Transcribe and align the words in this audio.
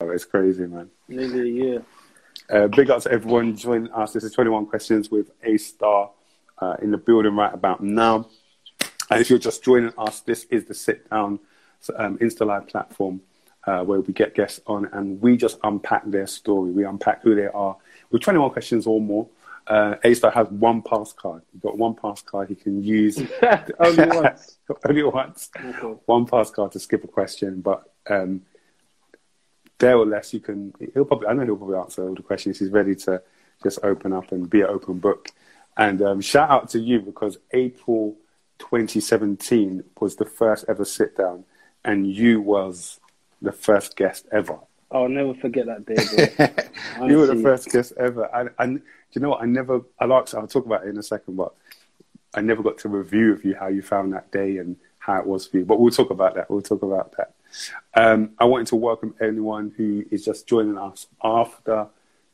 it's 0.00 0.24
crazy, 0.24 0.64
man. 0.64 0.88
A 1.10 1.12
year. 1.12 1.82
Uh, 2.48 2.68
big 2.68 2.88
up 2.88 3.02
to 3.02 3.10
everyone 3.10 3.56
joining 3.56 3.90
us. 3.90 4.12
This 4.12 4.22
is 4.22 4.32
21 4.32 4.66
Questions 4.66 5.10
with 5.10 5.32
A 5.42 5.56
Star 5.56 6.10
uh, 6.58 6.76
in 6.80 6.92
the 6.92 6.98
building 6.98 7.34
right 7.34 7.52
about 7.52 7.82
now. 7.82 8.28
And 9.10 9.20
if 9.20 9.28
you're 9.28 9.40
just 9.40 9.64
joining 9.64 9.92
us, 9.98 10.20
this 10.20 10.44
is 10.50 10.66
the 10.66 10.74
Sit 10.74 11.10
Down 11.10 11.40
um, 11.96 12.16
Insta 12.18 12.46
Live 12.46 12.68
platform 12.68 13.22
uh, 13.66 13.82
where 13.82 14.00
we 14.00 14.12
get 14.12 14.36
guests 14.36 14.60
on 14.68 14.88
and 14.92 15.20
we 15.20 15.36
just 15.36 15.58
unpack 15.64 16.02
their 16.06 16.28
story. 16.28 16.70
We 16.70 16.84
unpack 16.84 17.22
who 17.22 17.34
they 17.34 17.48
are 17.48 17.76
with 18.12 18.22
21 18.22 18.50
questions 18.50 18.86
or 18.86 19.00
more. 19.00 19.26
Uh, 19.66 19.96
A 20.04 20.14
Star 20.14 20.30
has 20.30 20.46
one 20.48 20.80
pass 20.80 21.12
card. 21.12 21.42
You've 21.52 21.64
got 21.64 21.76
one 21.76 21.96
pass 21.96 22.22
card 22.22 22.50
he 22.50 22.54
can 22.54 22.84
use. 22.84 23.18
Only 23.80 24.06
once. 24.06 24.58
Only 24.88 25.02
once. 25.02 25.50
Okay. 25.58 26.00
One 26.06 26.24
pass 26.24 26.50
card 26.50 26.70
to 26.72 26.78
skip 26.78 27.02
a 27.02 27.08
question, 27.08 27.62
but 27.62 27.92
um, 28.08 28.42
or 29.86 30.06
less 30.06 30.32
you 30.34 30.40
can. 30.40 30.74
He'll 30.94 31.04
probably. 31.04 31.28
I 31.28 31.32
know 31.34 31.44
he'll 31.44 31.56
probably 31.56 31.78
answer 31.78 32.06
all 32.06 32.14
the 32.14 32.22
questions. 32.22 32.58
He's 32.58 32.70
ready 32.70 32.94
to 32.96 33.22
just 33.62 33.78
open 33.82 34.12
up 34.12 34.32
and 34.32 34.48
be 34.48 34.60
an 34.60 34.68
open 34.68 34.98
book. 34.98 35.30
And 35.76 36.02
um, 36.02 36.20
shout 36.20 36.50
out 36.50 36.68
to 36.70 36.78
you 36.78 37.00
because 37.00 37.38
April 37.52 38.16
2017 38.58 39.84
was 40.00 40.16
the 40.16 40.24
first 40.24 40.64
ever 40.68 40.84
sit 40.84 41.16
down, 41.16 41.44
and 41.84 42.06
you 42.12 42.40
was 42.40 43.00
the 43.40 43.52
first 43.52 43.96
guest 43.96 44.26
ever. 44.32 44.58
I'll 44.90 45.08
never 45.08 45.34
forget 45.34 45.66
that 45.66 45.86
day. 45.86 46.64
You 47.06 47.18
were 47.18 47.26
the 47.26 47.36
first 47.42 47.70
guest 47.70 47.92
ever. 47.98 48.24
And, 48.34 48.50
and 48.58 48.78
do 48.78 48.84
you 49.12 49.20
know 49.20 49.30
what? 49.30 49.42
I 49.42 49.46
never. 49.46 49.82
I 50.00 50.06
like. 50.06 50.32
I'll 50.34 50.46
talk 50.46 50.66
about 50.66 50.84
it 50.84 50.88
in 50.88 50.98
a 50.98 51.02
second, 51.02 51.36
but 51.36 51.54
I 52.34 52.40
never 52.40 52.62
got 52.62 52.78
to 52.78 52.88
review 52.88 53.32
with 53.32 53.44
you 53.44 53.54
how 53.54 53.68
you 53.68 53.82
found 53.82 54.12
that 54.14 54.32
day 54.32 54.58
and 54.58 54.76
how 54.98 55.18
it 55.18 55.26
was 55.26 55.46
for 55.46 55.58
you. 55.58 55.64
But 55.64 55.78
we'll 55.78 55.92
talk 55.92 56.10
about 56.10 56.34
that. 56.34 56.50
We'll 56.50 56.62
talk 56.62 56.82
about 56.82 57.16
that. 57.16 57.34
Um, 57.94 58.30
I 58.38 58.44
wanted 58.44 58.68
to 58.68 58.76
welcome 58.76 59.14
anyone 59.20 59.72
who 59.76 60.04
is 60.10 60.24
just 60.24 60.46
joining 60.46 60.78
us 60.78 61.06
after 61.22 61.88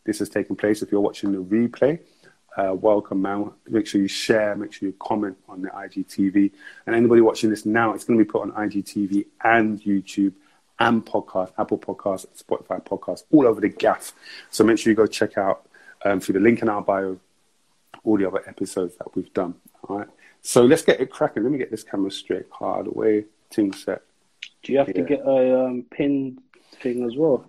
this 0.05 0.19
has 0.19 0.29
taken 0.29 0.57
place. 0.57 0.83
If 0.83 0.93
you're 0.93 1.01
watching 1.01 1.33
the 1.33 1.39
replay, 1.39 2.01
uh, 2.57 2.75
welcome, 2.75 3.23
man. 3.23 3.53
Make 3.69 3.87
sure 3.87 4.01
you 4.01 4.09
share. 4.09 4.55
Make 4.55 4.73
sure 4.73 4.89
you 4.89 4.95
comment 4.99 5.37
on 5.49 5.63
the 5.63 5.69
IGTV. 5.69 6.53
And 6.87 6.95
anybody 6.95 7.21
watching 7.21 7.51
this 7.51 7.67
now, 7.67 7.95
it's 7.95 8.05
going 8.05 8.19
to 8.19 8.25
be 8.25 8.31
put 8.31 8.43
on 8.43 8.53
IGTV 8.53 9.27
and 9.43 9.81
YouTube 9.83 10.35
and 10.79 11.05
podcast, 11.05 11.53
Apple 11.59 11.79
Podcasts, 11.79 12.43
Spotify 12.43 12.85
Podcasts, 12.85 13.25
all 13.33 13.47
over 13.47 13.61
the 13.61 13.69
gaff. 13.69 14.13
So 14.51 14.65
make 14.65 14.79
sure 14.79 14.91
you 14.91 14.97
go 14.97 15.07
check 15.07 15.39
out 15.39 15.69
um, 16.05 16.21
through 16.21 16.35
the 16.35 16.41
link 16.41 16.63
in 16.63 16.69
our 16.69 16.83
bio 16.83 17.19
all 18.05 18.19
the 18.19 18.27
other 18.27 18.43
episodes 18.47 18.97
that 18.97 19.15
we've 19.17 19.33
done. 19.33 19.55
All 19.89 19.99
right. 19.99 20.09
So 20.43 20.65
let's 20.65 20.83
get 20.83 21.01
it 21.01 21.11
cracking. 21.11 21.43
Let 21.43 21.53
me 21.53 21.59
get 21.59 21.71
this 21.71 21.83
camera 21.83 22.11
straight, 22.11 22.47
hard 22.51 22.87
away, 22.87 23.25
thing 23.51 23.73
set. 23.73 24.03
Do 24.65 24.73
you 24.73 24.79
have 24.79 24.93
to 24.95 25.03
get 25.03 25.21
a 25.21 25.67
um, 25.67 25.85
pin 25.91 26.39
thing 26.81 27.05
as 27.05 27.15
well? 27.17 27.47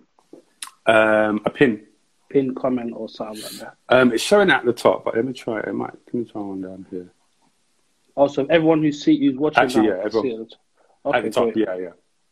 Um, 0.84 1.40
a 1.46 1.50
pin. 1.50 1.86
Pin 2.28 2.54
comment 2.54 2.92
or 2.94 3.08
something 3.08 3.42
like 3.42 3.52
that. 3.52 3.74
Um, 3.88 4.12
it's 4.12 4.22
showing 4.22 4.50
at 4.50 4.64
the 4.66 4.72
top, 4.72 5.04
but 5.04 5.16
let 5.16 5.24
me 5.24 5.32
try 5.32 5.60
it. 5.60 5.68
it 5.68 5.72
might, 5.72 5.94
let 6.06 6.14
me 6.14 6.24
try 6.24 6.42
one 6.42 6.60
down 6.60 6.86
here. 6.90 7.10
Also, 8.14 8.46
everyone 8.46 8.82
who's 8.82 9.02
see 9.02 9.18
who's 9.18 9.36
watching 9.36 9.62
Actually, 9.62 9.88
now 9.88 9.96
yeah, 9.96 10.02
everyone. 10.04 10.42
it. 10.42 10.54
Okay, 11.06 11.18
at 11.18 11.24
the 11.24 11.30
top, 11.30 11.52
great. 11.52 11.66
yeah, 11.66 11.76
yeah. 11.76 11.90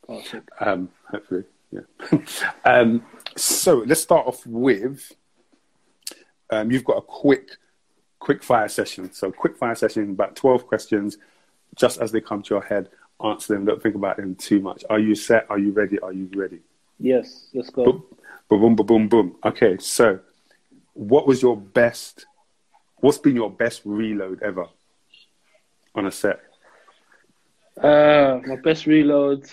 Oh. 0.09 0.23
Um, 0.61 0.91
hopefully, 1.11 1.45
yeah. 1.71 2.19
um, 2.65 3.05
so 3.37 3.85
let's 3.87 4.01
start 4.03 4.27
off 4.27 4.47
with. 4.47 5.13
Um, 6.51 6.71
you've 6.71 6.85
got 6.85 6.99
a 6.99 7.03
quick, 7.03 7.51
quick 8.19 8.43
fire 8.43 8.69
session. 8.69 9.13
So 9.13 9.33
quick 9.33 9.57
fire 9.57 9.75
session, 9.75 10.11
about 10.11 10.37
twelve 10.37 10.67
questions, 10.67 11.17
just 11.75 12.01
as 12.01 12.13
they 12.13 12.21
come 12.21 12.43
to 12.43 12.55
your 12.55 12.63
head. 12.63 12.91
Answer 13.23 13.55
them. 13.55 13.65
Don't 13.65 13.83
think 13.83 13.95
about 13.95 14.17
them 14.17 14.35
too 14.35 14.61
much. 14.61 14.85
Are 14.91 14.99
you 14.99 15.15
set? 15.15 15.47
Are 15.51 15.59
you 15.59 15.73
ready? 15.73 15.99
Are 16.01 16.13
you 16.13 16.29
ready? 16.35 16.61
Yes, 16.99 17.49
let's 17.55 17.71
go. 17.71 17.85
Boom, 17.85 18.05
boom, 18.49 18.77
boom, 18.77 18.87
boom, 18.87 19.09
boom. 19.09 19.37
Okay, 19.45 19.77
so 19.79 20.21
what 20.95 21.27
was 21.27 21.43
your 21.43 21.57
best? 21.57 22.27
What's 22.97 23.19
been 23.19 23.37
your 23.37 23.51
best 23.51 23.83
reload 23.85 24.43
ever 24.43 24.67
on 25.95 26.07
a 26.07 26.11
set? 26.11 26.41
Uh, 27.81 28.41
my 28.47 28.57
best 28.57 28.87
reload 28.87 29.45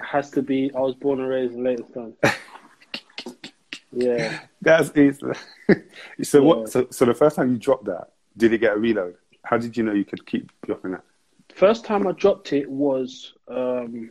has 0.00 0.30
to 0.30 0.42
be 0.42 0.70
I 0.74 0.80
was 0.80 0.94
born 0.94 1.20
and 1.20 1.28
raised 1.28 1.54
in 1.54 1.64
Leytonstone. 1.64 2.14
yeah. 3.92 4.40
That's 4.62 4.90
it. 4.94 5.16
so 6.22 6.38
Yeah. 6.40 6.44
what? 6.44 6.68
So, 6.70 6.86
so 6.90 7.04
the 7.04 7.14
first 7.14 7.36
time 7.36 7.50
you 7.52 7.58
dropped 7.58 7.86
that, 7.86 8.08
did 8.36 8.52
it 8.52 8.58
get 8.58 8.76
a 8.76 8.78
reload? 8.78 9.16
How 9.42 9.58
did 9.58 9.76
you 9.76 9.82
know 9.82 9.92
you 9.92 10.04
could 10.04 10.24
keep 10.24 10.50
dropping 10.64 10.92
that? 10.92 11.04
First 11.54 11.84
time 11.84 12.06
I 12.06 12.12
dropped 12.12 12.52
it 12.52 12.68
was 12.68 13.32
um, 13.48 14.10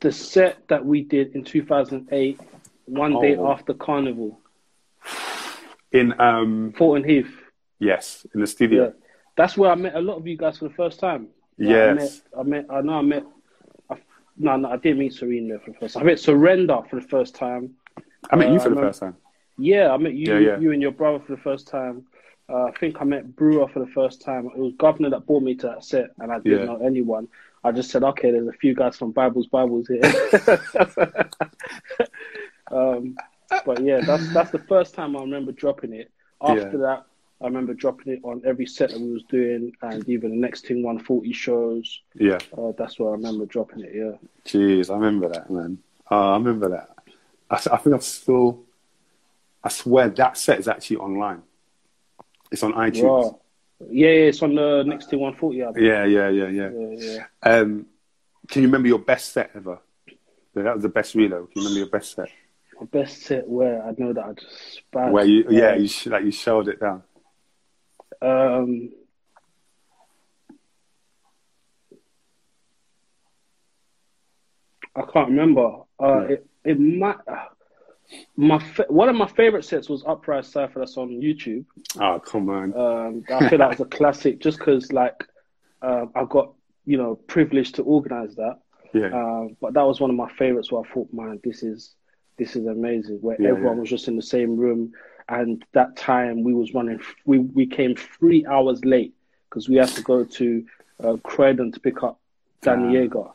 the 0.00 0.12
set 0.12 0.66
that 0.68 0.84
we 0.84 1.02
did 1.02 1.34
in 1.34 1.42
2008, 1.44 2.40
one 2.86 3.20
day 3.20 3.36
Oh. 3.36 3.50
after 3.50 3.74
Carnival, 3.74 4.38
In 5.92 6.18
um, 6.20 6.72
Fulton 6.76 7.02
Heath. 7.08 7.34
yes, 7.80 8.24
in 8.34 8.40
the 8.40 8.46
studio. 8.46 8.84
Yeah. 8.84 8.90
That's 9.36 9.56
where 9.56 9.70
I 9.70 9.74
met 9.74 9.94
a 9.96 10.00
lot 10.00 10.16
of 10.16 10.26
you 10.26 10.36
guys 10.36 10.58
for 10.58 10.68
the 10.68 10.74
first 10.74 11.00
time. 11.00 11.28
Like, 11.58 11.76
I 11.76 11.92
met, 11.94 12.20
I 12.38 12.42
met, 12.44 12.66
I 12.70 12.80
know 12.82 12.92
I 12.94 13.02
met, 13.02 13.24
I, 13.90 13.96
no, 14.38 14.56
no, 14.56 14.70
I 14.70 14.76
didn't 14.76 14.98
meet 15.00 15.12
Serena 15.14 15.58
for 15.58 15.72
the 15.72 15.78
first 15.78 15.94
time. 15.94 16.02
I 16.04 16.06
met 16.06 16.20
Surrender 16.20 16.80
for 16.88 16.96
the 17.00 17.06
first 17.08 17.34
time. 17.34 17.70
I 18.30 18.36
met 18.36 18.48
you 18.50 18.56
Uh, 18.56 18.60
for 18.60 18.68
the 18.70 18.76
I 18.78 18.80
first 18.82 19.00
time. 19.00 19.16
Yeah, 19.58 19.92
I 19.92 19.96
met 19.96 20.14
you, 20.14 20.32
Yeah, 20.34 20.38
yeah. 20.38 20.58
you 20.60 20.72
and 20.72 20.80
your 20.80 20.92
brother 20.92 21.18
for 21.24 21.32
the 21.34 21.42
first 21.42 21.66
time. 21.68 22.06
Uh, 22.50 22.64
I 22.64 22.72
think 22.72 23.00
I 23.00 23.04
met 23.04 23.36
Brewer 23.36 23.68
for 23.68 23.78
the 23.78 23.86
first 23.86 24.22
time. 24.22 24.46
It 24.46 24.56
was 24.58 24.72
Governor 24.76 25.10
that 25.10 25.26
brought 25.26 25.42
me 25.42 25.54
to 25.56 25.66
that 25.68 25.84
set, 25.84 26.10
and 26.18 26.32
I 26.32 26.38
didn't 26.40 26.60
Yeah. 26.60 26.64
know 26.66 26.84
anyone. 26.84 27.28
I 27.62 27.70
just 27.72 27.90
said, 27.90 28.02
okay, 28.02 28.30
there's 28.30 28.48
a 28.48 28.52
few 28.52 28.74
guys 28.74 28.96
from 28.96 29.12
Bibles, 29.12 29.46
Bibles 29.46 29.86
here. 29.86 30.00
um, 32.70 33.16
but 33.66 33.82
yeah, 33.82 34.00
that's 34.00 34.32
that's 34.32 34.50
the 34.50 34.58
first 34.68 34.94
time 34.94 35.16
I 35.16 35.20
remember 35.20 35.52
dropping 35.52 35.92
it. 35.92 36.10
After 36.40 36.70
Yeah. 36.72 36.76
that, 36.78 37.04
I 37.40 37.44
remember 37.44 37.74
dropping 37.74 38.14
it 38.14 38.20
on 38.24 38.42
every 38.44 38.66
set 38.66 38.90
that 38.90 39.00
we 39.00 39.12
was 39.12 39.22
doing, 39.24 39.72
and 39.82 40.08
even 40.08 40.30
the 40.30 40.36
next 40.36 40.66
thing, 40.66 40.82
140 40.82 41.32
shows. 41.32 42.00
Yeah. 42.14 42.38
Uh, 42.56 42.72
that's 42.76 42.98
where 42.98 43.10
I 43.10 43.12
remember 43.12 43.46
dropping 43.46 43.80
it. 43.84 43.92
Yeah. 43.94 44.12
Jeez, 44.44 44.90
I 44.90 44.94
remember 44.94 45.28
that, 45.28 45.50
man. 45.50 45.78
Oh, 46.10 46.32
I 46.32 46.36
remember 46.36 46.68
that. 46.70 46.90
I, 47.50 47.54
I 47.74 47.76
think 47.78 47.94
I've 47.94 48.02
still. 48.02 48.60
I 49.62 49.68
swear 49.68 50.08
that 50.08 50.38
set 50.38 50.58
is 50.58 50.68
actually 50.68 50.96
online. 50.96 51.42
It's 52.50 52.62
on 52.62 52.72
iTunes. 52.74 53.38
Yeah, 53.90 54.08
yeah, 54.10 54.26
it's 54.28 54.42
on 54.42 54.54
the 54.54 54.82
next 54.86 55.08
thing 55.08 55.20
140 55.20 55.62
album. 55.62 55.82
Yeah, 55.82 56.04
yeah, 56.04 56.28
yeah, 56.28 56.48
yeah. 56.48 56.70
Yeah, 56.70 57.16
yeah. 57.44 57.50
Um, 57.50 57.86
can 58.48 58.62
you 58.62 58.68
remember 58.68 58.88
your 58.88 58.98
best 58.98 59.32
set 59.32 59.50
ever? 59.54 59.78
That 60.54 60.74
was 60.74 60.82
the 60.82 60.88
best 60.88 61.14
reload. 61.14 61.52
Can 61.52 61.62
you 61.62 61.68
remember 61.68 61.78
your 61.78 61.88
best 61.88 62.14
set? 62.16 62.28
My 62.80 62.86
best 62.86 63.22
set 63.22 63.48
where 63.48 63.82
I 63.82 63.94
know 63.96 64.12
that 64.12 64.24
I 64.24 64.32
just 64.32 64.82
spazzed. 64.92 65.12
Where 65.12 65.24
you, 65.24 65.44
yeah, 65.48 65.76
you 65.76 65.86
sh- 65.86 66.06
like 66.06 66.24
you 66.24 66.32
shelled 66.32 66.68
it 66.68 66.80
down. 66.80 67.02
Um, 68.20 68.90
I 74.96 75.02
can't 75.12 75.28
remember. 75.28 75.82
Uh, 75.98 76.22
Yeah. 76.22 76.28
it 76.34 76.46
it 76.64 76.80
might. 76.80 77.16
My 78.36 78.58
fa- 78.58 78.86
one 78.88 79.08
of 79.08 79.16
my 79.16 79.26
favorite 79.28 79.64
sets 79.64 79.88
was 79.88 80.02
Uprise 80.06 80.48
Cipher. 80.48 80.78
That's 80.80 80.96
on 80.96 81.10
YouTube. 81.10 81.64
Oh, 82.00 82.18
come 82.20 82.48
on. 82.50 82.74
Um, 82.76 83.24
I 83.32 83.48
feel 83.48 83.58
that 83.58 83.70
was 83.70 83.80
a 83.80 83.84
classic, 83.84 84.40
just 84.40 84.58
because 84.58 84.92
like 84.92 85.24
uh, 85.82 86.06
I 86.14 86.24
got 86.24 86.52
you 86.86 86.96
know 86.96 87.14
privileged 87.14 87.76
to 87.76 87.82
organize 87.82 88.34
that. 88.36 88.58
Yeah, 88.92 89.06
Um, 89.14 89.56
but 89.60 89.74
that 89.74 89.82
was 89.86 90.00
one 90.00 90.10
of 90.10 90.16
my 90.16 90.28
favorites. 90.32 90.72
Where 90.72 90.82
I 90.84 90.88
thought, 90.92 91.12
man, 91.12 91.38
this 91.44 91.62
is 91.62 91.94
this 92.38 92.56
is 92.56 92.66
amazing. 92.66 93.18
Where 93.20 93.40
Yeah, 93.40 93.50
everyone 93.50 93.76
yeah. 93.76 93.80
was 93.82 93.90
just 93.90 94.08
in 94.08 94.16
the 94.16 94.22
same 94.22 94.56
room, 94.56 94.92
and 95.28 95.64
that 95.72 95.96
time 95.96 96.42
we 96.42 96.52
was 96.54 96.74
running. 96.74 97.00
We 97.24 97.38
we 97.38 97.66
came 97.66 97.94
three 97.94 98.44
hours 98.46 98.84
late 98.84 99.14
because 99.48 99.68
we 99.68 99.76
had 99.76 99.88
to 99.90 100.02
go 100.02 100.24
to 100.24 100.64
uh, 101.04 101.16
Croydon 101.22 101.70
to 101.72 101.80
pick 101.80 102.02
up 102.02 102.18
Danny 102.62 102.88
Ah. 102.98 103.32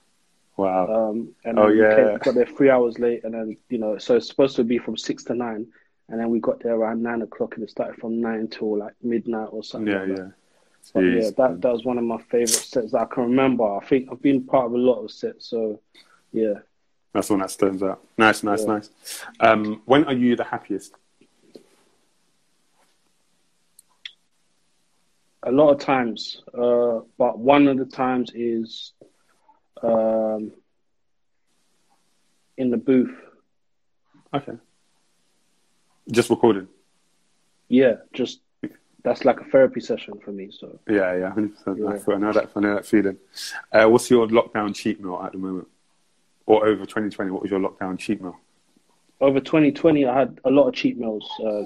Wow. 0.57 1.09
Um, 1.09 1.29
and 1.43 1.59
Oh, 1.59 1.67
yeah. 1.67 1.95
came, 1.95 2.17
got 2.19 2.35
there 2.35 2.45
three 2.45 2.69
hours 2.69 2.97
late, 2.99 3.23
and 3.23 3.33
then 3.33 3.57
you 3.69 3.77
know, 3.77 3.97
so 3.97 4.15
it's 4.15 4.27
supposed 4.27 4.55
to 4.55 4.63
be 4.63 4.77
from 4.77 4.95
six 4.97 5.23
to 5.25 5.35
nine, 5.35 5.67
and 6.09 6.19
then 6.19 6.29
we 6.29 6.39
got 6.39 6.61
there 6.61 6.75
around 6.75 7.03
nine 7.03 7.21
o'clock, 7.21 7.55
and 7.55 7.63
it 7.63 7.69
started 7.69 7.97
from 7.99 8.21
nine 8.21 8.47
till 8.47 8.77
like 8.77 8.93
midnight 9.03 9.49
or 9.51 9.63
something. 9.63 9.91
yeah, 9.93 9.99
like 10.03 10.17
yeah. 10.17 10.27
But 10.93 10.99
yeah, 11.01 11.29
that 11.37 11.37
man. 11.51 11.59
that 11.61 11.71
was 11.71 11.83
one 11.83 11.97
of 11.97 12.03
my 12.03 12.21
favorite 12.21 12.49
sets 12.49 12.91
that 12.91 13.01
I 13.01 13.05
can 13.05 13.23
remember. 13.23 13.65
I 13.65 13.83
think 13.85 14.07
I've 14.11 14.21
been 14.21 14.43
part 14.43 14.67
of 14.67 14.73
a 14.73 14.77
lot 14.77 15.03
of 15.03 15.11
sets, 15.11 15.47
so 15.49 15.79
yeah. 16.31 16.53
That's 17.11 17.29
one 17.29 17.39
that 17.39 17.49
stands 17.51 17.81
out. 17.81 18.01
Nice, 18.17 18.43
nice, 18.43 18.61
Yeah. 18.61 18.73
nice. 18.73 18.89
Um, 19.39 19.81
when 19.85 20.03
are 20.05 20.13
you 20.13 20.35
the 20.35 20.43
happiest? 20.43 20.93
A 25.43 25.51
lot 25.51 25.69
of 25.71 25.79
times, 25.79 26.41
uh, 26.57 27.01
but 27.17 27.37
one 27.37 27.67
of 27.67 27.77
the 27.77 27.85
times 27.85 28.31
is 28.33 28.93
um, 29.81 30.51
in 32.57 32.71
the 32.71 32.77
booth. 32.77 33.15
Okay. 34.33 34.53
Just 36.11 36.29
recording. 36.29 36.67
Yeah, 37.67 37.95
just 38.13 38.41
that's 39.03 39.25
like 39.25 39.39
a 39.39 39.45
therapy 39.45 39.79
session 39.79 40.19
for 40.23 40.31
me. 40.31 40.51
So 40.51 40.79
Yeah, 40.87 41.15
yeah, 41.15 41.31
hundred 41.31 41.55
percent. 41.57 41.79
Yeah. 41.79 42.11
I 42.11 42.15
I 42.15 42.17
know 42.17 42.33
that. 42.33 42.49
I 42.55 42.59
know 42.59 42.75
that 42.75 42.85
feeling. 42.85 43.17
Uh, 43.71 43.87
what's 43.87 44.09
your 44.09 44.27
lockdown 44.27 44.75
cheat 44.75 44.99
meal 44.99 45.21
at 45.23 45.31
the 45.31 45.37
moment, 45.37 45.67
or 46.45 46.65
over 46.65 46.85
2020? 46.85 47.31
What 47.31 47.41
was 47.41 47.51
your 47.51 47.59
lockdown 47.59 47.97
cheat 47.97 48.21
meal? 48.21 48.37
over 49.21 49.39
2020, 49.39 50.05
I 50.05 50.19
had 50.19 50.39
a 50.43 50.49
lot 50.49 50.67
of 50.67 50.73
cheat 50.73 50.97
meals, 50.97 51.29
uh, 51.43 51.63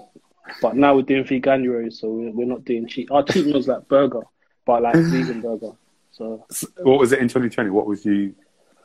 but 0.62 0.76
now 0.76 0.96
we're 0.96 1.02
doing 1.02 1.24
veganuary, 1.24 1.92
so 1.92 2.10
we're, 2.10 2.32
we're 2.32 2.46
not 2.46 2.66
doing 2.66 2.88
cheat. 2.88 3.10
Our 3.12 3.24
cheat 3.24 3.46
meals 3.46 3.68
like 3.68 3.88
burger, 3.88 4.22
but 4.66 4.84
like 4.84 4.96
vegan 4.96 5.42
burger. 5.42 5.72
So 6.20 6.46
What 6.84 7.00
was 7.00 7.12
it 7.14 7.20
in 7.20 7.28
2020? 7.28 7.70
What 7.70 7.86
was 7.88 8.06
you 8.06 8.36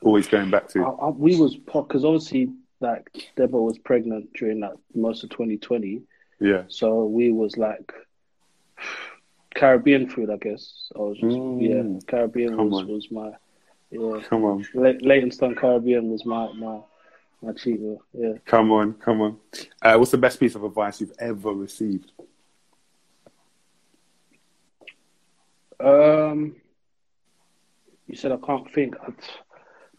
always 0.03 0.29
going 0.29 0.51
back 0.51 0.69
to? 0.69 0.85
I, 0.85 1.09
we 1.11 1.37
was 1.37 1.57
because 1.57 2.05
obviously 2.05 2.51
like 2.81 3.09
Deborah 3.37 3.63
was 3.63 3.79
pregnant 3.79 4.33
during 4.35 4.61
that 4.61 4.75
most 4.95 5.25
of 5.25 5.31
2020, 5.31 6.03
Yeah. 6.41 6.63
so 6.69 7.07
we 7.07 7.33
was 7.33 7.57
like 7.57 7.93
Caribbean 9.55 10.09
food, 10.09 10.31
I 10.31 10.37
guess. 10.37 10.91
I 10.95 10.99
was 10.99 11.19
just 11.19 11.37
Mm. 11.37 11.61
yeah, 11.95 12.01
Caribbean 12.07 12.57
Come 12.57 12.71
was, 12.71 12.83
on. 12.83 12.89
was 12.89 13.11
my 13.11 13.31
yeah. 13.91 14.21
Come 14.29 14.45
on. 14.45 14.67
Leytonstone 14.75 15.55
Caribbean 15.55 16.11
was 16.11 16.25
my 16.27 16.53
my 16.53 16.81
my 17.43 17.53
cheat 17.53 17.81
meal. 17.81 18.03
Yeah. 18.13 18.35
Come 18.45 18.71
on. 18.73 18.95
Come 18.95 19.21
on. 19.21 19.39
Uh, 19.83 19.97
what's 19.97 20.11
the 20.11 20.19
best 20.19 20.39
piece 20.41 20.55
of 20.55 20.65
advice 20.65 21.01
you've 21.01 21.13
ever 21.19 21.53
received? 21.53 22.11
Um, 25.81 26.57
you 28.07 28.17
said 28.17 28.33
I 28.33 28.37
can't 28.39 28.71
think. 28.73 28.95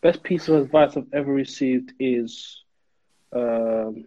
Best 0.01 0.23
piece 0.23 0.47
of 0.47 0.55
advice 0.61 0.95
I've 0.97 1.11
ever 1.13 1.31
received 1.33 1.93
is, 1.99 2.63
um, 3.33 4.05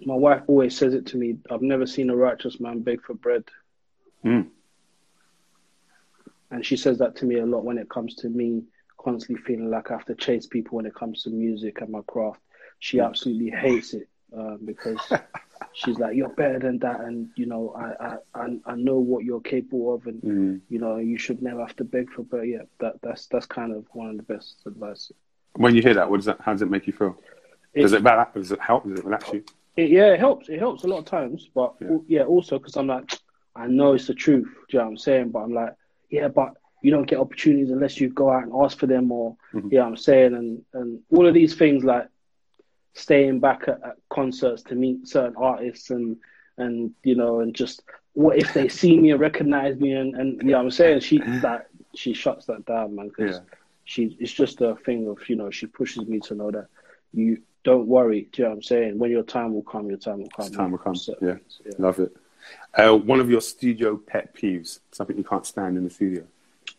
my 0.00 0.14
wife 0.14 0.42
always 0.46 0.76
says 0.76 0.94
it 0.94 1.06
to 1.06 1.16
me. 1.16 1.36
I've 1.50 1.62
never 1.62 1.86
seen 1.86 2.10
a 2.10 2.16
righteous 2.16 2.60
man 2.60 2.80
beg 2.80 3.02
for 3.02 3.14
bread, 3.14 3.44
Mm. 4.24 4.48
and 6.50 6.64
she 6.64 6.76
says 6.76 6.98
that 6.98 7.16
to 7.16 7.26
me 7.26 7.38
a 7.38 7.46
lot 7.46 7.64
when 7.64 7.78
it 7.78 7.88
comes 7.88 8.14
to 8.16 8.28
me 8.28 8.64
constantly 8.98 9.42
feeling 9.44 9.70
like 9.70 9.90
I 9.90 9.94
have 9.94 10.06
to 10.06 10.14
chase 10.14 10.46
people 10.46 10.76
when 10.76 10.86
it 10.86 10.94
comes 10.94 11.22
to 11.22 11.30
music 11.30 11.80
and 11.80 11.90
my 11.90 12.00
craft. 12.06 12.40
She 12.78 12.98
absolutely 13.00 13.50
hates 13.50 13.94
it 13.94 14.08
um, 14.36 14.58
because 14.64 15.00
she's 15.72 15.98
like, 15.98 16.16
"You're 16.16 16.28
better 16.28 16.58
than 16.58 16.78
that, 16.80 17.00
and 17.00 17.28
you 17.36 17.46
know, 17.46 17.74
I 17.76 18.18
I 18.34 18.58
I, 18.66 18.74
know 18.76 18.98
what 18.98 19.24
you're 19.24 19.40
capable 19.40 19.94
of, 19.94 20.06
and 20.06 20.22
Mm. 20.22 20.60
you 20.68 20.78
know, 20.78 20.96
you 20.98 21.18
should 21.18 21.42
never 21.42 21.60
have 21.60 21.76
to 21.76 21.84
beg 21.84 22.10
for 22.10 22.22
But 22.22 22.42
Yeah, 22.42 22.62
that 22.80 23.00
that's 23.02 23.26
that's 23.26 23.46
kind 23.46 23.72
of 23.72 23.84
one 23.92 24.10
of 24.10 24.16
the 24.16 24.22
best 24.22 24.62
advice. 24.66 25.10
When 25.54 25.74
you 25.74 25.82
hear 25.82 25.94
that, 25.94 26.10
what 26.10 26.18
does 26.18 26.26
that? 26.26 26.40
How 26.40 26.52
does 26.52 26.62
it 26.62 26.70
make 26.70 26.86
you 26.86 26.92
feel? 26.92 27.16
It- 27.74 27.82
Does 27.82 27.92
it 27.92 28.02
back? 28.02 28.34
Does 28.34 28.52
it 28.52 28.60
help? 28.60 28.84
Does 28.88 28.98
it 28.98 29.04
relax 29.04 29.32
you? 29.32 29.44
It, 29.76 29.90
yeah, 29.90 30.12
it 30.14 30.18
helps. 30.20 30.48
It 30.48 30.58
helps 30.58 30.84
a 30.84 30.86
lot 30.86 30.98
of 30.98 31.04
times, 31.04 31.48
but 31.54 31.74
Yeah. 31.80 31.98
yeah, 32.06 32.22
also 32.24 32.58
because 32.58 32.76
I'm 32.76 32.86
like, 32.86 33.10
I 33.54 33.66
know 33.66 33.92
it's 33.92 34.06
the 34.06 34.14
truth. 34.14 34.46
Do 34.46 34.64
you 34.70 34.78
know 34.78 34.84
what 34.86 34.90
I'm 34.92 34.96
saying? 34.98 35.30
But 35.30 35.40
I'm 35.40 35.52
like, 35.52 35.74
yeah, 36.10 36.28
but 36.28 36.54
you 36.82 36.90
don't 36.90 37.06
get 37.08 37.18
opportunities 37.18 37.70
unless 37.70 38.00
you 38.00 38.08
go 38.08 38.30
out 38.30 38.44
and 38.44 38.52
ask 38.64 38.78
for 38.78 38.86
them, 38.86 39.10
or 39.12 39.36
Mhm. 39.52 39.72
yeah, 39.72 39.84
I'm 39.84 39.96
saying, 39.96 40.34
and 40.34 40.62
and 40.72 41.00
all 41.10 41.26
of 41.26 41.34
these 41.34 41.54
things 41.54 41.84
like 41.84 42.08
staying 42.96 43.40
back 43.40 43.62
at, 43.68 43.80
at 43.84 43.96
concerts 44.08 44.62
to 44.64 44.74
meet 44.74 45.06
certain 45.06 45.36
artists, 45.36 45.90
and 45.90 46.16
and 46.58 46.92
you 47.04 47.14
know, 47.14 47.40
and 47.40 47.54
just 47.54 47.82
what 48.14 48.38
if 48.38 48.52
they 48.54 48.68
see 48.68 48.98
me 48.98 49.10
and 49.10 49.20
recognize 49.20 49.78
me, 49.78 49.92
and 49.92 50.14
and 50.16 50.42
yeah, 50.48 50.58
I'm 50.58 50.70
saying 50.70 51.00
she 51.00 51.18
that 51.42 51.68
she 51.94 52.12
shuts 52.14 52.46
that 52.46 52.64
down, 52.66 52.96
man, 52.96 53.08
because 53.08 53.36
Yeah. 53.36 53.42
she 53.84 54.16
it's 54.18 54.32
just 54.32 54.60
a 54.60 54.74
thing 54.76 55.08
of 55.08 55.18
you 55.28 55.36
know 55.36 55.50
she 55.50 55.66
pushes 55.66 56.06
me 56.06 56.20
to 56.20 56.34
know 56.34 56.50
that 56.50 56.66
you 57.12 57.42
don't 57.62 57.86
worry. 57.86 58.28
Do 58.32 58.42
you 58.42 58.44
know 58.44 58.50
what 58.50 58.56
I'm 58.56 58.62
saying? 58.62 58.98
When 58.98 59.10
your 59.10 59.22
time 59.24 59.52
will 59.54 59.62
come, 59.62 59.88
your 59.88 59.98
time 59.98 60.20
will 60.22 60.30
come. 60.30 60.50
Time 60.50 60.70
will 60.72 60.78
come. 60.78 60.94
Yeah. 61.20 61.36
yeah. 61.64 61.72
Love 61.78 61.98
it. 62.00 62.16
Uh, 62.74 62.94
one 62.96 63.20
of 63.20 63.28
your 63.28 63.40
studio 63.40 63.96
pet 63.96 64.34
peeves, 64.34 64.78
something 64.92 65.16
you 65.16 65.24
can't 65.24 65.44
stand 65.46 65.76
in 65.76 65.84
the 65.84 65.90
studio. 65.90 66.24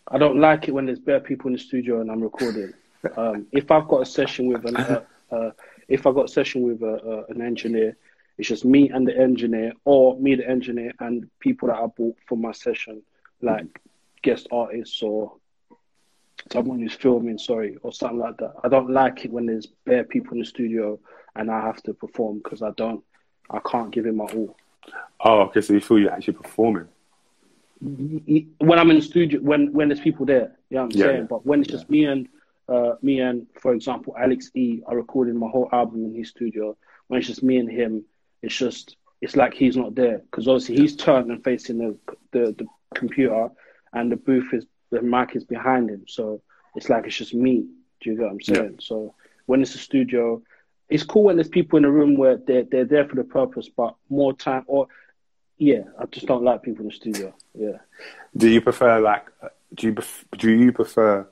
I 0.08 0.18
don't 0.18 0.40
like 0.40 0.68
it 0.68 0.72
when 0.72 0.86
there's 0.86 1.00
bare 1.00 1.20
people 1.20 1.48
in 1.48 1.54
the 1.54 1.60
studio 1.60 2.02
and 2.02 2.12
I'm 2.12 2.22
recording. 2.22 2.74
Um, 3.16 3.46
if 3.52 3.70
I've 3.72 3.88
got 3.88 4.02
a 4.02 4.06
session 4.06 4.48
with 4.48 4.66
an, 4.66 4.76
uh, 4.76 5.02
uh, 5.32 5.52
if 5.88 6.06
I've 6.06 6.16
got 6.16 6.26
a 6.26 6.28
session 6.28 6.62
with 6.64 6.82
a, 6.82 6.96
uh, 6.96 7.24
an 7.30 7.42
engineer, 7.42 7.96
it's 8.38 8.48
just 8.48 8.66
me 8.66 8.90
and 8.90 9.08
the 9.08 9.18
engineer, 9.18 9.74
or 9.86 10.20
me, 10.20 10.36
the 10.36 10.48
engineer, 10.48 10.92
and 11.00 11.30
people 11.40 11.70
that 11.70 11.78
I 11.78 11.88
brought 11.88 12.18
for 12.28 12.38
my 12.38 12.52
session, 12.52 13.02
like 13.42 13.82
guest 14.22 14.48
artists 14.52 15.02
or 15.02 15.34
someone 16.52 16.80
who's 16.80 16.94
filming, 16.94 17.38
sorry, 17.38 17.78
or 17.82 17.92
something 17.92 18.20
like 18.20 18.38
that. 18.38 18.54
I 18.64 18.68
don't 18.70 18.90
like 18.90 19.26
it 19.26 19.32
when 19.32 19.46
there's 19.48 19.66
bare 19.86 20.04
people 20.04 20.34
in 20.34 20.40
the 20.40 20.46
studio 20.46 21.00
and 21.36 21.50
I 21.52 21.62
have 21.62 21.82
to 21.84 21.94
perform 21.94 22.40
because 22.44 22.62
I 22.62 22.72
don't, 22.72 23.04
I 23.50 23.60
can't 23.60 23.92
give 23.92 24.06
it 24.06 24.16
my 24.16 24.26
all. 24.26 24.56
Oh, 25.22 25.42
okay. 25.42 25.62
So 25.62 25.74
you 25.74 25.82
feel 25.82 26.00
you're 26.00 26.12
actually 26.12 26.34
performing. 26.36 26.88
when 27.80 28.80
I'm 28.80 28.90
in 28.90 28.98
the 28.98 29.02
studio, 29.02 29.40
when 29.42 29.74
when 29.74 29.90
there's 29.90 30.00
people 30.00 30.26
there, 30.26 30.56
you 30.70 30.78
know 30.78 30.84
what 30.86 30.94
I'm 30.94 31.00
Yeah, 31.00 31.06
saying. 31.06 31.18
yeah. 31.20 31.24
But 31.24 31.46
when 31.46 31.62
it's 31.62 31.70
just 31.70 31.90
me 31.90 32.06
and 32.06 32.28
uh, 32.70 32.96
me 33.02 33.20
and, 33.22 33.48
for 33.62 33.74
example, 33.74 34.16
Alex 34.20 34.52
E, 34.56 34.82
are 34.86 34.96
recording 34.96 35.38
my 35.38 35.48
whole 35.48 35.70
album 35.72 36.04
in 36.06 36.14
his 36.14 36.30
studio. 36.30 36.76
When 37.08 37.18
it's 37.20 37.28
just 37.28 37.44
me 37.44 37.58
and 37.58 37.70
him, 37.72 38.04
it's 38.42 38.56
just 38.56 38.96
it's 39.22 39.36
like 39.36 39.54
he's 39.54 39.76
not 39.78 39.96
there 39.96 40.20
because 40.20 40.48
obviously 40.48 40.76
he's 40.76 40.96
turned 40.96 41.32
and 41.32 41.44
facing 41.44 41.78
the, 41.80 41.98
the 42.32 42.54
the 42.58 42.66
computer, 42.94 43.50
and 43.94 44.12
the 44.12 44.16
booth 44.18 44.54
is 44.54 44.66
the 44.92 45.02
mic 45.02 45.36
is 45.36 45.44
behind 45.46 45.90
him. 45.90 46.04
So 46.08 46.42
it's 46.76 46.90
like 46.90 47.06
it's 47.08 47.16
just 47.18 47.34
me. 47.34 47.66
Do 48.02 48.10
you 48.12 48.16
get 48.18 48.24
what 48.24 48.32
I'm 48.32 48.38
Yeah. 48.42 48.56
saying? 48.56 48.80
So 48.82 49.16
when 49.46 49.62
it's 49.62 49.76
a 49.76 49.80
studio, 49.80 50.42
it's 50.90 51.04
cool 51.04 51.24
when 51.24 51.38
there's 51.38 51.48
people 51.50 51.78
in 51.78 51.84
the 51.84 51.92
room 51.92 52.18
where 52.18 52.38
they're 52.38 52.64
they're 52.64 52.86
there 52.86 53.08
for 53.08 53.16
the 53.16 53.24
purpose, 53.24 53.70
but 53.70 53.96
more 54.10 54.34
time 54.34 54.64
or 54.68 54.88
yeah, 55.58 55.84
I 56.00 56.06
just 56.06 56.28
don't 56.28 56.44
like 56.44 56.62
people 56.62 56.82
in 56.84 56.90
the 56.90 56.94
studio. 56.96 57.34
Yeah. 57.58 57.78
Do 58.36 58.48
you 58.50 58.62
prefer 58.62 59.00
like? 59.00 59.26
uh, 59.42 59.50
Do 59.74 59.88
you 59.88 59.96
do 60.38 60.52
you 60.52 60.72
prefer 60.72 61.28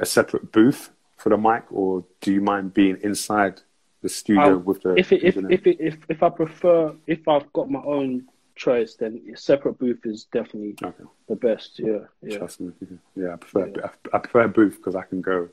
a 0.00 0.06
separate 0.06 0.50
booth 0.50 0.90
for 1.16 1.28
the 1.28 1.36
mic, 1.36 1.64
or 1.70 2.04
do 2.20 2.32
you 2.32 2.40
mind 2.40 2.74
being 2.74 2.96
inside 3.02 3.60
the 4.02 4.08
studio 4.08 4.42
I'll- 4.42 4.58
with 4.58 4.82
the? 4.82 4.94
if 4.96 5.12
it, 5.12 5.22
if 5.22 5.36
if, 5.36 5.66
it, 5.66 5.76
if 5.80 5.96
if 6.08 6.22
I 6.22 6.30
prefer 6.30 6.94
if 7.06 7.28
I've 7.28 7.52
got 7.52 7.70
my 7.70 7.82
own 7.84 8.26
choice, 8.56 8.94
then 8.96 9.22
a 9.32 9.36
separate 9.36 9.78
booth 9.78 10.04
is 10.04 10.24
definitely 10.32 10.74
okay. 10.82 11.04
the 11.28 11.36
best. 11.36 11.78
Yeah, 11.78 12.00
yeah, 12.22 12.38
Trust 12.38 12.60
me. 12.60 12.72
Yeah, 13.14 13.34
I 13.34 13.36
prefer 13.36 13.72
I 14.12 14.18
prefer 14.18 14.40
a 14.42 14.48
booth 14.48 14.76
because 14.76 14.96
I 14.96 15.02
can 15.02 15.20
go. 15.20 15.48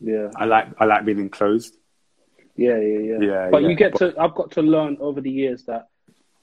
yeah, 0.00 0.28
I 0.36 0.44
like 0.44 0.68
I 0.78 0.84
like 0.84 1.04
being 1.04 1.20
enclosed. 1.20 1.76
yeah, 2.56 2.78
yeah, 2.78 2.98
yeah. 2.98 3.18
Yeah, 3.20 3.48
but 3.50 3.62
yeah, 3.62 3.68
you 3.68 3.74
get 3.76 3.92
but- 3.92 4.14
to. 4.14 4.20
I've 4.20 4.34
got 4.34 4.50
to 4.52 4.62
learn 4.62 4.96
over 5.00 5.20
the 5.20 5.30
years 5.30 5.64
that 5.64 5.88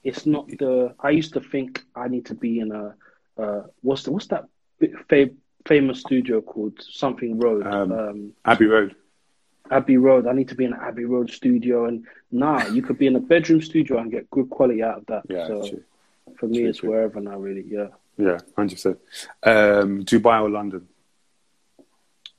it's 0.04 0.26
not 0.26 0.48
the. 0.48 0.94
I 1.00 1.10
used 1.10 1.34
to 1.34 1.42
think 1.42 1.84
I 1.96 2.08
need 2.08 2.26
to 2.28 2.34
be 2.36 2.60
in 2.60 2.72
a. 2.72 2.96
Uh, 3.38 3.64
what's 3.82 4.04
the 4.04 4.12
what's 4.12 4.28
that 4.28 4.46
big 4.80 4.94
fa- 5.10 5.30
famous 5.68 6.00
studio 6.00 6.42
called 6.42 6.74
something 6.82 7.40
Road? 7.40 7.66
Um, 7.68 7.92
um, 7.92 8.34
Abbey 8.46 8.66
Road. 8.66 8.96
Abbey 9.70 9.98
Road. 9.98 10.28
I 10.28 10.34
need 10.34 10.48
to 10.50 10.56
be 10.56 10.66
in 10.66 10.74
an 10.74 10.80
Abbey 10.82 11.06
Road 11.06 11.30
studio, 11.30 11.86
and 11.86 12.06
nah, 12.32 12.66
you 12.68 12.82
could 12.82 12.98
be 12.98 13.08
in 13.08 13.16
a 13.16 13.20
bedroom 13.20 13.62
studio 13.62 13.98
and 14.00 14.12
get 14.12 14.30
good 14.30 14.50
quality 14.50 14.82
out 14.82 15.00
of 15.00 15.06
that. 15.08 15.24
Yeah, 15.30 15.48
so 15.48 15.68
true. 15.70 15.84
for 16.40 16.48
me, 16.48 16.60
True, 16.60 16.70
it's 16.70 16.80
true. 16.80 16.90
wherever 16.92 17.20
now, 17.20 17.38
really. 17.38 17.66
Yeah, 17.68 17.88
Yeah, 18.18 18.40
hundred 18.56 18.76
percent. 18.76 19.00
Um, 19.44 20.04
Dubai 20.06 20.42
or 20.42 20.50
London? 20.50 20.88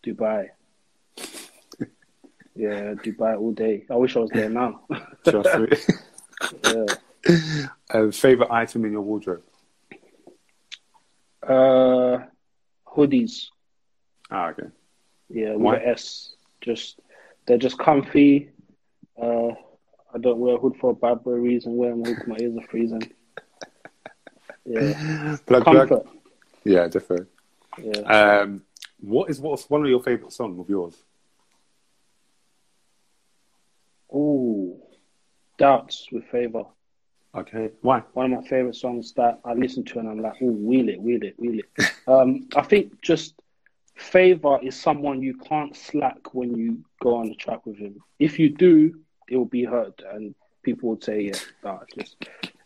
Dubai. 0.03 0.49
yeah, 2.57 2.95
Dubai 2.95 3.39
all 3.39 3.53
day. 3.53 3.85
I 3.91 3.97
wish 3.97 4.17
I 4.17 4.21
was 4.21 4.31
there 4.31 4.49
now. 4.51 4.81
Yeah. 6.65 6.87
uh, 7.91 8.11
favorite 8.13 8.51
item 8.51 8.85
in 8.85 8.93
your 8.93 9.01
wardrobe? 9.03 9.43
Uh, 11.43 12.19
hoodies. 12.99 13.47
Ah, 14.31 14.51
okay. 14.51 14.69
Yeah, 15.29 15.55
with 15.55 15.61
Why? 15.63 15.77
an 15.77 15.83
S. 15.89 16.35
Just 16.61 17.01
they're 17.47 17.59
just 17.59 17.79
comfy. 17.79 18.51
Uh, 19.21 19.49
I 20.15 20.19
don't 20.21 20.39
wear 20.39 20.57
a 20.57 20.59
hood 20.59 20.77
for 20.81 20.91
a 20.91 20.95
bad 20.95 21.23
boy 21.25 21.33
reason. 21.33 21.77
Wearing 21.77 22.03
a 22.03 22.09
hood 22.11 22.27
my 22.27 22.37
ears 22.41 22.57
are 22.59 22.67
freezing. 22.69 23.03
Yeah, 24.65 25.37
Plug, 25.47 25.65
comfort. 25.65 25.89
plug. 25.89 26.09
Yeah, 26.65 26.89
definitely. 26.89 27.27
Yeah. 27.83 28.01
Um, 28.03 28.65
what 29.01 29.31
is 29.31 29.41
what's 29.41 29.69
one 29.71 29.83
of 29.83 29.89
your 29.89 30.03
favorite 30.03 30.33
songs 30.33 30.59
of 30.59 30.69
yours? 30.69 31.05
Ooh, 34.15 34.81
doubts 35.59 36.09
with 36.13 36.25
Favour. 36.31 36.65
Okay, 37.35 37.71
why? 37.83 38.03
One 38.15 38.33
of 38.33 38.43
my 38.43 38.49
favorite 38.49 38.75
songs 38.77 39.13
that 39.15 39.41
I 39.45 39.53
listen 39.53 39.85
to 39.87 39.99
and 39.99 40.09
I'm 40.09 40.21
like, 40.21 40.35
oh, 40.41 40.47
wheel 40.51 40.89
it, 40.89 41.01
wheel 41.01 41.23
it, 41.23 41.35
wheel 41.39 41.61
it. 41.61 41.93
um, 42.09 42.49
I 42.57 42.63
think 42.63 43.01
just 43.03 43.35
Favour 43.97 44.59
is 44.63 44.81
someone 44.81 45.23
you 45.23 45.37
can't 45.39 45.77
slack 45.77 46.33
when 46.33 46.55
you 46.57 46.79
go 47.01 47.17
on 47.17 47.29
the 47.29 47.35
track 47.35 47.67
with 47.67 47.77
him. 47.77 47.97
If 48.19 48.39
you 48.39 48.49
do, 48.49 48.95
it 49.29 49.37
will 49.37 49.45
be 49.45 49.65
heard 49.65 49.93
and 50.13 50.35
people 50.63 50.91
would 50.91 51.03
say, 51.05 51.23
yeah, 51.23 51.39
nah, 51.65 51.81
just 51.95 52.17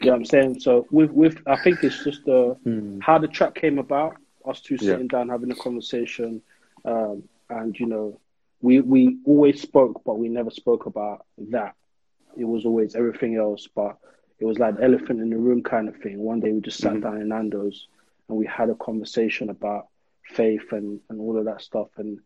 you 0.01 0.07
know 0.07 0.13
what 0.13 0.17
I'm 0.19 0.25
saying. 0.27 0.61
So 0.61 0.87
with 0.91 1.11
with 1.11 1.39
I 1.47 1.57
think 1.57 1.83
it's 1.83 2.05
just 2.05 2.25
the 2.25 2.57
how 3.01 3.19
the 3.19 3.29
track 3.29 3.55
came 3.55 3.79
about. 3.79 4.17
Us 4.45 4.61
two 4.61 4.75
Yeah. 4.75 4.93
sitting 4.93 5.07
down 5.09 5.29
having 5.29 5.53
a 5.53 5.55
conversation, 5.55 6.43
um, 6.85 7.23
and 7.49 7.79
you 7.79 7.87
know, 7.87 8.21
we 8.61 8.81
we 8.81 9.19
always 9.25 9.63
spoke, 9.63 10.03
but 10.05 10.19
we 10.19 10.29
never 10.29 10.51
spoke 10.51 10.87
about 10.87 11.25
that. 11.51 11.75
It 12.37 12.45
was 12.45 12.65
always 12.67 12.95
everything 12.95 13.37
else, 13.37 13.69
but 13.75 13.99
it 14.43 14.47
was 14.47 14.59
like 14.59 14.75
elephant 14.83 15.21
in 15.21 15.31
the 15.31 15.39
room 15.39 15.63
kind 15.63 15.89
of 15.89 15.97
thing. 15.97 16.19
One 16.19 16.41
day 16.41 16.51
we 16.53 16.61
just 16.61 16.81
sat 16.81 16.95
Mhm. 16.95 17.03
down 17.03 17.21
in 17.21 17.29
Nando's 17.29 17.87
and 18.29 18.37
we 18.37 18.47
had 18.47 18.71
a 18.71 18.75
conversation 18.75 19.51
about 19.51 19.89
faith 20.25 20.73
and, 20.73 21.01
and 21.09 21.21
all 21.21 21.39
of 21.39 21.45
that 21.45 21.63
stuff, 21.63 21.91
and 21.97 22.21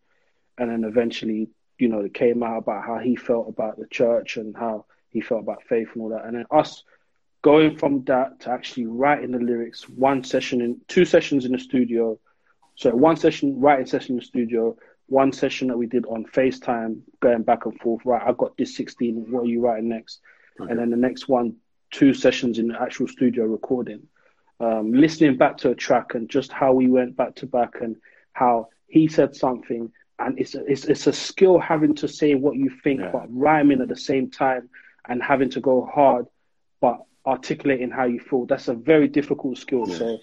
and 0.58 0.70
then 0.70 0.84
eventually 0.84 1.50
you 1.78 1.88
know, 1.88 2.00
it 2.00 2.14
came 2.14 2.42
out 2.42 2.56
about 2.58 2.84
how 2.84 2.98
he 2.98 3.16
felt 3.16 3.48
about 3.48 3.78
the 3.78 3.86
church 3.88 4.38
and 4.38 4.56
how 4.56 4.86
he 5.10 5.20
felt 5.20 5.42
about 5.42 5.62
faith 5.64 5.88
and 5.92 6.02
all 6.02 6.08
that. 6.08 6.24
And 6.24 6.34
then 6.36 6.46
us 6.50 6.84
going 7.42 7.76
from 7.76 8.02
that 8.04 8.40
to 8.40 8.50
actually 8.50 8.86
writing 8.86 9.32
the 9.32 9.38
lyrics, 9.38 9.86
one 9.88 10.24
session 10.24 10.62
in 10.62 10.80
two 10.88 11.04
sessions 11.04 11.44
in 11.44 11.52
the 11.52 11.58
studio. 11.58 12.18
So 12.76 12.94
one 12.94 13.16
session, 13.16 13.60
writing 13.60 13.86
session 13.86 14.12
in 14.14 14.20
the 14.20 14.24
studio, 14.24 14.76
one 15.06 15.32
session 15.32 15.68
that 15.68 15.76
we 15.76 15.86
did 15.86 16.06
on 16.06 16.24
FaceTime, 16.24 17.00
going 17.20 17.42
back 17.42 17.66
and 17.66 17.78
forth. 17.80 18.04
Right, 18.06 18.22
I 18.26 18.32
got 18.32 18.56
this 18.56 18.74
16. 18.74 19.30
What 19.30 19.44
are 19.44 19.48
you 19.48 19.60
writing 19.60 19.90
next? 19.90 20.20
Okay. 20.58 20.70
And 20.70 20.80
then 20.80 20.90
the 20.90 20.96
next 20.96 21.28
one, 21.28 21.56
two 21.96 22.12
sessions 22.12 22.58
in 22.58 22.68
the 22.68 22.80
actual 22.80 23.08
studio 23.08 23.46
recording. 23.46 24.02
Um, 24.60 24.92
listening 24.92 25.38
back 25.38 25.56
to 25.58 25.70
a 25.70 25.74
track 25.74 26.14
and 26.14 26.28
just 26.28 26.52
how 26.52 26.74
we 26.74 26.88
went 26.88 27.16
back 27.16 27.36
to 27.36 27.46
back 27.46 27.80
and 27.80 27.96
how 28.34 28.68
he 28.86 29.08
said 29.08 29.34
something. 29.34 29.90
And 30.18 30.38
it's 30.38 30.54
a, 30.54 30.64
it's, 30.70 30.84
it's 30.84 31.06
a 31.06 31.12
skill 31.12 31.58
having 31.58 31.94
to 31.96 32.08
say 32.08 32.34
what 32.34 32.56
you 32.56 32.70
think, 32.84 33.00
yeah. 33.00 33.10
but 33.12 33.24
rhyming 33.30 33.80
at 33.80 33.88
the 33.88 33.96
same 33.96 34.30
time 34.30 34.68
and 35.08 35.22
having 35.22 35.48
to 35.50 35.60
go 35.60 35.86
hard, 35.86 36.26
but 36.82 37.02
articulating 37.24 37.90
how 37.90 38.04
you 38.04 38.20
feel. 38.20 38.44
That's 38.44 38.68
a 38.68 38.74
very 38.74 39.08
difficult 39.08 39.56
skill. 39.56 39.88
Yeah. 39.88 39.96
So, 39.96 40.18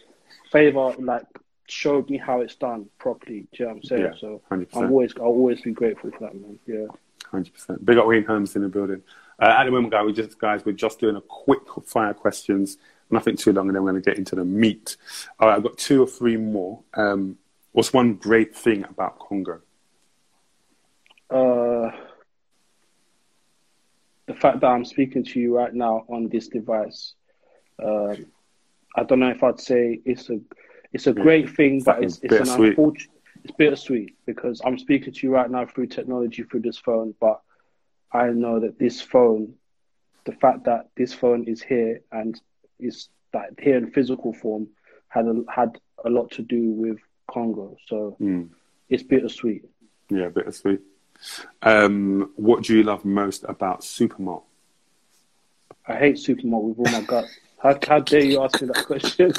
Favour 0.52 0.94
like 1.00 1.26
showed 1.68 2.08
me 2.08 2.18
how 2.18 2.42
it's 2.42 2.56
done 2.56 2.88
properly. 3.00 3.48
Do 3.52 3.64
you 3.64 3.66
know 3.66 3.70
what 3.70 3.78
I'm 3.78 3.84
saying? 3.84 4.02
Yeah, 4.02 4.20
so 4.20 4.42
100%. 4.52 4.68
I'm 4.76 4.92
always 4.92 5.14
I'll 5.18 5.26
always 5.26 5.62
be 5.62 5.72
grateful 5.72 6.12
for 6.12 6.20
that, 6.20 6.36
man. 6.36 6.60
Yeah. 6.68 6.86
Hundred 7.32 7.54
percent. 7.54 7.84
Big 7.84 7.98
up 7.98 8.06
Wayne 8.06 8.26
Holmes 8.26 8.56
in 8.56 8.62
the 8.62 8.70
building. 8.70 9.02
Uh, 9.42 9.46
at 9.46 9.64
the 9.66 9.72
moment, 9.72 9.92
guys, 9.92 10.06
we 10.06 10.14
just 10.14 10.40
guys, 10.40 10.66
we're 10.66 10.74
just 10.74 11.00
doing 11.00 11.16
a 11.16 11.22
quick 11.22 11.62
fire 11.86 12.14
questions, 12.14 12.78
nothing 13.10 13.36
too 13.36 13.52
long, 13.52 13.68
and 13.68 13.76
then 13.76 13.84
we're 13.84 13.92
going 13.92 14.02
to 14.02 14.10
get 14.10 14.18
into 14.18 14.36
the 14.36 14.46
meat. 14.46 14.98
All 15.40 15.48
right, 15.48 15.56
I've 15.56 15.64
got 15.64 15.78
two 15.78 16.04
or 16.04 16.08
three 16.08 16.38
more. 16.38 16.82
Um, 16.94 17.38
what's 17.72 17.94
one 17.94 18.16
great 18.16 18.56
thing 18.56 18.84
about 18.86 19.20
Congo? 19.20 19.62
Uh, 21.30 21.92
the 24.28 24.34
fact 24.36 24.60
that 24.62 24.68
I'm 24.68 24.86
speaking 24.86 25.24
to 25.24 25.40
you 25.40 25.56
right 25.56 25.74
now 25.74 26.06
on 26.08 26.30
this 26.30 26.48
device. 26.48 27.14
Um, 27.84 28.28
I 28.96 29.04
don't 29.04 29.20
know 29.20 29.30
if 29.30 29.44
I'd 29.44 29.60
say 29.60 30.00
it's 30.06 30.30
a 30.30 30.40
it's 30.94 31.08
a 31.08 31.14
great 31.14 31.50
thing, 31.50 31.82
but 31.82 32.04
it's, 32.04 32.20
it's 32.22 32.50
an 32.50 32.64
unfortunate 32.64 33.10
it's 33.44 33.54
bittersweet 33.58 34.16
because 34.26 34.62
I'm 34.64 34.78
speaking 34.78 35.14
to 35.14 35.28
you 35.28 35.34
right 35.34 35.50
now 35.50 35.66
through 35.66 35.88
technology 35.88 36.44
through 36.44 36.62
this 36.62 36.78
phone, 36.78 37.14
but 37.20 37.42
I 38.14 38.28
know 38.30 38.60
that 38.60 38.78
this 38.78 39.02
phone, 39.02 39.56
the 40.26 40.34
fact 40.34 40.66
that 40.66 40.90
this 40.96 41.14
phone 41.14 41.46
is 41.46 41.62
here 41.62 42.02
and 42.12 42.40
is 42.80 43.10
that 43.34 43.50
here 43.60 43.78
in 43.78 43.92
physical 43.92 44.34
form, 44.34 44.68
had 45.10 45.26
a, 45.26 45.44
had 45.50 45.80
a 46.06 46.10
lot 46.10 46.32
to 46.32 46.42
do 46.44 46.72
with 46.72 46.98
Congo. 47.30 47.78
So 47.88 48.16
mm. 48.22 48.50
it's 48.90 49.04
bittersweet. 49.04 49.66
Yeah, 50.10 50.30
bittersweet. 50.30 50.82
Um, 51.62 52.32
what 52.36 52.64
do 52.64 52.78
you 52.78 52.84
love 52.84 53.06
most 53.06 53.46
about 53.48 53.82
Supermalt? 53.82 54.44
I 55.88 55.96
hate 55.96 56.16
Supermalt 56.16 56.76
with 56.76 56.80
all 56.80 57.00
my 57.00 57.06
gut. 57.06 57.26
How, 57.62 57.78
how 57.88 58.00
dare 58.00 58.24
you 58.24 58.44
ask 58.44 58.62
me 58.62 58.68
that 58.68 58.86
question? 58.86 59.34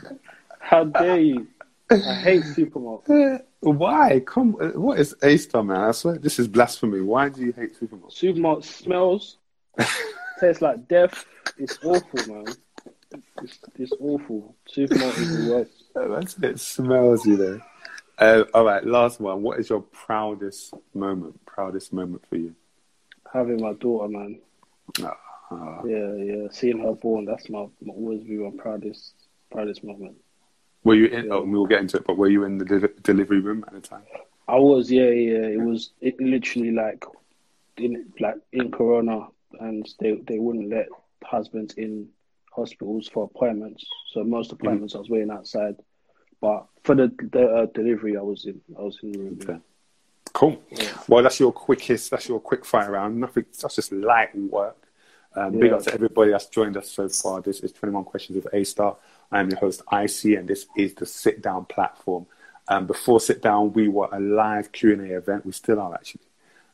how 0.58 0.84
dare 0.84 1.20
you? 1.20 1.46
I 1.90 2.14
hate 2.14 2.42
Supermalt. 2.42 3.42
Why? 3.60 4.20
Come, 4.20 4.52
what 4.52 4.98
is 4.98 5.14
A 5.22 5.36
Star, 5.36 5.62
man? 5.62 5.80
I 5.82 5.90
swear 5.92 6.16
this 6.18 6.38
is 6.38 6.48
blasphemy. 6.48 7.00
Why 7.00 7.28
do 7.28 7.42
you 7.42 7.52
hate 7.52 7.78
Supermalt? 7.78 8.12
Supermalt 8.12 8.64
smells, 8.64 9.36
tastes 10.40 10.62
like 10.62 10.88
death. 10.88 11.26
It's 11.58 11.78
awful, 11.84 12.34
man. 12.34 12.54
It's, 13.42 13.58
it's 13.78 13.92
awful. 14.00 14.54
Supermalt 14.74 15.18
is 15.18 15.44
the 15.44 15.52
worst. 15.52 15.70
That's 15.94 16.38
it. 16.38 16.60
Smells 16.60 17.26
you 17.26 17.36
there. 17.36 17.60
Uh, 18.18 18.44
all 18.54 18.64
right, 18.64 18.84
last 18.84 19.20
one. 19.20 19.42
What 19.42 19.58
is 19.58 19.68
your 19.68 19.80
proudest 19.80 20.74
moment? 20.94 21.44
Proudest 21.44 21.92
moment 21.92 22.22
for 22.28 22.36
you? 22.36 22.54
Having 23.32 23.60
my 23.60 23.74
daughter, 23.74 24.08
man. 24.08 24.40
Uh, 25.02 25.82
yeah, 25.86 26.14
yeah. 26.14 26.48
Seeing 26.50 26.78
her 26.80 26.92
born. 26.92 27.24
That's 27.26 27.48
my, 27.50 27.66
my 27.82 27.92
always 27.92 28.22
be 28.22 28.36
my 28.36 28.50
proudest 28.56 29.14
proudest 29.50 29.84
moment. 29.84 30.16
Were 30.84 30.94
you 30.94 31.06
in? 31.06 31.30
Oh, 31.30 31.42
we 31.42 31.58
will 31.58 31.66
get 31.66 31.80
into 31.80 31.98
it. 31.98 32.06
But 32.06 32.16
were 32.16 32.28
you 32.28 32.44
in 32.44 32.58
the 32.58 32.64
de- 32.64 32.88
delivery 33.02 33.40
room 33.40 33.64
at 33.66 33.74
the 33.74 33.80
time? 33.80 34.02
I 34.48 34.56
was. 34.56 34.90
Yeah, 34.90 35.10
yeah. 35.10 35.46
It 35.46 35.60
was. 35.60 35.90
It 36.00 36.20
literally 36.20 36.72
like 36.72 37.04
in 37.76 38.06
like 38.18 38.36
in 38.52 38.70
Corona, 38.70 39.26
and 39.60 39.88
they 39.98 40.14
they 40.26 40.38
wouldn't 40.38 40.70
let 40.70 40.88
husbands 41.22 41.74
in 41.74 42.08
hospitals 42.50 43.08
for 43.08 43.24
appointments. 43.24 43.84
So 44.12 44.24
most 44.24 44.52
appointments 44.52 44.94
mm. 44.94 44.96
I 44.96 45.00
was 45.00 45.10
waiting 45.10 45.30
outside. 45.30 45.76
But 46.40 46.66
for 46.84 46.94
the 46.94 47.12
the 47.32 47.46
uh, 47.46 47.66
delivery, 47.66 48.16
I 48.16 48.22
was 48.22 48.46
in. 48.46 48.60
I 48.78 48.82
was 48.82 48.98
in 49.02 49.12
the 49.12 49.18
room. 49.18 49.38
Okay. 49.42 49.52
Yeah. 49.52 49.58
Cool. 50.32 50.62
Yeah. 50.70 50.90
Well, 51.08 51.22
that's 51.22 51.40
your 51.40 51.52
quickest. 51.52 52.10
That's 52.10 52.28
your 52.28 52.40
quick 52.40 52.64
fire 52.64 52.92
round. 52.92 53.20
Nothing. 53.20 53.44
That's 53.60 53.76
just 53.76 53.92
light 53.92 54.34
work. 54.34 54.76
Um, 55.34 55.54
yeah. 55.54 55.60
Big 55.60 55.72
up 55.72 55.82
to 55.82 55.94
everybody 55.94 56.30
that's 56.30 56.46
joined 56.46 56.76
us 56.76 56.90
so 56.90 57.08
far. 57.08 57.40
This 57.40 57.60
is 57.60 57.72
21 57.72 58.04
Questions 58.04 58.36
with 58.36 58.52
A 58.52 58.64
Star. 58.64 58.96
I'm 59.32 59.48
your 59.50 59.60
host, 59.60 59.82
IC, 59.92 60.36
and 60.38 60.48
this 60.48 60.66
is 60.76 60.94
the 60.94 61.06
Sit 61.06 61.40
Down 61.40 61.64
platform. 61.66 62.26
Um, 62.66 62.86
before 62.86 63.20
Sit 63.20 63.40
Down, 63.42 63.72
we 63.72 63.86
were 63.86 64.08
a 64.10 64.18
live 64.18 64.72
Q&A 64.72 65.16
event. 65.16 65.46
We 65.46 65.52
still 65.52 65.78
are, 65.80 65.94
actually. 65.94 66.22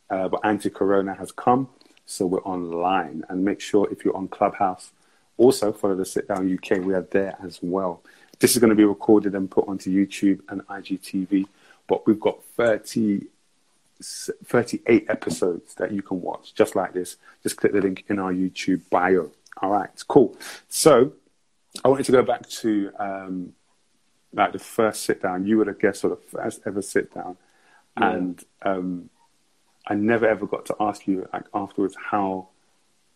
Uh, 0.09 0.29
but 0.29 0.41
anti-corona 0.45 1.15
has 1.15 1.33
come, 1.33 1.69
so 2.07 2.25
we're 2.25 2.43
online. 2.45 3.25
And 3.29 3.45
make 3.45 3.61
sure 3.61 3.89
if 3.91 4.05
you're 4.05 4.17
on 4.17 4.29
Clubhouse, 4.29 4.93
also 5.37 5.71
follow 5.73 5.97
the 5.97 6.07
Sit 6.07 6.29
Down 6.29 6.51
UK. 6.53 6.79
We 6.79 6.95
are 6.95 7.07
there 7.11 7.37
as 7.45 7.59
well. 7.61 8.03
This 8.39 8.53
is 8.53 8.59
going 8.59 8.71
to 8.71 8.77
be 8.77 8.85
recorded 8.85 9.35
and 9.35 9.51
put 9.51 9.69
onto 9.69 9.91
YouTube 9.91 10.41
and 10.49 10.67
IGTV. 10.67 11.47
But 11.87 12.07
we've 12.07 12.21
got 12.21 12.43
30, 12.57 13.27
38 14.03 15.07
episodes 15.11 15.75
that 15.75 15.93
you 15.93 16.01
can 16.01 16.23
watch 16.23 16.55
just 16.55 16.75
like 16.75 16.95
this. 16.95 17.17
Just 17.43 17.59
click 17.59 17.73
the 17.73 17.83
link 17.83 18.05
in 18.09 18.19
our 18.19 18.33
YouTube 18.33 18.81
bio. 18.89 19.31
All 19.61 19.71
right, 19.71 19.91
cool. 20.09 20.37
So 20.69 21.13
I 21.85 21.89
wanted 21.89 22.07
to 22.07 22.13
go 22.13 22.23
back 22.23 22.49
to 22.49 22.91
um, 22.99 23.53
like 24.33 24.53
the 24.53 24.59
first 24.59 25.05
sit 25.05 25.23
down. 25.23 25.47
You 25.47 25.59
were 25.59 25.65
the 25.65 25.73
guest 25.73 26.05
or 26.05 26.11
the 26.11 26.17
first 26.17 26.61
ever 26.67 26.83
sit 26.83 27.13
down, 27.15 27.37
yeah. 27.99 28.13
and 28.13 28.45
um, 28.63 29.11
I 29.87 29.95
never 29.95 30.27
ever 30.27 30.47
got 30.47 30.67
to 30.67 30.77
ask 30.81 31.07
you 31.07 31.29
like 31.33 31.45
afterwards 31.55 31.97
how 32.11 32.49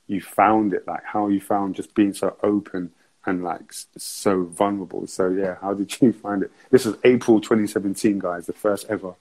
you 0.06 0.20
found 0.20 0.74
it, 0.74 0.86
like 0.86 1.04
how 1.04 1.28
you 1.28 1.40
found 1.40 1.76
just 1.76 1.94
being 1.94 2.12
so 2.12 2.36
open 2.42 2.92
and 3.26 3.44
like 3.44 3.72
so 3.96 4.44
vulnerable. 4.44 5.06
So 5.06 5.28
yeah, 5.28 5.56
how 5.60 5.74
did 5.74 6.00
you 6.00 6.12
find 6.12 6.42
it? 6.42 6.50
This 6.70 6.84
was 6.84 6.96
April 7.04 7.40
2017, 7.40 8.18
guys, 8.18 8.46
the 8.46 8.52
first 8.52 8.86
ever 8.88 9.14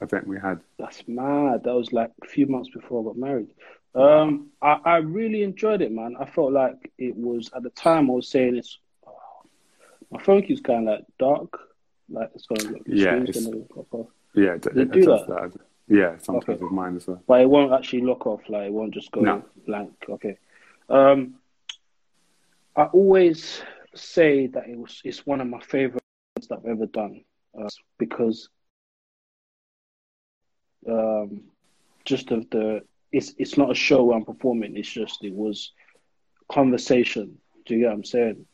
event 0.00 0.26
we 0.26 0.38
had. 0.38 0.60
That's 0.78 1.02
mad. 1.06 1.64
That 1.64 1.74
was 1.74 1.92
like 1.92 2.10
a 2.22 2.26
few 2.26 2.46
months 2.46 2.70
before 2.70 3.02
I 3.02 3.04
got 3.04 3.16
married. 3.16 3.48
Um, 3.94 4.48
I, 4.60 4.78
I 4.84 4.96
really 4.98 5.42
enjoyed 5.42 5.80
it, 5.80 5.90
man. 5.90 6.16
I 6.20 6.26
felt 6.26 6.52
like 6.52 6.92
it 6.98 7.16
was 7.16 7.50
at 7.56 7.62
the 7.62 7.70
time 7.70 8.10
I 8.10 8.14
was 8.14 8.28
saying 8.28 8.56
it's 8.56 8.78
my 10.10 10.22
phone 10.22 10.42
keeps 10.42 10.60
kind 10.60 10.88
of 10.88 10.94
like 10.94 11.04
dark, 11.18 11.58
like 12.08 12.30
it's 12.34 12.46
going 12.46 12.72
like 12.72 12.82
yeah, 12.86 13.14
it's, 13.16 13.40
yeah, 14.34 14.54
it, 14.54 14.66
it, 14.66 14.92
do 14.92 15.04
that? 15.06 15.26
that? 15.26 15.52
Yeah, 15.88 16.16
sometimes 16.18 16.56
okay. 16.56 16.64
with 16.64 16.72
mine 16.72 16.96
as 16.96 17.06
well. 17.06 17.22
But 17.26 17.40
it 17.42 17.48
won't 17.48 17.72
actually 17.72 18.02
lock 18.02 18.26
off. 18.26 18.42
Like 18.48 18.66
it 18.66 18.72
won't 18.72 18.94
just 18.94 19.10
go 19.12 19.20
no. 19.20 19.44
blank. 19.66 19.92
Okay. 20.08 20.36
Um, 20.88 21.34
I 22.74 22.84
always 22.84 23.62
say 23.94 24.46
that 24.48 24.68
it 24.68 24.76
was 24.76 25.00
it's 25.04 25.24
one 25.26 25.40
of 25.40 25.46
my 25.46 25.60
favorite 25.60 26.02
that 26.48 26.58
I've 26.58 26.66
ever 26.66 26.86
done 26.86 27.24
uh, 27.58 27.68
because 27.98 28.48
um, 30.88 31.42
just 32.04 32.30
of 32.30 32.48
the 32.50 32.82
it's 33.12 33.34
it's 33.38 33.56
not 33.56 33.70
a 33.70 33.74
show 33.74 34.04
where 34.04 34.16
I'm 34.16 34.24
performing. 34.24 34.76
It's 34.76 34.90
just 34.90 35.24
it 35.24 35.32
was 35.32 35.72
conversation. 36.50 37.38
Do 37.64 37.74
you 37.74 37.80
get 37.80 37.88
what 37.88 37.94
I'm 37.94 38.04
saying? 38.04 38.46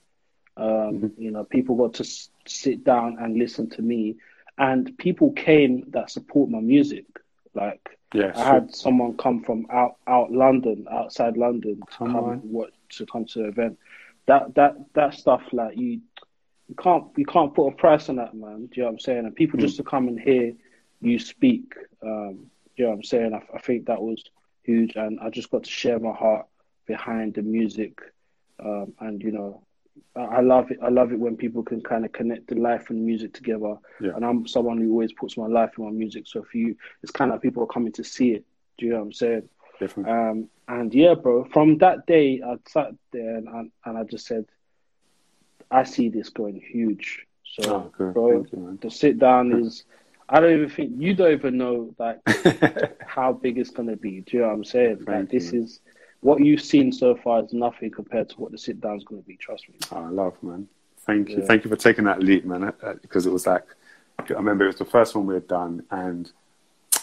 Um, 0.56 0.66
mm-hmm. 0.66 1.22
You 1.22 1.30
know, 1.30 1.44
people 1.44 1.76
got 1.76 1.94
to 1.94 2.04
s- 2.04 2.30
sit 2.46 2.84
down 2.84 3.18
and 3.20 3.38
listen 3.38 3.70
to 3.70 3.82
me, 3.82 4.16
and 4.58 4.96
people 4.98 5.32
came 5.32 5.84
that 5.90 6.10
support 6.10 6.50
my 6.50 6.60
music. 6.60 7.06
Like 7.54 7.98
yeah, 8.14 8.32
I 8.34 8.44
had 8.44 8.74
someone 8.74 9.16
come 9.16 9.42
from 9.42 9.66
out 9.70 9.96
out 10.06 10.30
London, 10.32 10.86
outside 10.90 11.36
London, 11.36 11.80
to 11.80 11.96
come, 11.96 12.12
come 12.12 12.52
what 12.52 12.70
to 12.90 13.06
come 13.06 13.24
to 13.26 13.38
the 13.40 13.48
event. 13.48 13.78
That 14.26 14.54
that 14.54 14.76
that 14.94 15.14
stuff 15.14 15.42
like 15.52 15.76
you 15.76 16.00
you 16.68 16.74
can't 16.74 17.06
you 17.16 17.26
can't 17.26 17.54
put 17.54 17.68
a 17.68 17.72
price 17.72 18.08
on 18.08 18.16
that, 18.16 18.34
man. 18.34 18.66
Do 18.66 18.70
you 18.74 18.82
know 18.82 18.88
what 18.88 18.92
I'm 18.92 18.98
saying? 19.00 19.26
And 19.26 19.34
people 19.34 19.58
mm 19.58 19.62
just 19.62 19.76
to 19.76 19.84
come 19.84 20.08
and 20.08 20.18
hear 20.18 20.52
you 21.00 21.18
speak. 21.18 21.74
Um, 22.02 22.50
you 22.76 22.84
know 22.84 22.90
what 22.90 22.96
I'm 22.96 23.04
saying? 23.04 23.34
I, 23.34 23.42
I 23.54 23.60
think 23.60 23.86
that 23.86 24.00
was 24.00 24.22
huge, 24.62 24.96
and 24.96 25.20
I 25.20 25.30
just 25.30 25.50
got 25.50 25.64
to 25.64 25.70
share 25.70 25.98
my 25.98 26.12
heart 26.12 26.46
behind 26.86 27.34
the 27.34 27.42
music, 27.42 28.00
um, 28.58 28.92
and 29.00 29.22
you 29.22 29.32
know 29.32 29.62
I 30.14 30.40
love 30.40 30.70
it. 30.70 30.78
I 30.82 30.88
love 30.88 31.12
it 31.12 31.18
when 31.18 31.36
people 31.36 31.62
can 31.62 31.80
kind 31.80 32.04
of 32.04 32.12
connect 32.12 32.48
the 32.48 32.56
life 32.56 32.90
and 32.90 33.04
music 33.04 33.32
together. 33.32 33.76
Yeah. 34.00 34.12
And 34.14 34.24
I'm 34.24 34.46
someone 34.46 34.78
who 34.78 34.90
always 34.90 35.12
puts 35.12 35.36
my 35.36 35.46
life 35.46 35.70
in 35.78 35.84
my 35.84 35.90
music. 35.90 36.24
So 36.26 36.42
for 36.42 36.58
you, 36.58 36.76
it's 37.02 37.12
kind 37.12 37.30
of 37.30 37.36
like 37.36 37.42
people 37.42 37.62
are 37.62 37.66
coming 37.66 37.92
to 37.92 38.04
see 38.04 38.32
it. 38.32 38.44
Do 38.78 38.86
you 38.86 38.92
know 38.92 38.98
what 38.98 39.06
I'm 39.06 39.12
saying? 39.12 39.48
Definitely. 39.80 40.12
Um, 40.12 40.48
and 40.68 40.94
yeah, 40.94 41.14
bro. 41.14 41.44
From 41.44 41.78
that 41.78 42.06
day, 42.06 42.42
I 42.44 42.56
sat 42.68 42.92
there 43.12 43.36
and, 43.36 43.48
and, 43.48 43.70
and 43.84 43.98
I 43.98 44.04
just 44.04 44.26
said, 44.26 44.44
I 45.70 45.84
see 45.84 46.10
this 46.10 46.28
going 46.28 46.60
huge. 46.60 47.26
So, 47.44 47.92
oh, 47.98 48.12
bro, 48.12 48.46
you, 48.52 48.78
the 48.80 48.90
sit 48.90 49.18
down 49.18 49.52
is. 49.52 49.84
I 50.28 50.40
don't 50.40 50.52
even 50.54 50.70
think 50.70 50.92
you 50.96 51.12
don't 51.12 51.32
even 51.32 51.58
know 51.58 51.94
like 51.98 52.20
how 53.06 53.34
big 53.34 53.58
it's 53.58 53.70
gonna 53.70 53.96
be. 53.96 54.20
Do 54.22 54.36
you 54.36 54.42
know 54.42 54.48
what 54.48 54.54
I'm 54.54 54.64
saying? 54.64 54.98
Like 54.98 55.06
Thank 55.06 55.30
this 55.30 55.52
you. 55.52 55.64
is 55.64 55.80
what 56.22 56.42
you've 56.42 56.62
seen 56.62 56.90
so 56.92 57.14
far 57.14 57.44
is 57.44 57.52
nothing 57.52 57.90
compared 57.90 58.28
to 58.30 58.36
what 58.40 58.52
the 58.52 58.58
sit 58.58 58.80
down 58.80 58.96
is 58.96 59.04
gonna 59.04 59.22
be. 59.22 59.36
Trust 59.36 59.68
me. 59.68 59.74
Oh, 59.90 60.04
I 60.04 60.08
love, 60.08 60.42
man. 60.42 60.68
Thank 61.04 61.30
you. 61.30 61.38
Yeah. 61.38 61.46
Thank 61.46 61.64
you 61.64 61.70
for 61.70 61.76
taking 61.76 62.04
that 62.04 62.22
leap, 62.22 62.44
man. 62.44 62.64
uh, 62.64 62.94
Because 63.02 63.26
it 63.26 63.32
was 63.32 63.46
like, 63.46 63.64
I 64.18 64.24
remember 64.32 64.64
it 64.64 64.68
was 64.68 64.76
the 64.76 64.84
first 64.84 65.14
one 65.16 65.26
we 65.26 65.34
had 65.34 65.48
done, 65.48 65.82
and 65.90 66.30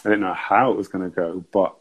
I 0.04 0.08
didn't 0.08 0.20
know 0.20 0.32
how 0.32 0.72
it 0.72 0.76
was 0.78 0.88
going 0.88 1.04
to 1.08 1.14
go, 1.14 1.44
but 1.52 1.76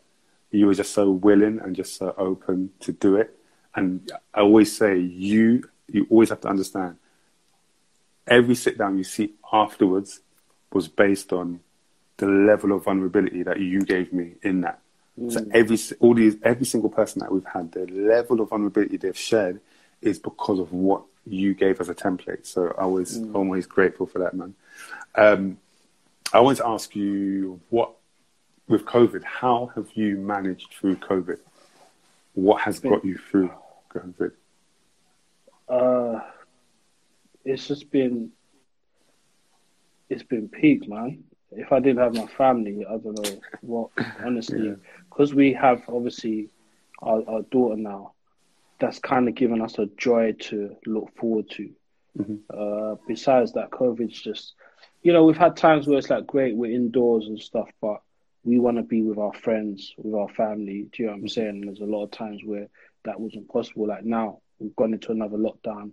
you 0.51 0.67
were 0.67 0.73
just 0.73 0.91
so 0.91 1.09
willing 1.11 1.59
and 1.61 1.75
just 1.75 1.95
so 1.95 2.13
open 2.17 2.71
to 2.81 2.91
do 2.91 3.15
it. 3.15 3.37
And 3.75 4.11
I 4.33 4.41
always 4.41 4.75
say, 4.75 4.97
you 4.97 5.63
you 5.87 6.05
always 6.09 6.29
have 6.29 6.41
to 6.41 6.49
understand. 6.49 6.97
Every 8.27 8.55
sit 8.55 8.77
down 8.77 8.97
you 8.97 9.03
see 9.03 9.33
afterwards 9.51 10.19
was 10.73 10.87
based 10.87 11.31
on 11.33 11.61
the 12.17 12.27
level 12.27 12.73
of 12.73 12.83
vulnerability 12.83 13.43
that 13.43 13.59
you 13.59 13.81
gave 13.81 14.11
me 14.11 14.33
in 14.43 14.61
that. 14.61 14.81
So 15.27 15.45
every 15.51 15.77
all 15.99 16.13
these 16.13 16.37
every 16.43 16.65
single 16.65 16.89
person 16.89 17.19
that 17.19 17.31
we've 17.31 17.45
had, 17.45 17.71
the 17.71 17.85
level 17.87 18.41
of 18.41 18.49
vulnerability 18.49 18.97
they've 18.97 19.17
shared 19.17 19.59
is 20.01 20.17
because 20.19 20.59
of 20.59 20.71
what 20.71 21.03
you 21.25 21.53
gave 21.53 21.81
as 21.81 21.89
a 21.89 21.95
template. 21.95 22.45
So 22.45 22.73
I 22.77 22.85
was 22.85 23.19
always 23.33 23.65
grateful 23.65 24.05
for 24.05 24.19
that, 24.19 24.33
man. 24.33 24.55
Um, 25.15 25.57
I 26.31 26.39
want 26.39 26.57
to 26.57 26.67
ask 26.67 26.95
you 26.95 27.59
what 27.69 27.91
with 28.67 28.85
COVID, 28.85 29.23
how 29.23 29.71
have 29.75 29.89
you 29.95 30.15
managed 30.17 30.73
through 30.73 30.97
COVID? 30.97 31.39
What 32.35 32.61
has 32.61 32.79
got 32.79 33.03
you 33.03 33.17
through 33.17 33.51
COVID? 33.93 34.31
Uh, 35.67 36.21
it's 37.43 37.67
just 37.67 37.91
been 37.91 38.31
it's 40.09 40.23
been 40.23 40.47
peak, 40.47 40.87
man. 40.87 41.23
If 41.51 41.71
I 41.71 41.79
didn't 41.79 41.99
have 41.99 42.13
my 42.13 42.27
family, 42.27 42.85
I 42.85 42.97
don't 42.97 43.21
know 43.21 43.39
what. 43.61 43.89
Honestly, 44.23 44.67
Yeah. 44.67 44.75
Because 45.19 45.35
we 45.35 45.51
have 45.51 45.83
obviously 45.89 46.49
our, 47.01 47.21
our 47.27 47.41
daughter 47.51 47.75
now, 47.75 48.13
that's 48.79 48.99
kind 48.99 49.27
of 49.27 49.35
given 49.35 49.61
us 49.61 49.77
a 49.77 49.85
joy 49.97 50.31
to 50.39 50.77
look 50.85 51.13
forward 51.17 51.49
to. 51.49 51.69
Mhm. 52.17 52.39
Uh, 52.49 52.95
besides 53.05 53.51
that, 53.51 53.69
COVID's 53.69 54.21
just, 54.21 54.53
you 55.03 55.11
know, 55.11 55.25
we've 55.25 55.35
had 55.35 55.57
times 55.57 55.87
where 55.87 55.97
it's 55.97 56.09
like 56.09 56.25
great, 56.25 56.55
we're 56.55 56.71
indoors 56.71 57.27
and 57.27 57.37
stuff, 57.37 57.69
but 57.81 58.01
we 58.45 58.59
want 58.59 58.77
to 58.77 58.83
be 58.83 59.01
with 59.01 59.17
our 59.17 59.33
friends, 59.33 59.93
with 59.97 60.15
our 60.15 60.29
family. 60.29 60.87
Do 60.93 61.03
you 61.03 61.07
know 61.07 61.15
what 61.15 61.21
I'm 61.23 61.27
saying? 61.27 61.49
And 61.49 61.67
there's 61.67 61.81
a 61.81 61.83
lot 61.83 62.05
of 62.05 62.11
times 62.11 62.41
where 62.45 62.69
that 63.03 63.19
wasn't 63.19 63.49
possible. 63.49 63.87
Like 63.87 64.05
now, 64.05 64.39
we've 64.57 64.75
gone 64.77 64.93
into 64.93 65.11
another 65.11 65.37
lockdown. 65.37 65.91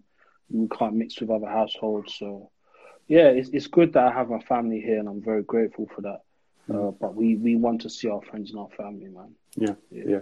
We 0.51 0.69
can't 0.69 0.95
mix 0.95 1.21
with 1.21 1.31
other 1.31 1.49
households. 1.49 2.15
So, 2.15 2.53
yeah, 3.09 3.31
it's, 3.31 3.49
it's 3.49 3.67
good 3.67 3.95
that 3.95 4.07
I 4.07 4.13
have 4.13 4.29
my 4.31 4.39
family 4.39 4.81
here, 4.81 5.01
and 5.01 5.09
I'm 5.09 5.21
very 5.21 5.43
grateful 5.43 5.89
for 5.93 6.03
that. 6.03 6.21
Uh, 6.73 6.91
but 7.01 7.15
we, 7.15 7.37
we 7.37 7.55
want 7.57 7.81
to 7.83 7.91
see 7.91 8.09
our 8.09 8.21
friends 8.23 8.51
and 8.51 8.59
our 8.59 8.69
family, 8.77 9.09
man. 9.09 9.35
Yeah, 9.57 9.75
Yeah. 9.91 10.05
yeah. 10.09 10.21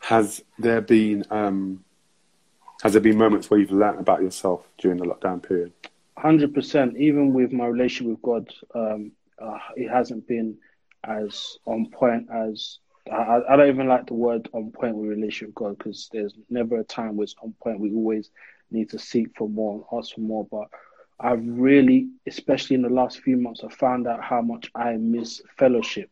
Has 0.00 0.42
there 0.58 0.80
been 0.80 1.24
um, 1.30 1.84
has 2.82 2.92
there 2.92 3.02
been 3.02 3.18
moments 3.18 3.50
where 3.50 3.58
you've 3.58 3.72
learnt 3.72 3.98
about 3.98 4.22
yourself 4.22 4.66
during 4.78 4.98
the 4.98 5.04
lockdown 5.04 5.42
period? 5.42 5.72
Hundred 6.16 6.54
percent. 6.54 6.96
Even 6.96 7.32
with 7.32 7.52
my 7.52 7.66
relationship 7.66 8.06
with 8.12 8.22
God, 8.22 8.48
um, 8.74 9.10
uh, 9.40 9.58
it 9.76 9.88
hasn't 9.90 10.26
been 10.28 10.56
as 11.04 11.58
on 11.66 11.90
point 11.90 12.28
as 12.32 12.78
I, 13.10 13.16
I- 13.16 13.52
I 13.52 13.56
don't 13.56 13.68
even 13.68 13.88
like 13.88 14.06
the 14.06 14.14
word 14.14 14.48
on 14.52 14.70
point 14.70 14.94
with 14.96 15.10
relationship 15.10 15.48
with 15.48 15.54
God 15.56 15.78
because 15.78 16.08
there's 16.12 16.34
never 16.48 16.78
a 16.78 16.84
time 16.84 17.16
where 17.16 17.24
it's 17.24 17.34
on 17.42 17.52
point. 17.60 17.80
We 17.80 17.92
always 17.92 18.30
need 18.70 18.88
to 18.90 18.98
seek 18.98 19.36
for 19.36 19.48
more 19.48 19.74
and 19.74 19.98
ask 19.98 20.14
for 20.14 20.20
more. 20.20 20.46
But 20.48 20.68
I've 21.20 21.44
really, 21.44 22.08
especially 22.26 22.74
in 22.76 22.82
the 22.82 22.88
last 22.88 23.20
few 23.20 23.36
months, 23.36 23.62
I've 23.64 23.72
found 23.72 24.06
out 24.06 24.22
how 24.22 24.40
much 24.40 24.70
I 24.74 24.92
miss 24.92 25.42
fellowship. 25.56 26.10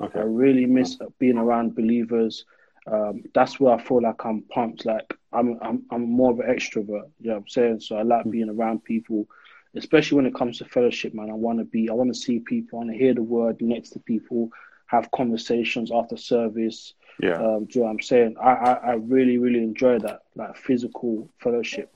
Okay. 0.00 0.18
I 0.18 0.24
really 0.24 0.66
miss 0.66 0.98
being 1.18 1.38
around 1.38 1.74
believers. 1.74 2.44
Um, 2.86 3.22
that's 3.34 3.60
where 3.60 3.74
I 3.74 3.82
feel 3.82 4.02
like 4.02 4.24
I'm 4.24 4.42
pumped. 4.42 4.84
Like 4.84 5.14
I'm, 5.32 5.58
I'm, 5.62 5.84
I'm 5.90 6.10
more 6.10 6.32
of 6.32 6.40
an 6.40 6.48
extrovert. 6.48 7.08
You 7.20 7.28
know 7.28 7.34
what 7.34 7.36
I'm 7.36 7.48
saying? 7.48 7.80
So 7.80 7.96
I 7.96 8.02
like 8.02 8.30
being 8.30 8.50
around 8.50 8.84
people, 8.84 9.26
especially 9.74 10.16
when 10.16 10.26
it 10.26 10.34
comes 10.34 10.58
to 10.58 10.64
fellowship, 10.64 11.14
man. 11.14 11.30
I 11.30 11.34
want 11.34 11.58
to 11.60 11.64
be, 11.64 11.88
I 11.88 11.92
want 11.92 12.12
to 12.12 12.20
see 12.20 12.40
people, 12.40 12.78
I 12.78 12.84
want 12.84 12.90
to 12.90 12.98
hear 12.98 13.14
the 13.14 13.22
word 13.22 13.62
next 13.62 13.90
to 13.90 14.00
people, 14.00 14.50
have 14.86 15.10
conversations 15.12 15.90
after 15.90 16.16
service. 16.16 16.94
Yeah. 17.22 17.36
Um, 17.36 17.64
do 17.66 17.78
you 17.78 17.80
know 17.80 17.86
what 17.86 17.90
I'm 17.92 18.00
saying? 18.00 18.36
I, 18.42 18.50
I, 18.50 18.72
I 18.72 18.92
really, 18.94 19.38
really 19.38 19.62
enjoy 19.62 19.98
that, 20.00 20.22
like 20.34 20.56
physical 20.56 21.30
fellowship. 21.38 21.90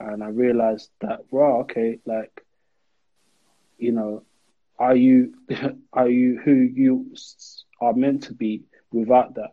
And 0.00 0.22
I 0.22 0.28
realized 0.28 0.90
that, 1.00 1.20
wow, 1.30 1.60
okay, 1.62 1.98
like, 2.04 2.44
you 3.78 3.92
know, 3.92 4.22
are 4.78 4.96
you, 4.96 5.34
are 5.92 6.08
you 6.08 6.38
who 6.44 6.52
you 6.52 7.14
are 7.80 7.92
meant 7.94 8.24
to 8.24 8.34
be 8.34 8.64
without 8.92 9.34
that? 9.36 9.50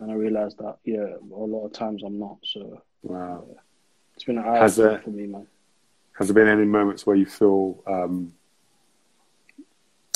And 0.00 0.10
I 0.10 0.14
realized 0.14 0.58
that, 0.58 0.76
yeah, 0.84 1.06
a 1.20 1.34
lot 1.34 1.66
of 1.66 1.72
times 1.72 2.02
I'm 2.04 2.18
not. 2.18 2.38
So 2.44 2.82
Wow. 3.02 3.44
it's 4.14 4.24
been 4.24 4.38
an 4.38 4.44
eye 4.44 4.68
there- 4.68 4.98
for 4.98 5.10
me, 5.10 5.26
man. 5.26 5.46
Has 6.18 6.28
there 6.28 6.34
been 6.34 6.48
any 6.48 6.64
moments 6.64 7.06
where 7.06 7.16
you 7.16 7.26
feel 7.26 7.82
um, 7.86 8.32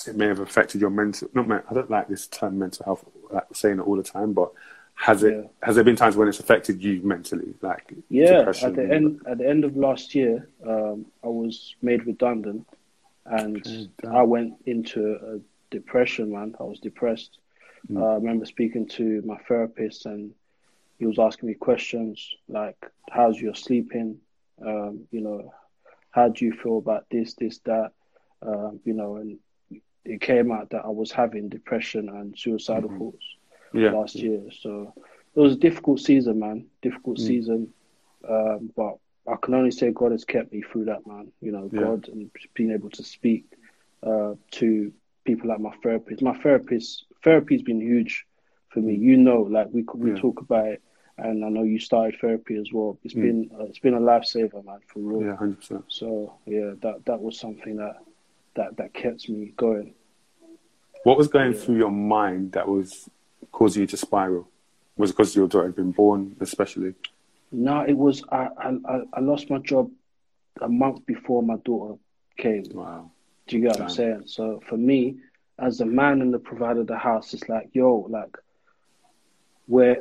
it 0.07 0.17
may 0.17 0.27
have 0.29 0.41
affected 0.41 0.81
your 0.81 0.89
mental? 0.89 1.29
Not 1.35 1.65
I 1.71 1.75
don't 1.75 1.91
like 1.91 2.09
this 2.09 2.27
term 2.27 2.59
mental 2.59 2.85
health, 2.87 3.05
like 3.31 3.45
saying 3.53 3.79
it 3.81 3.83
all 3.83 3.97
the 3.97 4.03
time, 4.03 4.33
but 4.33 4.51
has 5.01 5.23
it? 5.23 5.33
Yeah. 5.35 5.49
Has 5.63 5.77
there 5.77 5.85
been 5.85 5.97
times 5.97 6.15
when 6.15 6.29
it's 6.29 6.41
affected 6.41 6.83
you 6.83 7.01
mentally, 7.03 7.55
like 7.63 7.95
Yeah, 8.11 8.53
at 8.63 8.75
the 8.75 8.87
end 8.97 9.23
at 9.27 9.39
the 9.39 9.49
end 9.49 9.65
of 9.65 9.75
last 9.75 10.15
year, 10.15 10.47
um, 10.67 11.07
I 11.25 11.29
was 11.29 11.75
made 11.81 12.07
redundant, 12.07 12.69
and 13.25 13.63
damn. 14.03 14.15
I 14.15 14.23
went 14.23 14.55
into 14.67 15.01
a 15.15 15.41
depression. 15.71 16.33
Man, 16.33 16.55
I 16.61 16.65
was 16.65 16.81
depressed. 16.81 17.39
Mm. 17.91 17.99
Uh, 17.99 18.09
I 18.11 18.15
remember 18.17 18.45
speaking 18.45 18.87
to 18.99 19.23
my 19.25 19.39
therapist, 19.49 20.05
and 20.05 20.33
he 20.99 21.07
was 21.07 21.19
asking 21.19 21.49
me 21.49 21.55
questions 21.55 22.35
like, 22.47 22.77
"How's 23.11 23.41
your 23.41 23.55
sleeping? 23.55 24.19
Um, 24.61 25.09
you 25.11 25.23
know, 25.23 25.55
how 26.11 26.29
do 26.29 26.45
you 26.45 26.53
feel 26.53 26.77
about 26.77 27.07
this, 27.11 27.33
this, 27.35 27.57
that? 27.61 27.93
Um, 28.43 28.81
you 28.85 28.93
know?" 28.93 29.17
And 29.17 29.39
it 30.05 30.21
came 30.21 30.53
out 30.53 30.69
that 30.71 30.85
I 30.85 30.89
was 30.89 31.11
having 31.11 31.49
depression 31.49 32.11
and 32.11 32.39
suicidal 32.39 32.91
Mhm. 32.91 32.99
thoughts 32.99 33.25
Yeah. 33.73 33.91
last 33.93 34.17
year. 34.17 34.43
So 34.61 34.93
it 35.35 35.41
was 35.41 35.55
a 35.55 35.59
difficult 35.59 36.01
season, 36.01 36.39
man. 36.41 36.67
Difficult 36.83 37.19
Mm. 37.19 37.27
season. 37.27 37.73
Um, 38.29 38.71
but 38.77 38.97
I 39.27 39.37
can 39.37 39.55
only 39.55 39.71
say 39.71 39.91
God 39.93 40.13
has 40.13 40.25
kept 40.25 40.53
me 40.53 40.63
through 40.63 40.87
that, 40.87 41.07
man. 41.07 41.31
You 41.41 41.53
know, 41.53 41.71
Yeah. 41.73 41.81
God 41.81 42.09
and 42.09 42.31
being 42.55 42.71
able 42.73 42.91
to 42.91 43.03
speak 43.05 43.45
uh, 44.03 44.35
to 44.53 44.93
people 45.25 45.49
like 45.51 45.61
my 45.61 45.75
therapist. 45.83 46.23
My 46.23 46.33
therapist, 46.39 47.05
therapy's 47.23 47.63
been 47.63 47.81
huge 47.81 48.27
for 48.71 48.81
me. 48.81 48.95
You 48.95 49.17
know, 49.19 49.43
like 49.43 49.69
we 49.73 49.85
we 49.95 50.11
Yeah. 50.11 50.17
talk 50.17 50.41
about 50.41 50.67
it, 50.69 50.83
and 51.19 51.45
I 51.45 51.49
know 51.51 51.63
you 51.65 51.79
started 51.79 52.19
therapy 52.19 52.57
as 52.57 52.73
well. 52.73 52.99
It's 53.05 53.13
Mm. 53.15 53.21
been 53.23 53.51
uh, 53.61 53.65
it's 53.65 53.79
been 53.79 53.95
a 53.95 54.01
lifesaver, 54.01 54.65
man, 54.65 54.81
for 54.87 55.01
real. 55.01 55.23
Yeah, 55.23 55.37
hundred 55.37 55.59
percent. 55.59 55.85
So 55.89 56.33
yeah, 56.47 56.73
that 56.81 57.05
that 57.05 57.21
was 57.21 57.39
something 57.39 57.77
that 57.77 57.97
that 58.55 58.77
that 58.79 58.95
kept 58.95 59.29
me 59.29 59.53
going. 59.57 59.93
What 61.05 61.19
was 61.19 61.29
going 61.29 61.53
Yeah. 61.53 61.59
through 61.59 61.77
your 61.77 61.91
mind 61.91 62.53
that 62.53 62.67
was 62.69 63.09
causing 63.53 63.83
you 63.83 63.87
to 63.89 63.97
spiral? 63.97 64.49
Was 64.97 65.11
it 65.11 65.15
because 65.17 65.35
your 65.37 65.49
daughter 65.49 65.67
had 65.67 65.77
been 65.77 65.93
born, 65.93 66.37
especially? 66.41 66.95
No, 67.53 67.81
it 67.81 67.95
was 67.97 68.23
I, 68.31 68.49
I 68.59 69.03
I- 69.15 69.21
lost 69.21 69.51
my 69.51 69.59
job 69.59 69.91
a 70.61 70.69
month 70.69 71.05
before 71.07 71.43
my 71.43 71.57
daughter 71.65 71.95
came. 72.37 72.65
Wow. 72.73 73.11
Do 73.47 73.57
you 73.57 73.63
get 73.63 73.73
what 73.73 73.83
I'm 73.83 73.91
saying? 73.91 74.23
So 74.27 74.61
for 74.69 74.77
me, 74.77 75.17
as 75.59 75.79
the 75.79 75.87
man 75.87 76.21
and 76.23 76.33
the 76.33 76.39
provider 76.39 76.81
of 76.81 76.87
the 76.87 76.97
house, 76.99 77.35
it's 77.35 77.49
like, 77.49 77.71
yo, 77.73 78.07
like, 78.09 78.37
where 79.67 79.97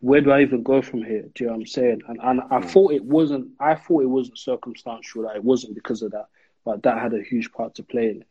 where 0.00 0.20
do 0.22 0.30
I 0.30 0.40
even 0.42 0.62
go 0.62 0.80
from 0.80 1.02
here? 1.04 1.26
Do 1.34 1.44
you 1.44 1.46
know 1.46 1.52
what 1.52 1.60
I'm 1.60 1.66
saying? 1.66 2.02
And 2.08 2.18
and 2.22 2.40
I 2.50 2.58
Yeah. 2.60 2.66
thought 2.66 2.92
it 2.92 3.04
wasn't. 3.04 3.48
I 3.60 3.74
thought 3.74 4.02
it 4.02 4.06
wasn't 4.06 4.38
circumstantial. 4.38 5.22
That 5.24 5.36
it 5.36 5.44
wasn't 5.44 5.74
because 5.74 6.02
of 6.02 6.12
that, 6.12 6.26
but 6.64 6.82
that 6.84 6.98
had 6.98 7.12
a 7.14 7.22
huge 7.22 7.52
part 7.52 7.74
to 7.76 7.82
play 7.82 8.10
in 8.10 8.22
it. 8.22 8.26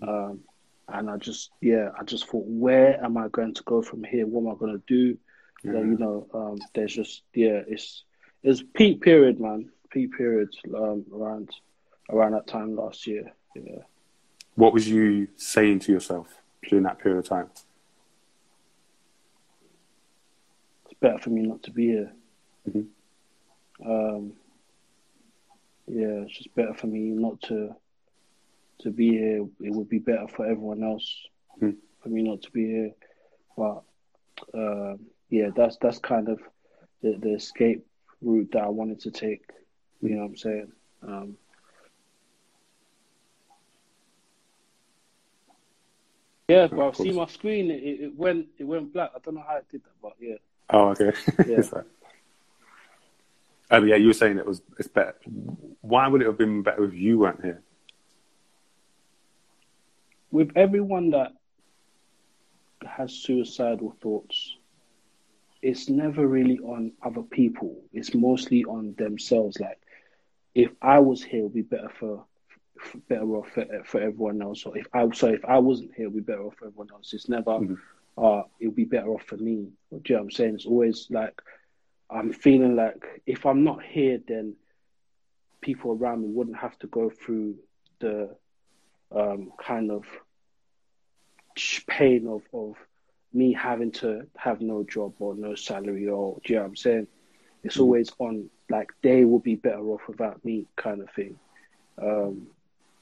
Mhm. 0.00 0.08
Um, 0.08 0.40
and 0.88 1.10
I 1.10 1.16
just, 1.16 1.50
yeah, 1.60 1.90
I 1.98 2.04
just 2.04 2.26
thought, 2.28 2.44
where 2.46 3.02
am 3.04 3.16
I 3.16 3.28
going 3.28 3.54
to 3.54 3.62
go 3.64 3.82
from 3.82 4.04
here? 4.04 4.26
What 4.26 4.42
am 4.48 4.54
I 4.54 4.58
going 4.58 4.80
to 4.80 4.82
do? 4.86 5.18
Yeah. 5.64 5.72
You 5.80 5.98
know, 5.98 6.26
um, 6.32 6.58
there's 6.74 6.94
just, 6.94 7.22
yeah, 7.34 7.62
it's 7.66 8.04
it's 8.42 8.62
peak 8.74 9.00
period, 9.00 9.40
man. 9.40 9.70
Peak 9.90 10.16
period 10.16 10.48
um, 10.76 11.04
around 11.12 11.50
around 12.10 12.32
that 12.32 12.46
time 12.46 12.76
last 12.76 13.06
year. 13.06 13.32
Yeah. 13.56 13.82
What 14.54 14.72
was 14.72 14.88
you 14.88 15.28
saying 15.36 15.80
to 15.80 15.92
yourself 15.92 16.28
during 16.68 16.84
that 16.84 16.98
period 16.98 17.18
of 17.18 17.28
time? 17.28 17.50
it's 20.84 21.00
better 21.00 21.18
for 21.18 21.30
me 21.30 21.42
not 21.42 21.62
to 21.64 21.70
be 21.70 21.86
here. 21.88 22.12
Mhm. 22.68 22.86
Um, 23.84 24.32
yeah, 25.88 26.22
it's 26.22 26.36
just 26.36 26.54
better 26.54 26.74
for 26.74 26.86
me 26.86 27.10
not 27.10 27.40
to 27.42 27.74
to 28.80 28.90
be 28.90 29.10
here. 29.10 29.46
It 29.60 29.72
would 29.72 29.88
be 29.88 29.98
better 29.98 30.26
for 30.28 30.44
everyone 30.46 30.82
else 30.82 31.06
Mhm. 31.60 31.76
for 32.02 32.08
me 32.08 32.22
not 32.22 32.42
to 32.42 32.50
be 32.50 32.66
here. 32.66 32.94
But 33.56 33.82
um, 34.54 35.06
yeah, 35.30 35.50
that's 35.54 35.76
that's 35.78 35.98
kind 35.98 36.28
of 36.28 36.40
the, 37.02 37.16
the 37.18 37.34
escape 37.34 37.86
route 38.20 38.50
that 38.52 38.62
I 38.64 38.68
wanted 38.68 39.00
to 39.00 39.10
take. 39.10 39.50
You 40.02 40.10
know 40.10 40.22
what 40.22 40.28
I'm 40.28 40.36
saying? 40.36 40.72
Um, 41.02 41.36
Yeah, 46.48 46.68
bro. 46.68 46.92
See 46.92 47.10
my 47.10 47.26
screen. 47.26 47.70
It, 47.72 47.82
it 47.82 48.16
went 48.16 48.46
it 48.58 48.64
went 48.64 48.92
black. 48.92 49.10
I 49.16 49.18
don't 49.18 49.34
know 49.34 49.44
how 49.46 49.56
it 49.56 49.66
did 49.70 49.82
that, 49.82 49.90
but 50.00 50.12
yeah. 50.20 50.36
Oh, 50.70 50.88
okay. 50.90 51.12
Yeah. 51.48 51.62
Sorry. 51.62 51.84
Oh, 53.68 53.82
yeah, 53.82 53.96
you 53.96 54.06
were 54.06 54.12
saying 54.12 54.38
it 54.38 54.46
was 54.46 54.62
it's 54.78 54.86
better. 54.88 55.16
Why 55.80 56.06
would 56.06 56.22
it 56.22 56.26
have 56.26 56.38
been 56.38 56.62
better 56.62 56.84
if 56.84 56.94
you 56.94 57.18
weren't 57.18 57.42
here? 57.42 57.62
With 60.36 60.52
everyone 60.54 61.08
that 61.12 61.32
has 62.84 63.10
suicidal 63.10 63.96
thoughts, 64.02 64.54
it's 65.62 65.88
never 65.88 66.26
really 66.26 66.58
on 66.58 66.92
other 67.02 67.22
people. 67.22 67.80
It's 67.94 68.14
mostly 68.14 68.62
on 68.66 68.94
themselves. 68.98 69.58
Like, 69.58 69.78
if 70.54 70.72
I 70.82 70.98
was 70.98 71.22
here, 71.22 71.40
it'd 71.40 71.54
be 71.54 71.62
better 71.62 71.88
for, 71.88 72.26
for 72.78 72.98
better 73.08 73.34
off 73.36 73.48
for, 73.48 73.64
for 73.86 73.98
everyone 73.98 74.42
else. 74.42 74.66
Or 74.66 74.76
if 74.76 74.86
I 74.92 75.08
so 75.14 75.28
if 75.28 75.42
I 75.46 75.56
wasn't 75.56 75.94
here, 75.94 76.04
it'd 76.04 76.14
be 76.16 76.20
better 76.20 76.44
off 76.44 76.56
for 76.56 76.66
everyone 76.66 76.90
else. 76.92 77.14
It's 77.14 77.30
never, 77.30 77.52
Mhm. 77.52 77.78
uh, 78.18 78.42
it'll 78.60 78.74
be 78.74 78.84
better 78.84 79.08
off 79.08 79.22
for 79.22 79.38
me. 79.38 79.72
Do 79.90 80.02
you 80.04 80.16
know 80.16 80.16
what 80.16 80.20
I'm 80.24 80.30
saying? 80.32 80.54
It's 80.56 80.66
always 80.66 81.06
like 81.08 81.40
I'm 82.10 82.30
feeling 82.34 82.76
like 82.76 83.22
if 83.24 83.46
I'm 83.46 83.64
not 83.64 83.82
here, 83.82 84.20
then 84.28 84.54
people 85.62 85.92
around 85.92 86.20
me 86.20 86.28
wouldn't 86.28 86.58
have 86.58 86.78
to 86.80 86.88
go 86.88 87.08
through 87.08 87.54
the 88.00 88.36
um, 89.10 89.50
kind 89.58 89.90
of 89.90 90.04
pain 91.64 92.04
of, 92.06 92.42
of 92.52 92.74
me 93.32 93.52
having 93.52 93.92
to 93.92 94.22
have 94.36 94.60
no 94.60 94.84
job 94.84 95.12
or 95.18 95.34
no 95.34 95.54
salary 95.54 96.06
or 96.08 96.36
do 96.44 96.52
you 96.52 96.54
know 96.56 96.62
what 96.62 96.68
I'm 96.68 96.76
saying? 96.76 97.06
It's 97.62 97.78
always 97.78 98.10
on 98.18 98.48
like 98.70 98.88
they 99.02 99.24
will 99.24 99.40
be 99.40 99.54
better 99.56 99.84
off 99.88 100.00
without 100.08 100.44
me 100.44 100.66
kind 100.76 101.00
of 101.00 101.10
thing. 101.10 101.36
Um, 102.00 102.46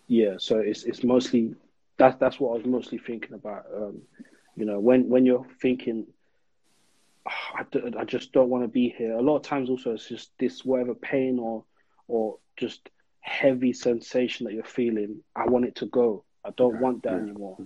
yeah, 0.06 0.34
so 0.38 0.58
it's 0.58 0.84
it's 0.84 1.02
mostly 1.04 1.54
that's 1.98 2.16
that's 2.18 2.38
what 2.40 2.50
I 2.50 2.56
was 2.58 2.66
mostly 2.66 2.98
thinking 2.98 3.34
about. 3.34 3.64
Um, 3.74 4.02
you 4.56 4.64
know, 4.64 4.78
when 4.80 5.08
when 5.08 5.24
you're 5.24 5.46
thinking, 5.60 6.06
"Ah, 7.26 7.52
I, 7.58 7.62
d- 7.70 7.94
I 7.98 8.04
just 8.04 8.32
don't 8.32 8.48
want 8.50 8.64
to 8.64 8.68
be 8.68 8.88
here. 8.88 9.12
A 9.14 9.22
lot 9.22 9.36
of 9.36 9.42
times, 9.42 9.68
also, 9.70 9.92
it's 9.92 10.08
just 10.08 10.30
this 10.38 10.64
whatever 10.64 10.94
pain 10.94 11.38
or 11.38 11.64
or 12.08 12.38
just 12.56 12.90
heavy 13.20 13.72
sensation 13.72 14.44
that 14.44 14.52
you're 14.54 14.64
feeling. 14.64 15.22
I 15.34 15.46
want 15.46 15.64
it 15.66 15.76
to 15.76 15.86
go. 15.86 16.24
I 16.44 16.50
don't 16.56 16.78
Yeah, 16.78 16.78
want 16.78 17.02
that 17.04 17.16
yeah. 17.16 17.22
anymore. 17.22 17.58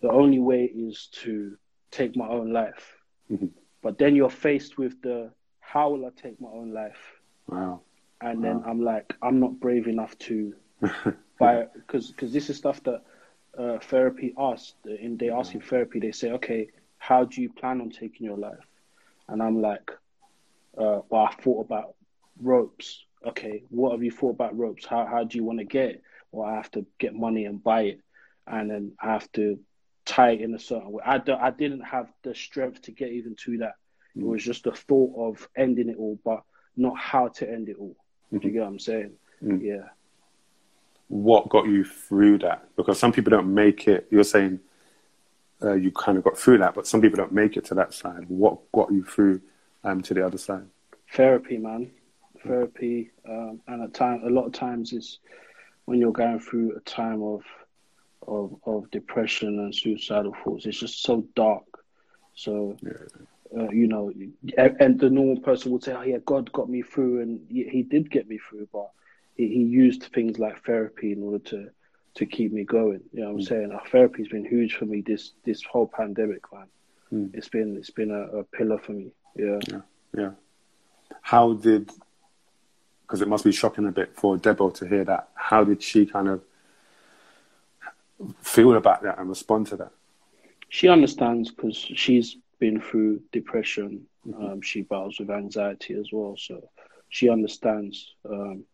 The 0.00 0.10
only 0.10 0.38
way 0.38 0.64
is 0.64 1.08
to 1.22 1.56
take 1.90 2.16
my 2.16 2.28
own 2.28 2.52
life. 2.52 2.96
Mhm. 3.30 3.50
But 3.82 3.98
then 3.98 4.14
you're 4.16 4.30
faced 4.30 4.78
with 4.78 5.00
the 5.02 5.32
how 5.60 5.90
will 5.90 6.06
I 6.06 6.10
take 6.10 6.40
my 6.40 6.48
own 6.50 6.72
life? 6.72 7.20
Wow. 7.46 7.80
And 8.20 8.42
then 8.42 8.62
I'm 8.66 8.80
like, 8.82 9.14
I'm 9.22 9.38
not 9.38 9.60
brave 9.60 9.86
enough 9.86 10.16
to 10.18 10.54
by 11.38 11.66
because 11.74 12.10
because 12.10 12.32
this 12.32 12.50
is 12.50 12.56
stuff 12.56 12.82
that 12.84 13.02
uh, 13.56 13.78
therapy 13.78 14.34
asks. 14.38 14.74
And 14.84 15.18
they 15.18 15.30
ask 15.30 15.54
in 15.54 15.60
therapy, 15.60 16.00
they 16.00 16.12
say, 16.12 16.32
okay, 16.32 16.68
how 16.98 17.24
do 17.24 17.42
you 17.42 17.50
plan 17.52 17.80
on 17.80 17.90
taking 17.90 18.26
your 18.26 18.36
life? 18.38 18.66
And 19.28 19.42
I'm 19.42 19.60
like, 19.60 19.90
uh, 20.76 21.00
well, 21.08 21.26
I 21.30 21.32
thought 21.42 21.64
about 21.66 21.94
ropes. 22.40 23.04
Okay, 23.26 23.64
what 23.70 23.92
have 23.92 24.02
you 24.02 24.10
thought 24.10 24.30
about 24.30 24.56
ropes? 24.56 24.84
How 24.86 25.06
how 25.06 25.24
do 25.24 25.38
you 25.38 25.44
want 25.44 25.58
to 25.58 25.64
get 25.64 25.90
it? 25.90 26.02
Well, 26.32 26.48
I 26.48 26.54
have 26.56 26.70
to 26.72 26.86
get 26.98 27.14
money 27.14 27.44
and 27.46 27.62
buy 27.62 27.82
it, 27.82 28.00
and 28.46 28.70
then 28.70 28.92
I 29.00 29.12
have 29.12 29.30
to 29.32 29.58
tie 30.08 30.30
it 30.32 30.40
in 30.40 30.54
a 30.54 30.58
certain 30.58 30.90
way. 30.90 31.02
I 31.04 31.18
don't, 31.18 31.40
I 31.40 31.50
didn't 31.50 31.82
have 31.82 32.08
the 32.22 32.34
strength 32.34 32.82
to 32.82 32.92
get 32.92 33.10
even 33.10 33.34
to 33.44 33.58
that. 33.58 33.74
It 34.16 34.24
was 34.24 34.42
just 34.42 34.64
the 34.64 34.72
thought 34.72 35.14
of 35.16 35.48
ending 35.56 35.88
it 35.88 35.96
all, 35.96 36.18
but 36.24 36.42
not 36.76 36.96
how 36.98 37.28
to 37.28 37.48
end 37.48 37.68
it 37.68 37.76
all. 37.78 37.94
Do 38.32 38.40
you 38.42 38.52
get 38.52 38.60
what 38.62 38.68
I'm 38.68 38.78
saying? 38.80 39.12
Mm. 39.44 39.62
Yeah. 39.62 39.88
what 41.06 41.48
got 41.48 41.66
you 41.66 41.84
through 41.84 42.38
that? 42.38 42.68
Because 42.76 42.98
some 42.98 43.12
people 43.12 43.30
don't 43.30 43.54
make 43.54 43.86
it. 43.86 44.08
You're 44.10 44.24
saying 44.24 44.58
uh, 45.62 45.74
you 45.74 45.92
kind 45.92 46.18
of 46.18 46.24
got 46.24 46.36
through 46.36 46.58
that, 46.58 46.74
but 46.74 46.86
some 46.86 47.00
people 47.00 47.16
don't 47.16 47.32
make 47.32 47.56
it 47.56 47.64
to 47.66 47.74
that 47.74 47.94
side. 47.94 48.24
What 48.26 48.58
got 48.72 48.90
you 48.90 49.04
through 49.04 49.40
um, 49.84 50.02
to 50.02 50.14
the 50.14 50.26
other 50.26 50.38
side? 50.38 50.66
therapy, 51.12 51.58
man. 51.58 51.90
Therapy, 52.46 53.10
um, 53.28 53.60
and 53.66 53.82
at 53.82 53.94
time, 53.94 54.22
a 54.24 54.30
lot 54.30 54.46
of 54.46 54.52
times 54.52 54.92
it's 54.92 55.18
when 55.86 55.98
you're 55.98 56.12
going 56.12 56.38
through 56.38 56.76
a 56.76 56.80
time 56.80 57.22
of 57.22 57.42
of 58.28 58.56
of 58.64 58.90
depression 58.90 59.58
and 59.58 59.74
suicidal 59.74 60.34
thoughts. 60.44 60.66
It's 60.66 60.78
just 60.78 61.02
so 61.02 61.26
dark. 61.34 61.64
So, 62.34 62.76
uh, 63.56 63.68
you 63.70 63.88
know, 63.88 64.12
and, 64.56 64.76
and 64.80 65.00
the 65.00 65.10
normal 65.10 65.40
person 65.40 65.72
would 65.72 65.82
say, 65.82 65.92
"Oh 65.92 66.02
yeah, 66.02 66.18
God 66.24 66.52
got 66.52 66.68
me 66.68 66.82
through," 66.82 67.22
and 67.22 67.40
he, 67.50 67.64
he 67.64 67.82
did 67.82 68.10
get 68.10 68.28
me 68.28 68.38
through, 68.38 68.68
but 68.72 68.90
he, 69.34 69.48
he 69.48 69.62
used 69.62 70.04
things 70.14 70.38
like 70.38 70.64
therapy 70.64 71.12
in 71.12 71.22
order 71.22 71.40
to 71.50 71.70
to 72.14 72.26
keep 72.26 72.52
me 72.52 72.64
going. 72.64 73.00
You 73.12 73.20
know 73.20 73.32
what 73.32 73.40
I'm 73.40 73.42
saying? 73.42 73.72
Uh, 73.72 73.78
therapy's 73.90 74.28
been 74.28 74.44
huge 74.44 74.74
for 74.76 74.84
me 74.84 75.00
this 75.00 75.32
this 75.44 75.62
whole 75.62 75.88
pandemic, 75.88 76.42
man. 76.52 76.66
Mm. 77.12 77.34
It's 77.34 77.48
been 77.48 77.76
it's 77.76 77.90
been 77.90 78.10
a, 78.10 78.38
a 78.38 78.44
pillar 78.44 78.78
for 78.78 78.92
me. 78.92 79.12
Yeah. 79.36 79.58
Yeah. 80.16 80.30
How 81.22 81.54
did? 81.54 81.90
Because 83.02 83.22
it 83.22 83.28
must 83.28 83.44
be 83.44 83.52
shocking 83.52 83.86
a 83.86 83.92
bit 83.92 84.14
for 84.14 84.36
Debo 84.36 84.74
to 84.74 84.86
hear 84.86 85.04
that. 85.04 85.30
How 85.34 85.64
did 85.64 85.82
she 85.82 86.04
kind 86.04 86.28
of 86.28 86.42
feel 88.42 88.74
about 88.74 89.02
that 89.02 89.18
and 89.18 89.28
respond 89.28 89.66
to 89.68 89.76
that? 89.76 89.92
she 90.68 90.88
understands 90.88 91.50
because 91.50 91.76
she's 91.76 92.36
been 92.58 92.80
through 92.80 93.22
depression. 93.32 94.06
Um, 94.38 94.60
she 94.60 94.82
battles 94.82 95.18
with 95.18 95.30
anxiety 95.30 95.94
as 95.94 96.08
well, 96.12 96.36
so 96.36 96.68
she 97.08 97.30
understands 97.30 98.14
um, 98.28 98.64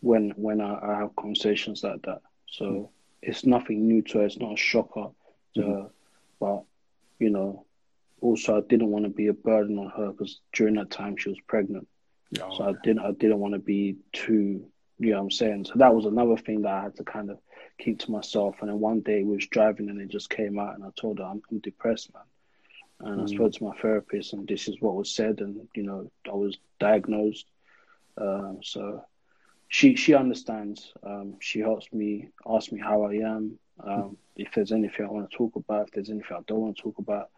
when 0.00 0.30
when 0.36 0.60
I, 0.60 0.78
I 0.80 0.98
have 1.00 1.16
conversations 1.16 1.82
like 1.82 2.02
that. 2.02 2.22
So 2.50 2.90
it's 3.22 3.44
nothing 3.44 3.88
new 3.88 4.02
to 4.02 4.18
her. 4.18 4.26
It's 4.26 4.38
not 4.38 4.54
a 4.54 4.56
shocker 4.56 5.08
to 5.56 5.62
her, 5.62 5.90
but 6.38 6.62
you 7.18 7.30
know, 7.30 7.64
also 8.20 8.58
I 8.58 8.60
didn't 8.60 8.90
want 8.90 9.04
to 9.04 9.10
be 9.10 9.26
a 9.26 9.32
burden 9.32 9.78
on 9.78 9.90
her 9.96 10.12
because 10.12 10.40
during 10.52 10.74
that 10.74 10.90
time 10.90 11.16
she 11.16 11.30
was 11.30 11.40
pregnant. 11.48 11.88
Yeah. 12.30 12.48
So 12.56 12.68
I 12.68 12.74
didn't 12.84 13.00
I 13.00 13.10
didn't 13.12 13.40
want 13.40 13.54
to 13.54 13.60
be 13.60 13.96
too 14.12 14.66
you 14.98 15.10
know 15.10 15.16
what 15.16 15.24
I'm 15.24 15.30
saying? 15.30 15.64
So 15.66 15.72
that 15.76 15.94
was 15.94 16.06
another 16.06 16.36
thing 16.36 16.62
that 16.62 16.72
I 16.72 16.82
had 16.84 16.96
to 16.96 17.04
kind 17.04 17.30
of 17.30 17.38
keep 17.78 17.98
to 18.00 18.10
myself. 18.10 18.56
And 18.60 18.70
then 18.70 18.80
one 18.80 19.00
day 19.00 19.22
we 19.22 19.36
was 19.36 19.46
driving 19.46 19.88
and 19.88 20.00
it 20.00 20.08
just 20.08 20.30
came 20.30 20.58
out 20.58 20.74
and 20.74 20.84
I 20.84 20.88
told 20.96 21.18
her 21.18 21.24
I'm, 21.24 21.42
I'm 21.50 21.58
depressed, 21.58 22.12
man. 22.14 22.22
And 23.00 23.20
I 23.20 23.26
spoke 23.26 23.52
to 23.52 23.64
my 23.64 23.76
therapist 23.76 24.32
and 24.32 24.48
this 24.48 24.68
is 24.68 24.80
what 24.80 24.94
was 24.94 25.14
said 25.14 25.40
and 25.40 25.68
you 25.74 25.82
know, 25.82 26.10
I 26.26 26.34
was 26.34 26.58
diagnosed. 26.80 27.46
Um, 28.18 28.60
so 28.62 29.04
she 29.68 29.96
she 29.96 30.14
understands. 30.14 30.92
Um, 31.02 31.36
she 31.40 31.60
helps 31.60 31.92
me, 31.92 32.28
asks 32.48 32.72
me 32.72 32.80
how 32.80 33.02
I 33.02 33.14
am, 33.14 33.58
um, 33.84 34.16
if 34.36 34.48
there's 34.54 34.72
anything 34.72 35.04
I 35.04 35.10
want 35.10 35.30
to 35.30 35.36
talk 35.36 35.56
about, 35.56 35.88
if 35.88 35.94
there's 35.94 36.10
anything 36.10 36.36
I 36.36 36.40
don't 36.46 36.60
want 36.60 36.76
to 36.76 36.82
talk 36.82 36.98
about. 36.98 37.30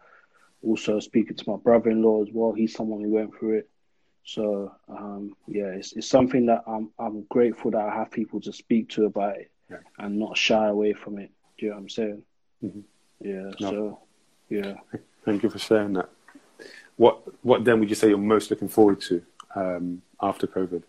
Also 0.63 1.01
speaking 1.01 1.37
to 1.37 1.51
my 1.51 1.57
brother-in-law 1.57 2.23
as 2.23 2.29
well. 2.33 2.53
He's 2.53 2.75
someone 2.75 3.01
who 3.01 3.11
went 3.11 3.37
through 3.37 3.59
it. 3.59 3.71
So 4.25 4.73
um, 4.89 5.35
yeah, 5.49 5.69
it's, 5.69 5.93
it's 5.95 6.09
something 6.09 6.47
that 6.47 6.63
I'm 6.67 6.91
I'm 6.99 7.23
grateful 7.29 7.73
that 7.73 7.81
I 7.81 7.95
have 7.95 8.13
people 8.13 8.41
to 8.43 8.53
speak 8.53 8.91
to 8.91 9.07
about 9.07 9.39
it 9.39 9.51
Yeah. 9.71 9.77
and 9.99 10.19
not 10.19 10.37
shy 10.37 10.67
away 10.69 10.93
from 10.95 11.19
it. 11.19 11.31
Do 11.59 11.67
you 11.67 11.71
know 11.73 11.77
what 11.77 11.83
I'm 11.83 11.89
saying? 11.89 12.23
Mhm. 12.65 12.83
Yeah. 13.21 13.51
No. 13.61 13.71
So 13.71 13.99
yeah. 14.49 14.75
Thank 15.25 15.43
you 15.43 15.51
for 15.51 15.59
sharing 15.59 15.93
that. 15.95 16.09
What 16.97 17.21
What 17.45 17.65
then 17.65 17.79
would 17.81 17.89
you 17.91 17.95
say 17.95 18.09
you're 18.09 18.19
most 18.19 18.51
looking 18.51 18.69
forward 18.69 19.01
to 19.03 19.23
um, 19.55 20.03
after 20.23 20.47
COVID? 20.47 20.83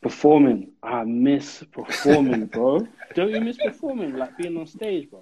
Performing, 0.00 0.72
I 0.82 1.04
miss 1.04 1.62
performing, 1.70 2.46
bro. 2.46 2.86
Don't 3.14 3.30
you 3.30 3.40
miss 3.40 3.56
performing, 3.56 4.16
like 4.16 4.36
being 4.36 4.56
on 4.56 4.66
stage, 4.66 5.08
bro? 5.08 5.20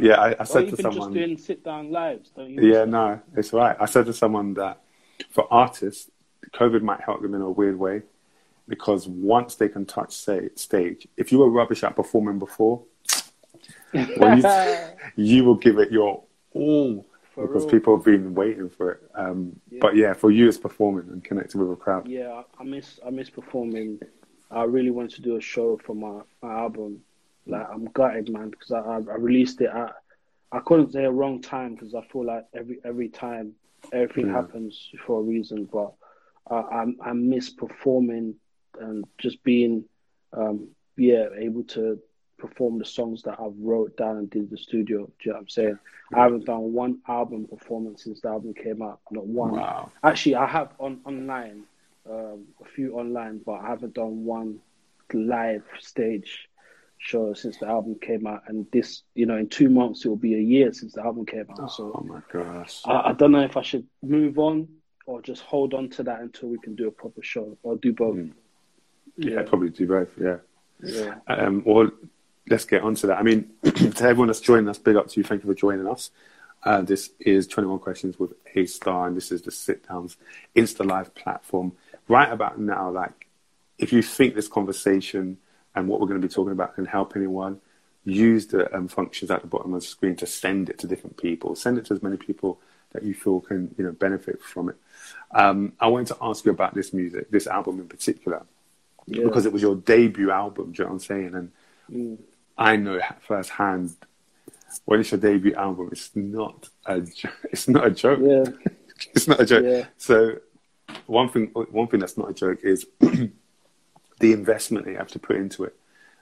Yeah, 0.00 0.14
I, 0.14 0.28
I 0.30 0.32
Or 0.40 0.44
said 0.46 0.60
to 0.60 0.66
even 0.68 0.76
someone. 0.78 0.94
just 0.94 1.12
doing 1.12 1.36
sit 1.36 1.62
down 1.62 1.90
lives. 1.90 2.30
Don't 2.34 2.48
you? 2.50 2.72
Yeah, 2.72 2.86
no, 2.86 3.20
it's 3.36 3.52
right. 3.52 3.76
I 3.78 3.84
said 3.84 4.06
to 4.06 4.14
someone 4.14 4.54
that 4.54 4.80
for 5.30 5.46
artists, 5.52 6.10
COVID 6.54 6.80
might 6.80 7.02
help 7.02 7.20
them 7.20 7.34
in 7.34 7.42
a 7.42 7.50
weird 7.50 7.78
way 7.78 8.02
because 8.68 9.08
once 9.08 9.56
they 9.56 9.68
can 9.68 9.84
touch 9.86 10.12
say, 10.14 10.48
stage, 10.54 11.06
if 11.16 11.32
you 11.32 11.38
were 11.38 11.50
rubbish 11.50 11.82
at 11.84 11.96
performing 11.96 12.38
before, 12.38 12.82
you, 13.92 14.42
you 15.16 15.44
will 15.44 15.54
give 15.56 15.78
it 15.78 15.90
your 15.92 16.22
all 16.54 17.06
For 17.34 17.46
because 17.46 17.64
real. 17.64 17.70
people 17.70 17.96
have 17.96 18.04
been 18.04 18.34
waiting 18.34 18.68
for 18.70 18.92
it. 18.92 19.00
Um, 19.14 19.60
Yeah. 19.70 19.78
But 19.80 19.96
yeah, 19.96 20.12
for 20.12 20.30
you, 20.30 20.48
it's 20.48 20.58
performing 20.58 21.08
and 21.08 21.22
connecting 21.24 21.60
with 21.60 21.70
a 21.72 21.76
crowd. 21.76 22.06
Yeah, 22.08 22.42
I- 22.58 22.64
miss 22.64 22.98
I 23.06 23.10
miss 23.10 23.30
performing. 23.30 24.00
I 24.50 24.64
really 24.64 24.90
wanted 24.90 25.12
to 25.16 25.22
do 25.22 25.36
a 25.36 25.40
show 25.40 25.78
for 25.84 25.94
my, 25.94 26.20
my 26.42 26.52
album. 26.52 27.00
Like 27.46 27.66
I'm 27.72 27.86
gutted, 27.86 28.28
man, 28.30 28.50
because 28.50 28.70
I, 28.70 28.78
I 28.80 28.96
I 28.96 29.16
released 29.16 29.60
it 29.60 29.70
at 29.70 29.94
I 30.52 30.60
couldn't 30.60 30.92
say 30.92 31.04
a 31.04 31.10
wrong 31.10 31.40
time 31.40 31.74
because 31.74 31.94
I 31.94 32.02
feel 32.02 32.24
like 32.26 32.44
every 32.54 32.78
every 32.84 33.08
time 33.08 33.54
everything 33.92 34.26
Yeah. 34.26 34.34
happens 34.34 34.90
for 35.06 35.18
a 35.20 35.22
reason. 35.22 35.64
But 35.72 35.92
I 36.50 36.54
I, 36.56 36.82
I 37.10 37.12
miss 37.14 37.50
performing 37.50 38.34
and 38.80 39.04
just 39.18 39.42
being 39.42 39.84
um 40.32 40.68
yeah 40.96 41.26
able 41.38 41.62
to 41.64 42.00
perform 42.42 42.78
the 42.78 42.84
songs 42.84 43.22
that 43.22 43.38
I've 43.38 43.56
wrote 43.58 43.96
down 43.96 44.16
and 44.16 44.28
did 44.28 44.42
in 44.42 44.48
the 44.50 44.58
studio. 44.58 45.06
Do 45.06 45.12
you 45.20 45.30
know 45.30 45.36
what 45.36 45.42
I'm 45.42 45.48
saying? 45.48 45.78
I 46.12 46.24
haven't 46.24 46.44
done 46.44 46.72
one 46.72 46.98
album 47.06 47.46
performance 47.46 48.02
since 48.02 48.20
the 48.20 48.28
album 48.28 48.52
came 48.52 48.82
out. 48.82 48.98
Not 49.12 49.26
one. 49.26 49.52
Wow. 49.52 49.92
Actually, 50.02 50.34
I 50.34 50.46
have 50.46 50.72
on 50.80 51.00
online, 51.04 51.62
um, 52.10 52.44
a 52.60 52.64
few 52.64 52.98
online, 52.98 53.40
but 53.46 53.60
I 53.60 53.68
haven't 53.68 53.94
done 53.94 54.24
one 54.24 54.58
live 55.14 55.62
stage 55.78 56.48
show 56.98 57.32
since 57.34 57.58
the 57.58 57.66
album 57.66 57.96
came 58.00 58.26
out, 58.26 58.42
and 58.48 58.66
this, 58.72 59.02
you 59.14 59.26
know, 59.26 59.36
in 59.36 59.48
two 59.48 59.68
months 59.68 60.04
it 60.04 60.08
will 60.08 60.16
be 60.16 60.34
a 60.34 60.40
year 60.40 60.72
since 60.72 60.94
the 60.94 61.02
album 61.02 61.26
came 61.26 61.46
out. 61.50 61.70
So, 61.70 61.92
oh 61.94 62.04
my 62.04 62.20
gosh, 62.32 62.80
I, 62.84 63.10
I 63.10 63.12
don't 63.12 63.32
know 63.32 63.42
if 63.42 63.56
I 63.56 63.62
should 63.62 63.86
move 64.02 64.38
on 64.38 64.68
or 65.06 65.20
just 65.20 65.42
hold 65.42 65.74
on 65.74 65.88
to 65.90 66.02
that 66.04 66.20
until 66.20 66.48
we 66.48 66.58
can 66.58 66.74
do 66.74 66.88
a 66.88 66.92
proper 66.92 67.22
show, 67.22 67.56
or 67.62 67.76
do 67.76 67.92
both. 67.92 68.16
Mm. 68.16 68.32
Yeah, 69.16 69.34
yeah, 69.34 69.42
probably 69.42 69.70
do 69.70 69.86
both. 69.86 70.10
Yeah. 70.20 70.36
Yeah. 70.82 71.14
Um, 71.28 71.62
or 71.64 71.92
let's 72.48 72.64
get 72.64 72.82
onto 72.82 73.06
that. 73.06 73.18
I 73.18 73.22
mean, 73.22 73.50
to 73.62 74.04
everyone 74.04 74.28
that's 74.28 74.40
joining 74.40 74.68
us, 74.68 74.78
big 74.78 74.96
up 74.96 75.08
to 75.08 75.20
you. 75.20 75.24
Thank 75.24 75.44
you 75.44 75.50
for 75.50 75.54
joining 75.54 75.86
us. 75.86 76.10
Uh, 76.64 76.80
this 76.80 77.10
is 77.18 77.46
21 77.46 77.80
Questions 77.80 78.18
with 78.18 78.34
A 78.54 78.66
Star, 78.66 79.06
and 79.08 79.16
this 79.16 79.32
is 79.32 79.42
the 79.42 79.50
Sit 79.50 79.88
Downs 79.88 80.16
Insta 80.54 80.86
Live 80.86 81.14
platform. 81.14 81.72
Right 82.08 82.30
about 82.30 82.58
now, 82.58 82.90
like, 82.90 83.28
if 83.78 83.92
you 83.92 84.02
think 84.02 84.34
this 84.34 84.48
conversation 84.48 85.38
and 85.74 85.88
what 85.88 86.00
we're 86.00 86.06
going 86.06 86.20
to 86.20 86.26
be 86.26 86.32
talking 86.32 86.52
about 86.52 86.74
can 86.74 86.84
help 86.84 87.16
anyone, 87.16 87.60
use 88.04 88.46
the 88.48 88.74
um, 88.74 88.88
functions 88.88 89.30
at 89.30 89.42
the 89.42 89.46
bottom 89.46 89.74
of 89.74 89.80
the 89.80 89.86
screen 89.86 90.16
to 90.16 90.26
send 90.26 90.68
it 90.68 90.78
to 90.78 90.86
different 90.86 91.16
people. 91.16 91.54
Send 91.54 91.78
it 91.78 91.86
to 91.86 91.94
as 91.94 92.02
many 92.02 92.16
people 92.16 92.60
that 92.92 93.02
you 93.02 93.14
feel 93.14 93.40
can, 93.40 93.74
you 93.78 93.84
know, 93.84 93.92
benefit 93.92 94.42
from 94.42 94.68
it. 94.68 94.76
Um, 95.32 95.72
I 95.80 95.86
wanted 95.86 96.08
to 96.08 96.16
ask 96.20 96.44
you 96.44 96.50
about 96.50 96.74
this 96.74 96.92
music, 96.92 97.30
this 97.30 97.46
album 97.46 97.80
in 97.80 97.88
particular, 97.88 98.44
yeah. 99.06 99.24
because 99.24 99.46
it 99.46 99.52
was 99.52 99.62
your 99.62 99.76
debut 99.76 100.30
album. 100.30 100.72
Do 100.72 100.82
you 100.82 100.84
know 100.84 100.94
what 100.94 100.94
I'm 100.94 101.00
saying? 101.00 101.34
And 101.34 101.52
mm. 101.90 102.18
I 102.56 102.76
know 102.76 103.00
firsthand 103.20 103.96
when 104.84 105.00
it's 105.00 105.10
your 105.10 105.20
debut 105.20 105.54
album, 105.54 105.90
it's 105.92 106.14
not 106.14 106.68
a 106.86 107.02
it's 107.50 107.68
not 107.68 107.86
a 107.86 107.90
joke. 107.90 108.20
Yeah. 108.22 108.44
it's 109.14 109.28
not 109.28 109.40
a 109.40 109.46
joke. 109.46 109.64
Yeah. 109.64 109.86
So 109.98 110.38
one 111.06 111.28
thing 111.28 111.46
one 111.48 111.88
thing 111.88 112.00
that's 112.00 112.18
not 112.18 112.30
a 112.30 112.34
joke 112.34 112.60
is 112.62 112.86
the 113.00 113.32
investment 114.32 114.84
that 114.84 114.92
you 114.92 114.98
have 114.98 115.08
to 115.08 115.18
put 115.18 115.36
into 115.36 115.64
it, 115.64 115.76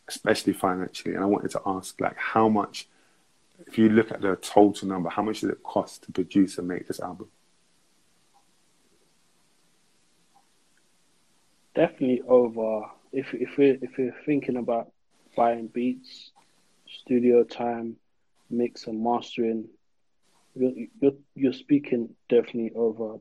especially 0.09 0.53
financially. 0.53 1.15
And 1.15 1.23
I 1.23 1.27
wanted 1.27 1.51
to 1.53 1.63
ask 1.67 2.01
like 2.01 2.17
how 2.17 2.49
much 2.49 2.89
if 3.67 3.79
you 3.79 3.89
look 3.89 4.11
at 4.11 4.21
the 4.21 4.37
total 4.37 4.89
number, 4.89 5.11
how 5.11 5.23
much 5.23 5.41
did 5.41 5.51
it 5.51 5.63
cost 5.63 6.05
to 6.05 6.13
produce 6.13 6.59
and 6.59 6.67
make 6.67 6.89
this 6.89 7.01
album? 7.01 7.29
Definitely 11.81 12.21
over 12.29 12.91
if 13.11 13.33
if 13.33 13.57
we 13.57 13.71
if 13.71 13.97
we're 13.97 14.15
thinking 14.27 14.57
about 14.57 14.93
buying 15.35 15.67
beats, 15.67 16.31
studio 16.87 17.43
time, 17.43 17.97
mix 18.51 18.87
and 18.87 19.03
mastering, 19.03 19.67
you're 20.55 20.73
you're, 21.01 21.13
you're 21.35 21.53
speaking 21.55 22.11
definitely 22.29 22.73
over 22.75 23.19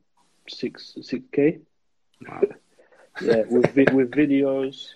six 0.49 0.93
six 1.01 1.23
k. 1.31 1.59
Wow. 2.27 2.41
yeah, 3.21 3.43
with 3.49 3.73
with 3.93 4.11
videos. 4.11 4.89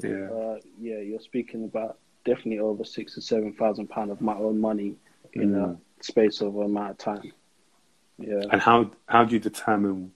Yeah. 0.00 0.30
Uh, 0.30 0.58
yeah, 0.80 1.00
you're 1.00 1.18
speaking 1.18 1.64
about 1.64 1.98
definitely 2.24 2.60
over 2.60 2.84
six 2.84 3.18
or 3.18 3.20
seven 3.20 3.52
thousand 3.52 3.88
pound 3.88 4.12
of 4.12 4.20
my 4.20 4.34
own 4.34 4.60
money 4.60 4.94
in 5.32 5.54
mm. 5.54 5.76
a 5.76 6.04
space 6.04 6.40
of 6.40 6.54
a 6.54 6.60
amount 6.60 6.92
of 6.92 6.98
time. 6.98 7.32
Yeah. 8.16 8.42
And 8.52 8.60
how 8.60 8.92
how 9.06 9.24
do 9.24 9.34
you 9.34 9.40
determine? 9.40 10.12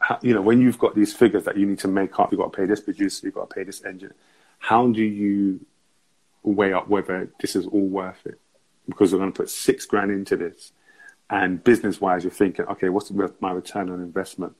How, 0.00 0.18
you 0.22 0.34
know, 0.34 0.42
when 0.42 0.60
you've 0.60 0.78
got 0.78 0.94
these 0.94 1.14
figures 1.14 1.44
that 1.44 1.56
you 1.56 1.66
need 1.66 1.78
to 1.80 1.88
make 1.88 2.18
up, 2.18 2.32
you've 2.32 2.40
got 2.40 2.52
to 2.52 2.56
pay 2.56 2.66
this 2.66 2.80
producer, 2.80 3.26
you've 3.26 3.34
got 3.34 3.50
to 3.50 3.54
pay 3.54 3.64
this 3.64 3.84
engine. 3.84 4.12
How 4.58 4.86
do 4.88 5.02
you 5.02 5.60
weigh 6.42 6.72
up 6.72 6.88
whether 6.88 7.30
this 7.40 7.56
is 7.56 7.66
all 7.66 7.86
worth 7.86 8.26
it? 8.26 8.38
Because 8.88 9.12
we're 9.12 9.18
going 9.18 9.32
to 9.32 9.36
put 9.36 9.50
six 9.50 9.86
grand 9.86 10.10
into 10.10 10.36
this, 10.36 10.72
and 11.30 11.62
business 11.62 12.00
wise, 12.00 12.24
you're 12.24 12.30
thinking, 12.30 12.66
okay, 12.66 12.88
what's 12.88 13.10
my 13.40 13.52
return 13.52 13.90
on 13.90 14.00
investment? 14.00 14.54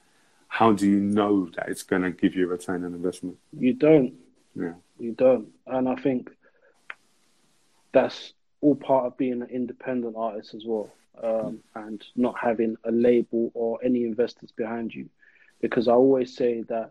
How 0.48 0.72
do 0.72 0.88
you 0.88 1.00
know 1.00 1.46
that 1.56 1.68
it's 1.68 1.82
going 1.82 2.02
to 2.02 2.10
give 2.10 2.34
you 2.34 2.46
a 2.46 2.48
return 2.48 2.84
on 2.84 2.94
investment? 2.94 3.38
You 3.58 3.74
don't. 3.74 4.14
Yeah. 4.54 4.74
You 4.98 5.12
don't. 5.12 5.48
And 5.66 5.88
I 5.88 5.96
think 5.96 6.30
that's 7.92 8.32
all 8.60 8.74
part 8.74 9.06
of 9.06 9.16
being 9.16 9.42
an 9.42 9.48
independent 9.50 10.14
artist 10.16 10.54
as 10.54 10.64
well, 10.64 10.90
um, 11.22 11.60
and 11.74 12.02
not 12.16 12.36
having 12.38 12.76
a 12.84 12.92
label 12.92 13.50
or 13.54 13.78
any 13.82 14.04
investors 14.04 14.50
behind 14.52 14.94
you. 14.94 15.08
Because 15.62 15.88
I 15.88 15.92
always 15.92 16.36
say 16.36 16.62
that 16.68 16.90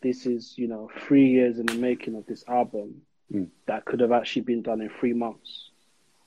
this 0.00 0.26
is, 0.26 0.54
you 0.56 0.68
know, 0.68 0.88
three 1.00 1.26
years 1.26 1.58
in 1.58 1.66
the 1.66 1.74
making 1.74 2.14
of 2.14 2.26
this 2.26 2.44
album 2.46 3.00
mm. 3.32 3.48
that 3.66 3.84
could 3.86 4.00
have 4.00 4.12
actually 4.12 4.42
been 4.42 4.62
done 4.62 4.80
in 4.80 4.90
three 5.00 5.14
months 5.14 5.70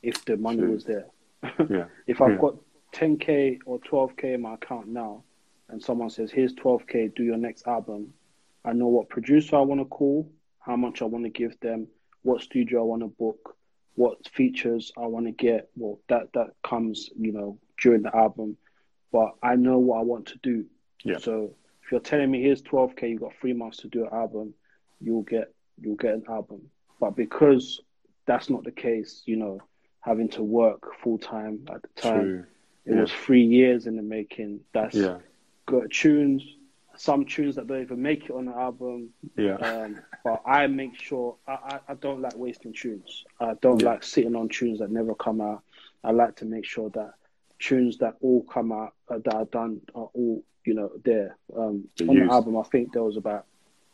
if 0.03 0.25
the 0.25 0.35
money 0.35 0.57
True. 0.57 0.71
was 0.71 0.83
there. 0.83 1.05
Yeah. 1.69 1.85
if 2.07 2.19
I've 2.19 2.31
yeah. 2.31 2.37
got 2.37 2.55
10k 2.93 3.59
or 3.65 3.79
12k 3.79 4.33
in 4.33 4.41
my 4.41 4.55
account 4.55 4.87
now, 4.87 5.23
and 5.69 5.81
someone 5.81 6.09
says, 6.09 6.31
"Here's 6.31 6.53
12k, 6.55 7.13
do 7.15 7.23
your 7.23 7.37
next 7.37 7.67
album," 7.67 8.13
I 8.65 8.73
know 8.73 8.87
what 8.87 9.09
producer 9.09 9.55
I 9.57 9.61
want 9.61 9.81
to 9.81 9.85
call, 9.85 10.29
how 10.59 10.75
much 10.75 11.01
I 11.01 11.05
want 11.05 11.25
to 11.25 11.29
give 11.29 11.59
them, 11.59 11.87
what 12.23 12.41
studio 12.41 12.81
I 12.81 12.83
want 12.83 13.01
to 13.03 13.07
book, 13.07 13.55
what 13.95 14.27
features 14.29 14.91
I 14.97 15.05
want 15.07 15.25
to 15.25 15.31
get. 15.31 15.69
Well, 15.75 15.99
that 16.09 16.33
that 16.33 16.51
comes, 16.63 17.09
you 17.17 17.31
know, 17.31 17.59
during 17.81 18.03
the 18.03 18.15
album, 18.15 18.57
but 19.11 19.35
I 19.43 19.55
know 19.55 19.77
what 19.77 19.99
I 19.99 20.03
want 20.03 20.27
to 20.27 20.37
do. 20.41 20.65
Yeah. 21.03 21.17
So 21.19 21.55
if 21.87 21.91
you're 21.93 22.01
telling 22.01 22.29
me 22.29 22.41
here's 22.41 22.61
12k, 22.63 23.09
you've 23.11 23.21
got 23.21 23.31
three 23.39 23.53
months 23.53 23.77
to 23.77 23.87
do 23.87 24.03
an 24.03 24.09
album, 24.11 24.53
you'll 24.99 25.21
get 25.21 25.53
you'll 25.79 25.95
get 25.95 26.15
an 26.15 26.23
album. 26.27 26.61
But 26.99 27.15
because 27.15 27.79
that's 28.25 28.49
not 28.49 28.65
the 28.65 28.71
case, 28.71 29.21
you 29.25 29.37
know, 29.37 29.61
having 30.01 30.27
to 30.29 30.43
work 30.43 30.81
full 31.01 31.17
time 31.17 31.61
at 31.73 31.81
the 31.83 32.01
time, 32.01 32.21
True. 32.23 32.45
it 32.85 32.93
Yeah. 32.95 33.01
was 33.01 33.13
three 33.13 33.43
years 33.45 33.87
in 33.87 33.95
the 33.95 34.01
making. 34.01 34.59
That's 34.73 34.95
Yeah. 34.95 35.19
got 35.65 35.89
tunes, 35.89 36.43
some 36.97 37.23
tunes 37.23 37.55
that 37.55 37.67
don't 37.67 37.81
even 37.83 38.01
make 38.01 38.25
it 38.25 38.31
on 38.31 38.45
the 38.47 38.53
album. 38.53 39.13
Yeah. 39.37 39.55
Um, 39.55 39.99
but 40.25 40.41
I 40.45 40.67
make 40.67 40.99
sure 40.99 41.37
I, 41.47 41.53
I, 41.53 41.79
I 41.89 41.93
don't 41.93 42.19
like 42.21 42.35
wasting 42.35 42.73
tunes. 42.73 43.23
I 43.39 43.53
don't 43.61 43.79
Yeah. 43.79 43.91
like 43.91 44.03
sitting 44.03 44.35
on 44.35 44.49
tunes 44.49 44.79
that 44.79 44.91
never 44.91 45.15
come 45.15 45.39
out. 45.39 45.63
I 46.03 46.11
like 46.11 46.35
to 46.37 46.45
make 46.45 46.65
sure 46.65 46.89
that 46.89 47.13
tunes 47.59 47.97
that 47.99 48.15
all 48.19 48.43
come 48.43 48.73
out 48.73 48.93
uh, 49.07 49.19
that 49.19 49.33
are 49.33 49.45
done 49.45 49.79
are 49.95 50.09
all 50.13 50.43
you 50.67 50.73
know 50.73 50.91
there. 51.03 51.37
Um, 51.55 51.85
on 52.01 52.11
used. 52.11 52.29
the 52.29 52.33
album, 52.33 52.57
I 52.57 52.63
think 52.63 52.93
there 52.93 53.03
was 53.03 53.17
about 53.17 53.45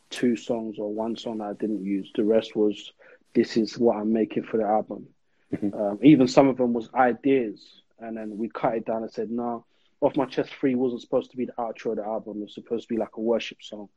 two 0.09 0.35
songs 0.35 0.77
or 0.79 0.91
one 0.93 1.15
song 1.15 1.41
I 1.41 1.53
didn't 1.53 1.83
use. 1.83 2.11
The 2.15 2.23
rest 2.23 2.55
was 2.55 2.91
this 3.33 3.57
is 3.57 3.77
what 3.77 3.97
I'm 3.97 4.11
making 4.11 4.43
for 4.43 4.57
the 4.57 4.65
album. 4.65 5.07
Mhm. 5.53 5.73
Um, 5.73 5.99
even 6.01 6.27
some 6.27 6.47
of 6.47 6.57
them 6.57 6.73
was 6.73 6.89
ideas, 6.93 7.81
and 7.99 8.17
then 8.17 8.37
we 8.37 8.49
cut 8.49 8.75
it 8.75 8.85
down 8.85 9.03
and 9.03 9.11
said, 9.11 9.29
no, 9.29 9.65
off 10.01 10.17
my 10.17 10.25
chest 10.25 10.53
free 10.55 10.75
wasn't 10.75 11.01
supposed 11.01 11.31
to 11.31 11.37
be 11.37 11.45
the 11.45 11.53
outro 11.53 11.91
of 11.91 11.97
the 11.97 12.03
album. 12.03 12.37
It 12.39 12.45
was 12.45 12.55
supposed 12.55 12.87
to 12.87 12.93
be 12.93 12.99
like 12.99 13.15
a 13.17 13.21
worship 13.21 13.61
song, 13.61 13.89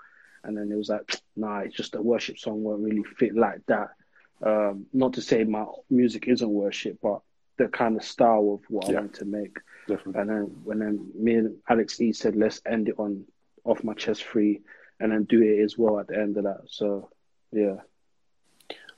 and 0.45 0.57
then 0.57 0.71
it 0.71 0.77
was 0.77 0.89
like, 0.89 1.21
nah, 1.35 1.61
it's 1.61 1.75
just 1.75 1.95
a 1.95 2.03
worship 2.03 2.39
song 2.39 2.63
won't 2.63 2.83
really 2.83 3.03
fit 3.19 3.35
like 3.35 3.65
that. 3.67 3.91
Um, 4.43 4.87
not 4.93 5.15
to 5.15 5.23
say 5.23 5.45
my 5.45 5.65
music 5.89 6.29
isn't 6.29 6.49
worship, 6.49 6.99
but 7.03 7.21
the 7.59 7.69
kind 7.69 7.97
of 7.97 8.05
style 8.05 8.61
of 8.61 8.71
what 8.71 8.89
Yeah. 8.89 8.97
I 8.99 9.01
want 9.01 9.15
to 9.15 9.25
make. 9.25 9.59
Definitely. 9.89 10.21
And 10.21 10.31
then 10.31 10.43
when 10.65 10.79
then 10.81 11.11
me 11.15 11.35
and 11.35 11.57
Alex 11.69 12.01
E 12.01 12.13
said, 12.13 12.37
let's 12.37 12.61
end 12.67 12.89
it 12.89 12.97
on 12.99 13.25
off 13.65 13.83
my 13.85 13.95
chest 13.95 14.23
free, 14.25 14.61
and 15.01 15.11
then 15.13 15.25
do 15.25 15.43
it 15.43 15.63
as 15.63 15.77
well 15.79 15.99
at 15.99 16.07
the 16.09 16.17
end 16.19 16.37
of 16.37 16.45
that. 16.45 16.63
So 16.67 17.09
yeah. 17.53 17.77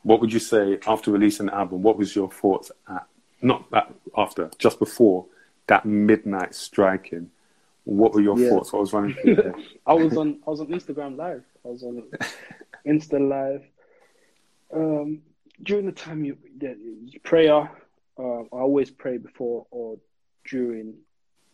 What 0.02 0.20
would 0.20 0.32
you 0.32 0.38
say 0.40 0.78
after 0.86 1.10
releasing 1.10 1.46
the 1.46 1.54
album? 1.54 1.82
What 1.82 1.98
was 1.98 2.14
your 2.14 2.30
thoughts 2.30 2.70
at 2.88 3.06
not 3.42 3.70
that 3.70 3.92
after, 4.16 4.50
just 4.58 4.78
before 4.78 5.26
that 5.66 5.84
midnight 5.84 6.54
striking? 6.54 7.30
What 7.84 8.12
were 8.14 8.20
your 8.20 8.38
Yeah. 8.38 8.50
thoughts? 8.50 8.72
What 8.72 8.80
was 8.80 8.92
running 8.92 9.14
through 9.14 9.34
your 9.34 9.42
head? 9.42 9.54
I 9.86 9.94
was 9.94 10.16
on 10.16 10.40
I 10.46 10.50
was 10.50 10.60
on 10.60 10.66
Instagram 10.68 11.16
live. 11.16 11.44
I 11.64 11.68
was 11.68 11.82
on 11.82 12.02
Insta 12.86 13.20
live. 13.20 13.64
Um, 14.72 15.22
during 15.62 15.86
the 15.86 15.92
time 15.92 16.24
you 16.24 16.36
yeah, 16.60 16.74
prayer, 17.22 17.70
uh, 18.18 18.40
I 18.40 18.60
always 18.60 18.90
pray 18.90 19.18
before 19.18 19.66
or 19.70 19.98
during 20.48 20.94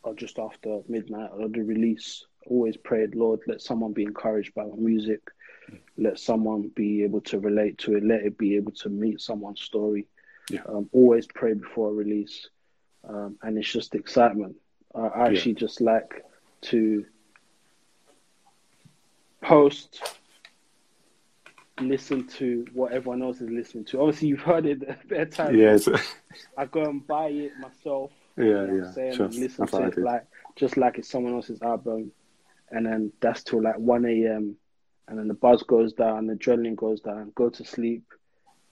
or 0.02 0.14
just 0.14 0.38
after 0.38 0.80
midnight 0.88 1.30
or 1.32 1.48
the 1.48 1.62
release. 1.62 2.24
Always 2.46 2.76
prayed, 2.76 3.14
Lord, 3.14 3.40
let 3.46 3.60
someone 3.62 3.92
be 3.92 4.02
encouraged 4.04 4.54
by 4.54 4.64
my 4.64 4.76
music. 4.76 5.20
Let 5.96 6.18
someone 6.18 6.70
be 6.74 7.02
able 7.04 7.20
to 7.22 7.38
relate 7.38 7.78
to 7.78 7.96
it. 7.96 8.04
Let 8.04 8.22
it 8.22 8.36
be 8.38 8.56
able 8.56 8.72
to 8.72 8.88
meet 8.88 9.20
someone's 9.20 9.60
story. 9.62 10.06
Yeah. 10.50 10.60
Um, 10.68 10.88
always 10.92 11.26
pray 11.26 11.54
before 11.54 11.90
a 11.90 11.94
release, 11.94 12.48
um, 13.08 13.36
and 13.42 13.56
it's 13.58 13.72
just 13.72 13.94
excitement. 13.94 14.56
I 14.94 15.00
I 15.00 15.28
Yeah. 15.28 15.28
actually 15.30 15.54
just 15.54 15.80
like 15.80 16.22
to 16.62 17.04
post, 19.42 20.02
listen 21.80 22.26
to 22.28 22.64
what 22.72 22.92
everyone 22.92 23.22
else 23.22 23.40
is 23.40 23.50
listening 23.50 23.84
to. 23.86 24.00
Obviously, 24.00 24.28
you've 24.28 24.40
heard 24.40 24.66
it 24.66 24.82
a 24.88 24.96
bit 25.06 25.20
of 25.20 25.30
times. 25.30 25.86
yeah, 25.86 25.96
I 26.56 26.66
go 26.66 26.82
and 26.84 27.06
buy 27.06 27.28
it 27.28 27.52
myself. 27.58 28.10
yeah, 28.36 28.44
you 28.44 28.52
know 28.52 28.60
what 28.60 28.70
I'm 28.70 28.84
yeah. 28.84 28.92
saying? 28.92 29.14
Sure. 29.14 29.28
Listen 29.28 29.66
to 29.66 29.82
it 29.86 29.98
like 29.98 30.26
just 30.56 30.76
like 30.76 30.98
it's 30.98 31.08
someone 31.08 31.34
else's 31.34 31.62
album, 31.62 32.12
and 32.70 32.86
then 32.86 33.12
that's 33.20 33.42
till 33.42 33.62
like 33.62 33.76
one 33.78 34.04
a.m. 34.04 34.56
and 35.08 35.18
then 35.18 35.28
the 35.28 35.34
buzz 35.34 35.62
goes 35.64 35.92
down, 35.92 36.26
the 36.26 36.34
adrenaline 36.34 36.76
goes 36.76 37.00
down, 37.00 37.32
go 37.34 37.48
to 37.50 37.64
sleep. 37.64 38.04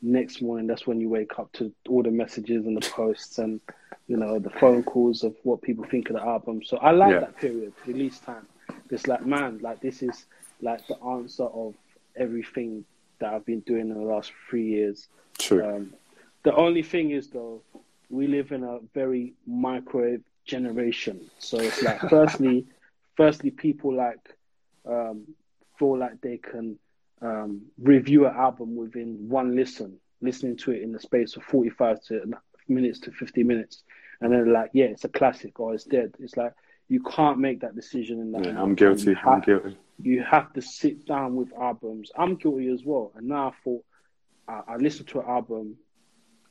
Next 0.05 0.43
morning, 0.43 0.67
that's 0.67 0.85
when 0.85 1.01
you 1.01 1.09
wake 1.09 1.39
up 1.39 1.53
to 1.55 1.73
all 1.89 2.03
the 2.03 2.11
messages 2.11 2.67
and 2.67 2.77
the 2.77 2.89
posts 2.91 3.39
and 3.39 3.61
you 4.09 4.17
know 4.17 4.41
the 4.41 4.51
phone 4.51 4.83
calls 4.83 5.23
of 5.23 5.37
what 5.45 5.63
people 5.63 5.85
think 5.85 6.11
of 6.11 6.17
the 6.17 6.23
album. 6.23 6.63
So 6.65 6.77
I 6.79 6.91
like 6.91 7.13
Yeah. 7.13 7.21
that 7.21 7.37
period, 7.37 7.73
release 7.87 8.19
time. 8.19 8.47
It's 8.91 9.07
like 9.07 9.25
man, 9.25 9.59
like 9.63 9.81
this 9.81 10.03
is 10.03 10.27
like 10.61 10.85
the 10.89 10.97
answer 11.05 11.45
of 11.45 11.75
everything 12.17 12.85
that 13.23 13.33
I've 13.33 13.47
been 13.47 13.61
doing 13.61 13.91
in 13.91 13.95
the 13.95 14.01
last 14.01 14.33
three 14.49 14.67
years. 14.67 15.09
True. 15.39 15.65
Um, 15.65 15.95
the 16.43 16.55
only 16.55 16.83
thing 16.83 17.13
is 17.13 17.29
though, 17.29 17.63
we 18.11 18.27
live 18.27 18.53
in 18.53 18.63
a 18.65 18.81
very 18.95 19.35
microwave 19.47 20.23
generation. 20.45 21.31
So 21.39 21.59
it's 21.59 21.83
like, 21.83 22.01
firstly, 22.11 22.67
firstly, 23.17 23.51
people 23.51 23.95
like 23.95 24.37
um, 24.87 25.25
feel 25.79 25.97
like 25.97 26.21
they 26.21 26.39
can 26.39 26.79
um, 27.23 27.63
review 27.81 28.27
an 28.27 28.35
album 28.37 28.77
within 28.77 29.29
one 29.29 29.55
listen, 29.55 29.99
listening 30.21 30.57
to 30.59 30.73
it 30.73 30.83
in 30.83 30.93
the 30.93 31.01
space 31.01 31.37
of 31.37 31.45
forty-five 31.45 32.03
to 32.09 32.35
minutes 32.69 32.99
to 33.01 33.13
fifty 33.13 33.45
minutes, 33.45 33.85
and 34.21 34.33
then 34.33 34.53
like, 34.53 34.71
yeah, 34.73 34.87
it's 34.87 35.05
a 35.05 35.09
classic 35.09 35.61
or 35.61 35.75
it's 35.75 35.85
dead. 35.85 36.13
It's 36.19 36.37
like 36.37 36.53
you 36.89 37.03
can't 37.05 37.39
make 37.39 37.61
that 37.61 37.77
decision 37.77 38.21
in 38.21 38.33
that. 38.33 38.45
Yeah, 38.45 38.61
I'm 38.61 38.75
guilty. 38.75 39.17
I'm 39.25 39.41
guilty. 39.41 39.77
You 40.01 40.23
have 40.23 40.53
to 40.55 40.63
sit 40.63 41.07
down 41.07 41.37
with 41.37 41.53
albums. 41.53 42.11
I'm 42.17 42.37
guilty 42.37 42.69
as 42.69 42.85
well. 42.85 43.13
And 43.15 43.29
now 43.29 43.49
I 43.49 43.53
thought 43.63 43.85
I, 44.49 44.75
I 44.75 44.77
listened 44.77 45.09
to 45.09 45.21
an 45.21 45.27
album, 45.29 45.77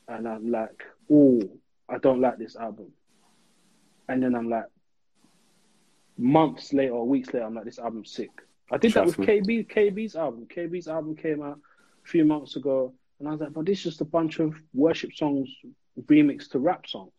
and 0.07 0.27
I'm 0.27 0.51
like, 0.51 0.83
oh, 1.11 1.41
I 1.89 1.97
don't 1.97 2.21
like 2.21 2.37
this 2.37 2.55
album. 2.55 2.91
And 4.07 4.23
then 4.23 4.35
I'm 4.35 4.49
like, 4.49 4.65
months 6.17 6.73
later 6.73 6.93
or 6.93 7.07
weeks 7.07 7.33
later, 7.33 7.45
I'm 7.45 7.55
like, 7.55 7.65
this 7.65 7.79
album's 7.79 8.11
sick. 8.11 8.29
I 8.71 8.77
did 8.77 8.93
Trust 8.93 9.17
that 9.17 9.19
with 9.19 9.27
KB, 9.27 9.67
KB's 9.69 10.15
album. 10.15 10.47
KB's 10.53 10.87
album 10.87 11.15
came 11.15 11.41
out 11.41 11.59
a 12.05 12.07
few 12.07 12.23
months 12.23 12.55
ago, 12.55 12.93
and 13.19 13.27
I 13.27 13.31
was 13.31 13.41
like, 13.41 13.53
but 13.53 13.65
this 13.65 13.79
is 13.79 13.83
just 13.83 14.01
a 14.01 14.05
bunch 14.05 14.39
of 14.39 14.55
worship 14.73 15.13
songs 15.13 15.49
remixed 16.03 16.51
to 16.51 16.59
rap 16.59 16.87
songs. 16.87 17.11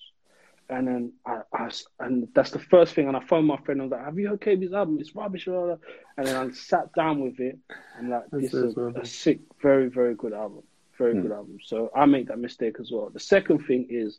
And 0.72 0.88
then 0.88 1.12
I, 1.26 1.40
I 1.52 1.66
s- 1.66 1.84
and 2.00 2.28
that's 2.34 2.50
the 2.50 2.58
first 2.58 2.94
thing. 2.94 3.06
And 3.08 3.16
I 3.16 3.20
phoned 3.20 3.46
my 3.46 3.58
friend. 3.58 3.80
I 3.80 3.84
was 3.84 3.92
like, 3.92 4.04
"Have 4.04 4.18
you 4.18 4.28
heard 4.28 4.40
KB's 4.40 4.72
album? 4.72 4.98
It's 5.00 5.14
rubbish." 5.14 5.44
blah, 5.44 5.54
blah, 5.54 5.64
blah." 5.66 5.76
And 6.16 6.26
then 6.26 6.36
I 6.36 6.50
sat 6.52 6.92
down 6.94 7.20
with 7.20 7.38
it. 7.40 7.58
and 7.98 8.08
like, 8.10 8.30
"This 8.30 8.54
is 8.54 8.64
as 8.70 8.74
well. 8.76 8.92
a 8.96 9.04
sick, 9.04 9.40
very, 9.60 9.88
very 9.88 10.14
good 10.14 10.32
album. 10.32 10.62
Very 10.98 11.14
Hmm. 11.14 11.22
good 11.22 11.32
album." 11.32 11.58
So 11.62 11.90
I 11.94 12.06
make 12.06 12.28
that 12.28 12.38
mistake 12.38 12.76
as 12.80 12.90
well. 12.90 13.10
The 13.10 13.20
second 13.20 13.66
thing 13.66 13.86
is 13.90 14.18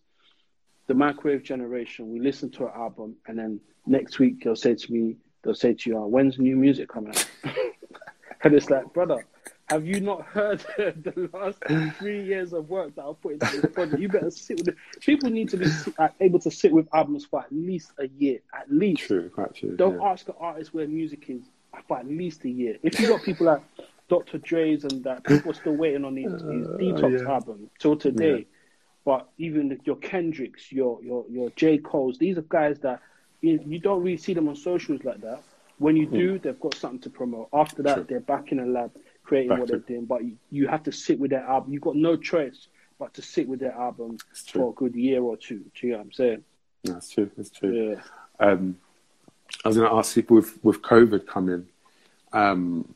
the 0.88 0.94
microwave 0.94 1.44
generation. 1.44 2.12
We 2.12 2.20
listen 2.20 2.50
to 2.52 2.66
an 2.68 2.74
album, 2.76 3.16
and 3.28 3.38
then 3.40 3.60
next 3.86 4.20
week 4.20 4.44
they'll 4.44 4.56
say 4.56 4.76
to 4.76 4.94
me, 4.94 5.18
"They'll 5.42 5.56
say 5.56 5.74
to 5.74 5.90
you, 5.90 5.98
oh, 5.98 6.08
when's 6.08 6.38
new 6.38 6.56
music 6.56 6.90
coming 6.90 7.10
out?" 7.16 7.28
and 8.44 8.54
it's 8.54 8.70
like, 8.70 8.94
brother. 8.94 9.26
Have 9.70 9.88
you 9.88 10.02
not 10.02 10.24
heard 10.24 10.60
the 10.78 11.30
last 11.34 11.58
three 11.98 12.24
years 12.24 12.54
of 12.54 12.70
work 12.70 12.96
that 12.96 13.06
I've 13.06 13.22
put 13.22 13.34
into 13.34 13.62
this 13.62 13.72
project? 13.72 14.02
You 14.02 14.10
better 14.10 14.30
sit 14.30 14.58
with 14.58 14.68
it. 14.70 14.76
People 15.00 15.30
need 15.30 15.50
to 15.50 15.58
be 15.58 15.68
uh, 15.98 16.10
able 16.20 16.40
to 16.40 16.52
sit 16.52 16.72
with 16.72 16.88
albums 16.94 17.26
for 17.26 17.42
at 17.42 17.52
least 17.52 17.92
a 17.98 18.08
year, 18.08 18.40
at 18.54 18.72
least. 18.72 19.04
True. 19.04 19.30
Quite 19.30 19.56
true. 19.56 19.76
Don't 19.76 20.00
yeah. 20.00 20.08
ask 20.10 20.28
an 20.28 20.36
artist 20.40 20.74
where 20.74 20.88
music 20.88 21.30
is 21.30 21.42
for 21.88 21.98
at 21.98 22.08
least 22.08 22.44
a 22.44 22.50
year. 22.50 22.78
If 22.84 23.00
you 23.00 23.08
got 23.08 23.24
people 23.24 23.46
like 23.48 23.62
Dr. 24.10 24.38
Dre's 24.38 24.84
and 24.84 25.04
that, 25.06 25.24
people 25.24 25.52
are 25.52 25.56
still 25.56 25.76
waiting 25.76 26.04
on 26.04 26.14
these, 26.14 26.32
these 26.32 26.68
detox 26.68 27.04
Uh, 27.04 27.24
yeah. 27.24 27.34
albums 27.34 27.70
till 27.80 27.96
today. 27.96 28.40
Yeah. 28.40 28.44
But 29.06 29.30
even 29.38 29.80
your 29.86 29.98
Kendricks, 29.98 30.72
your 30.72 31.02
your 31.04 31.26
your 31.30 31.50
J 31.56 31.78
Cole's, 31.78 32.18
these 32.18 32.38
are 32.38 32.44
guys 32.44 32.80
that 32.80 33.02
you, 33.42 33.60
you 33.66 33.80
don't 33.80 34.02
really 34.02 34.18
see 34.18 34.34
them 34.34 34.48
on 34.48 34.56
socials 34.56 35.04
like 35.04 35.22
that. 35.22 35.42
When 35.80 35.98
you 35.98 36.06
do, 36.06 36.40
they've 36.40 36.60
got 36.60 36.76
something 36.76 37.00
to 37.00 37.10
promote. 37.10 37.50
After 37.52 37.82
that. 37.84 37.96
True. 37.96 38.06
they're 38.08 38.20
back 38.20 38.52
in 38.52 38.60
a 38.60 38.66
lab 38.66 38.92
creating 39.24 39.50
Back 39.50 39.60
what 39.60 39.68
to- 39.68 39.72
they're 39.74 39.98
doing. 39.98 40.06
But 40.06 40.22
you, 40.52 40.68
have 40.68 40.84
to 40.84 40.92
sit 40.92 41.20
with 41.20 41.32
their 41.32 41.44
album. 41.44 41.74
You've 41.74 41.82
got 41.82 41.96
no 41.96 42.16
choice 42.16 42.68
but 43.00 43.14
to 43.16 43.22
sit 43.22 43.48
with 43.48 43.60
their 43.60 43.74
album 43.74 44.18
for 44.52 44.70
a 44.70 44.74
good 44.74 44.96
year 44.96 45.22
or 45.22 45.38
two. 45.38 45.60
Do 45.76 45.88
you 45.88 45.94
know 45.94 45.98
what 46.00 46.06
I'm 46.06 46.12
saying? 46.12 46.44
That's 46.84 47.10
true. 47.10 47.32
That's 47.36 47.50
true. 47.50 47.92
Yeah. 47.92 48.02
Um, 48.40 48.78
I 49.64 49.68
was 49.68 49.78
going 49.78 49.90
to 49.90 49.96
ask 49.96 50.16
you 50.16 50.26
with 50.30 50.64
with 50.64 50.82
COVID 50.82 51.26
coming, 51.26 51.68
um, 52.34 52.94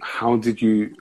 how 0.00 0.36
did 0.36 0.62
you 0.62 0.94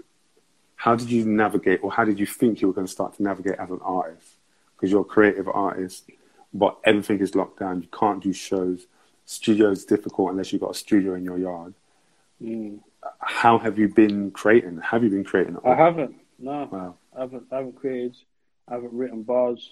how 0.75 0.95
did 0.95 1.11
you 1.11 1.25
navigate, 1.25 1.81
or 1.83 1.91
how 1.91 2.05
did 2.05 2.19
you 2.19 2.25
think 2.25 2.61
you 2.61 2.67
were 2.67 2.73
going 2.73 2.87
to 2.87 2.91
start 2.91 3.15
to 3.17 3.23
navigate 3.23 3.59
as 3.59 3.69
an 3.69 3.79
artist? 3.81 4.27
Because 4.75 4.91
you're 4.91 5.01
a 5.01 5.05
creative 5.05 5.47
artist, 5.49 6.09
but 6.53 6.77
everything 6.85 7.19
is 7.19 7.35
locked 7.35 7.59
down. 7.59 7.81
You 7.81 7.89
can't 7.89 8.23
do 8.23 8.31
shows. 8.31 8.87
Studio 9.25 9.71
is 9.71 9.83
difficult 9.83 10.31
unless 10.31 10.53
you've 10.53 10.61
got 10.61 10.71
a 10.71 10.75
studio 10.75 11.15
in 11.15 11.23
your 11.25 11.37
yard. 11.37 11.73
Mm. 12.41 12.79
How 13.19 13.57
have 13.59 13.77
you 13.77 13.87
been 13.87 14.31
creating? 14.31 14.79
Have 14.81 15.03
you 15.03 15.09
been 15.09 15.23
creating? 15.23 15.57
I 15.65 15.75
haven't. 15.75 16.15
No. 16.37 16.67
Wow. 16.71 16.95
I 17.15 17.21
haven't 17.21 17.47
I 17.51 17.55
haven't 17.57 17.75
created 17.75 18.15
I 18.69 18.75
haven't 18.75 18.93
written 18.93 19.23
bars. 19.23 19.69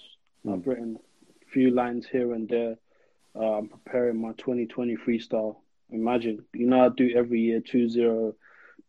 I've 0.50 0.66
written 0.66 0.98
a 1.30 1.50
few 1.50 1.70
lines 1.70 2.06
here 2.10 2.32
and 2.32 2.48
there. 2.48 2.76
Uh, 3.34 3.58
I'm 3.58 3.68
preparing 3.68 4.20
my 4.20 4.32
2020 4.32 4.96
freestyle. 4.96 5.56
Imagine, 5.90 6.44
you 6.52 6.66
know, 6.66 6.86
I 6.86 6.88
do 6.88 7.10
every 7.14 7.40
year 7.40 7.60
2-0, 7.60 8.34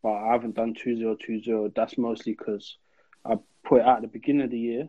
but 0.02 0.12
I 0.12 0.32
haven't 0.32 0.56
done 0.56 0.74
2-0-2-0. 0.74 1.74
That's 1.74 1.96
mostly 1.96 2.32
because 2.32 2.76
I 3.24 3.36
put 3.64 3.80
it 3.80 3.86
out 3.86 3.96
at 3.96 4.02
the 4.02 4.08
beginning 4.08 4.42
of 4.42 4.50
the 4.50 4.58
year, 4.58 4.88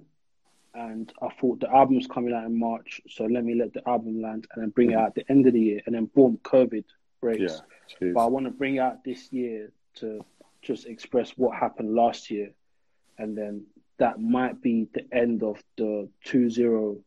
and 0.73 1.11
I 1.21 1.29
thought 1.39 1.59
the 1.59 1.69
album's 1.69 2.07
coming 2.07 2.33
out 2.33 2.45
in 2.45 2.57
March, 2.57 3.01
so 3.09 3.25
let 3.25 3.43
me 3.43 3.55
let 3.55 3.73
the 3.73 3.87
album 3.87 4.21
land 4.21 4.47
and 4.53 4.63
then 4.63 4.69
bring 4.69 4.91
it 4.91 4.97
out 4.97 5.07
at 5.07 5.15
the 5.15 5.29
end 5.29 5.45
of 5.45 5.53
the 5.53 5.59
year, 5.59 5.81
and 5.85 5.93
then 5.93 6.05
boom, 6.05 6.39
COVID 6.43 6.85
breaks. 7.21 7.61
Yeah. 8.01 8.11
But 8.13 8.21
I 8.21 8.25
want 8.25 8.45
to 8.45 8.51
bring 8.51 8.79
out 8.79 9.03
this 9.03 9.31
year 9.31 9.71
to 9.95 10.25
just 10.61 10.85
express 10.85 11.31
what 11.31 11.57
happened 11.57 11.93
last 11.95 12.31
year, 12.31 12.51
and 13.17 13.37
then 13.37 13.65
that 13.97 14.19
might 14.19 14.61
be 14.61 14.87
the 14.93 15.05
end 15.13 15.43
of 15.43 15.61
the 15.77 16.09
2-0 16.25 17.01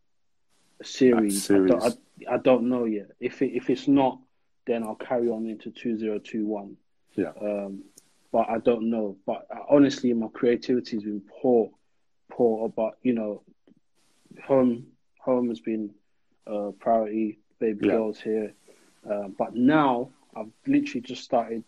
series. 0.83 1.49
That 1.49 1.55
I, 1.55 1.67
don't, 1.67 1.81
series. 1.81 1.97
I, 2.29 2.35
I 2.35 2.39
don't 2.39 2.69
know 2.69 2.85
yet. 2.85 3.09
If 3.21 3.43
it, 3.43 3.53
if 3.57 3.71
it's 3.71 3.89
not, 3.89 4.19
then 4.67 4.83
I'll 4.83 4.95
carry 4.95 5.29
on 5.29 5.47
into 5.47 5.71
2021. 5.71 6.77
Yeah. 7.17 7.33
Um, 7.41 7.85
but 8.33 8.49
I 8.49 8.59
don't 8.59 8.91
know. 8.91 9.17
But 9.27 9.47
uh, 9.55 9.61
honestly, 9.71 10.13
my 10.13 10.29
creativity 10.29 10.97
has 10.97 11.05
been 11.05 11.23
poor, 11.41 11.71
poor. 12.31 12.69
But 12.69 12.95
you 13.03 13.13
know, 13.13 13.43
home 14.45 14.87
home 15.21 15.49
has 15.49 15.61
been 15.61 15.91
a 16.47 16.73
priority. 16.73 17.39
Baby 17.61 17.87
Yeah. 17.87 17.93
girls 17.93 18.21
here, 18.21 18.53
uh, 19.11 19.29
but 19.39 19.55
now 19.55 20.11
I've 20.37 20.51
literally 20.67 21.01
just 21.01 21.23
started 21.23 21.65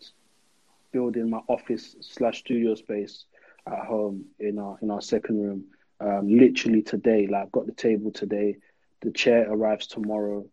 building 0.91 1.29
my 1.29 1.41
office 1.47 1.95
slash 2.01 2.39
studio 2.39 2.75
space 2.75 3.25
at 3.67 3.85
home 3.85 4.25
in 4.39 4.59
our 4.59 4.77
in 4.81 4.91
our 4.91 5.01
second 5.01 5.41
room. 5.41 5.65
Um, 5.99 6.27
literally 6.27 6.81
today, 6.81 7.27
like 7.27 7.43
I've 7.43 7.51
got 7.51 7.65
the 7.65 7.73
table 7.73 8.11
today. 8.11 8.57
The 9.01 9.11
chair 9.11 9.51
arrives 9.51 9.87
tomorrow. 9.87 10.45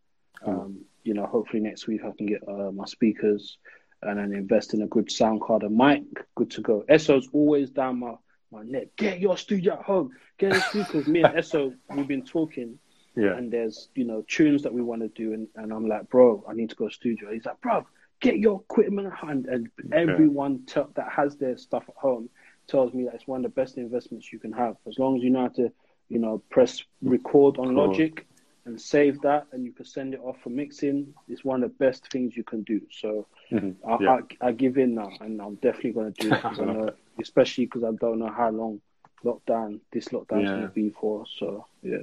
Um, 0.45 0.85
you 1.03 1.15
know, 1.15 1.27
hopefully 1.27 1.63
next 1.63 1.87
week 1.87 2.03
I 2.05 2.11
can 2.17 2.27
get 2.27 2.47
uh, 2.47 2.71
my 2.73 2.85
speakers 2.85 3.59
and 4.03 4.19
then 4.19 4.33
invest 4.33 4.75
in 4.75 4.83
a 4.83 4.87
good 4.87 5.11
sound 5.11 5.41
card 5.41 5.63
and 5.63 5.77
mic. 5.77 6.03
Good 6.35 6.51
to 6.53 6.61
go. 6.61 6.85
Esso's 6.89 7.29
always 7.33 7.71
down 7.71 8.01
my 8.01 8.15
my 8.51 8.63
neck. 8.63 8.89
Get 8.97 9.21
your 9.21 9.37
studio 9.37 9.75
at 9.75 9.83
home. 9.83 10.11
Get 10.39 10.53
your 10.53 10.63
studio. 10.63 10.87
Because 10.87 11.07
me 11.09 11.23
and 11.23 11.35
Esso, 11.39 11.75
we've 11.95 12.09
been 12.09 12.25
talking 12.25 12.79
yeah. 13.17 13.37
and 13.37 13.51
there's 13.53 13.89
you 13.95 14.05
know 14.05 14.25
tunes 14.29 14.63
that 14.63 14.73
we 14.75 14.83
want 14.83 15.03
to 15.03 15.09
do 15.09 15.33
and, 15.33 15.49
and 15.57 15.73
I'm 15.73 15.87
like 15.89 16.09
bro 16.09 16.45
I 16.49 16.53
need 16.55 16.71
to 16.71 16.77
go 16.77 16.89
studio 16.89 17.33
he's 17.33 17.45
like 17.47 17.61
bro 17.61 17.87
get 18.21 18.39
your 18.39 18.61
equipment 18.61 19.09
at 19.09 19.15
hand 19.15 19.47
and 19.47 19.69
everyone 19.93 20.65
te- 20.67 20.81
that 20.95 21.09
has 21.11 21.37
their 21.37 21.57
stuff 21.57 21.85
at 21.89 21.95
home 21.97 22.29
tells 22.67 22.93
me 22.95 23.05
that 23.05 23.15
it's 23.15 23.27
one 23.27 23.45
of 23.45 23.55
the 23.55 23.61
best 23.61 23.77
investments 23.77 24.33
you 24.33 24.39
can 24.39 24.53
have 24.53 24.77
as 24.89 24.99
long 24.99 25.17
as 25.17 25.23
you 25.23 25.31
know 25.31 25.43
how 25.43 25.49
to 25.49 25.71
you 26.09 26.19
know 26.19 26.43
press 26.51 26.83
record 27.03 27.59
on 27.59 27.75
Cool. 27.75 27.89
logic 27.89 28.27
and 28.67 28.81
save 28.81 29.21
that 29.23 29.47
and 29.53 29.65
you 29.67 29.73
can 29.73 29.85
send 29.85 30.15
it 30.15 30.21
off 30.23 30.37
for 30.43 30.49
mixing 30.51 31.13
it's 31.29 31.45
one 31.45 31.63
of 31.63 31.71
the 31.71 31.77
best 31.85 32.11
things 32.11 32.37
you 32.37 32.45
can 32.45 32.63
do 32.63 32.81
so 32.91 33.27
Mhm. 33.53 33.75
I, 33.87 33.99
Yeah. 34.03 34.21
I, 34.41 34.49
I 34.49 34.53
give 34.53 34.79
in 34.79 34.95
now 34.95 35.11
and 35.21 35.41
I'm 35.41 35.57
definitely 35.57 35.93
going 35.93 36.13
to 36.13 36.23
do 36.23 36.35
it 36.35 36.43
'cause 36.43 36.59
know, 36.59 36.91
especially 37.21 37.67
because 37.67 37.85
I 37.85 37.93
don't 37.93 38.19
know 38.19 38.31
how 38.31 38.51
long 38.51 38.81
lockdown 39.25 39.81
this 39.93 40.09
lockdown's 40.09 40.49
Yeah. 40.49 40.55
going 40.57 40.69
to 40.69 40.75
be 40.75 40.91
for 40.91 41.25
so 41.39 41.67
yeah 41.83 41.99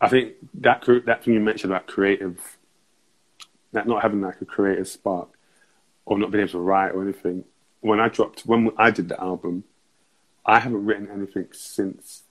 I 0.00 0.08
think 0.08 0.34
that 0.54 0.84
that 1.06 1.24
thing 1.24 1.34
you 1.34 1.40
mentioned 1.40 1.72
about 1.72 1.86
creative, 1.86 2.58
that 3.72 3.86
not 3.86 4.02
having 4.02 4.20
like 4.20 4.40
a 4.40 4.44
creative 4.44 4.88
spark, 4.88 5.28
or 6.04 6.18
not 6.18 6.30
being 6.30 6.42
able 6.42 6.52
to 6.52 6.58
write 6.58 6.90
or 6.90 7.02
anything. 7.02 7.44
When 7.80 8.00
I 8.00 8.08
dropped, 8.08 8.40
when 8.40 8.70
I 8.76 8.90
did 8.90 9.08
the 9.08 9.20
album, 9.20 9.64
I 10.44 10.60
haven't 10.60 10.84
written 10.84 11.08
anything 11.10 11.48
since 11.52 12.22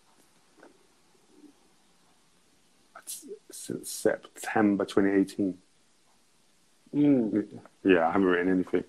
since 3.51 3.91
September 3.91 4.85
2018. 4.85 5.57
Mm. 6.95 7.45
Yeah, 7.83 8.07
I 8.07 8.11
haven't 8.11 8.27
written 8.27 8.51
anything, 8.51 8.83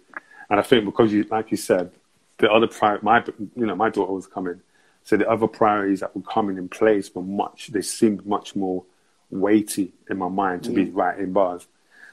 and 0.48 0.60
I 0.60 0.62
think 0.62 0.84
because 0.84 1.12
you, 1.12 1.24
like 1.24 1.50
you 1.50 1.56
said, 1.56 1.90
the 2.38 2.50
other 2.50 2.66
prior, 2.66 2.98
my 3.02 3.22
you 3.56 3.66
know, 3.66 3.74
my 3.74 3.90
daughter 3.90 4.12
was 4.12 4.26
coming, 4.26 4.60
so 5.06 5.16
the 5.16 5.30
other 5.30 5.46
priorities 5.46 6.00
that 6.00 6.16
were 6.16 6.22
coming 6.22 6.58
in 6.58 6.68
place 6.68 7.14
were 7.14 7.22
much. 7.22 7.68
They 7.68 7.80
seemed 7.80 8.26
much 8.26 8.56
more 8.56 8.82
weighty 9.30 9.92
in 10.10 10.18
my 10.18 10.28
mind 10.28 10.64
to 10.64 10.70
be 10.70 10.86
writing 10.90 11.32
bars. 11.32 11.68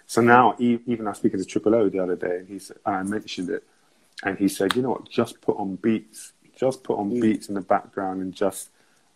So 0.06 0.22
now, 0.22 0.56
even 0.60 1.08
I 1.08 1.10
was 1.10 1.18
speaking 1.18 1.39
to 1.39 1.46
Triple 1.46 1.74
O 1.74 1.89
the 1.89 1.98
other 1.98 2.16
day, 2.16 2.38
and 2.38 2.48
he 2.48 2.60
said, 2.60 2.78
and 2.86 2.96
I 2.96 3.02
mentioned 3.02 3.50
it, 3.50 3.64
and 4.24 4.38
he 4.38 4.48
said, 4.48 4.76
you 4.76 4.84
know 4.84 4.91
what, 4.91 5.10
just 5.10 5.41
put 5.41 5.58
on 5.58 5.78
beats, 5.78 6.34
just 6.56 6.84
put 6.84 7.00
on 7.00 7.20
beats 7.20 7.50
in 7.50 7.56
the 7.56 7.62
background, 7.62 8.22
and 8.22 8.32
just 8.32 8.70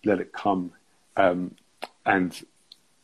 let 0.04 0.20
it 0.20 0.34
come. 0.34 0.72
Um, 1.16 1.54
and 2.04 2.34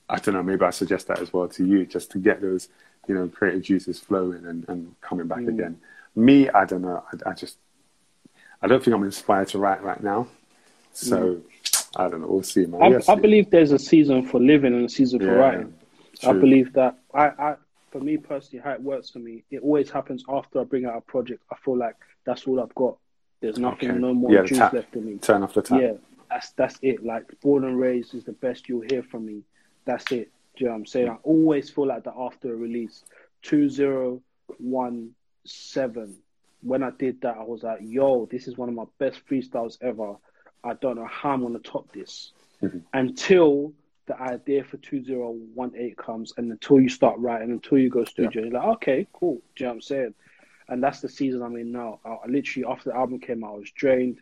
I 0.09 0.17
don't 0.17 0.33
know, 0.33 0.41
maybe 0.41 0.65
I 0.65 0.71
suggest 0.71 1.07
that 1.07 1.19
as 1.19 1.31
well 1.31 1.47
to 1.49 1.63
you, 1.63 1.85
just 1.85 2.09
to 2.13 2.17
get 2.17 2.41
those, 2.41 2.67
you 3.07 3.13
know, 3.13 3.27
creative 3.27 3.61
juices 3.61 3.99
flowing 3.99 4.43
and, 4.47 4.67
and 4.67 4.99
coming 5.01 5.27
back 5.27 5.41
again. 5.41 5.79
Me, 6.15 6.49
I 6.49 6.65
don't 6.65 6.81
know, 6.81 7.03
I, 7.13 7.29
I 7.29 7.33
just 7.35 7.57
I 8.59 8.65
don't 8.65 8.83
think 8.83 8.95
I'm 8.95 9.03
inspired 9.03 9.49
to 9.49 9.59
write 9.59 9.83
right 9.83 10.01
now. 10.01 10.25
So 10.93 11.17
mm. 11.17 11.87
I 11.95 12.07
don't 12.07 12.21
know. 12.21 12.27
We'll 12.27 12.43
see, 12.43 12.65
man. 12.65 12.81
I. 12.81 13.11
I, 13.11 13.15
believe 13.15 13.49
there's 13.49 13.71
a 13.71 13.79
season 13.79 14.25
for 14.25 14.39
living 14.39 14.73
and 14.73 14.85
a 14.85 14.89
season 14.89 15.19
for 15.19 15.35
writing. 15.35 15.73
True. 16.19 16.29
I 16.29 16.33
believe 16.33 16.73
that. 16.73 16.97
I, 17.13 17.27
I, 17.27 17.55
for 17.91 17.99
me 17.99 18.17
personally, 18.17 18.61
how 18.63 18.71
it 18.71 18.81
works 18.81 19.09
for 19.09 19.19
me, 19.19 19.43
it 19.51 19.61
always 19.61 19.89
happens 19.89 20.23
after 20.27 20.61
I 20.61 20.63
bring 20.63 20.85
out 20.85 20.97
a 20.97 21.01
project. 21.01 21.43
I 21.51 21.55
feel 21.57 21.77
like 21.77 21.95
that's 22.25 22.47
all 22.47 22.59
I've 22.59 22.73
got. 22.75 22.97
There's 23.41 23.59
nothing, 23.59 23.91
okay. 23.91 23.99
no 23.99 24.13
more 24.13 24.31
yeah, 24.31 24.43
juice 24.43 24.57
left 24.57 24.95
in 24.95 25.05
me. 25.05 25.17
Turn 25.17 25.43
off 25.43 25.53
the 25.53 25.61
tap. 25.61 25.81
Yeah, 25.81 25.93
that's 26.29 26.51
that's 26.51 26.79
it. 26.81 27.03
Like 27.03 27.25
born 27.41 27.65
and 27.65 27.79
raised 27.79 28.15
is 28.15 28.23
the 28.23 28.31
best 28.31 28.69
you'll 28.69 28.85
hear 28.89 29.03
from 29.03 29.25
me. 29.25 29.41
That's 29.85 30.09
it. 30.11 30.31
Do 30.55 30.63
you 30.63 30.65
know 30.67 30.73
what 30.73 30.79
I'm 30.79 30.85
saying? 30.85 31.09
I 31.09 31.17
always 31.23 31.69
feel 31.69 31.87
like 31.87 32.03
that 32.05 32.13
after 32.17 32.53
a 32.53 32.55
release. 32.55 33.03
Two 33.41 33.69
zero 33.69 34.21
one 34.57 35.11
seven. 35.45 36.15
When 36.61 36.81
I 36.81 36.91
did 36.91 37.21
that, 37.21 37.35
I 37.37 37.43
was 37.43 37.63
like, 37.63 37.79
yo, 37.81 38.27
this 38.31 38.47
is 38.47 38.57
one 38.57 38.69
of 38.69 38.75
my 38.75 38.85
best 38.97 39.19
freestyles 39.29 39.77
ever. 39.81 40.15
I 40.63 40.73
don't 40.73 40.95
know 40.95 41.07
how 41.07 41.31
I'm 41.31 41.41
gonna 41.41 41.59
top 41.59 41.91
this. 41.91 42.31
Mm-hmm. 42.61 42.79
Until 42.93 43.73
the 44.05 44.19
idea 44.19 44.63
for 44.63 44.77
2018 44.77 45.95
comes 45.95 46.33
and 46.37 46.51
until 46.51 46.79
you 46.79 46.89
start 46.89 47.17
writing, 47.19 47.51
until 47.51 47.77
you 47.77 47.89
go 47.89 48.03
studio, 48.03 48.43
yeah. 48.43 48.49
you're 48.49 48.59
like, 48.59 48.67
okay, 48.75 49.07
cool. 49.13 49.41
Do 49.55 49.63
you 49.63 49.65
know 49.65 49.69
what 49.69 49.75
I'm 49.75 49.81
saying? 49.81 50.13
And 50.67 50.83
that's 50.83 51.01
the 51.01 51.09
season 51.09 51.41
I'm 51.41 51.55
in 51.55 51.71
now. 51.71 51.99
I, 52.05 52.09
I 52.09 52.27
literally, 52.27 52.65
after 52.69 52.89
the 52.89 52.95
album 52.95 53.19
came 53.19 53.43
out, 53.43 53.55
I 53.55 53.59
was 53.59 53.71
drained. 53.71 54.19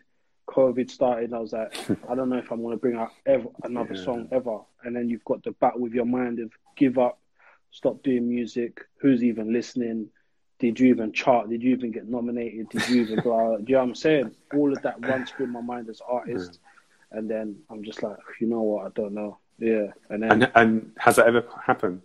COVID 0.48 0.90
started. 0.90 1.32
I 1.32 1.38
was 1.38 1.52
like, 1.52 1.74
I 2.08 2.14
don't 2.14 2.28
know 2.28 2.38
if 2.38 2.50
I'm 2.50 2.62
going 2.62 2.76
to 2.76 2.80
bring 2.80 2.96
out 2.96 3.10
ever 3.26 3.48
another 3.64 3.94
yeah. 3.94 4.04
song 4.04 4.28
ever. 4.32 4.58
And 4.84 4.94
then 4.94 5.08
you've 5.08 5.24
got 5.24 5.42
the 5.42 5.52
battle 5.52 5.80
with 5.80 5.92
your 5.92 6.04
mind 6.04 6.40
of 6.40 6.52
give 6.76 6.98
up, 6.98 7.20
stop 7.70 8.02
doing 8.02 8.28
music. 8.28 8.80
Who's 9.00 9.24
even 9.24 9.52
listening? 9.52 10.08
Did 10.62 10.78
you 10.78 10.90
even 10.90 11.12
chart? 11.12 11.50
Did 11.50 11.60
you 11.60 11.72
even 11.72 11.90
get 11.90 12.08
nominated? 12.08 12.68
Did 12.68 12.88
you 12.88 13.02
even 13.02 13.18
blah? 13.18 13.56
Do 13.56 13.64
you 13.66 13.72
know 13.72 13.80
what 13.80 13.88
I'm 13.88 13.94
saying? 13.96 14.30
All 14.54 14.72
of 14.72 14.80
that 14.82 15.04
runs 15.04 15.32
through 15.32 15.48
my 15.48 15.60
mind 15.60 15.88
as 15.88 16.00
artist. 16.08 16.60
Yeah. 17.10 17.18
And 17.18 17.28
then 17.28 17.56
I'm 17.68 17.82
just 17.82 18.00
like, 18.00 18.16
you 18.40 18.46
know 18.46 18.60
what? 18.62 18.86
I 18.86 18.90
don't 18.90 19.12
know. 19.12 19.38
Yeah. 19.58 19.88
And 20.08 20.22
then, 20.22 20.30
and, 20.30 20.52
and 20.54 20.92
has 20.98 21.16
that 21.16 21.26
ever 21.26 21.44
happened? 21.66 22.02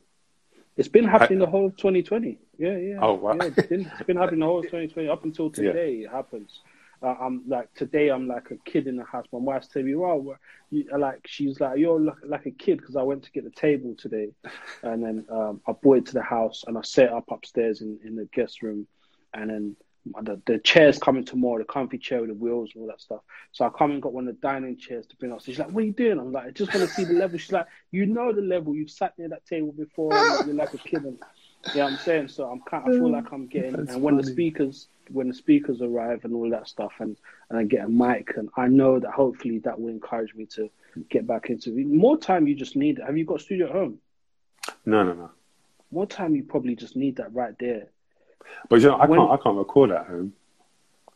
It's 0.76 0.88
been 0.88 1.06
happening 1.06 1.38
the 1.38 1.46
whole 1.46 1.68
of 1.68 1.78
2020. 1.78 2.40
Yeah, 2.58 2.78
yeah. 2.78 2.98
Oh, 3.00 3.14
wow. 3.14 3.36
Yeah, 3.36 3.44
it's 3.56 3.68
been, 3.68 3.92
it's 3.94 4.08
been 4.08 4.18
happening 4.18 4.40
the 4.40 4.48
whole 4.48 4.58
of 4.58 4.66
2020 4.66 5.08
up 5.08 5.24
until 5.24 5.50
today. 5.52 5.98
Yeah. 5.98 6.08
It 6.08 6.12
happens. 6.12 6.62
Uh, 7.02 7.14
I'm 7.22 7.44
like 7.48 7.74
today. 7.76 8.10
I'm 8.10 8.28
like 8.28 8.50
a 8.52 8.58
kid 8.70 8.88
in 8.88 8.98
the 8.98 9.04
house. 9.04 9.26
My 9.32 9.40
wife's 9.40 9.68
telling 9.68 9.88
me, 9.88 9.96
"Well, 9.96 10.36
you, 10.72 10.86
like 10.98 11.28
she's 11.28 11.60
like 11.60 11.78
you're 11.78 12.00
like, 12.00 12.16
like 12.26 12.46
a 12.48 12.52
kid 12.52 12.80
because 12.80 12.96
I 12.96 13.04
went 13.04 13.24
to 13.24 13.32
get 13.32 13.44
the 13.44 13.52
table 13.52 13.96
today, 13.98 14.30
and 14.84 15.04
then 15.04 15.26
um, 15.32 15.62
I 15.68 15.74
brought 15.74 16.00
it 16.00 16.06
to 16.08 16.14
the 16.14 16.24
house 16.24 16.64
and 16.66 16.78
I 16.78 16.82
set 16.82 17.12
up 17.12 17.26
upstairs 17.30 17.82
in, 17.82 18.00
in 18.04 18.16
the 18.16 18.26
guest 18.34 18.64
room, 18.64 18.88
and 19.34 19.50
then 19.50 19.76
the, 20.24 20.42
the 20.46 20.60
chairs 20.60 20.98
coming 20.98 21.26
tomorrow, 21.26 21.60
the 21.60 21.66
comfy 21.66 21.98
chair 21.98 22.22
with 22.22 22.30
the 22.30 22.36
wheels 22.36 22.72
and 22.74 22.82
all 22.82 22.88
that 22.88 23.02
stuff. 23.02 23.22
So 23.52 23.66
I 23.66 23.70
come 23.70 23.92
and 23.92 24.02
got 24.02 24.14
one 24.14 24.28
of 24.28 24.36
the 24.36 24.42
dining 24.42 24.78
chairs 24.78 25.06
to 25.08 25.16
bring 25.18 25.32
up. 25.32 25.42
So 25.42 25.46
she's 25.46 25.60
like, 25.60 25.70
"What 25.72 25.84
are 25.84 25.88
you 25.88 25.94
doing?" 25.94 26.20
I'm 26.20 26.32
like, 26.32 26.48
"I 26.48 26.52
just 26.52 26.74
want 26.74 26.88
to 26.88 26.94
see 26.96 27.04
the 27.04 27.14
level." 27.14 27.38
She's 27.38 27.52
like, 27.52 27.68
"You 27.92 28.06
know 28.06 28.32
the 28.32 28.42
level. 28.42 28.76
You've 28.76 28.92
sat 28.92 29.14
near 29.18 29.30
that 29.30 29.46
table 29.46 29.72
before. 29.72 30.14
And 30.16 30.48
you're 30.48 30.56
like 30.56 30.74
a 30.74 30.78
kid." 30.80 31.04
And, 31.04 31.20
yeah, 31.76 31.86
I'm 31.86 31.98
saying 31.98 32.30
so. 32.30 32.50
I'm 32.50 32.62
kind. 32.62 32.84
I 32.88 32.98
feel 32.98 33.12
like 33.12 33.32
I'm 33.32 33.48
getting. 33.48 33.74
That's 33.74 33.94
and 33.94 34.02
when 34.02 34.16
funny. 34.16 34.24
the 34.24 34.32
speakers 34.32 34.88
when 35.12 35.28
the 35.28 35.34
speakers 35.34 35.82
arrive 35.82 36.26
and 36.26 36.34
all 36.34 36.50
that 36.50 36.68
stuff, 36.68 36.94
and 37.00 37.18
and 37.50 37.60
I 37.60 37.64
get 37.64 37.86
a 37.86 37.90
mic, 37.90 38.34
and 38.38 38.50
I 38.56 38.68
know 38.68 39.00
that 39.00 39.12
hopefully 39.12 39.60
that 39.60 39.80
will 39.80 39.90
encourage 39.90 40.34
me 40.36 40.46
to 40.48 40.70
get 41.10 41.28
back 41.28 41.50
into 41.50 41.78
it. 41.78 41.88
More 41.88 42.18
time 42.18 42.48
you 42.48 42.56
just 42.56 42.76
need. 42.76 43.00
Have 43.06 43.18
you 43.18 43.26
got 43.26 43.42
studio 43.42 43.68
at 43.68 43.74
home? 43.74 44.00
No, 44.86 45.04
no, 45.04 45.14
no. 45.14 45.32
More 45.92 46.06
time 46.06 46.36
you 46.36 46.44
probably 46.44 46.76
just 46.76 46.96
need 46.96 47.18
that 47.18 47.34
right 47.34 47.58
there. 47.60 47.88
But 48.70 48.82
you 48.82 48.88
know, 48.88 48.96
I 48.96 49.06
when, 49.06 49.20
can't. 49.20 49.32
I 49.32 49.38
can't 49.38 49.58
record 49.58 49.92
at 49.92 50.08
home. 50.08 50.34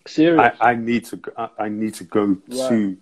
Serious. 0.07 0.55
I, 0.59 0.71
I 0.71 0.75
need 0.75 1.05
to. 1.05 1.19
I, 1.37 1.49
I 1.59 1.69
need 1.69 1.93
to 1.95 2.03
go 2.03 2.37
right. 2.47 2.69
to 2.69 2.97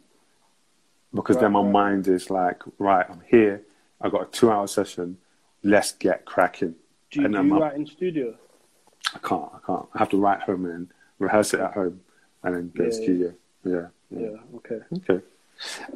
because 1.14 1.38
right, 1.38 1.44
then 1.44 1.52
my 1.54 1.62
right. 1.62 1.72
mind 1.72 2.08
is 2.08 2.30
like, 2.30 2.62
right, 2.78 3.06
I'm 3.10 3.22
here. 3.28 3.64
I 4.02 4.10
got 4.10 4.22
a 4.22 4.32
two-hour 4.32 4.68
session. 4.68 5.18
Let's 5.64 5.92
get 5.92 6.26
cracking. 6.26 6.76
Do 7.12 7.22
you, 7.22 7.28
do 7.28 7.44
you 7.44 7.60
write 7.60 7.76
in 7.76 7.86
studio? 7.86 8.36
I 9.16 9.20
can't. 9.20 9.50
I 9.54 9.60
can't. 9.66 9.86
I 9.94 10.00
have 10.00 10.10
to 10.10 10.18
write 10.18 10.42
home 10.42 10.66
and 10.66 10.88
rehearse 11.20 11.54
it 11.54 11.60
at 11.60 11.74
home, 11.74 12.02
and 12.44 12.56
then 12.56 12.72
go 12.76 12.84
yeah, 12.84 12.90
to 12.90 12.96
studio. 12.96 13.34
Yeah. 13.64 13.74
yeah. 14.10 14.20
Yeah. 14.20 14.38
Okay. 14.56 14.80
Okay. 14.98 15.26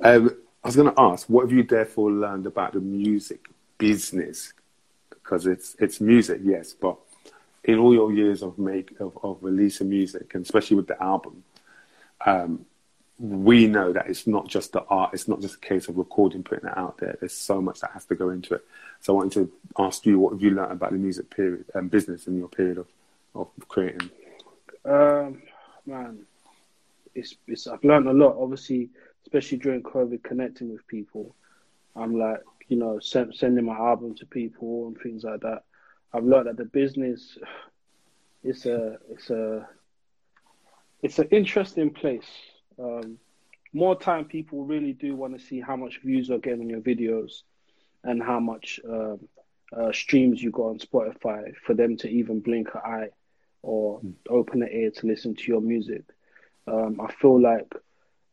Um, 0.01 0.36
I 0.64 0.68
was 0.68 0.76
going 0.76 0.93
to 0.93 1.01
ask, 1.01 1.28
what 1.28 1.43
have 1.43 1.51
you 1.51 1.64
therefore 1.64 2.11
learned 2.11 2.45
about 2.45 2.74
the 2.74 2.80
music 2.80 3.47
business? 3.78 4.53
Because 5.09 5.45
it's 5.47 5.76
it's 5.80 5.99
music, 6.01 6.41
yes, 6.43 6.74
but 6.74 6.97
in 7.64 7.80
all 7.80 7.93
your 7.93 8.11
years 8.11 8.43
of 8.43 8.57
make 8.59 8.99
of, 8.99 9.18
of 9.24 9.38
releasing 9.41 9.89
music, 9.89 10.34
and 10.36 10.43
especially 10.43 10.78
with 10.78 10.88
the 10.88 11.01
album, 11.01 11.43
um, 12.26 12.66
we 13.20 13.68
know 13.68 13.93
that 13.93 14.07
it's 14.07 14.28
not 14.28 14.47
just 14.47 14.74
the 14.74 14.84
art. 14.84 15.14
It's 15.14 15.28
not 15.28 15.39
just 15.41 15.55
a 15.55 15.59
case 15.59 15.88
of 15.88 15.97
recording, 15.97 16.43
putting 16.43 16.68
it 16.68 16.78
out 16.78 16.97
there. 16.97 17.16
There's 17.20 17.34
so 17.34 17.61
much 17.61 17.80
that 17.82 17.91
has 17.91 18.05
to 18.05 18.16
go 18.16 18.30
into 18.30 18.55
it. 18.55 18.66
So 19.01 19.14
I 19.14 19.18
wanted 19.18 19.34
to 19.34 19.51
ask 19.78 20.05
you, 20.05 20.20
what 20.20 20.34
have 20.34 20.41
you 20.41 20.51
learned 20.51 20.72
about 20.74 20.91
the 20.91 20.97
music 20.97 21.30
period 21.30 21.66
and 21.74 21.84
um, 21.84 21.88
business 21.88 22.28
in 22.28 22.38
your 22.38 22.49
period 22.49 22.78
of, 22.78 22.88
of 23.36 23.50
creating? 23.68 24.10
Um, 24.86 25.42
man, 25.86 26.26
it's, 27.16 27.36
it's 27.48 27.68
I've 27.68 27.84
learned 27.84 28.08
a 28.08 28.14
lot. 28.14 28.38
Obviously, 28.38 28.90
especially 29.26 29.58
during 29.58 29.84
COVID, 29.84 30.24
connecting 30.24 30.72
with 30.72 30.86
people. 30.88 31.36
I'm 31.96 32.18
like, 32.18 32.42
you 32.68 32.78
know, 32.78 33.00
send, 33.00 33.36
sending 33.36 33.66
my 33.66 33.76
album 33.76 34.16
to 34.16 34.26
people 34.26 34.88
and 34.88 34.98
things 35.00 35.24
like 35.24 35.42
that. 35.42 35.64
I've 36.14 36.26
learned 36.26 36.48
that 36.48 36.58
the 36.58 36.66
business, 36.66 37.38
it's 38.44 38.66
a, 38.66 38.98
it's 39.10 39.30
a, 39.30 39.68
it's 41.02 41.20
an 41.20 41.28
interesting 41.32 41.92
place. 41.92 42.28
Um, 42.80 43.18
more 43.74 44.00
time, 44.00 44.26
people 44.26 44.66
really 44.66 44.94
do 44.94 45.16
want 45.16 45.38
to 45.38 45.44
see 45.44 45.60
how 45.60 45.76
much 45.76 46.00
views 46.02 46.30
are 46.30 46.38
getting 46.38 46.62
on 46.62 46.70
your 46.70 46.82
videos 46.82 47.42
and 48.04 48.22
how 48.22 48.40
much 48.40 48.80
um, 48.88 49.28
uh, 49.76 49.92
streams 49.92 50.42
you 50.42 50.52
got 50.52 50.64
on 50.64 50.80
Spotify 50.80 51.54
for 51.66 51.74
them 51.74 51.98
to 51.98 52.10
even 52.10 52.40
blink 52.40 52.70
an 52.76 52.82
eye 52.86 53.10
or 53.64 54.01
open 54.30 54.59
the 54.59 54.72
ear 54.72 54.91
to 54.91 55.07
listen 55.07 55.36
to 55.36 55.43
your 55.47 55.61
music. 55.61 56.03
Um, 56.68 56.99
I 57.01 57.11
feel 57.14 57.41
like 57.41 57.74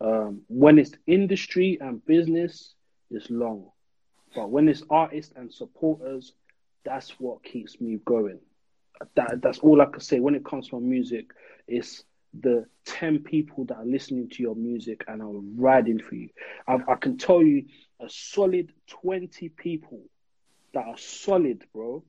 um, 0.01 0.43
when 0.49 0.79
it's 0.79 0.93
industry 1.07 1.79
and 1.81 2.05
business, 2.05 2.75
it's 3.11 3.31
long. 3.31 3.71
But 4.35 4.51
when 4.51 4.69
it's 4.69 4.83
artists 4.91 5.33
and 5.35 5.53
supporters, 5.53 6.33
that's 6.85 7.11
what 7.19 7.43
keeps 7.43 7.81
me 7.81 7.99
going. 8.05 8.41
That, 9.15 9.41
that's 9.43 9.59
all 9.61 9.81
I 9.81 9.87
can 9.87 10.01
say. 10.01 10.21
When 10.21 10.35
it 10.35 10.45
comes 10.45 10.69
to 10.69 10.81
music, 10.81 11.31
it's 11.67 12.05
the 12.39 12.67
10 12.85 13.21
people 13.21 13.65
that 13.65 13.77
are 13.77 13.85
listening 13.85 14.29
to 14.31 14.43
your 14.43 14.55
music 14.55 15.05
and 15.09 15.21
are 15.23 15.33
riding 15.57 15.99
for 15.99 16.15
you. 16.15 16.29
I, 16.67 16.79
I 16.89 16.95
can 16.95 17.19
tell 17.19 17.43
you 17.43 17.67
a 18.01 18.09
solid 18.09 18.73
20 18.89 19.49
people 19.51 20.03
that 20.75 20.87
are 20.87 20.99
solid, 20.99 21.65
bro. 21.73 22.05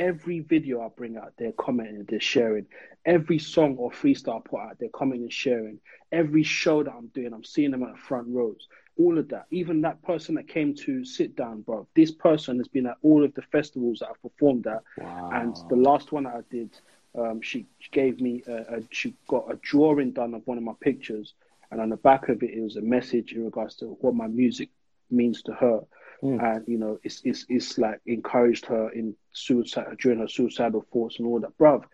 Every 0.00 0.40
video 0.40 0.80
I 0.80 0.88
bring 0.88 1.18
out, 1.18 1.34
they're 1.36 1.52
commenting, 1.52 2.06
they're 2.08 2.20
sharing. 2.20 2.64
Every 3.04 3.38
song 3.38 3.76
or 3.76 3.90
freestyle 3.90 4.38
I 4.38 4.48
put 4.48 4.60
out, 4.60 4.76
they're 4.80 4.88
commenting 4.88 5.24
and 5.24 5.32
sharing. 5.32 5.78
Every 6.10 6.42
show 6.42 6.82
that 6.82 6.90
I'm 6.90 7.08
doing, 7.08 7.34
I'm 7.34 7.44
seeing 7.44 7.70
them 7.70 7.82
at 7.82 7.92
the 7.92 7.98
front 7.98 8.28
rows. 8.30 8.66
All 8.98 9.18
of 9.18 9.28
that. 9.28 9.44
Even 9.50 9.82
that 9.82 10.02
person 10.02 10.36
that 10.36 10.48
came 10.48 10.74
to 10.86 11.04
sit 11.04 11.36
down, 11.36 11.60
bro. 11.60 11.86
This 11.94 12.10
person 12.10 12.56
has 12.56 12.68
been 12.68 12.86
at 12.86 12.96
all 13.02 13.22
of 13.22 13.34
the 13.34 13.42
festivals 13.42 13.98
that 13.98 14.08
I've 14.08 14.22
performed 14.22 14.66
at. 14.66 14.82
Wow. 14.96 15.30
And 15.34 15.54
the 15.68 15.76
last 15.76 16.12
one 16.12 16.24
that 16.24 16.34
I 16.34 16.40
did, 16.50 16.70
um, 17.14 17.42
she, 17.42 17.66
gave 17.92 18.22
me, 18.22 18.42
a, 18.46 18.76
a, 18.76 18.82
she 18.90 19.14
got 19.28 19.52
a 19.52 19.56
drawing 19.56 20.12
done 20.12 20.32
of 20.32 20.46
one 20.46 20.56
of 20.56 20.64
my 20.64 20.72
pictures. 20.80 21.34
And 21.70 21.78
on 21.78 21.90
the 21.90 21.96
back 21.98 22.30
of 22.30 22.42
it, 22.42 22.54
it 22.54 22.62
was 22.62 22.76
a 22.76 22.80
message 22.80 23.34
in 23.34 23.44
regards 23.44 23.74
to 23.76 23.98
what 24.00 24.14
my 24.14 24.28
music 24.28 24.70
means 25.10 25.42
to 25.42 25.52
her. 25.52 25.80
Mm. 26.22 26.42
And 26.42 26.68
you 26.68 26.78
know, 26.78 26.98
it's 27.02 27.22
it's 27.24 27.46
it's 27.48 27.78
like 27.78 28.00
encouraged 28.06 28.66
her 28.66 28.90
in 28.90 29.14
suicide 29.32 29.96
during 30.00 30.18
her 30.18 30.28
suicidal 30.28 30.84
thoughts 30.92 31.18
and 31.18 31.26
all 31.26 31.40
that, 31.40 31.56
bruv. 31.58 31.84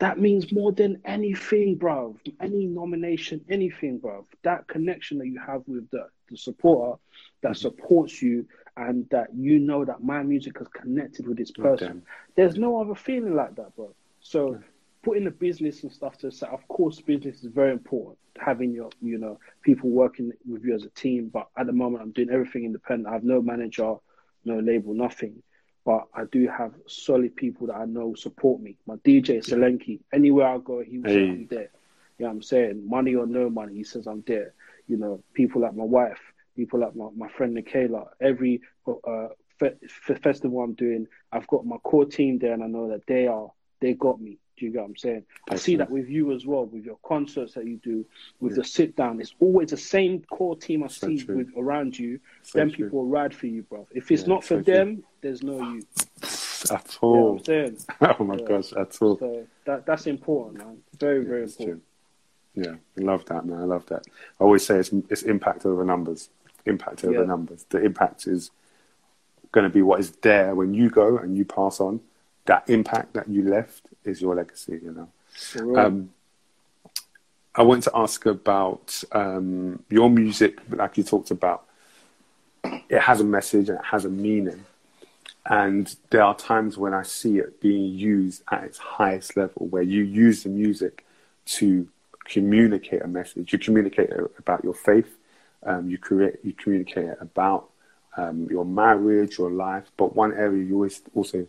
That 0.00 0.18
means 0.18 0.52
more 0.52 0.72
than 0.72 1.00
anything, 1.04 1.78
bruv. 1.78 2.16
Any 2.40 2.66
nomination, 2.66 3.44
anything, 3.48 4.00
bruv. 4.00 4.24
That 4.42 4.66
connection 4.66 5.18
that 5.18 5.26
you 5.26 5.40
have 5.44 5.62
with 5.66 5.88
the, 5.90 6.08
the 6.28 6.36
supporter 6.36 7.00
that 7.42 7.52
mm-hmm. 7.52 7.60
supports 7.60 8.20
you 8.20 8.46
and 8.76 9.08
that 9.10 9.28
you 9.34 9.60
know 9.60 9.84
that 9.84 10.02
my 10.02 10.22
music 10.22 10.58
has 10.58 10.66
connected 10.68 11.26
with 11.26 11.36
this 11.36 11.52
person. 11.52 11.88
Okay. 11.88 12.00
There's 12.34 12.56
no 12.56 12.80
other 12.80 12.94
feeling 12.94 13.36
like 13.36 13.54
that, 13.56 13.74
bro. 13.76 13.94
So 14.20 14.58
putting 15.04 15.24
the 15.24 15.30
business 15.30 15.82
and 15.82 15.92
stuff 15.92 16.16
to 16.18 16.28
aside, 16.28 16.50
of 16.50 16.66
course, 16.68 17.00
business 17.00 17.44
is 17.44 17.52
very 17.52 17.72
important. 17.72 18.18
Having 18.38 18.72
your, 18.72 18.90
you 19.02 19.18
know, 19.18 19.38
people 19.62 19.90
working 19.90 20.32
with 20.48 20.64
you 20.64 20.74
as 20.74 20.84
a 20.84 20.90
team. 20.90 21.30
But 21.32 21.48
at 21.56 21.66
the 21.66 21.72
moment, 21.72 22.02
I'm 22.02 22.10
doing 22.12 22.30
everything 22.30 22.64
independent. 22.64 23.08
I 23.08 23.12
have 23.12 23.22
no 23.24 23.40
manager, 23.42 23.94
no 24.44 24.58
label, 24.58 24.94
nothing. 24.94 25.42
But 25.84 26.06
I 26.14 26.24
do 26.32 26.48
have 26.48 26.72
solid 26.86 27.36
people 27.36 27.66
that 27.66 27.76
I 27.76 27.84
know 27.84 28.14
support 28.14 28.60
me. 28.60 28.76
My 28.86 28.96
DJ 28.96 29.38
Selenki, 29.46 30.00
anywhere 30.12 30.48
I 30.48 30.58
go, 30.58 30.80
he 30.82 30.98
will 30.98 31.04
hey. 31.04 31.26
say 31.26 31.30
I'm 31.30 31.46
there. 31.48 31.70
You 32.18 32.24
know 32.24 32.30
I'm 32.30 32.42
saying? 32.42 32.88
Money 32.88 33.14
or 33.14 33.26
no 33.26 33.50
money, 33.50 33.74
he 33.74 33.84
says 33.84 34.06
I'm 34.06 34.24
there. 34.26 34.54
You 34.88 34.96
know, 34.96 35.22
people 35.34 35.60
like 35.60 35.74
my 35.74 35.84
wife, 35.84 36.20
people 36.56 36.80
like 36.80 36.96
my, 36.96 37.08
my 37.16 37.28
friend 37.28 37.56
Nikayla, 37.56 38.06
every 38.20 38.62
uh, 38.88 39.28
fe- 39.58 39.76
festival 40.22 40.62
I'm 40.62 40.72
doing, 40.74 41.06
I've 41.30 41.46
got 41.46 41.66
my 41.66 41.76
core 41.78 42.06
team 42.06 42.38
there 42.38 42.54
and 42.54 42.64
I 42.64 42.66
know 42.66 42.88
that 42.88 43.06
they 43.06 43.26
are, 43.26 43.50
they 43.80 43.92
got 43.92 44.20
me 44.20 44.38
Do 44.56 44.66
you 44.66 44.72
get 44.72 44.82
what 44.82 44.90
I'm 44.90 44.96
saying? 44.96 45.24
I 45.50 45.56
see 45.56 45.76
that 45.76 45.90
with 45.90 46.08
you 46.08 46.32
as 46.32 46.46
well, 46.46 46.66
with 46.66 46.84
your 46.84 46.98
concerts 47.04 47.54
that 47.54 47.66
you 47.66 47.76
do, 47.78 48.04
with 48.40 48.52
yeah. 48.52 48.62
the 48.62 48.64
sit 48.64 48.96
down. 48.96 49.20
It's 49.20 49.34
always 49.40 49.70
the 49.70 49.76
same 49.76 50.22
core 50.30 50.56
team 50.56 50.84
I 50.84 50.86
so 50.88 51.08
see 51.08 51.24
with 51.24 51.50
around 51.56 51.98
you. 51.98 52.20
So 52.42 52.58
them 52.58 52.70
true. 52.70 52.86
people 52.86 53.06
ride 53.06 53.34
for 53.34 53.46
you, 53.46 53.62
bro. 53.62 53.86
If 53.92 54.10
it's 54.10 54.22
yeah, 54.22 54.28
not 54.28 54.44
for 54.44 54.58
so 54.58 54.62
them, 54.62 54.96
true. 54.96 55.04
there's 55.22 55.42
no 55.42 55.58
you. 55.60 55.82
At 56.70 56.98
all. 57.02 57.40
You 57.46 57.76
know 58.00 58.16
oh 58.18 58.24
my 58.24 58.36
yeah. 58.36 58.44
gosh, 58.46 58.72
at 58.72 59.02
all. 59.02 59.18
So 59.18 59.46
that 59.66 59.86
that's 59.86 60.06
important, 60.06 60.58
man. 60.58 60.78
Very, 60.98 61.24
very 61.24 61.42
important. 61.42 61.82
True. 62.54 62.64
Yeah, 62.64 62.74
I 62.96 63.00
love 63.00 63.24
that, 63.26 63.44
man. 63.44 63.60
I 63.60 63.64
love 63.64 63.86
that. 63.86 64.06
I 64.40 64.44
always 64.44 64.64
say 64.64 64.78
it's, 64.78 64.92
it's 65.10 65.22
impact 65.22 65.66
over 65.66 65.84
numbers. 65.84 66.30
Impact 66.66 67.04
over 67.04 67.26
numbers. 67.26 67.66
The 67.68 67.84
impact 67.84 68.26
is 68.26 68.50
going 69.52 69.64
to 69.64 69.70
be 69.70 69.82
what 69.82 70.00
is 70.00 70.12
there 70.22 70.54
when 70.54 70.72
you 70.72 70.88
go 70.88 71.18
and 71.18 71.36
you 71.36 71.44
pass 71.44 71.80
on. 71.80 72.00
That 72.46 72.68
impact 72.68 73.14
that 73.14 73.28
you 73.28 73.42
left 73.48 73.88
is 74.04 74.20
your 74.20 74.34
legacy, 74.34 74.80
you 74.82 74.92
know. 74.92 75.08
Um, 75.78 76.10
I 77.54 77.62
want 77.62 77.84
to 77.84 77.92
ask 77.94 78.26
about 78.26 79.02
um, 79.12 79.82
your 79.88 80.10
music, 80.10 80.58
like 80.70 80.96
you 80.96 81.04
talked 81.04 81.30
about. 81.30 81.64
It 82.64 83.00
has 83.00 83.20
a 83.20 83.24
message 83.24 83.68
and 83.68 83.78
it 83.78 83.84
has 83.84 84.04
a 84.04 84.10
meaning. 84.10 84.64
And 85.46 85.94
there 86.10 86.22
are 86.22 86.34
times 86.34 86.78
when 86.78 86.94
I 86.94 87.02
see 87.02 87.38
it 87.38 87.60
being 87.60 87.94
used 87.94 88.42
at 88.50 88.64
its 88.64 88.78
highest 88.78 89.36
level, 89.36 89.66
where 89.66 89.82
you 89.82 90.02
use 90.02 90.42
the 90.42 90.48
music 90.48 91.04
to 91.46 91.86
communicate 92.24 93.02
a 93.02 93.06
message. 93.06 93.52
You 93.52 93.58
communicate 93.58 94.10
about 94.38 94.64
your 94.64 94.74
faith. 94.74 95.16
Um, 95.64 95.88
you 95.90 95.98
create. 95.98 96.36
You 96.42 96.54
communicate 96.54 97.10
about 97.20 97.68
um, 98.16 98.48
your 98.50 98.64
marriage, 98.64 99.38
your 99.38 99.50
life. 99.50 99.90
But 99.96 100.16
one 100.16 100.32
area 100.32 100.64
you 100.64 100.74
always 100.74 101.02
also 101.14 101.46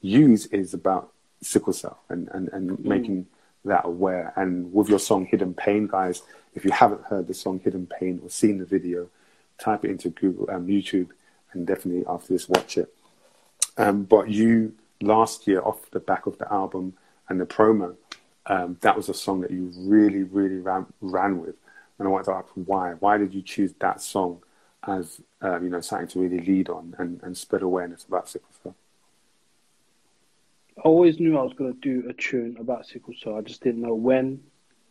use 0.00 0.46
is 0.46 0.74
about 0.74 1.12
sickle 1.40 1.72
cell 1.72 2.00
and, 2.08 2.28
and, 2.32 2.48
and 2.52 2.70
mm. 2.70 2.84
making 2.84 3.26
that 3.64 3.84
aware. 3.84 4.32
And 4.36 4.72
with 4.72 4.88
your 4.88 4.98
song 4.98 5.26
Hidden 5.26 5.54
Pain, 5.54 5.86
guys, 5.86 6.22
if 6.54 6.64
you 6.64 6.70
haven't 6.70 7.04
heard 7.04 7.26
the 7.26 7.34
song 7.34 7.60
Hidden 7.60 7.86
Pain 7.98 8.20
or 8.22 8.30
seen 8.30 8.58
the 8.58 8.64
video, 8.64 9.08
type 9.58 9.84
it 9.84 9.90
into 9.90 10.10
Google, 10.10 10.50
um, 10.50 10.66
YouTube, 10.66 11.08
and 11.52 11.66
definitely 11.66 12.04
after 12.06 12.32
this, 12.32 12.48
watch 12.48 12.76
it. 12.76 12.92
Um, 13.76 14.04
but 14.04 14.28
you, 14.28 14.74
last 15.00 15.46
year, 15.46 15.60
off 15.62 15.90
the 15.90 16.00
back 16.00 16.26
of 16.26 16.38
the 16.38 16.52
album 16.52 16.94
and 17.28 17.40
the 17.40 17.46
promo, 17.46 17.96
um, 18.46 18.76
that 18.82 18.96
was 18.96 19.08
a 19.08 19.14
song 19.14 19.40
that 19.40 19.50
you 19.50 19.72
really, 19.76 20.22
really 20.22 20.56
ran, 20.56 20.86
ran 21.00 21.40
with. 21.40 21.54
And 21.98 22.08
I 22.08 22.10
wanted 22.10 22.24
to 22.24 22.32
ask 22.32 22.48
why. 22.54 22.94
Why 22.94 23.16
did 23.18 23.34
you 23.34 23.42
choose 23.42 23.72
that 23.78 24.00
song 24.00 24.42
as 24.86 25.20
uh, 25.42 25.60
you 25.60 25.68
know 25.70 25.80
something 25.80 26.08
to 26.08 26.20
really 26.20 26.40
lead 26.40 26.68
on 26.68 26.94
and, 26.98 27.20
and 27.22 27.36
spread 27.36 27.62
awareness 27.62 28.04
about 28.04 28.28
sickle 28.28 28.48
cell? 28.62 28.74
I 30.78 30.80
always 30.82 31.20
knew 31.20 31.38
I 31.38 31.42
was 31.42 31.52
going 31.52 31.72
to 31.72 31.80
do 31.80 32.08
a 32.08 32.12
tune 32.12 32.56
about 32.58 32.86
sickle 32.86 33.14
cell. 33.20 33.36
I 33.36 33.42
just 33.42 33.62
didn't 33.62 33.82
know 33.82 33.94
when 33.94 34.40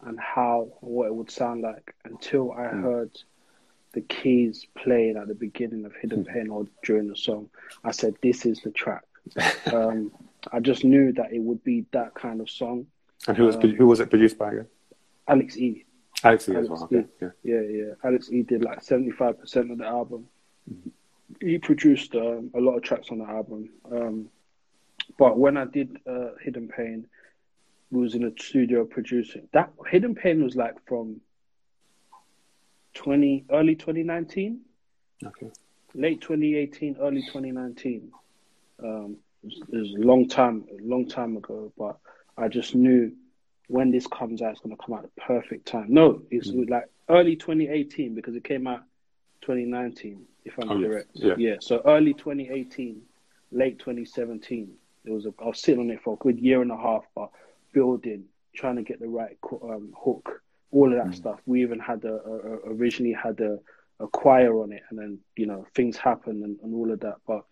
and 0.06 0.20
how 0.20 0.70
or 0.82 0.90
what 0.90 1.08
it 1.08 1.16
would 1.16 1.32
sound 1.32 1.62
like 1.62 1.94
until 2.06 2.52
I 2.52 2.66
mm. 2.66 2.82
heard 2.82 3.12
the 3.94 4.02
keys 4.02 4.66
playing 4.76 5.18
at 5.18 5.28
the 5.28 5.36
beginning 5.36 5.86
of 5.86 5.94
Hidden 5.96 6.26
mm. 6.26 6.34
Pain 6.34 6.50
or 6.50 6.68
during 6.84 7.08
the 7.08 7.16
song. 7.16 7.50
I 7.84 7.92
said, 7.92 8.16
"This 8.22 8.46
is 8.46 8.62
the 8.62 8.72
track." 8.72 9.04
um, 9.74 10.12
I 10.52 10.60
just 10.60 10.84
knew 10.84 11.14
that 11.14 11.32
it 11.32 11.40
would 11.40 11.64
be 11.64 11.86
that 11.92 12.14
kind 12.16 12.42
of 12.42 12.50
song. 12.50 12.88
And 13.28 13.38
who 13.38 13.46
was 13.46 13.56
um, 13.56 13.76
who 13.76 13.88
was 13.88 14.00
it 14.00 14.10
produced 14.10 14.38
by 14.38 14.52
again? 14.52 14.68
Alex 15.28 15.58
E. 15.58 15.86
Alex 16.24 16.50
E. 16.50 16.54
Alex 16.54 16.66
as 16.66 16.70
well. 16.70 16.84
Okay. 16.92 17.06
Yeah. 17.22 17.30
yeah, 17.44 17.62
yeah. 17.62 17.94
Alex 18.04 18.30
E. 18.32 18.42
did 18.42 18.64
like 18.64 18.82
seventy 18.82 19.12
five 19.12 19.40
percent 19.40 19.72
of 19.72 19.78
the 19.78 19.86
album. 19.86 20.28
Mm-hmm. 20.72 20.90
He 21.48 21.58
produced 21.58 22.16
um, 22.16 22.52
a 22.54 22.60
lot 22.60 22.76
of 22.76 22.84
tracks 22.84 23.10
on 23.10 23.20
the 23.20 23.26
album. 23.26 23.70
But 25.18 25.38
when 25.38 25.58
I 25.58 25.66
did 25.66 25.98
uh, 26.08 26.32
Hidden 26.42 26.70
Pain, 26.70 27.08
we 27.92 28.02
was 28.02 28.16
in 28.16 28.24
a 28.24 28.32
studio 28.38 28.86
producing. 28.86 29.48
That 29.54 29.72
Hidden 29.88 30.16
Pain 30.16 30.44
was 30.44 30.56
like 30.56 30.76
from 30.88 31.22
twenty 32.94 33.46
early 33.52 33.76
twenty 33.76 34.04
nineteen. 34.04 34.62
Okay. 35.26 35.52
Late 35.94 36.22
twenty 36.22 36.56
eighteen, 36.56 36.98
early 37.00 37.24
twenty 37.32 37.52
nineteen. 37.52 38.12
Um, 38.84 39.18
it, 39.44 39.48
was, 39.48 39.62
it 39.72 39.78
was 39.78 39.94
a 39.96 40.06
long 40.06 40.28
time, 40.28 40.66
a 40.72 40.84
long 40.84 41.08
time 41.08 41.38
ago. 41.38 41.72
But 41.78 41.98
I 42.38 42.48
just 42.48 42.74
knew 42.74 43.14
when 43.68 43.92
this 43.92 44.08
comes 44.08 44.42
out, 44.42 44.52
it's 44.52 44.62
going 44.62 44.76
to 44.76 44.84
come 44.84 44.96
out 44.96 45.04
at 45.04 45.16
the 45.16 45.22
perfect 45.22 45.68
time. 45.68 45.88
No, 45.90 46.22
it's 46.32 46.52
mm. 46.52 46.70
like 46.70 46.86
early 47.10 47.36
2018 47.36 48.16
because 48.16 48.36
it 48.36 48.44
came 48.44 48.68
out 48.68 48.84
2019, 49.42 50.26
if 50.46 50.58
I'm 50.60 50.72
oh, 50.72 50.82
correct. 50.82 51.10
Yeah. 51.14 51.36
yeah. 51.38 51.56
So 51.60 51.82
early 51.86 52.14
2018, 52.14 53.02
late 53.52 53.80
2017. 53.80 54.74
It 55.06 55.12
was 55.12 55.26
a, 55.26 55.34
I 55.42 55.48
was 55.48 55.60
sitting 55.60 55.82
on 55.82 55.90
it 55.90 56.02
for 56.02 56.14
a 56.14 56.18
good 56.18 56.40
year 56.40 56.62
and 56.62 56.72
a 56.72 56.78
half, 56.78 57.04
but 57.16 57.30
building, 57.74 58.26
trying 58.56 58.78
to 58.78 58.84
get 58.84 59.00
the 59.00 59.08
right 59.08 59.38
um, 59.64 59.94
hook, 59.98 60.42
all 60.72 60.92
of 60.92 60.98
that 60.98 61.14
mm. 61.14 61.16
stuff. 61.16 61.40
We 61.46 61.62
even 61.62 61.80
had 61.80 62.04
a, 62.06 62.14
a, 62.14 62.74
originally 62.74 63.14
had 63.14 63.40
a, 63.42 63.60
a 64.00 64.08
choir 64.08 64.62
on 64.62 64.72
it, 64.72 64.84
and 64.90 65.00
then 65.00 65.20
you 65.36 65.46
know 65.46 65.66
things 65.76 65.98
happened 65.98 66.44
and, 66.44 66.58
and 66.64 66.74
all 66.74 66.92
of 66.92 67.00
that. 67.02 67.18
But 67.28 67.46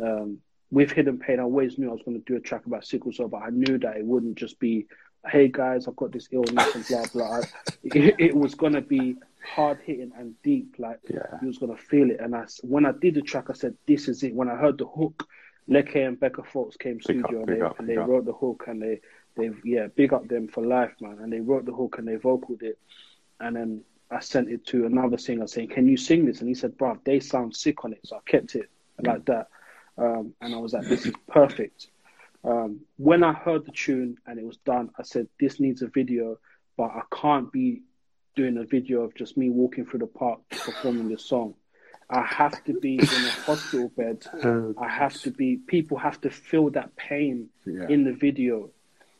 um, 0.00 0.38
with 0.70 0.92
Hidden 0.92 1.18
Pain, 1.18 1.40
I 1.40 1.42
always 1.42 1.78
knew 1.78 1.88
I 1.88 1.92
was 1.92 2.02
going 2.02 2.18
to 2.18 2.24
do 2.24 2.36
a 2.36 2.40
track 2.40 2.66
about 2.66 2.86
sickle 2.86 3.12
cell, 3.12 3.28
but 3.28 3.42
I 3.42 3.50
knew 3.50 3.78
that 3.78 3.96
it 3.96 4.04
wouldn't 4.04 4.36
just 4.36 4.58
be, 4.58 4.86
"Hey 5.26 5.48
guys, 5.48 5.88
I've 5.88 5.96
got 5.96 6.12
this 6.12 6.28
illness 6.30 6.74
and 6.74 6.86
blah 6.86 7.06
blah." 7.12 7.40
it, 7.82 8.14
it 8.18 8.36
was 8.36 8.54
going 8.54 8.74
to 8.74 8.80
be 8.80 9.16
hard 9.44 9.80
hitting 9.84 10.12
and 10.16 10.34
deep. 10.42 10.76
Like 10.78 11.00
yeah. 11.12 11.38
you 11.40 11.48
was 11.48 11.58
going 11.58 11.76
to 11.76 11.82
feel 11.82 12.10
it. 12.10 12.20
And 12.20 12.34
I, 12.34 12.46
when 12.62 12.86
I 12.86 12.92
did 12.92 13.14
the 13.14 13.22
track, 13.22 13.46
I 13.50 13.54
said, 13.54 13.74
"This 13.86 14.08
is 14.08 14.22
it." 14.22 14.34
When 14.34 14.48
I 14.48 14.56
heard 14.56 14.78
the 14.78 14.86
hook, 14.86 15.26
Leke 15.68 16.06
and 16.06 16.18
Becca 16.18 16.42
Fox 16.42 16.76
came 16.76 16.94
big 16.94 17.02
studio 17.02 17.42
up, 17.42 17.48
and, 17.48 17.56
they, 17.56 17.60
up, 17.62 17.78
and 17.78 17.88
they 17.88 17.96
wrote 17.96 18.24
the 18.24 18.32
hook 18.32 18.64
and 18.66 18.82
they 18.82 19.00
they 19.36 19.50
yeah 19.64 19.86
big 19.86 20.12
up 20.12 20.28
them 20.28 20.48
for 20.48 20.64
life, 20.64 20.92
man. 21.00 21.18
And 21.20 21.32
they 21.32 21.40
wrote 21.40 21.64
the 21.64 21.72
hook 21.72 21.96
and 21.98 22.06
they 22.06 22.16
vocaled 22.16 22.62
it, 22.62 22.78
and 23.40 23.56
then 23.56 23.84
I 24.10 24.20
sent 24.20 24.50
it 24.50 24.66
to 24.66 24.86
another 24.86 25.18
singer 25.18 25.46
saying, 25.46 25.68
"Can 25.68 25.88
you 25.88 25.96
sing 25.96 26.26
this?" 26.26 26.40
And 26.40 26.48
he 26.48 26.54
said, 26.54 26.76
"Bruv, 26.76 26.98
they 27.04 27.20
sound 27.20 27.56
sick 27.56 27.84
on 27.84 27.92
it," 27.92 28.00
so 28.04 28.16
I 28.16 28.20
kept 28.26 28.54
it 28.54 28.68
like 29.02 29.24
that. 29.26 29.48
Um, 29.96 30.34
and 30.40 30.54
I 30.54 30.58
was 30.58 30.72
like, 30.72 30.86
"This 30.86 31.06
is 31.06 31.14
perfect." 31.28 31.88
Um, 32.44 32.80
when 32.96 33.22
I 33.22 33.32
heard 33.32 33.64
the 33.64 33.72
tune 33.72 34.16
and 34.26 34.38
it 34.38 34.44
was 34.44 34.56
done, 34.58 34.90
I 34.98 35.02
said, 35.04 35.28
"This 35.40 35.60
needs 35.60 35.82
a 35.82 35.86
video, 35.86 36.38
but 36.76 36.90
I 36.90 37.02
can't 37.14 37.50
be 37.52 37.82
doing 38.34 38.56
a 38.58 38.64
video 38.64 39.02
of 39.02 39.14
just 39.14 39.36
me 39.36 39.48
walking 39.48 39.86
through 39.86 40.00
the 40.00 40.06
park 40.06 40.40
performing 40.50 41.08
this 41.08 41.24
song." 41.24 41.54
I 42.12 42.26
have 42.26 42.62
to 42.64 42.74
be 42.74 42.96
in 42.96 43.04
a 43.04 43.30
hospital 43.46 43.88
bed. 43.96 44.26
I 44.78 44.88
have 44.88 45.14
to 45.22 45.30
be. 45.30 45.56
People 45.56 45.96
have 45.96 46.20
to 46.20 46.30
feel 46.30 46.68
that 46.70 46.94
pain 46.94 47.48
yeah. 47.64 47.88
in 47.88 48.04
the 48.04 48.12
video, 48.12 48.70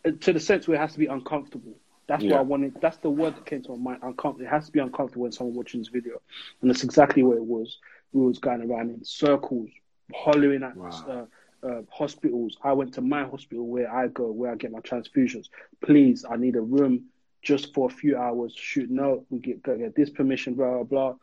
uh, 0.05 0.11
to 0.20 0.32
the 0.32 0.40
sense 0.40 0.68
where 0.68 0.76
it 0.76 0.80
has 0.80 0.93
to 0.93 0.99
be 0.99 1.07
uncomfortable. 1.07 1.74
That's 2.07 2.22
yeah. 2.22 2.32
what 2.32 2.38
I 2.40 2.43
wanted. 2.43 2.76
That's 2.82 2.99
the 2.99 3.09
word 3.09 3.36
that 3.36 3.47
came 3.47 3.62
to 3.62 3.76
my 3.76 3.93
mind. 3.93 4.03
Uncomfortable. 4.03 4.47
It 4.47 4.51
has 4.51 4.66
to 4.66 4.72
be 4.72 4.80
uncomfortable 4.80 5.22
when 5.22 5.32
someone 5.32 5.57
watching 5.57 5.80
this 5.80 5.88
video, 5.88 6.20
and 6.61 6.68
that's 6.68 6.84
exactly 6.84 7.22
what 7.22 7.38
it 7.38 7.45
was. 7.45 7.78
We 8.12 8.26
was 8.26 8.38
going 8.38 8.70
around 8.70 8.90
in 8.90 9.03
circles, 9.05 9.70
hollering 10.14 10.62
at 10.62 10.76
wow. 10.76 11.26
uh, 11.64 11.66
uh, 11.66 11.82
hospitals. 11.90 12.59
I 12.62 12.74
went 12.74 12.93
to 12.95 13.01
my 13.01 13.24
hospital 13.24 13.66
where 13.66 13.90
I 13.90 14.09
go, 14.09 14.30
where 14.30 14.53
I 14.53 14.57
get 14.57 14.70
my 14.70 14.80
transfusions. 14.80 15.49
Please, 15.82 16.26
I 16.30 16.36
need 16.36 16.57
a 16.57 16.61
room 16.61 17.07
just 17.40 17.72
for 17.72 17.88
a 17.88 17.90
few 17.90 18.18
hours. 18.18 18.53
Shoot, 18.55 18.90
no, 18.90 19.24
we 19.30 19.38
get 19.38 19.62
get 19.62 19.95
this 19.97 20.11
permission. 20.11 20.53
Blah 20.55 20.82
blah 20.82 20.82
blah 20.82 21.14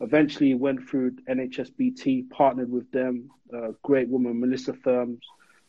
Eventually 0.00 0.54
went 0.54 0.88
through 0.88 1.12
NHSBT, 1.28 2.30
partnered 2.30 2.70
with 2.70 2.90
them. 2.92 3.30
Uh, 3.52 3.72
great 3.82 4.08
woman, 4.08 4.38
Melissa 4.38 4.72
Therms. 4.72 5.20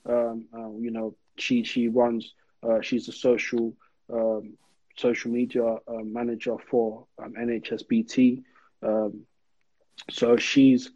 Um, 0.06 0.46
uh, 0.54 0.70
you 0.78 0.92
know, 0.92 1.16
she 1.38 1.64
she 1.64 1.88
runs. 1.88 2.34
Uh, 2.62 2.82
she's 2.82 3.08
a 3.08 3.12
social 3.12 3.74
um, 4.14 4.54
social 4.96 5.32
media 5.32 5.66
uh, 5.66 6.04
manager 6.04 6.58
for 6.70 7.06
um, 7.18 7.34
NHSBT. 7.34 8.44
Um, 8.84 9.22
so 10.12 10.38
she's 10.38 10.92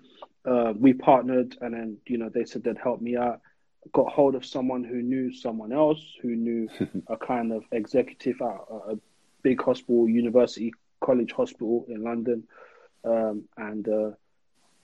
uh, 0.46 0.74
we 0.78 0.94
partnered, 0.94 1.58
and 1.60 1.74
then 1.74 1.98
you 2.06 2.20
know 2.20 2.30
they 2.30 2.46
said 2.46 2.64
they'd 2.64 2.78
help 2.78 3.02
me 3.02 3.18
out. 3.18 3.42
Got 3.92 4.14
hold 4.14 4.36
of 4.36 4.46
someone 4.46 4.84
who 4.84 5.02
knew 5.02 5.34
someone 5.34 5.74
else 5.74 6.02
who 6.22 6.36
knew 6.36 6.70
a 7.08 7.18
kind 7.18 7.52
of 7.52 7.64
executive 7.72 8.42
at 8.42 8.58
a 8.72 9.00
big 9.42 9.60
hospital, 9.60 10.08
University 10.08 10.72
College 11.02 11.32
Hospital 11.32 11.86
in 11.90 12.04
London 12.04 12.44
um, 13.04 13.44
and 13.58 13.88
uh, 13.88 14.12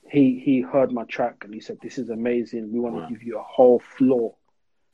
he 0.09 0.41
he 0.43 0.61
heard 0.61 0.91
my 0.91 1.03
track 1.05 1.43
and 1.43 1.53
he 1.53 1.59
said, 1.59 1.77
"This 1.81 1.97
is 1.97 2.09
amazing. 2.09 2.71
We 2.71 2.79
want 2.79 2.95
wow. 2.95 3.07
to 3.07 3.13
give 3.13 3.23
you 3.23 3.39
a 3.39 3.43
whole 3.43 3.79
floor." 3.97 4.35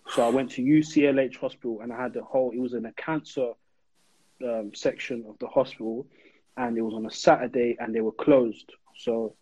So 0.10 0.26
I 0.26 0.30
went 0.30 0.52
to 0.52 0.62
UCLH 0.62 1.38
Hospital 1.38 1.82
and 1.82 1.92
I 1.92 2.02
had 2.02 2.14
the 2.14 2.24
whole. 2.24 2.52
It 2.52 2.60
was 2.60 2.74
in 2.74 2.86
a 2.86 2.94
cancer 2.94 3.54
um, 4.44 4.72
section 4.76 5.26
of 5.28 5.40
the 5.40 5.48
hospital, 5.48 6.08
and 6.58 6.78
it 6.78 6.82
was 6.82 6.94
on 6.94 7.06
a 7.06 7.12
Saturday 7.12 7.78
and 7.80 7.94
they 7.94 8.02
were 8.02 8.12
closed. 8.12 8.72
So 8.98 9.36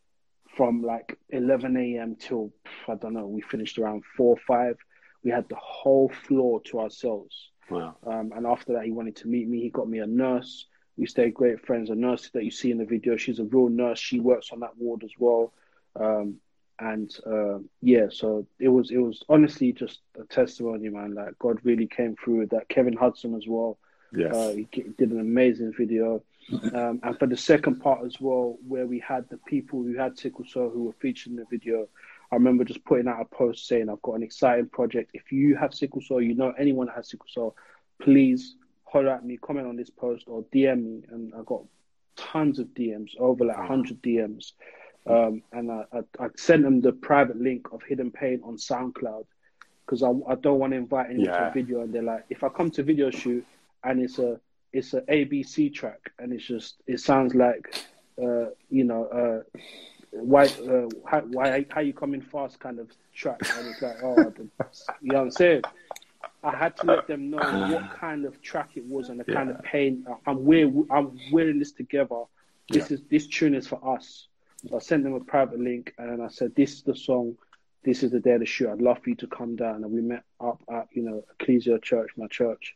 from 0.56 0.82
like 0.84 1.18
11 1.30 1.76
a.m. 1.78 2.16
till 2.16 2.54
I 2.88 2.96
don't 2.96 3.14
know, 3.14 3.28
we 3.28 3.42
finished 3.42 3.78
around 3.78 4.04
four 4.16 4.36
or 4.36 4.42
five. 4.48 4.78
We 5.24 5.32
had 5.32 5.48
the 5.50 5.58
whole 5.60 6.10
floor 6.10 6.62
to 6.66 6.80
ourselves. 6.80 7.52
Wow. 7.70 7.96
Um, 8.06 8.34
and 8.36 8.46
after 8.46 8.74
that, 8.74 8.84
he 8.84 8.92
wanted 8.92 9.16
to 9.18 9.28
meet 9.28 9.48
me. 9.48 9.62
He 9.62 9.70
got 9.70 9.88
me 9.88 10.00
a 10.00 10.08
nurse. 10.08 10.68
We 10.98 11.06
stay 11.08 11.30
great 11.30 11.66
friends. 11.66 11.90
A 11.90 11.96
nurse 11.96 12.30
that 12.34 12.44
you 12.44 12.52
see 12.52 12.72
in 12.72 12.78
the 12.78 12.86
video, 12.86 13.18
she's 13.18 13.40
a 13.40 13.44
real 13.44 13.70
nurse. 13.70 14.00
She 14.00 14.20
works 14.20 14.52
on 14.52 14.60
that 14.60 14.78
ward 14.78 15.04
as 15.04 15.12
well. 15.18 15.54
Um, 15.96 16.36
and 16.80 17.16
uh, 17.26 17.60
yeah, 17.82 18.08
so 18.10 18.46
it 18.60 18.68
was 18.68 18.92
it 18.92 18.98
was 18.98 19.24
honestly 19.30 19.72
just 19.72 20.00
a 20.20 20.24
testimony, 20.26 20.90
man. 20.90 21.14
Like 21.14 21.38
God 21.40 21.60
really 21.64 21.88
came 21.88 22.16
through 22.16 22.40
with 22.40 22.50
that. 22.50 22.70
Kevin 22.70 22.98
Hudson 22.98 23.36
as 23.36 23.46
well. 23.48 23.78
Yes. 24.16 24.36
Uh, 24.36 24.56
he 24.56 24.68
did 24.98 25.12
an 25.12 25.20
amazing 25.20 25.74
video. 25.78 26.24
Um, 26.74 27.00
and 27.04 27.18
for 27.18 27.26
the 27.26 27.38
second 27.38 27.80
part 27.80 28.06
as 28.06 28.20
well, 28.20 28.58
where 28.68 28.86
we 28.86 29.00
had 29.00 29.30
the 29.30 29.38
people 29.38 29.82
who 29.82 29.96
had 29.96 30.20
sickle 30.20 30.46
cell 30.46 30.70
who 30.70 30.84
were 30.84 30.94
featured 31.00 31.32
in 31.32 31.38
the 31.38 31.46
video, 31.50 31.88
I 32.32 32.36
remember 32.36 32.64
just 32.64 32.84
putting 32.84 33.08
out 33.08 33.22
a 33.22 33.26
post 33.26 33.68
saying, 33.68 33.90
I've 33.90 34.02
got 34.02 34.16
an 34.16 34.24
exciting 34.24 34.68
project. 34.68 35.12
If 35.14 35.32
you 35.32 35.56
have 35.56 35.74
sickle 35.74 36.02
cell, 36.02 36.22
you 36.22 36.36
know 36.36 36.54
anyone 36.58 36.88
that 36.88 36.96
has 36.96 37.10
sickle 37.10 37.28
cell, 37.30 37.56
please 38.02 38.56
holler 38.94 39.10
at 39.10 39.26
me, 39.26 39.38
comment 39.38 39.68
on 39.68 39.76
this 39.76 39.90
post, 39.90 40.26
or 40.28 40.44
DM 40.54 40.84
me. 40.84 41.04
And 41.10 41.34
I 41.34 41.42
got 41.46 41.64
tons 42.16 42.60
of 42.60 42.68
DMs, 42.68 43.18
over 43.18 43.44
like 43.44 43.58
100 43.58 44.02
DMs. 44.02 44.54
Um, 45.06 45.42
and 45.52 45.70
I, 45.70 45.84
I, 45.92 46.24
I, 46.24 46.28
sent 46.38 46.64
them 46.64 46.80
the 46.80 46.94
private 46.94 47.38
link 47.38 47.74
of 47.74 47.82
Hidden 47.84 48.12
Pain 48.12 48.40
on 48.46 48.56
SoundCloud 48.56 49.26
because 49.86 50.02
I, 50.02 50.12
I 50.30 50.36
don't 50.36 50.60
want 50.60 50.72
to 50.72 50.78
invite 50.78 51.08
anyone 51.10 51.26
yeah. 51.26 51.40
to 51.40 51.50
a 51.50 51.52
video. 51.52 51.82
And 51.82 51.94
they're 51.94 52.04
like, 52.04 52.24
if 52.30 52.42
I 52.42 52.48
come 52.48 52.72
to 52.72 52.84
video 52.84 53.10
shoot 53.10 53.46
and 53.84 54.02
it's 54.02 54.20
a 54.20 54.40
it's 54.72 54.94
a 54.94 55.02
ABC 55.02 55.74
track 55.74 56.14
and 56.20 56.32
it's 56.32 56.46
just 56.46 56.76
it 56.88 57.02
sounds 57.02 57.36
like 57.36 57.86
uh, 58.22 58.46
you 58.70 58.86
know 58.86 59.06
uh, 59.06 59.60
why 60.12 60.46
uh, 60.46 60.88
how, 61.06 61.20
why 61.32 61.66
how 61.70 61.82
you 61.82 61.94
coming 61.94 62.22
fast 62.22 62.60
kind 62.60 62.80
of 62.80 62.90
track 63.14 63.40
and 63.58 63.68
it's 63.68 63.82
like 63.82 63.98
oh 64.04 64.16
you 65.02 65.12
know 65.12 65.16
what 65.16 65.22
I'm 65.24 65.32
saying. 65.32 65.64
I 66.44 66.58
had 66.58 66.76
to 66.78 66.86
let 66.86 67.08
them 67.08 67.30
know 67.30 67.38
uh, 67.38 67.72
what 67.72 67.92
kind 67.92 68.26
of 68.26 68.42
track 68.42 68.72
it 68.76 68.86
was 68.86 69.10
and 69.10 69.20
the 69.20 69.26
yeah. 69.28 69.34
kind 69.34 69.50
of 69.50 69.64
pain. 69.64 70.06
I'm 70.28 70.44
we're 70.44 70.72
I'm 70.92 71.18
wearing 71.32 71.60
this 71.60 71.72
together. 71.72 72.24
This 72.70 72.90
yeah. 72.90 72.96
is 72.96 73.04
this 73.10 73.28
tune 73.28 73.56
is 73.56 73.68
for 73.68 73.96
us. 73.96 74.28
So 74.68 74.76
I 74.76 74.80
sent 74.80 75.04
them 75.04 75.14
a 75.14 75.20
private 75.20 75.60
link 75.60 75.94
and 75.98 76.22
I 76.22 76.28
said, 76.28 76.56
"This 76.56 76.74
is 76.74 76.84
the 76.84 76.96
song. 76.96 77.38
This 77.84 78.04
is 78.04 78.12
the 78.12 78.20
day 78.20 78.34
of 78.34 78.42
the 78.42 78.46
shoot. 78.46 78.70
I'd 78.70 78.82
love 78.82 79.00
for 79.00 79.10
you 79.10 79.16
to 79.18 79.28
come 79.28 79.56
down." 79.56 79.84
And 79.84 79.92
we 79.92 80.02
met 80.02 80.24
up 80.40 80.62
at 80.72 80.88
you 80.92 81.04
know 81.04 81.24
Ecclesia 81.40 81.80
Church, 81.80 82.12
my 82.18 82.28
church, 82.28 82.76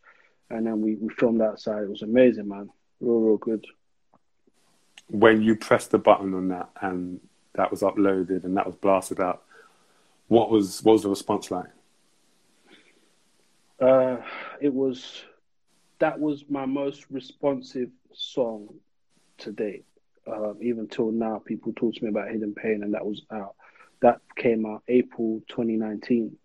and 0.49 0.65
then 0.65 0.81
we 0.81 0.95
we 0.95 1.09
filmed 1.09 1.41
outside. 1.41 1.83
It 1.83 1.89
was 1.89 2.01
amazing, 2.03 2.47
man. 2.47 2.69
Real, 3.01 3.19
real 3.19 3.37
good. 3.37 3.65
When 5.09 5.41
you 5.41 5.55
pressed 5.55 5.91
the 5.91 5.99
button 5.99 6.33
on 6.33 6.49
that 6.49 6.69
and 6.81 7.19
that 7.53 7.71
was 7.71 7.81
uploaded 7.81 8.43
and 8.43 8.57
that 8.57 8.65
was 8.65 8.75
blasted 8.75 9.19
out, 9.19 9.43
what 10.27 10.49
was 10.49 10.83
what 10.83 10.93
was 10.93 11.03
the 11.03 11.09
response 11.09 11.51
like? 11.51 11.67
Uh, 13.79 14.17
it 14.59 14.73
was 14.73 15.23
that 15.99 16.19
was 16.19 16.45
my 16.49 16.65
most 16.65 17.05
responsive 17.09 17.89
song 18.13 18.69
to 19.39 19.51
date. 19.51 19.85
Uh, 20.25 20.53
even 20.61 20.87
till 20.87 21.11
now, 21.11 21.41
people 21.43 21.73
talk 21.75 21.93
to 21.95 22.03
me 22.03 22.09
about 22.09 22.29
Hidden 22.29 22.53
Pain, 22.53 22.83
and 22.83 22.93
that 22.93 23.05
was 23.05 23.21
out. 23.31 23.55
That 24.01 24.19
came 24.35 24.65
out 24.65 24.83
April 24.87 25.41
2019. 25.47 26.37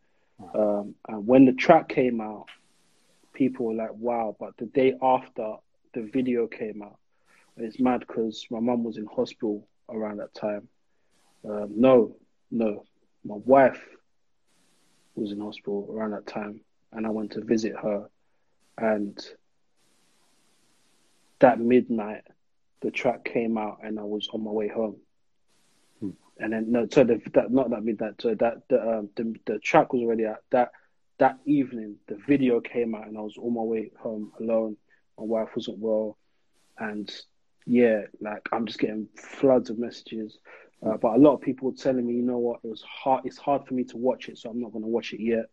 Um, 0.54 0.94
and 1.08 1.26
when 1.26 1.44
the 1.44 1.52
track 1.52 1.88
came 1.88 2.20
out, 2.20 2.46
people 3.32 3.66
were 3.66 3.74
like, 3.74 3.94
"Wow!" 3.94 4.36
But 4.38 4.56
the 4.56 4.66
day 4.66 4.94
after 5.02 5.56
the 5.94 6.02
video 6.02 6.46
came 6.46 6.82
out, 6.82 6.98
it's 7.56 7.80
mad 7.80 8.00
because 8.00 8.46
my 8.50 8.60
mum 8.60 8.84
was 8.84 8.96
in 8.96 9.06
hospital 9.06 9.66
around 9.88 10.18
that 10.18 10.34
time. 10.34 10.68
Um, 11.48 11.72
no, 11.76 12.16
no, 12.50 12.84
my 13.24 13.36
wife 13.36 13.82
was 15.14 15.32
in 15.32 15.40
hospital 15.40 15.88
around 15.90 16.12
that 16.12 16.26
time, 16.26 16.60
and 16.92 17.06
I 17.06 17.10
went 17.10 17.32
to 17.32 17.40
visit 17.40 17.74
her. 17.82 18.08
And 18.78 19.18
that 21.40 21.60
midnight, 21.60 22.22
the 22.80 22.90
track 22.90 23.24
came 23.24 23.58
out, 23.58 23.78
and 23.82 23.98
I 23.98 24.04
was 24.04 24.28
on 24.32 24.44
my 24.44 24.50
way 24.50 24.68
home. 24.68 24.96
Hmm. 26.00 26.10
And 26.38 26.52
then 26.52 26.72
no, 26.72 26.86
so 26.90 27.04
the, 27.04 27.20
that 27.34 27.50
not 27.50 27.70
that 27.70 27.84
midnight, 27.84 28.14
so 28.20 28.34
that 28.34 28.68
the, 28.68 28.98
um, 28.98 29.10
the 29.16 29.34
the 29.46 29.58
track 29.58 29.92
was 29.92 30.02
already 30.02 30.26
out. 30.26 30.38
That 30.50 30.72
that 31.18 31.38
evening, 31.44 31.96
the 32.08 32.16
video 32.26 32.60
came 32.60 32.94
out, 32.94 33.06
and 33.06 33.16
I 33.16 33.20
was 33.20 33.36
on 33.38 33.54
my 33.54 33.62
way 33.62 33.90
home 34.00 34.32
alone. 34.40 34.76
My 35.18 35.24
wife 35.24 35.50
wasn't 35.54 35.78
well, 35.78 36.16
and 36.78 37.10
yeah, 37.66 38.02
like 38.20 38.48
I'm 38.52 38.66
just 38.66 38.78
getting 38.78 39.08
floods 39.16 39.70
of 39.70 39.78
messages. 39.78 40.38
Uh, 40.84 40.96
but 40.96 41.14
a 41.14 41.18
lot 41.18 41.34
of 41.34 41.40
people 41.40 41.70
were 41.70 41.76
telling 41.76 42.04
me, 42.04 42.14
you 42.14 42.22
know 42.22 42.38
what, 42.38 42.60
it 42.64 42.68
was 42.68 42.82
hard. 42.82 43.24
It's 43.24 43.38
hard 43.38 43.66
for 43.66 43.74
me 43.74 43.84
to 43.84 43.96
watch 43.96 44.28
it, 44.28 44.38
so 44.38 44.50
I'm 44.50 44.60
not 44.60 44.72
going 44.72 44.82
to 44.82 44.88
watch 44.88 45.12
it 45.12 45.20
yet. 45.20 45.46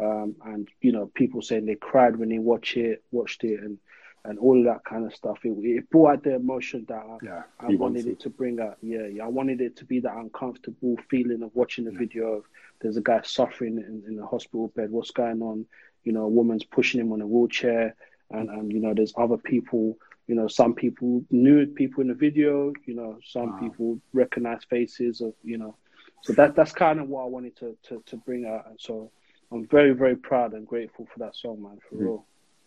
Um, 0.00 0.36
and 0.44 0.68
you 0.80 0.92
know, 0.92 1.10
people 1.14 1.42
saying 1.42 1.66
they 1.66 1.74
cried 1.74 2.16
when 2.16 2.28
they 2.28 2.38
watch 2.38 2.76
it, 2.76 3.02
watched 3.10 3.44
it, 3.44 3.60
and 3.60 3.78
and 4.24 4.38
all 4.38 4.58
of 4.58 4.64
that 4.64 4.84
kind 4.84 5.06
of 5.06 5.14
stuff. 5.14 5.38
It, 5.44 5.50
it 5.50 5.90
brought 5.90 6.12
out 6.14 6.22
the 6.24 6.34
emotion 6.34 6.84
that 6.88 6.98
I, 6.98 7.16
yeah, 7.22 7.42
I 7.60 7.74
wanted 7.76 8.06
it 8.06 8.20
to 8.20 8.30
bring 8.30 8.60
out. 8.60 8.76
Yeah, 8.82 9.06
yeah, 9.06 9.24
I 9.24 9.28
wanted 9.28 9.60
it 9.60 9.76
to 9.76 9.84
be 9.84 10.00
that 10.00 10.16
uncomfortable 10.16 10.96
feeling 11.08 11.42
of 11.42 11.54
watching 11.54 11.84
the 11.84 11.92
yeah. 11.92 11.98
video 11.98 12.26
of 12.32 12.44
there's 12.80 12.96
a 12.96 13.02
guy 13.02 13.20
suffering 13.22 13.78
in, 13.78 14.02
in 14.06 14.18
a 14.18 14.26
hospital 14.26 14.68
bed. 14.68 14.90
What's 14.90 15.12
going 15.12 15.40
on? 15.42 15.66
You 16.04 16.12
know, 16.12 16.24
a 16.24 16.28
woman's 16.28 16.64
pushing 16.64 17.00
him 17.00 17.12
on 17.12 17.20
a 17.20 17.26
wheelchair, 17.26 17.94
and 18.30 18.50
and 18.50 18.72
you 18.72 18.80
know, 18.80 18.94
there's 18.94 19.14
other 19.16 19.38
people 19.38 19.96
you 20.26 20.34
know, 20.34 20.48
some 20.48 20.74
people 20.74 21.24
knew 21.30 21.66
people 21.66 22.00
in 22.00 22.08
the 22.08 22.14
video. 22.14 22.72
You 22.84 22.94
know, 22.94 23.18
some 23.24 23.52
wow. 23.52 23.58
people 23.60 24.00
recognize 24.12 24.64
faces 24.64 25.20
of 25.20 25.34
you 25.42 25.58
know. 25.58 25.76
So 26.22 26.32
that 26.32 26.56
that's 26.56 26.72
kind 26.72 26.98
of 26.98 27.08
what 27.08 27.22
I 27.22 27.26
wanted 27.26 27.56
to, 27.58 27.76
to, 27.84 28.02
to 28.06 28.16
bring 28.16 28.46
out, 28.46 28.66
and 28.68 28.80
so 28.80 29.12
I'm 29.52 29.66
very 29.66 29.92
very 29.92 30.16
proud 30.16 30.54
and 30.54 30.66
grateful 30.66 31.06
for 31.12 31.18
that 31.20 31.36
song, 31.36 31.62
man. 31.62 31.78
For 31.88 31.96
mm. 31.96 32.00
real, 32.00 32.26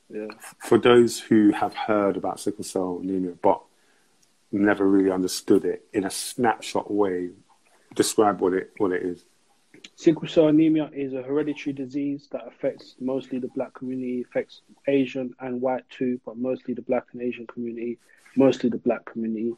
yeah. 0.10 0.28
For 0.60 0.78
those 0.78 1.20
who 1.20 1.52
have 1.52 1.74
heard 1.74 2.18
about 2.18 2.40
sickle 2.40 2.64
cell 2.64 3.00
anemia 3.02 3.34
but 3.42 3.62
never 4.52 4.88
really 4.88 5.12
understood 5.12 5.66
it 5.66 5.86
in 5.94 6.06
a 6.06 6.10
snapshot 6.10 6.90
way, 6.92 7.30
describe 7.96 8.42
what 8.42 8.54
it 8.54 8.72
what 8.78 8.92
it 8.92 9.04
is. 9.04 9.26
Sickle 9.96 10.28
cell 10.28 10.48
anemia 10.48 10.90
is 10.94 11.14
a 11.14 11.22
hereditary 11.22 11.74
disease 11.74 12.28
that 12.32 12.48
affects 12.48 12.96
mostly 13.00 13.40
the 13.40 13.50
black 13.50 13.74
community, 13.74 14.22
affects 14.22 14.62
Asian 14.88 15.34
and 15.40 15.62
white 15.62 15.88
too, 15.90 16.20
but 16.26 16.38
mostly 16.38 16.74
the 16.74 16.82
black 16.82 17.06
and 17.14 17.22
Asian 17.22 17.46
community, 17.48 17.98
mostly 18.36 18.70
the 18.70 18.78
black 18.78 19.06
community. 19.06 19.54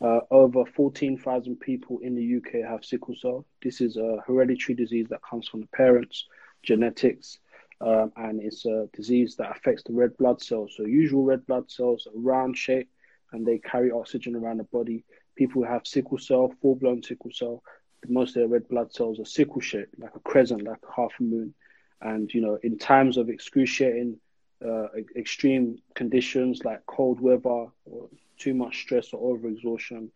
Uh, 0.00 0.20
over 0.30 0.64
14,000 0.66 1.56
people 1.60 1.98
in 2.00 2.14
the 2.14 2.36
UK 2.36 2.68
have 2.68 2.84
sickle 2.84 3.14
cell. 3.14 3.44
This 3.62 3.80
is 3.80 3.96
a 3.96 4.18
hereditary 4.26 4.74
disease 4.74 5.06
that 5.08 5.22
comes 5.22 5.48
from 5.48 5.60
the 5.60 5.66
parents, 5.68 6.26
genetics, 6.64 7.38
um, 7.80 8.12
and 8.16 8.40
it's 8.40 8.66
a 8.66 8.88
disease 8.94 9.36
that 9.36 9.50
affects 9.50 9.82
the 9.84 9.92
red 9.92 10.16
blood 10.16 10.42
cells. 10.42 10.74
So, 10.76 10.84
usual 10.84 11.24
red 11.24 11.46
blood 11.46 11.70
cells 11.70 12.06
are 12.06 12.18
round 12.18 12.56
shape 12.56 12.88
and 13.32 13.46
they 13.46 13.58
carry 13.58 13.90
oxygen 13.90 14.36
around 14.36 14.58
the 14.58 14.64
body. 14.64 15.04
People 15.36 15.62
who 15.62 15.68
have 15.68 15.86
sickle 15.86 16.18
cell, 16.18 16.52
full 16.62 16.76
blown 16.76 17.02
sickle 17.02 17.32
cell, 17.32 17.62
most 18.08 18.30
of 18.30 18.34
their 18.34 18.48
red 18.48 18.68
blood 18.68 18.92
cells 18.92 19.18
are 19.18 19.24
sickle 19.24 19.60
shaped, 19.60 19.98
like 19.98 20.14
a 20.14 20.20
crescent, 20.20 20.62
like 20.62 20.80
a 20.88 21.00
half 21.00 21.12
a 21.20 21.22
moon. 21.22 21.54
And 22.00 22.32
you 22.32 22.40
know, 22.40 22.58
in 22.62 22.78
times 22.78 23.16
of 23.16 23.28
excruciating, 23.28 24.18
uh, 24.64 24.86
extreme 25.16 25.78
conditions 25.94 26.64
like 26.64 26.86
cold 26.86 27.20
weather 27.20 27.66
or 27.84 28.08
too 28.38 28.54
much 28.54 28.80
stress 28.82 29.12
or 29.12 29.36
overexhaustion, 29.36 30.08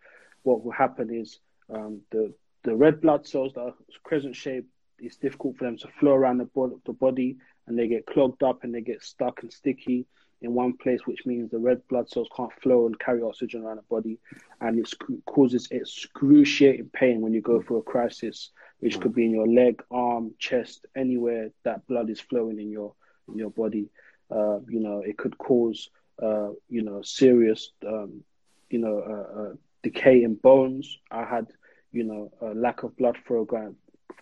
what 0.42 0.64
will 0.64 0.72
happen 0.72 1.12
is 1.12 1.38
um, 1.72 2.00
the 2.10 2.32
the 2.64 2.74
red 2.74 3.00
blood 3.00 3.26
cells 3.26 3.54
that 3.54 3.60
are 3.60 3.74
crescent 4.02 4.36
shaped. 4.36 4.68
It's 5.00 5.16
difficult 5.16 5.56
for 5.56 5.64
them 5.64 5.76
to 5.78 5.88
flow 6.00 6.12
around 6.12 6.38
the, 6.38 6.80
the 6.86 6.92
body, 6.92 7.36
and 7.66 7.78
they 7.78 7.88
get 7.88 8.06
clogged 8.06 8.42
up 8.42 8.64
and 8.64 8.74
they 8.74 8.80
get 8.80 9.02
stuck 9.02 9.42
and 9.42 9.52
sticky 9.52 10.06
in 10.40 10.54
one 10.54 10.74
place, 10.76 11.00
which 11.04 11.26
means 11.26 11.50
the 11.50 11.58
red 11.58 11.80
blood 11.88 12.08
cells 12.08 12.28
can't 12.36 12.52
flow 12.62 12.86
and 12.86 12.98
carry 12.98 13.22
oxygen 13.22 13.62
around 13.62 13.76
the 13.76 13.82
body, 13.82 14.18
and 14.60 14.78
it 14.78 14.92
causes 15.26 15.68
excruciating 15.70 16.90
pain 16.92 17.20
when 17.20 17.32
you 17.32 17.40
go 17.40 17.60
through 17.60 17.78
a 17.78 17.82
crisis, 17.82 18.50
which 18.80 19.00
could 19.00 19.14
be 19.14 19.24
in 19.24 19.32
your 19.32 19.48
leg, 19.48 19.82
arm, 19.90 20.32
chest, 20.38 20.86
anywhere 20.96 21.50
that 21.64 21.86
blood 21.88 22.08
is 22.08 22.20
flowing 22.20 22.60
in 22.60 22.70
your 22.70 22.94
in 23.28 23.36
your 23.36 23.50
body. 23.50 23.90
Uh, 24.30 24.60
you 24.68 24.80
know, 24.80 25.00
it 25.00 25.18
could 25.18 25.36
cause 25.38 25.90
uh, 26.22 26.50
you 26.68 26.82
know 26.82 27.02
serious 27.02 27.72
um, 27.86 28.22
you 28.70 28.78
know 28.78 28.98
uh, 29.00 29.40
uh 29.40 29.54
decay 29.82 30.22
in 30.22 30.34
bones. 30.34 30.98
I 31.10 31.24
had 31.24 31.46
you 31.90 32.04
know 32.04 32.32
a 32.40 32.54
lack 32.54 32.84
of 32.84 32.96
blood 32.96 33.16
flow 33.26 33.44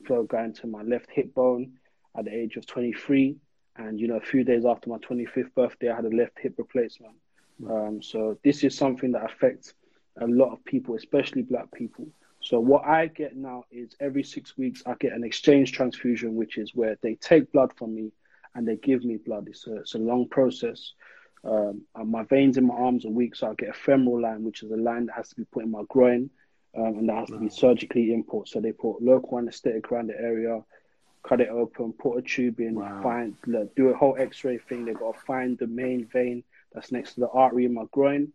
flow 0.04 0.24
going 0.24 0.52
to 0.54 0.66
my 0.66 0.82
left 0.82 1.10
hip 1.10 1.34
bone 1.34 1.72
at 2.16 2.24
the 2.24 2.34
age 2.34 2.56
of 2.56 2.66
23 2.66 3.36
and 3.78 4.00
you 4.00 4.08
know, 4.08 4.16
a 4.16 4.20
few 4.20 4.44
days 4.44 4.64
after 4.64 4.88
my 4.88 4.98
25th 4.98 5.54
birthday, 5.54 5.90
I 5.90 5.96
had 5.96 6.04
a 6.04 6.16
left 6.16 6.38
hip 6.38 6.54
replacement. 6.56 7.14
Um, 7.68 8.02
so 8.02 8.38
this 8.42 8.64
is 8.64 8.76
something 8.76 9.12
that 9.12 9.24
affects 9.24 9.74
a 10.20 10.26
lot 10.26 10.52
of 10.52 10.64
people, 10.64 10.94
especially 10.94 11.42
black 11.42 11.70
people. 11.72 12.06
So 12.40 12.60
what 12.60 12.84
I 12.84 13.06
get 13.08 13.36
now 13.36 13.64
is 13.70 13.94
every 14.00 14.22
six 14.22 14.56
weeks 14.56 14.82
I 14.86 14.94
get 14.98 15.12
an 15.12 15.24
exchange 15.24 15.72
transfusion, 15.72 16.36
which 16.36 16.58
is 16.58 16.74
where 16.74 16.96
they 17.02 17.14
take 17.16 17.52
blood 17.52 17.72
from 17.76 17.94
me 17.94 18.12
and 18.54 18.66
they 18.66 18.76
give 18.76 19.04
me 19.04 19.16
blood. 19.16 19.48
It's 19.48 19.66
a, 19.66 19.76
it's 19.78 19.94
a 19.94 19.98
long 19.98 20.28
process. 20.28 20.92
Um, 21.44 21.82
my 22.04 22.24
veins 22.24 22.56
in 22.56 22.66
my 22.66 22.74
arms 22.74 23.04
are 23.04 23.10
weak, 23.10 23.36
so 23.36 23.50
I 23.50 23.54
get 23.54 23.70
a 23.70 23.74
femoral 23.74 24.22
line, 24.22 24.42
which 24.42 24.62
is 24.62 24.70
a 24.70 24.76
line 24.76 25.06
that 25.06 25.16
has 25.16 25.28
to 25.30 25.36
be 25.36 25.44
put 25.44 25.64
in 25.64 25.70
my 25.70 25.82
groin, 25.88 26.30
um, 26.76 26.98
and 26.98 27.08
that 27.08 27.16
has 27.16 27.28
to 27.28 27.38
be 27.38 27.48
surgically 27.48 28.12
import. 28.12 28.48
So 28.48 28.60
they 28.60 28.72
put 28.72 29.02
local 29.02 29.38
anesthetic 29.38 29.90
around 29.90 30.08
the 30.08 30.20
area 30.20 30.62
cut 31.26 31.40
it 31.40 31.48
open, 31.48 31.92
put 31.92 32.16
a 32.18 32.22
tube 32.22 32.60
in, 32.60 32.76
wow. 32.76 33.02
find 33.02 33.34
look, 33.46 33.74
do 33.74 33.88
a 33.88 33.96
whole 33.96 34.16
X-ray 34.16 34.58
thing. 34.58 34.84
They've 34.84 34.96
got 34.96 35.14
to 35.14 35.20
find 35.26 35.58
the 35.58 35.66
main 35.66 36.06
vein 36.06 36.44
that's 36.72 36.92
next 36.92 37.14
to 37.14 37.20
the 37.20 37.28
artery 37.28 37.64
in 37.64 37.74
my 37.74 37.84
groin, 37.90 38.32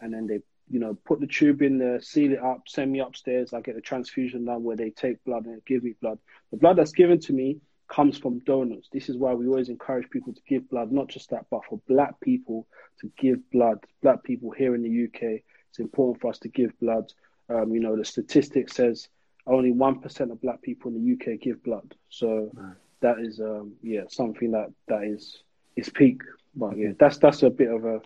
and 0.00 0.12
then 0.12 0.26
they 0.26 0.40
you 0.70 0.78
know, 0.78 0.96
put 1.04 1.20
the 1.20 1.26
tube 1.26 1.62
in 1.62 1.78
there, 1.78 2.00
seal 2.00 2.32
it 2.32 2.42
up, 2.42 2.62
send 2.68 2.92
me 2.92 3.00
upstairs. 3.00 3.52
I 3.52 3.60
get 3.60 3.76
a 3.76 3.80
transfusion 3.80 4.44
done 4.44 4.62
where 4.62 4.76
they 4.76 4.90
take 4.90 5.22
blood 5.24 5.46
and 5.46 5.64
give 5.64 5.82
me 5.82 5.94
blood. 6.00 6.18
The 6.52 6.58
blood 6.58 6.76
that's 6.76 6.92
given 6.92 7.18
to 7.20 7.32
me 7.32 7.58
comes 7.88 8.16
from 8.16 8.38
donors. 8.40 8.88
This 8.92 9.08
is 9.08 9.16
why 9.16 9.34
we 9.34 9.48
always 9.48 9.68
encourage 9.68 10.08
people 10.10 10.32
to 10.32 10.40
give 10.48 10.70
blood, 10.70 10.92
not 10.92 11.08
just 11.08 11.30
that, 11.30 11.46
but 11.50 11.64
for 11.64 11.80
black 11.88 12.20
people 12.20 12.68
to 13.00 13.10
give 13.18 13.50
blood. 13.50 13.84
Black 14.00 14.22
people 14.22 14.52
here 14.52 14.76
in 14.76 14.82
the 14.82 15.04
UK, 15.06 15.42
it's 15.70 15.80
important 15.80 16.20
for 16.20 16.30
us 16.30 16.38
to 16.38 16.48
give 16.48 16.78
blood. 16.78 17.12
Um, 17.50 17.72
you 17.72 17.80
know, 17.80 17.96
the 17.96 18.04
statistic 18.04 18.72
says 18.72 19.08
only 19.46 19.72
1% 19.72 20.30
of 20.30 20.40
black 20.40 20.62
people 20.62 20.90
in 20.90 21.04
the 21.04 21.32
UK 21.32 21.40
give 21.40 21.62
blood. 21.62 21.94
So 22.08 22.50
right. 22.54 22.74
that 23.00 23.18
is, 23.18 23.40
um, 23.40 23.72
yeah, 23.82 24.02
something 24.08 24.52
that, 24.52 24.72
that 24.88 25.04
is, 25.04 25.42
is 25.76 25.88
peak. 25.88 26.22
But 26.54 26.76
yeah, 26.76 26.90
that's, 26.98 27.18
that's 27.18 27.42
a 27.42 27.50
bit 27.50 27.70
of 27.70 27.84
a, 27.84 28.00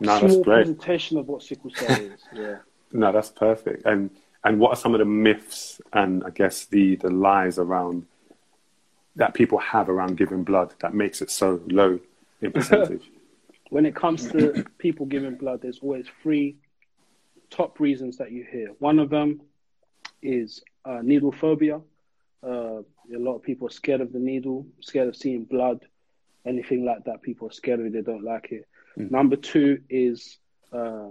no, 0.00 0.18
small 0.18 0.44
presentation 0.44 1.18
of 1.18 1.28
what 1.28 1.42
sickle 1.42 1.70
cell 1.74 2.00
is. 2.00 2.20
Yeah. 2.34 2.56
No, 2.92 3.12
that's 3.12 3.30
perfect. 3.30 3.84
And 3.86 4.10
and 4.44 4.60
what 4.60 4.70
are 4.70 4.76
some 4.76 4.94
of 4.94 5.00
the 5.00 5.04
myths 5.04 5.80
and 5.92 6.22
I 6.24 6.30
guess 6.30 6.66
the 6.66 6.96
the 6.96 7.10
lies 7.10 7.58
around 7.58 8.06
that 9.16 9.34
people 9.34 9.58
have 9.58 9.88
around 9.88 10.16
giving 10.16 10.44
blood 10.44 10.74
that 10.80 10.94
makes 10.94 11.22
it 11.22 11.30
so 11.30 11.60
low 11.66 11.98
in 12.40 12.52
percentage? 12.52 13.10
when 13.70 13.84
it 13.84 13.96
comes 13.96 14.30
to 14.30 14.64
people 14.78 15.06
giving 15.06 15.34
blood, 15.34 15.60
there's 15.60 15.80
always 15.80 16.06
three 16.22 16.56
top 17.50 17.80
reasons 17.80 18.18
that 18.18 18.32
you 18.32 18.44
hear. 18.50 18.68
One 18.78 18.98
of 18.98 19.10
them 19.10 19.40
is 20.22 20.62
uh, 20.84 21.00
needle 21.02 21.32
phobia. 21.32 21.80
Uh, 22.42 22.82
a 23.14 23.18
lot 23.18 23.36
of 23.36 23.42
people 23.42 23.66
are 23.66 23.70
scared 23.70 24.00
of 24.00 24.12
the 24.12 24.18
needle, 24.18 24.66
scared 24.80 25.08
of 25.08 25.16
seeing 25.16 25.44
blood, 25.44 25.84
anything 26.44 26.84
like 26.84 27.04
that. 27.04 27.22
People 27.22 27.48
are 27.48 27.52
scared 27.52 27.80
of 27.80 27.86
it; 27.86 27.92
they 27.92 28.02
don't 28.02 28.24
like 28.24 28.52
it. 28.52 28.66
Mm. 28.98 29.10
Number 29.10 29.36
two 29.36 29.80
is 29.88 30.38
uh, 30.72 31.08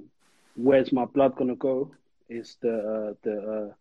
where's 0.56 0.92
my 0.92 1.06
blood 1.06 1.36
gonna 1.36 1.56
go? 1.56 1.92
Is 2.30 2.58
the 2.62 2.78
uh, 2.78 3.14
the 3.24 3.38
uh, 3.38 3.74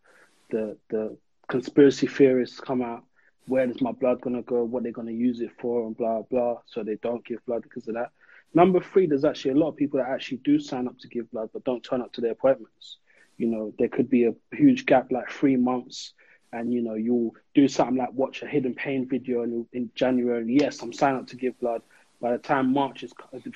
the 0.49 0.77
the 0.89 1.17
conspiracy 1.47 2.07
theorists 2.07 2.59
come 2.59 2.81
out? 2.81 3.03
Where 3.47 3.69
is 3.69 3.81
my 3.81 3.91
blood 3.91 4.21
gonna 4.21 4.41
go? 4.41 4.63
What 4.63 4.83
they're 4.83 4.91
gonna 4.91 5.11
use 5.11 5.41
it 5.41 5.51
for, 5.59 5.85
and 5.85 5.95
blah 5.95 6.21
blah. 6.23 6.57
So 6.65 6.83
they 6.83 6.95
don't 6.95 7.25
give 7.25 7.45
blood 7.45 7.63
because 7.63 7.87
of 7.87 7.95
that. 7.95 8.11
Number 8.55 8.79
three, 8.79 9.05
there's 9.05 9.25
actually 9.25 9.51
a 9.51 9.57
lot 9.57 9.69
of 9.69 9.75
people 9.75 9.99
that 9.99 10.09
actually 10.09 10.37
do 10.37 10.59
sign 10.59 10.87
up 10.87 10.97
to 10.99 11.07
give 11.07 11.29
blood 11.31 11.49
but 11.53 11.65
don't 11.65 11.83
turn 11.83 12.01
up 12.01 12.13
to 12.13 12.21
their 12.21 12.31
appointments. 12.31 12.97
You 13.37 13.47
know, 13.47 13.73
there 13.77 13.89
could 13.89 14.09
be 14.09 14.23
a 14.23 14.33
huge 14.53 14.85
gap, 14.85 15.11
like 15.11 15.29
three 15.29 15.57
months, 15.57 16.13
and 16.53 16.73
you 16.73 16.81
know, 16.81 16.95
you'll 16.95 17.35
do 17.53 17.67
something 17.67 17.97
like 17.97 18.13
watch 18.13 18.41
a 18.41 18.47
hidden 18.47 18.73
pain 18.73 19.07
video 19.07 19.43
in, 19.43 19.67
in 19.73 19.91
January. 19.93 20.41
And 20.41 20.49
yes, 20.49 20.81
I'm 20.81 20.93
signed 20.93 21.17
up 21.17 21.27
to 21.27 21.35
give 21.35 21.59
blood, 21.59 21.81
by 22.21 22.31
the 22.31 22.37
time 22.37 22.73
March 22.73 23.03
is 23.03 23.13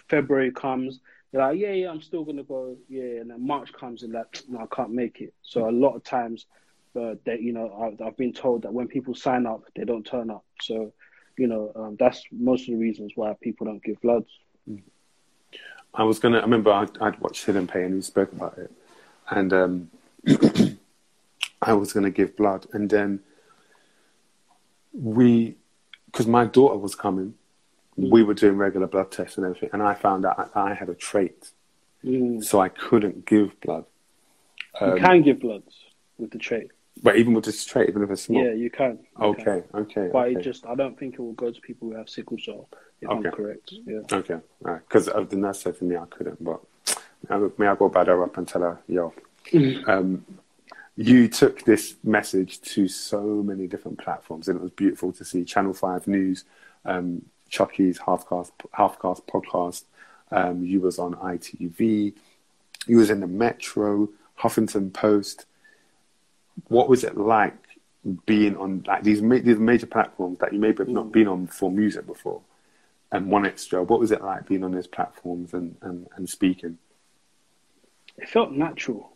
February 0.10 0.52
comes, 0.52 1.00
you're 1.32 1.42
like, 1.42 1.58
yeah, 1.58 1.72
yeah, 1.72 1.90
I'm 1.90 2.02
still 2.02 2.26
gonna 2.26 2.44
go, 2.44 2.76
yeah, 2.90 3.22
and 3.22 3.30
then 3.30 3.46
March 3.46 3.72
comes 3.72 4.04
and 4.04 4.14
like, 4.14 4.44
no, 4.50 4.60
I 4.60 4.76
can't 4.76 4.92
make 4.92 5.22
it. 5.22 5.34
So 5.44 5.70
a 5.70 5.72
lot 5.72 5.96
of 5.96 6.04
times, 6.04 6.46
uh, 6.96 7.16
that 7.26 7.42
you 7.42 7.54
know, 7.54 7.72
I've, 7.82 8.06
I've, 8.06 8.18
been 8.18 8.34
told 8.34 8.64
that 8.64 8.74
when 8.74 8.88
people 8.88 9.16
sign 9.16 9.46
up, 9.46 9.64
they 9.76 9.86
don't 9.86 10.06
turn 10.06 10.30
up. 10.30 10.44
So, 10.62 10.92
you 11.38 11.48
know, 11.48 11.72
um, 11.76 11.98
that's 12.00 12.24
most 12.32 12.68
of 12.68 12.74
the 12.74 12.82
reasons 12.82 13.14
why 13.16 13.34
people 13.40 13.68
don't 13.68 13.84
give 13.84 14.02
blood. 14.02 14.26
I 15.94 16.04
was 16.04 16.20
gonna. 16.20 16.40
I 16.40 16.42
remember 16.42 16.72
I'd, 16.72 16.98
I'd 17.00 17.20
watched 17.20 17.46
Hidden 17.46 17.68
Pain 17.68 17.86
and 17.86 17.96
he 17.96 18.02
spoke 18.02 18.32
about 18.32 18.58
it, 18.58 18.72
and 19.30 19.54
um, 19.54 19.92
I 21.62 21.74
was 21.74 21.94
gonna 21.94 22.12
give 22.12 22.38
blood, 22.38 22.68
and 22.74 22.90
then 22.90 23.22
we, 24.94 25.56
because 26.06 26.28
my 26.28 26.46
daughter 26.46 26.78
was 26.78 26.96
coming, 26.96 27.36
Mm. 28.00 28.12
we 28.12 28.24
were 28.24 28.34
doing 28.34 28.56
regular 28.56 28.88
blood 28.88 29.12
tests 29.12 29.38
and 29.38 29.46
everything, 29.46 29.70
and 29.74 29.84
I 29.84 29.94
found 29.94 30.26
out 30.26 30.52
I 30.56 30.74
had 30.74 30.90
a 30.90 30.96
trait, 30.96 31.52
mm. 32.04 32.44
so 32.44 32.62
I 32.62 32.70
couldn't 32.70 33.26
give 33.26 33.60
blood. 33.62 33.86
Um, 34.80 34.96
you 34.96 35.02
can 35.02 35.22
give 35.22 35.40
blood 35.42 35.64
with 36.18 36.32
the 36.32 36.38
trait. 36.38 36.72
But 37.02 37.16
even 37.16 37.34
with 37.34 37.46
this 37.46 37.64
trait, 37.64 37.90
even 37.90 38.04
if 38.04 38.12
it's 38.12 38.24
small. 38.24 38.44
Yeah, 38.44 38.54
you 38.54 38.70
can. 38.70 39.00
You 39.20 39.26
okay, 39.28 39.44
can. 39.44 39.64
okay. 39.74 40.10
But 40.12 40.28
okay. 40.28 40.40
it 40.40 40.44
just, 40.44 40.66
I 40.66 40.76
don't 40.76 40.98
think 41.00 41.14
it 41.14 41.20
will 41.20 41.34
go 41.34 41.52
to 41.52 41.62
people 41.62 41.90
who 41.90 41.96
have 41.96 42.10
sickle 42.10 42.38
cell. 42.38 42.68
If 43.02 43.10
okay. 43.10 43.28
I'm 43.30 43.34
correct. 43.34 43.74
Yeah. 43.86 44.00
Okay, 44.12 44.34
all 44.34 44.42
right. 44.60 44.82
Because 44.88 45.06
the 45.06 45.36
nurse 45.38 45.62
said 45.62 45.78
to 45.78 45.86
me 45.86 45.96
I 45.96 46.06
couldn't, 46.10 46.44
but 46.44 46.60
may 47.58 47.68
I 47.68 47.76
go 47.76 47.90
back 47.90 48.08
her 48.08 48.24
up 48.24 48.38
and 48.38 48.48
tell 48.48 48.62
her, 48.62 48.80
yo, 48.88 49.14
mm-hmm. 49.52 49.90
um, 49.90 50.26
you 50.98 51.30
took 51.30 51.64
this 51.64 51.96
message 52.04 52.60
to 52.62 52.88
so 52.88 53.22
many 53.22 53.68
different 53.68 54.00
platforms, 54.00 54.48
and 54.48 54.60
it 54.60 54.62
was 54.62 54.72
beautiful 54.72 55.14
to 55.14 55.24
see 55.24 55.46
Channel 55.46 55.74
Five 55.74 56.08
News, 56.08 56.44
um, 56.86 57.24
Chuckie's 57.50 58.00
Halfcast 58.00 58.52
Halfcast 58.78 59.24
podcast. 59.24 59.84
Um, 60.32 60.64
you 60.64 60.82
was 60.82 61.00
on 61.00 61.16
ITV. 61.16 62.14
You 62.88 62.98
was 62.98 63.10
in 63.10 63.22
the 63.22 63.28
Metro, 63.28 64.10
Huffington 64.40 64.94
Post. 64.94 65.46
What 66.68 66.90
was 66.90 67.04
it 67.04 67.18
like 67.18 67.56
being 68.26 68.56
on 68.58 68.84
like 68.88 69.04
these 69.04 69.22
ma- 69.22 69.40
these 69.44 69.60
major 69.60 69.86
platforms 69.86 70.40
that 70.40 70.54
you 70.54 70.60
maybe 70.60 70.80
have 70.80 70.90
not 70.90 71.08
mm. 71.08 71.12
been 71.12 71.28
on 71.28 71.48
for 71.48 71.72
music 71.72 72.06
before? 72.06 72.42
And 73.12 73.32
one 73.32 73.46
extra, 73.46 73.82
what 73.82 74.00
was 74.00 74.12
it 74.12 74.22
like 74.22 74.48
being 74.48 74.64
on 74.64 74.72
those 74.72 74.86
platforms 74.86 75.54
and, 75.54 75.76
and, 75.82 76.08
and 76.16 76.30
speaking? 76.30 76.78
It 78.18 78.30
felt 78.30 78.52
natural. 78.52 79.12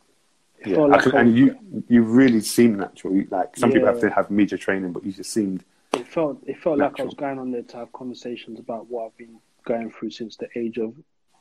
It 0.58 0.70
yeah, 0.70 0.76
felt 0.76 0.90
like 0.90 1.06
and 1.06 1.38
you 1.38 1.58
you 1.90 2.04
really 2.04 2.42
seemed 2.42 2.78
natural. 2.78 3.22
like 3.30 3.56
some 3.58 3.70
yeah. 3.70 3.76
people 3.76 3.90
have 3.90 4.00
to 4.02 4.10
have 4.10 4.32
media 4.32 4.58
training, 4.58 4.94
but 4.94 5.04
you 5.06 5.12
just 5.12 5.32
seemed 5.32 5.64
it 5.94 6.08
felt 6.08 6.42
it 6.46 6.58
felt 6.60 6.80
Natural. 6.80 6.92
like 6.92 7.00
I 7.00 7.04
was 7.04 7.14
going 7.14 7.40
on 7.40 7.52
there 7.52 7.62
to 7.62 7.78
have 7.78 7.92
conversations 7.94 8.60
about 8.60 8.90
what 8.90 9.06
I've 9.06 9.18
been 9.18 9.40
going 9.66 9.92
through 9.92 10.12
since 10.12 10.36
the 10.38 10.48
age 10.56 10.78
of 10.78 10.96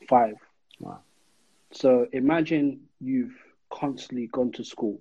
five. 0.07 0.35
Wow. 0.79 0.99
So 1.71 2.07
imagine 2.11 2.81
you've 3.01 3.35
constantly 3.71 4.27
gone 4.27 4.51
to 4.53 4.63
school, 4.63 4.99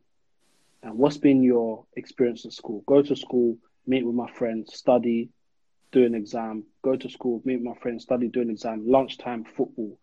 and 0.82 0.96
what's 0.98 1.18
been 1.18 1.42
your 1.42 1.84
experience 1.96 2.44
at 2.44 2.52
school? 2.52 2.82
Go 2.86 3.02
to 3.02 3.16
school, 3.16 3.56
meet 3.86 4.04
with 4.04 4.14
my 4.14 4.30
friends, 4.32 4.74
study, 4.76 5.30
do 5.92 6.04
an 6.04 6.14
exam. 6.14 6.64
Go 6.82 6.96
to 6.96 7.08
school, 7.08 7.42
meet 7.44 7.56
with 7.56 7.64
my 7.64 7.80
friends, 7.80 8.04
study, 8.04 8.28
do 8.28 8.40
an 8.40 8.50
exam. 8.50 8.84
Lunchtime, 8.86 9.44
football, 9.44 9.98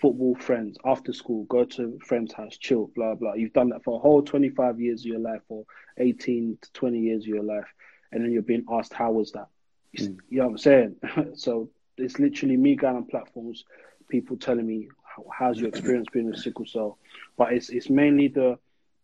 football 0.00 0.34
friends. 0.36 0.78
After 0.84 1.12
school, 1.12 1.44
go 1.44 1.64
to 1.64 1.98
friend's 2.04 2.32
house, 2.32 2.56
chill, 2.56 2.90
blah 2.94 3.14
blah. 3.14 3.34
You've 3.34 3.52
done 3.52 3.70
that 3.70 3.84
for 3.84 3.96
a 3.96 4.00
whole 4.00 4.22
twenty 4.22 4.50
five 4.50 4.80
years 4.80 5.00
of 5.00 5.06
your 5.06 5.20
life, 5.20 5.42
or 5.48 5.64
eighteen 5.98 6.58
to 6.60 6.72
twenty 6.72 7.00
years 7.00 7.24
of 7.24 7.28
your 7.28 7.42
life 7.42 7.72
and 8.12 8.22
then 8.22 8.30
you're 8.30 8.42
being 8.42 8.64
asked 8.70 8.92
how 8.92 9.10
was 9.10 9.32
that 9.32 9.48
mm. 9.98 10.16
you 10.28 10.38
know 10.38 10.44
what 10.44 10.50
i'm 10.50 10.58
saying 10.58 10.96
so 11.34 11.68
it's 11.96 12.18
literally 12.18 12.56
me 12.56 12.76
going 12.76 12.96
on 12.96 13.04
platforms 13.04 13.64
people 14.08 14.36
telling 14.36 14.66
me 14.66 14.88
how's 15.32 15.58
your 15.58 15.68
experience 15.68 16.06
being 16.12 16.26
with 16.26 16.38
sickle 16.38 16.66
cell 16.66 16.98
but 17.36 17.52
it's 17.52 17.70
it's 17.70 17.90
mainly 17.90 18.28
the 18.28 18.58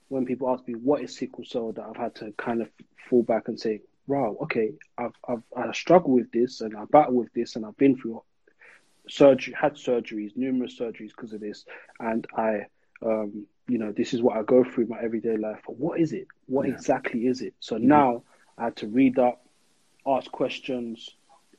when 0.08 0.24
people 0.24 0.50
ask 0.50 0.66
me 0.66 0.74
what 0.74 1.02
is 1.02 1.16
sickle 1.16 1.44
cell 1.44 1.72
that 1.72 1.84
i've 1.84 1.96
had 1.96 2.14
to 2.14 2.32
kind 2.36 2.62
of 2.62 2.68
fall 3.08 3.22
back 3.22 3.48
and 3.48 3.58
say 3.58 3.80
wow 4.06 4.36
okay 4.42 4.72
i've 4.96 5.14
i've 5.28 5.42
i 5.56 5.70
struggle 5.72 6.10
with 6.10 6.30
this 6.32 6.60
and 6.60 6.76
i 6.76 6.84
battle 6.86 7.14
with 7.14 7.32
this 7.34 7.56
and 7.56 7.64
i've 7.64 7.76
been 7.76 7.96
through 7.96 8.22
surgery 9.08 9.54
had 9.58 9.74
surgeries 9.74 10.36
numerous 10.36 10.78
surgeries 10.78 11.10
because 11.16 11.32
of 11.32 11.40
this 11.40 11.64
and 12.00 12.26
i 12.36 12.60
um 13.02 13.46
you 13.68 13.78
know 13.78 13.92
this 13.92 14.12
is 14.12 14.20
what 14.20 14.36
i 14.36 14.42
go 14.42 14.64
through 14.64 14.86
my 14.86 14.98
everyday 15.00 15.36
life 15.36 15.60
but 15.66 15.76
what 15.78 15.98
is 16.00 16.12
it 16.12 16.26
what 16.46 16.66
yeah. 16.66 16.74
exactly 16.74 17.26
is 17.26 17.40
it 17.40 17.54
so 17.60 17.76
mm-hmm. 17.76 17.88
now 17.88 18.22
I 18.58 18.64
had 18.64 18.76
to 18.76 18.88
read 18.88 19.18
up, 19.18 19.46
ask 20.06 20.30
questions. 20.30 21.10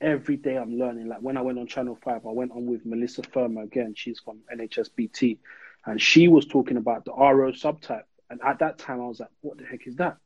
Every 0.01 0.37
day 0.37 0.57
I'm 0.57 0.77
learning. 0.77 1.07
Like 1.07 1.21
when 1.21 1.37
I 1.37 1.41
went 1.41 1.59
on 1.59 1.67
Channel 1.67 1.97
5, 2.03 2.25
I 2.25 2.31
went 2.31 2.51
on 2.51 2.65
with 2.65 2.85
Melissa 2.85 3.23
Firma 3.23 3.61
again. 3.61 3.93
She's 3.95 4.19
from 4.19 4.39
NHSBT. 4.53 5.37
And 5.85 6.01
she 6.01 6.27
was 6.27 6.45
talking 6.45 6.77
about 6.77 7.05
the 7.05 7.13
RO 7.13 7.51
subtype. 7.51 8.03
And 8.29 8.39
at 8.45 8.59
that 8.59 8.77
time, 8.77 9.01
I 9.01 9.07
was 9.07 9.19
like, 9.19 9.29
what 9.41 9.57
the 9.57 9.65
heck 9.65 9.87
is 9.87 9.95
that? 9.97 10.17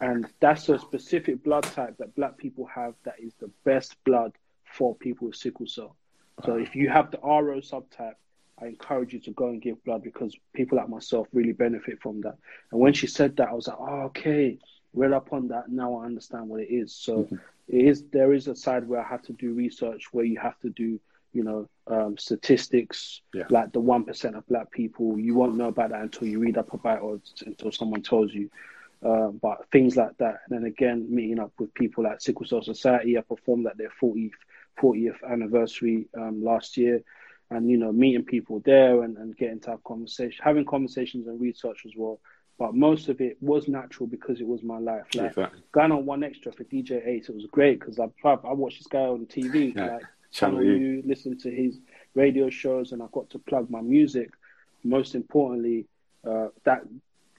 And 0.00 0.26
that's 0.40 0.68
a 0.68 0.78
specific 0.78 1.42
blood 1.42 1.64
type 1.64 1.96
that 1.98 2.14
black 2.14 2.38
people 2.38 2.66
have 2.66 2.94
that 3.04 3.16
is 3.20 3.32
the 3.40 3.50
best 3.64 3.96
blood 4.04 4.32
for 4.64 4.94
people 4.94 5.26
with 5.28 5.36
sickle 5.36 5.66
cell. 5.66 5.96
So 6.44 6.54
if 6.54 6.76
you 6.76 6.88
have 6.88 7.10
the 7.10 7.18
RO 7.18 7.58
subtype, 7.60 8.14
I 8.60 8.66
encourage 8.66 9.12
you 9.12 9.20
to 9.20 9.32
go 9.32 9.48
and 9.48 9.60
give 9.60 9.82
blood 9.84 10.02
because 10.02 10.36
people 10.52 10.78
like 10.78 10.88
myself 10.88 11.26
really 11.32 11.52
benefit 11.52 12.00
from 12.00 12.20
that. 12.22 12.36
And 12.70 12.80
when 12.80 12.92
she 12.92 13.08
said 13.08 13.36
that, 13.36 13.48
I 13.48 13.52
was 13.52 13.66
like, 13.66 13.78
oh, 13.80 14.02
okay 14.06 14.58
read 14.94 15.12
up 15.12 15.32
on 15.32 15.48
that. 15.48 15.70
Now 15.70 15.96
I 15.96 16.06
understand 16.06 16.48
what 16.48 16.60
it 16.60 16.70
is. 16.70 16.94
So 16.94 17.24
mm-hmm. 17.24 17.36
it 17.68 17.84
is 17.86 18.04
there 18.12 18.32
is 18.32 18.48
a 18.48 18.56
side 18.56 18.86
where 18.88 19.00
I 19.00 19.08
have 19.08 19.22
to 19.22 19.32
do 19.32 19.52
research 19.52 20.08
where 20.12 20.24
you 20.24 20.38
have 20.40 20.58
to 20.60 20.70
do 20.70 21.00
you 21.32 21.44
know 21.44 21.68
um, 21.86 22.16
statistics 22.18 23.22
yeah. 23.34 23.44
like 23.50 23.72
the 23.72 23.80
one 23.80 24.04
percent 24.04 24.36
of 24.36 24.46
black 24.46 24.70
people. 24.70 25.18
You 25.18 25.34
won't 25.34 25.56
know 25.56 25.68
about 25.68 25.90
that 25.90 26.02
until 26.02 26.28
you 26.28 26.38
read 26.38 26.58
up 26.58 26.72
about 26.72 26.98
it 26.98 27.02
or 27.02 27.20
until 27.46 27.72
someone 27.72 28.02
tells 28.02 28.32
you. 28.32 28.50
Uh, 29.04 29.28
but 29.28 29.64
things 29.70 29.96
like 29.96 30.16
that, 30.18 30.40
and 30.48 30.58
then 30.58 30.64
again, 30.64 31.06
meeting 31.08 31.38
up 31.38 31.52
with 31.58 31.72
people 31.74 32.02
like 32.04 32.20
Sickle 32.20 32.46
Cell 32.46 32.62
Society. 32.62 33.16
I 33.16 33.20
performed 33.20 33.66
at 33.66 33.78
their 33.78 33.92
40th 34.02 34.32
40th 34.82 35.22
anniversary 35.28 36.08
um, 36.16 36.42
last 36.42 36.76
year, 36.76 37.02
and 37.50 37.70
you 37.70 37.76
know, 37.76 37.92
meeting 37.92 38.24
people 38.24 38.60
there 38.64 39.02
and, 39.02 39.16
and 39.16 39.36
getting 39.36 39.60
to 39.60 39.70
have 39.70 39.84
conversation, 39.84 40.40
having 40.42 40.64
conversations 40.64 41.28
and 41.28 41.40
research 41.40 41.82
as 41.86 41.92
well 41.96 42.20
but 42.58 42.74
most 42.74 43.08
of 43.08 43.20
it 43.20 43.36
was 43.40 43.68
natural 43.68 44.08
because 44.08 44.40
it 44.40 44.46
was 44.46 44.62
my 44.62 44.78
life. 44.78 45.04
Like 45.14 45.28
exactly. 45.28 45.60
going 45.70 45.92
on 45.92 46.04
one 46.04 46.24
extra 46.24 46.52
for 46.52 46.64
DJ 46.64 47.06
Ace, 47.06 47.28
it 47.28 47.34
was 47.34 47.46
great 47.46 47.78
because 47.78 48.00
I 48.00 48.08
I 48.24 48.52
watched 48.52 48.78
this 48.78 48.88
guy 48.88 48.98
on 48.98 49.26
TV, 49.26 49.74
yeah. 49.74 49.92
like 49.92 50.02
Channel 50.30 50.62
U, 50.64 51.02
listen 51.06 51.38
to 51.38 51.50
his 51.50 51.78
radio 52.14 52.50
shows, 52.50 52.92
and 52.92 53.02
I 53.02 53.06
got 53.12 53.30
to 53.30 53.38
plug 53.38 53.70
my 53.70 53.80
music. 53.80 54.30
most 54.84 55.14
importantly, 55.14 55.86
uh, 56.26 56.48
that 56.64 56.82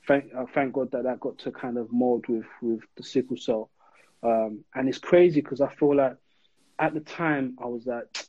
thank 0.07 0.25
uh, 0.35 0.45
thank 0.53 0.73
God 0.73 0.91
that 0.91 1.03
that 1.03 1.19
got 1.19 1.37
to 1.39 1.51
kind 1.51 1.77
of 1.77 1.91
mold 1.91 2.27
with 2.27 2.45
with 2.61 2.81
the 2.97 3.03
sickle 3.03 3.37
cell. 3.37 3.69
Um, 4.21 4.65
and 4.75 4.89
it's 4.89 4.97
crazy 4.97 5.41
because 5.41 5.61
I 5.61 5.69
feel 5.73 5.95
like 5.95 6.17
at 6.77 6.93
the 6.93 6.99
time 6.99 7.57
I 7.61 7.67
was 7.67 7.85
like, 7.85 8.25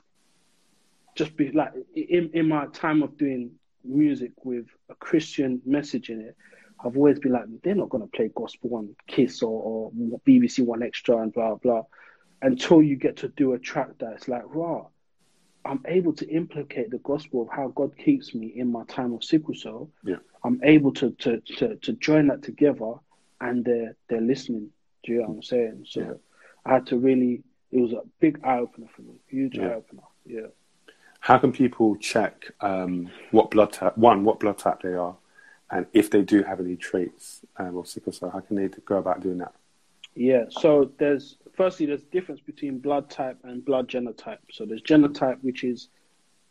just 1.16 1.36
be 1.36 1.50
like 1.52 1.72
in 1.94 2.30
in 2.34 2.48
my 2.48 2.66
time 2.66 3.02
of 3.02 3.16
doing 3.16 3.52
music 3.84 4.32
with 4.44 4.66
a 4.88 4.94
Christian 4.94 5.61
message 5.64 6.11
in 6.11 6.20
it. 6.20 6.36
I've 6.82 6.96
always 6.96 7.18
been 7.18 7.32
like, 7.32 7.44
they're 7.62 7.74
not 7.74 7.90
going 7.90 8.02
to 8.02 8.11
play 8.16 8.30
gospel 8.34 8.76
on 8.76 8.96
Kiss 9.06 9.42
or, 9.42 9.62
or 9.62 10.20
BBC 10.26 10.64
One 10.64 10.82
Extra 10.82 11.18
and 11.18 11.32
blah, 11.32 11.56
blah, 11.56 11.82
until 12.43 12.82
you 12.82 12.97
get 12.97 13.16
to 13.18 13.28
do 13.28 13.53
a 13.53 13.59
track 13.59 13.88
that's 13.99 14.28
like, 14.28 14.55
wow, 14.55 14.88
I'm 15.64 15.82
able 15.86 16.12
to 16.14 16.28
implicate 16.28 16.91
the 16.91 16.99
gospel 16.99 17.43
of 17.43 17.49
how 17.55 17.68
God 17.68 17.97
keeps 17.97 18.34
me 18.34 18.47
in 18.57 18.72
my 18.72 18.84
time 18.84 19.12
of 19.12 19.22
sickle 19.22 19.55
cell. 19.55 19.91
Yeah. 20.05 20.16
I'm 20.43 20.61
able 20.64 20.93
to, 20.95 21.11
to, 21.11 21.41
to, 21.59 21.76
to 21.76 21.93
join 21.95 22.28
that 22.28 22.43
together 22.43 22.95
and 23.41 23.64
they're, 23.64 23.95
they're 24.09 24.22
listening. 24.22 24.70
Do 25.05 25.12
you 25.12 25.18
know 25.20 25.28
what 25.28 25.34
I'm 25.36 25.43
saying? 25.43 25.86
So 25.88 26.01
Yeah. 26.01 26.12
I 26.64 26.74
had 26.74 26.86
to 26.86 26.97
really, 26.99 27.43
it 27.72 27.80
was 27.80 27.93
a 27.93 28.03
big 28.20 28.41
eye 28.43 28.59
opener 28.59 28.86
for 28.95 29.03
me, 29.03 29.14
huge 29.28 29.57
Yeah. 29.57 29.68
eye 29.68 29.74
opener. 29.74 30.03
Yeah. 30.24 30.47
How 31.20 31.36
can 31.36 31.53
people 31.53 31.97
check 31.97 32.51
um, 32.62 33.11
what 33.30 33.51
blood 33.51 33.72
type, 33.74 33.99
one, 33.99 34.24
what 34.24 34.41
blood 34.41 34.57
type 34.57 34.80
they 34.82 34.95
are, 34.95 35.16
and 35.70 35.86
if 35.93 36.11
they 36.11 36.22
do 36.22 36.43
have 36.43 36.61
any 36.61 36.76
traits 36.76 37.43
um, 37.59 37.76
of 37.76 37.86
sickle 37.86 38.12
cell, 38.12 38.30
how 38.30 38.41
can 38.41 38.57
they 38.57 38.68
go 38.86 38.97
about 38.97 39.20
doing 39.20 39.38
that? 39.38 39.53
Yeah, 40.14 40.47
so 40.49 40.91
there's 40.99 41.36
firstly 41.61 41.84
there's 41.84 42.00
a 42.00 42.06
difference 42.06 42.40
between 42.40 42.78
blood 42.78 43.11
type 43.11 43.36
and 43.44 43.62
blood 43.62 43.86
genotype. 43.86 44.38
So 44.50 44.64
there's 44.64 44.80
genotype, 44.80 45.36
which 45.42 45.62
is 45.62 45.90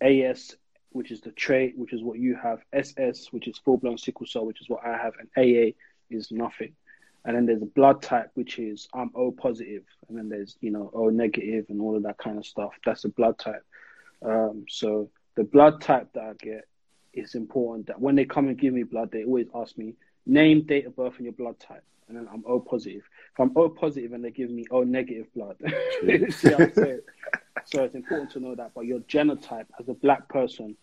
AS, 0.02 0.56
which 0.92 1.10
is 1.10 1.20
the 1.20 1.32
trait, 1.32 1.76
which 1.76 1.94
is 1.94 2.04
what 2.04 2.20
you 2.20 2.36
have, 2.36 2.60
SS, 2.74 3.34
which 3.34 3.48
is 3.48 3.58
full 3.58 3.78
blown 3.78 3.98
sickle 3.98 4.28
cell, 4.28 4.46
which 4.46 4.62
is 4.62 4.70
what 4.70 4.86
I 4.86 4.96
have, 4.96 5.14
and 5.18 5.28
AA 5.36 5.74
is 6.12 6.32
nothing. 6.32 6.74
And 7.26 7.36
then 7.36 7.48
there's 7.48 7.64
a 7.64 7.74
blood 7.80 8.04
type, 8.04 8.30
which 8.36 8.60
is 8.60 8.88
I'm 8.94 9.10
O 9.16 9.32
positive, 9.32 9.82
and 10.08 10.16
then 10.16 10.30
there's 10.30 10.58
you 10.62 10.70
know 10.70 10.92
O 10.94 11.10
negative 11.10 11.66
and 11.70 11.82
all 11.82 11.98
of 11.98 12.04
that 12.04 12.20
kind 12.20 12.38
of 12.38 12.46
stuff. 12.46 12.74
That's 12.86 13.04
a 13.04 13.10
blood 13.10 13.40
type. 13.40 13.66
Um, 14.24 14.66
so 14.70 15.10
the 15.36 15.44
blood 15.44 15.82
type 15.82 16.10
that 16.14 16.24
I 16.24 16.34
get 16.34 16.68
is 17.14 17.34
important. 17.34 17.88
That 17.88 18.00
when 18.00 18.14
they 18.14 18.26
come 18.26 18.48
and 18.48 18.60
give 18.60 18.76
me 18.76 18.84
blood, 18.84 19.10
they 19.12 19.24
always 19.24 19.48
ask 19.56 19.76
me 19.76 19.96
name, 20.30 20.62
date 20.62 20.86
of 20.86 20.96
birth, 20.96 21.16
and 21.18 21.26
your 21.26 21.34
blood 21.34 21.60
type. 21.60 21.84
And 22.08 22.18
then 22.18 22.28
I'm 22.32 22.44
O 22.48 22.60
positive. 22.60 23.04
If 23.34 23.40
I'm 23.40 23.52
O 23.56 23.70
positive 23.70 24.14
and 24.14 24.24
they 24.24 24.32
give 24.32 24.50
me 24.50 24.66
O 24.72 24.84
negative 24.84 25.28
blood, 25.36 25.58
see 25.62 26.50
what 26.50 26.62
I'm 26.62 26.74
saying? 26.74 27.02
So 27.66 27.84
it's 27.84 27.96
important 27.96 28.32
to 28.32 28.40
know 28.40 28.56
that. 28.56 28.72
But 28.74 28.86
your 28.86 29.00
genotype, 29.02 29.66
as 29.80 29.90
a 29.90 29.94
black 29.94 30.28
person, 30.28 30.76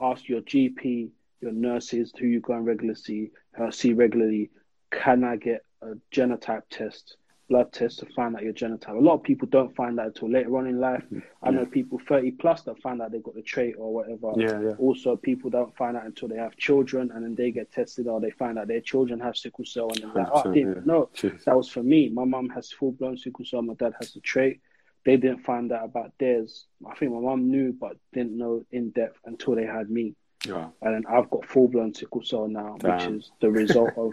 ask 0.00 0.28
your 0.28 0.40
GP, 0.40 1.10
your 1.40 1.52
nurses, 1.52 2.12
who 2.18 2.26
you 2.26 2.40
go 2.40 2.54
and 2.54 2.66
regularly 2.66 2.96
see, 2.96 3.30
uh, 3.60 3.70
see 3.70 3.92
regularly. 3.92 4.50
Can 4.90 5.24
I 5.24 5.36
get 5.36 5.64
a 5.80 5.94
genotype 6.12 6.62
test, 6.70 7.16
blood 7.52 7.70
test 7.70 7.98
to 7.98 8.06
find 8.06 8.34
out 8.34 8.42
your 8.42 8.54
genotype? 8.54 8.96
A 8.96 9.04
lot 9.08 9.14
of 9.14 9.22
people 9.22 9.46
don't 9.46 9.74
find 9.76 9.98
that 9.98 10.06
until 10.06 10.30
later 10.30 10.56
on 10.56 10.66
in 10.66 10.80
life. 10.80 11.04
I 11.42 11.50
know 11.50 11.66
people 11.66 12.00
30 12.08 12.30
plus 12.32 12.62
that 12.62 12.80
find 12.80 13.02
out 13.02 13.12
they've 13.12 13.22
got 13.22 13.34
the 13.34 13.42
trait 13.42 13.74
or 13.76 13.92
whatever. 13.92 14.32
Yeah, 14.36 14.60
yeah. 14.60 14.74
Also, 14.78 15.16
people 15.16 15.50
don't 15.50 15.76
find 15.76 15.94
out 15.94 16.06
until 16.06 16.28
they 16.28 16.36
have 16.36 16.56
children 16.56 17.10
and 17.12 17.22
then 17.22 17.34
they 17.34 17.50
get 17.50 17.70
tested 17.70 18.06
or 18.06 18.20
they 18.20 18.30
find 18.30 18.58
out 18.58 18.68
their 18.68 18.80
children 18.80 19.20
have 19.20 19.36
sickle 19.36 19.66
cell 19.66 19.90
and 19.90 20.02
they're 20.02 20.24
like, 20.24 20.32
oh, 20.32 20.50
I 20.50 20.54
didn't 20.54 20.76
yeah. 20.76 20.82
know. 20.86 21.10
That 21.44 21.56
was 21.56 21.68
for 21.68 21.82
me. 21.82 22.08
My 22.08 22.24
mom 22.24 22.48
has 22.50 22.72
full 22.72 22.92
blown 22.92 23.18
sickle 23.18 23.44
cell. 23.44 23.60
My 23.60 23.74
dad 23.74 23.92
has 24.00 24.14
the 24.14 24.20
trait. 24.20 24.60
They 25.04 25.18
didn't 25.18 25.44
find 25.44 25.70
out 25.72 25.84
about 25.84 26.12
theirs. 26.18 26.66
I 26.88 26.94
think 26.94 27.12
my 27.12 27.20
mom 27.20 27.50
knew, 27.50 27.74
but 27.78 27.96
didn't 28.14 28.38
know 28.38 28.64
in 28.70 28.90
depth 28.90 29.18
until 29.26 29.56
they 29.56 29.66
had 29.66 29.90
me. 29.90 30.14
Yeah. 30.46 30.68
And 30.80 30.94
then 30.94 31.04
I've 31.06 31.28
got 31.28 31.44
full 31.46 31.68
blown 31.68 31.92
sickle 31.94 32.22
cell 32.24 32.48
now, 32.48 32.76
Damn. 32.78 32.92
which 32.92 33.24
is 33.24 33.32
the 33.40 33.50
result 33.50 33.90
of 33.96 34.12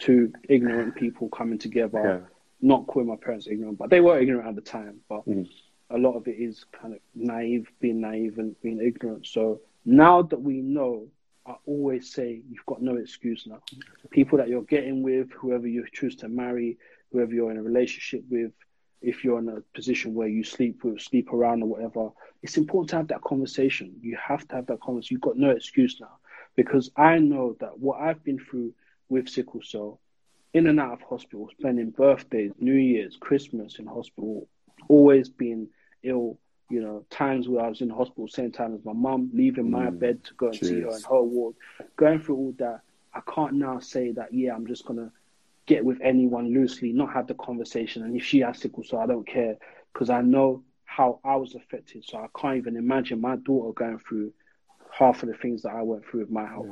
two 0.00 0.32
ignorant 0.48 0.96
people 0.96 1.28
coming 1.28 1.58
together. 1.58 2.02
Yeah. 2.02 2.26
Not 2.62 2.86
calling 2.86 3.08
my 3.08 3.16
parents 3.16 3.46
ignorant, 3.46 3.78
but 3.78 3.90
they 3.90 4.00
were 4.00 4.18
ignorant 4.18 4.48
at 4.48 4.54
the 4.54 4.60
time. 4.60 5.00
But 5.08 5.26
Mhm. 5.26 5.48
a 5.90 5.98
lot 5.98 6.14
of 6.14 6.28
it 6.28 6.36
is 6.38 6.64
kind 6.64 6.94
of 6.94 7.00
naive, 7.14 7.70
being 7.80 8.00
naive 8.00 8.38
and 8.38 8.60
being 8.60 8.80
ignorant. 8.80 9.26
So 9.26 9.60
now 9.84 10.22
that 10.22 10.40
we 10.40 10.60
know, 10.60 11.08
I 11.46 11.56
always 11.66 12.10
say 12.10 12.42
you've 12.50 12.66
got 12.66 12.82
no 12.82 12.96
excuse 12.96 13.46
now. 13.46 13.60
People 14.10 14.38
that 14.38 14.48
you're 14.48 14.62
getting 14.62 15.02
with, 15.02 15.30
whoever 15.32 15.66
you 15.66 15.84
choose 15.92 16.16
to 16.16 16.28
marry, 16.28 16.78
whoever 17.10 17.34
you're 17.34 17.50
in 17.50 17.56
a 17.56 17.62
relationship 17.62 18.24
with, 18.30 18.52
if 19.00 19.24
you're 19.24 19.38
in 19.38 19.48
a 19.48 19.60
position 19.74 20.14
where 20.14 20.28
you 20.28 20.44
sleep 20.44 20.84
with, 20.84 21.00
sleep 21.00 21.32
around 21.32 21.62
or 21.62 21.66
whatever, 21.66 22.10
it's 22.42 22.58
important 22.58 22.90
to 22.90 22.96
have 22.96 23.08
that 23.08 23.22
conversation. 23.22 23.98
You 24.02 24.16
have 24.16 24.46
to 24.48 24.56
have 24.56 24.66
that 24.66 24.80
conversation. 24.80 25.14
You've 25.14 25.22
got 25.22 25.38
no 25.38 25.50
excuse 25.50 25.98
now. 26.00 26.18
Because 26.56 26.90
I 26.96 27.18
know 27.18 27.56
that 27.60 27.78
what 27.78 28.00
I've 28.00 28.22
been 28.22 28.38
through 28.38 28.74
with 29.08 29.28
sickle 29.28 29.62
cell, 29.62 29.99
in 30.54 30.66
and 30.66 30.80
out 30.80 30.92
of 30.94 31.02
hospital, 31.02 31.48
spending 31.50 31.90
birthdays, 31.90 32.52
New 32.58 32.74
Year's, 32.74 33.16
Christmas 33.16 33.78
in 33.78 33.86
hospital, 33.86 34.48
always 34.88 35.28
being 35.28 35.68
ill, 36.02 36.38
you 36.68 36.80
know, 36.82 37.04
times 37.10 37.48
where 37.48 37.64
I 37.64 37.68
was 37.68 37.80
in 37.80 37.90
hospital 37.90 38.28
same 38.28 38.52
time 38.52 38.74
as 38.74 38.84
my 38.84 38.92
mum, 38.92 39.30
leaving 39.34 39.70
my 39.70 39.90
Mm, 39.90 39.90
bed 39.90 40.24
to 40.24 40.34
go 40.34 40.48
and 40.48 40.60
see 40.62 40.80
her 40.80 40.96
in 40.96 41.02
her 41.02 41.22
ward, 41.22 41.54
going 41.96 42.20
through 42.20 42.36
all 42.36 42.54
that. 42.58 42.80
I 43.14 43.20
can't 43.32 43.54
now 43.54 43.78
say 43.80 44.12
that, 44.12 44.32
yeah, 44.32 44.54
I'm 44.54 44.66
just 44.66 44.84
gonna 44.86 45.10
get 45.66 45.84
with 45.84 46.00
anyone 46.02 46.52
loosely, 46.52 46.92
not 46.92 47.12
have 47.12 47.26
the 47.26 47.34
conversation. 47.34 48.02
And 48.02 48.16
if 48.16 48.24
she 48.24 48.40
has 48.40 48.58
sickle 48.58 48.82
cell, 48.84 48.98
so 48.98 49.02
I 49.02 49.06
don't 49.06 49.26
care 49.26 49.56
because 49.92 50.10
I 50.10 50.20
know 50.22 50.62
how 50.84 51.20
I 51.24 51.36
was 51.36 51.54
affected. 51.54 52.04
So 52.04 52.18
I 52.18 52.28
can't 52.38 52.56
even 52.58 52.76
imagine 52.76 53.20
my 53.20 53.36
daughter 53.36 53.72
going 53.72 53.98
through 53.98 54.32
half 54.90 55.22
of 55.22 55.28
the 55.28 55.34
things 55.34 55.62
that 55.62 55.74
I 55.74 55.82
went 55.82 56.04
through 56.06 56.20
with 56.20 56.30
my 56.30 56.46
health. 56.46 56.68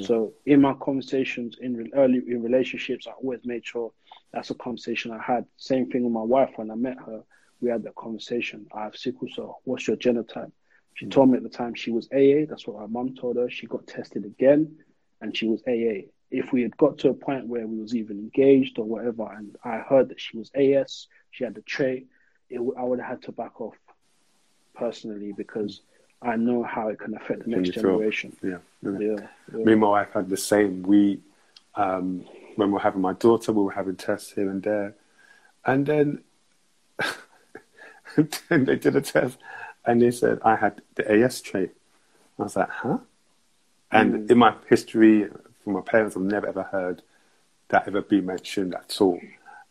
So 0.00 0.32
in 0.46 0.62
my 0.62 0.74
conversations 0.74 1.56
in 1.60 1.90
early 1.94 2.22
in 2.26 2.42
relationships, 2.42 3.06
I 3.06 3.10
always 3.12 3.40
made 3.44 3.66
sure 3.66 3.92
that's 4.32 4.50
a 4.50 4.54
conversation 4.54 5.10
I 5.10 5.20
had. 5.20 5.44
Same 5.58 5.90
thing 5.90 6.04
with 6.04 6.12
my 6.12 6.22
wife 6.22 6.52
when 6.56 6.70
I 6.70 6.74
met 6.74 6.96
her. 7.04 7.22
We 7.60 7.68
had 7.68 7.82
that 7.84 7.94
conversation. 7.94 8.66
I 8.74 8.84
have 8.84 8.96
sickle 8.96 9.28
cell. 9.34 9.60
What's 9.64 9.86
your 9.86 9.96
genotype? 9.96 10.50
She 10.94 11.06
mm. 11.06 11.10
told 11.10 11.30
me 11.30 11.36
at 11.36 11.42
the 11.42 11.50
time 11.50 11.74
she 11.74 11.90
was 11.90 12.08
AA. 12.12 12.46
That's 12.48 12.66
what 12.66 12.80
her 12.80 12.88
mum 12.88 13.14
told 13.14 13.36
her. 13.36 13.50
She 13.50 13.66
got 13.66 13.86
tested 13.86 14.24
again, 14.24 14.76
and 15.20 15.36
she 15.36 15.46
was 15.46 15.62
AA. 15.68 16.08
If 16.30 16.52
we 16.52 16.62
had 16.62 16.76
got 16.78 16.98
to 16.98 17.10
a 17.10 17.14
point 17.14 17.46
where 17.46 17.66
we 17.66 17.78
was 17.78 17.94
even 17.94 18.18
engaged 18.18 18.78
or 18.78 18.86
whatever, 18.86 19.30
and 19.30 19.54
I 19.62 19.78
heard 19.78 20.08
that 20.08 20.20
she 20.20 20.38
was 20.38 20.50
AS, 20.54 21.06
she 21.30 21.44
had 21.44 21.54
the 21.54 21.62
trait, 21.62 22.06
it, 22.48 22.58
I 22.58 22.82
would 22.82 22.98
have 22.98 23.08
had 23.08 23.22
to 23.24 23.32
back 23.32 23.60
off 23.60 23.74
personally 24.74 25.32
because 25.36 25.82
I 26.22 26.36
know 26.36 26.62
how 26.62 26.88
it 26.88 26.98
can 26.98 27.14
affect 27.16 27.44
the 27.44 27.50
next 27.50 27.70
generation. 27.70 28.36
Yeah. 28.42 28.58
yeah. 28.82 28.98
Yeah, 28.98 29.16
yeah. 29.56 29.64
Me 29.64 29.72
and 29.72 29.80
my 29.80 29.88
wife 29.88 30.12
had 30.12 30.28
the 30.28 30.36
same. 30.36 30.82
We, 30.82 31.20
um, 31.74 32.24
when 32.56 32.68
we 32.68 32.74
were 32.74 32.80
having 32.80 33.00
my 33.00 33.14
daughter, 33.14 33.52
we 33.52 33.62
were 33.64 33.72
having 33.72 33.96
tests 33.96 34.32
here 34.32 34.50
and 34.50 34.62
there, 34.62 34.94
and 35.64 35.86
then, 35.86 36.22
and 38.16 38.38
then 38.48 38.64
they 38.66 38.76
did 38.76 38.94
a 38.96 39.00
test, 39.00 39.38
and 39.84 40.00
they 40.02 40.10
said 40.10 40.38
I 40.44 40.56
had 40.56 40.82
the 40.94 41.10
AS 41.10 41.40
trait. 41.40 41.70
I 42.38 42.42
was 42.42 42.56
like, 42.56 42.68
huh? 42.70 42.98
And 43.90 44.14
Mm. 44.14 44.30
in 44.30 44.38
my 44.38 44.54
history, 44.68 45.28
from 45.64 45.72
my 45.74 45.80
parents, 45.80 46.16
I've 46.16 46.22
never 46.22 46.46
ever 46.46 46.62
heard 46.62 47.02
that 47.68 47.86
ever 47.86 48.00
be 48.00 48.20
mentioned 48.20 48.74
at 48.74 49.00
all. 49.00 49.20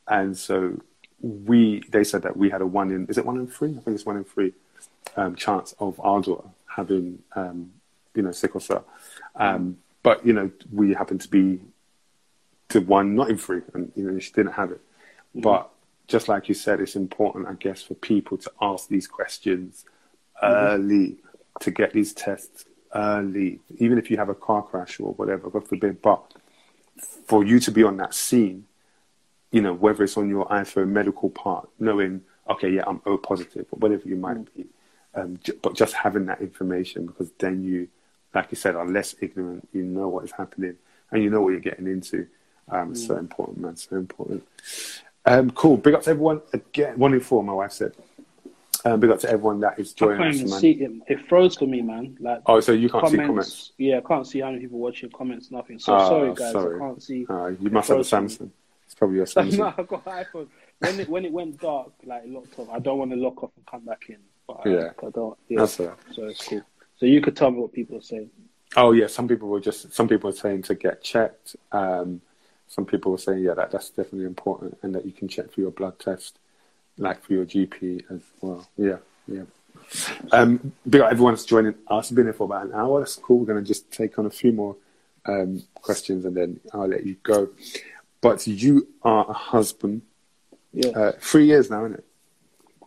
And 0.07 0.37
so 0.37 0.79
we, 1.21 1.83
they 1.89 2.03
said 2.03 2.23
that 2.23 2.35
we 2.37 2.49
had 2.49 2.61
a 2.61 2.65
one 2.65 2.91
in, 2.91 3.07
is 3.07 3.17
it 3.17 3.25
one 3.25 3.37
in 3.37 3.47
three? 3.47 3.69
I 3.69 3.79
think 3.81 3.95
it's 3.95 4.05
one 4.05 4.17
in 4.17 4.23
three 4.23 4.53
um, 5.15 5.35
chance 5.35 5.73
of 5.79 5.99
our 5.99 6.21
daughter 6.21 6.47
having, 6.67 7.19
um, 7.35 7.71
you 8.15 8.21
know, 8.21 8.31
sickle 8.31 8.59
cell. 8.59 8.85
Um, 9.35 9.77
but, 10.03 10.25
you 10.25 10.33
know, 10.33 10.51
we 10.71 10.93
happened 10.93 11.21
to 11.21 11.29
be 11.29 11.59
the 12.69 12.81
one 12.81 13.15
not 13.15 13.29
in 13.29 13.37
three, 13.37 13.61
and, 13.73 13.91
you 13.95 14.09
know, 14.09 14.19
she 14.19 14.31
didn't 14.31 14.53
have 14.53 14.71
it. 14.71 14.81
But 15.35 15.69
just 16.07 16.27
like 16.27 16.49
you 16.49 16.55
said, 16.55 16.79
it's 16.79 16.95
important, 16.95 17.47
I 17.47 17.53
guess, 17.53 17.81
for 17.81 17.93
people 17.93 18.37
to 18.37 18.51
ask 18.61 18.87
these 18.87 19.07
questions 19.07 19.85
early, 20.41 21.17
to 21.59 21.71
get 21.71 21.93
these 21.93 22.13
tests 22.13 22.65
early, 22.95 23.59
even 23.77 23.97
if 23.97 24.09
you 24.09 24.17
have 24.17 24.29
a 24.29 24.35
car 24.35 24.63
crash 24.63 24.99
or 24.99 25.13
whatever, 25.13 25.49
God 25.49 25.67
forbid. 25.67 26.01
But 26.01 26.23
for 27.25 27.43
you 27.43 27.59
to 27.59 27.71
be 27.71 27.83
on 27.83 27.97
that 27.97 28.13
scene, 28.13 28.65
you 29.51 29.61
know, 29.61 29.73
whether 29.73 30.03
it's 30.03 30.17
on 30.17 30.29
your 30.29 30.47
iPhone 30.47 30.89
medical 30.89 31.29
part, 31.29 31.69
knowing, 31.79 32.21
okay, 32.49 32.69
yeah, 32.69 32.83
I'm 32.87 33.01
O 33.05 33.17
positive, 33.17 33.65
or 33.71 33.79
whatever 33.79 34.07
you 34.07 34.15
might 34.15 34.53
be, 34.55 34.65
um, 35.15 35.39
j- 35.43 35.53
but 35.61 35.75
just 35.75 35.93
having 35.93 36.25
that 36.27 36.41
information 36.41 37.05
because 37.05 37.31
then 37.39 37.63
you, 37.63 37.87
like 38.33 38.47
you 38.51 38.55
said, 38.57 38.75
are 38.75 38.87
less 38.87 39.15
ignorant. 39.21 39.67
You 39.73 39.83
know 39.83 40.07
what 40.07 40.23
is 40.25 40.31
happening 40.31 40.75
and 41.11 41.21
you 41.23 41.29
know 41.29 41.41
what 41.41 41.49
you're 41.49 41.59
getting 41.59 41.87
into. 41.87 42.27
Um, 42.69 42.91
it's 42.91 43.05
so 43.05 43.17
important, 43.17 43.59
man. 43.59 43.75
So 43.75 43.97
important. 43.97 44.43
Um, 45.25 45.51
cool. 45.51 45.77
Big 45.77 45.93
up 45.93 46.03
to 46.03 46.11
everyone 46.11 46.41
again. 46.53 46.97
One 46.97 47.13
in 47.13 47.19
four, 47.19 47.43
my 47.43 47.53
wife 47.53 47.73
said. 47.73 47.93
Um, 48.85 48.99
big 48.99 49.11
up 49.11 49.19
to 49.19 49.29
everyone 49.29 49.59
that 49.59 49.77
is 49.77 49.93
joining 49.93 50.21
us, 50.41 50.49
man. 50.49 50.59
see 50.59 50.71
it. 50.71 50.91
It 51.07 51.27
froze 51.27 51.55
for 51.55 51.67
me, 51.67 51.81
man. 51.83 52.17
Like 52.19 52.41
Oh, 52.47 52.59
so 52.61 52.71
you 52.71 52.89
can't 52.89 53.05
see 53.09 53.17
comments. 53.17 53.27
comments? 53.27 53.71
Yeah, 53.77 53.97
I 53.97 54.01
can't 54.01 54.25
see 54.25 54.39
how 54.39 54.49
many 54.49 54.61
people 54.61 54.79
watching 54.79 55.11
comments. 55.11 55.51
Nothing. 55.51 55.77
So 55.77 55.93
Oh, 55.95 56.09
sorry, 56.09 56.33
guys. 56.33 56.51
sorry. 56.53 56.75
I 56.77 56.79
can't 56.79 57.03
see. 57.03 57.25
Uh, 57.29 57.47
you 57.59 57.69
must 57.69 57.89
have 57.89 57.99
a 57.99 58.03
froze 58.03 58.09
for 58.09 58.21
me. 58.21 58.27
Samsung. 58.29 58.49
It's 58.85 58.95
probably 58.95 59.17
your 59.17 59.25
Samsung. 59.27 59.57
no, 59.57 59.65
Samsung. 59.65 59.79
I 59.79 59.83
got 59.83 60.07
an 60.07 60.25
iPhone. 60.25 60.47
When 60.79 60.99
it 60.99 61.09
when 61.09 61.25
it 61.25 61.31
went 61.31 61.59
dark, 61.61 61.91
like 62.05 62.23
it 62.23 62.29
locked 62.31 62.57
off. 62.57 62.69
I 62.71 62.79
don't 62.79 62.97
want 62.97 63.11
to 63.11 63.17
lock 63.17 63.43
off 63.43 63.51
and 63.55 63.65
come 63.67 63.85
back 63.85 64.05
in. 64.09 64.17
But 64.63 64.69
Yeah. 64.69 64.89
I 65.05 65.09
don't. 65.09 65.37
Yeah. 65.47 65.59
That's. 65.59 65.73
So 65.73 65.95
it's 66.17 66.47
cool. 66.47 66.61
So 66.97 67.05
you 67.05 67.21
could 67.21 67.35
tell 67.35 67.51
me 67.51 67.59
what 67.59 67.73
people 67.73 67.97
are 67.97 68.01
saying. 68.01 68.29
Oh 68.77 68.91
yeah, 68.93 69.07
some 69.07 69.27
people 69.27 69.49
were 69.49 69.59
just 69.59 69.93
some 69.93 70.07
people 70.07 70.29
were 70.29 70.35
saying 70.35 70.61
to 70.63 70.75
get 70.75 71.03
checked. 71.03 71.55
Um, 71.71 72.21
some 72.67 72.85
people 72.85 73.11
were 73.11 73.17
saying 73.17 73.39
yeah, 73.39 73.53
that 73.53 73.71
that's 73.71 73.89
definitely 73.89 74.25
important, 74.25 74.77
and 74.81 74.95
that 74.95 75.05
you 75.05 75.11
can 75.11 75.27
check 75.27 75.51
for 75.51 75.59
your 75.61 75.71
blood 75.71 75.99
test, 75.99 76.37
like 76.97 77.21
for 77.21 77.33
your 77.33 77.45
GP 77.45 78.03
as 78.09 78.21
well. 78.39 78.65
Yeah, 78.77 78.97
yeah. 79.27 79.43
Um, 80.31 80.71
big 80.89 81.01
up 81.01 81.11
everyone's 81.11 81.43
joining 81.43 81.75
us. 81.87 82.11
Been 82.11 82.25
here 82.25 82.33
for 82.33 82.45
about 82.45 82.67
an 82.67 82.73
hour. 82.73 82.99
That's 82.99 83.15
cool. 83.15 83.39
We're 83.39 83.45
gonna 83.47 83.61
just 83.61 83.91
take 83.91 84.17
on 84.17 84.25
a 84.25 84.29
few 84.29 84.53
more 84.53 84.77
um, 85.25 85.63
questions, 85.75 86.23
and 86.23 86.35
then 86.35 86.59
I'll 86.73 86.87
let 86.87 87.05
you 87.05 87.15
go. 87.23 87.49
But 88.21 88.47
you 88.47 88.87
are 89.03 89.29
a 89.29 89.33
husband. 89.33 90.03
Yeah, 90.71 90.91
Uh, 90.91 91.11
three 91.19 91.45
years 91.45 91.69
now, 91.69 91.83
isn't 91.85 91.97
it? 91.97 92.05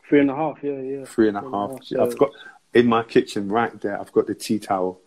Three 0.09 0.21
and 0.21 0.31
a 0.31 0.35
half. 0.35 0.59
Yeah, 0.63 0.81
yeah. 0.81 1.05
Three 1.05 1.29
and 1.29 1.37
a 1.37 1.41
half. 1.43 1.83
so- 1.85 2.03
I've 2.03 2.19
got 2.19 2.31
in 2.75 2.87
my 2.87 3.03
kitchen 3.03 3.49
right 3.49 3.79
there. 3.81 4.01
I've 4.01 4.13
got 4.13 4.27
the 4.27 4.35
tea 4.35 4.59
towel, 4.59 5.01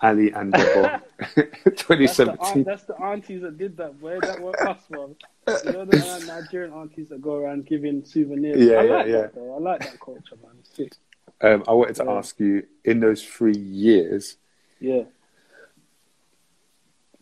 Ali 0.00 0.30
and 0.32 0.52
Deborah, 0.52 1.02
That's 1.18 1.34
the, 1.34 1.70
2017. 1.70 2.64
that's 2.64 2.82
the 2.84 3.00
aunties 3.00 3.42
that 3.42 3.56
did 3.56 3.76
that, 3.78 3.98
boy. 4.00 4.18
That 4.20 4.40
were 4.40 4.68
us, 4.68 4.80
man. 4.90 5.16
You 5.64 5.72
know 5.72 5.84
the 5.84 6.04
uh, 6.06 6.40
Nigerian 6.40 6.72
aunties 6.72 7.08
that 7.10 7.22
go 7.22 7.36
around 7.36 7.66
giving 7.66 8.04
souvenirs. 8.04 8.58
Yeah, 8.60 8.76
I 8.76 8.82
yeah, 8.84 8.92
like 8.92 9.06
yeah. 9.06 9.12
That, 9.22 9.34
though. 9.34 9.54
I 9.54 9.58
like 9.58 9.80
that 9.80 10.00
culture, 10.00 10.36
man. 10.42 10.52
It's 10.60 10.74
sick. 10.76 10.92
Um, 11.40 11.64
I 11.68 11.72
wanted 11.72 11.96
to 11.96 12.04
Yeah. 12.04 12.12
ask 12.12 12.38
you 12.40 12.66
in 12.84 13.00
those 13.00 13.22
three 13.24 13.56
years, 13.56 14.36
Yeah. 14.80 15.04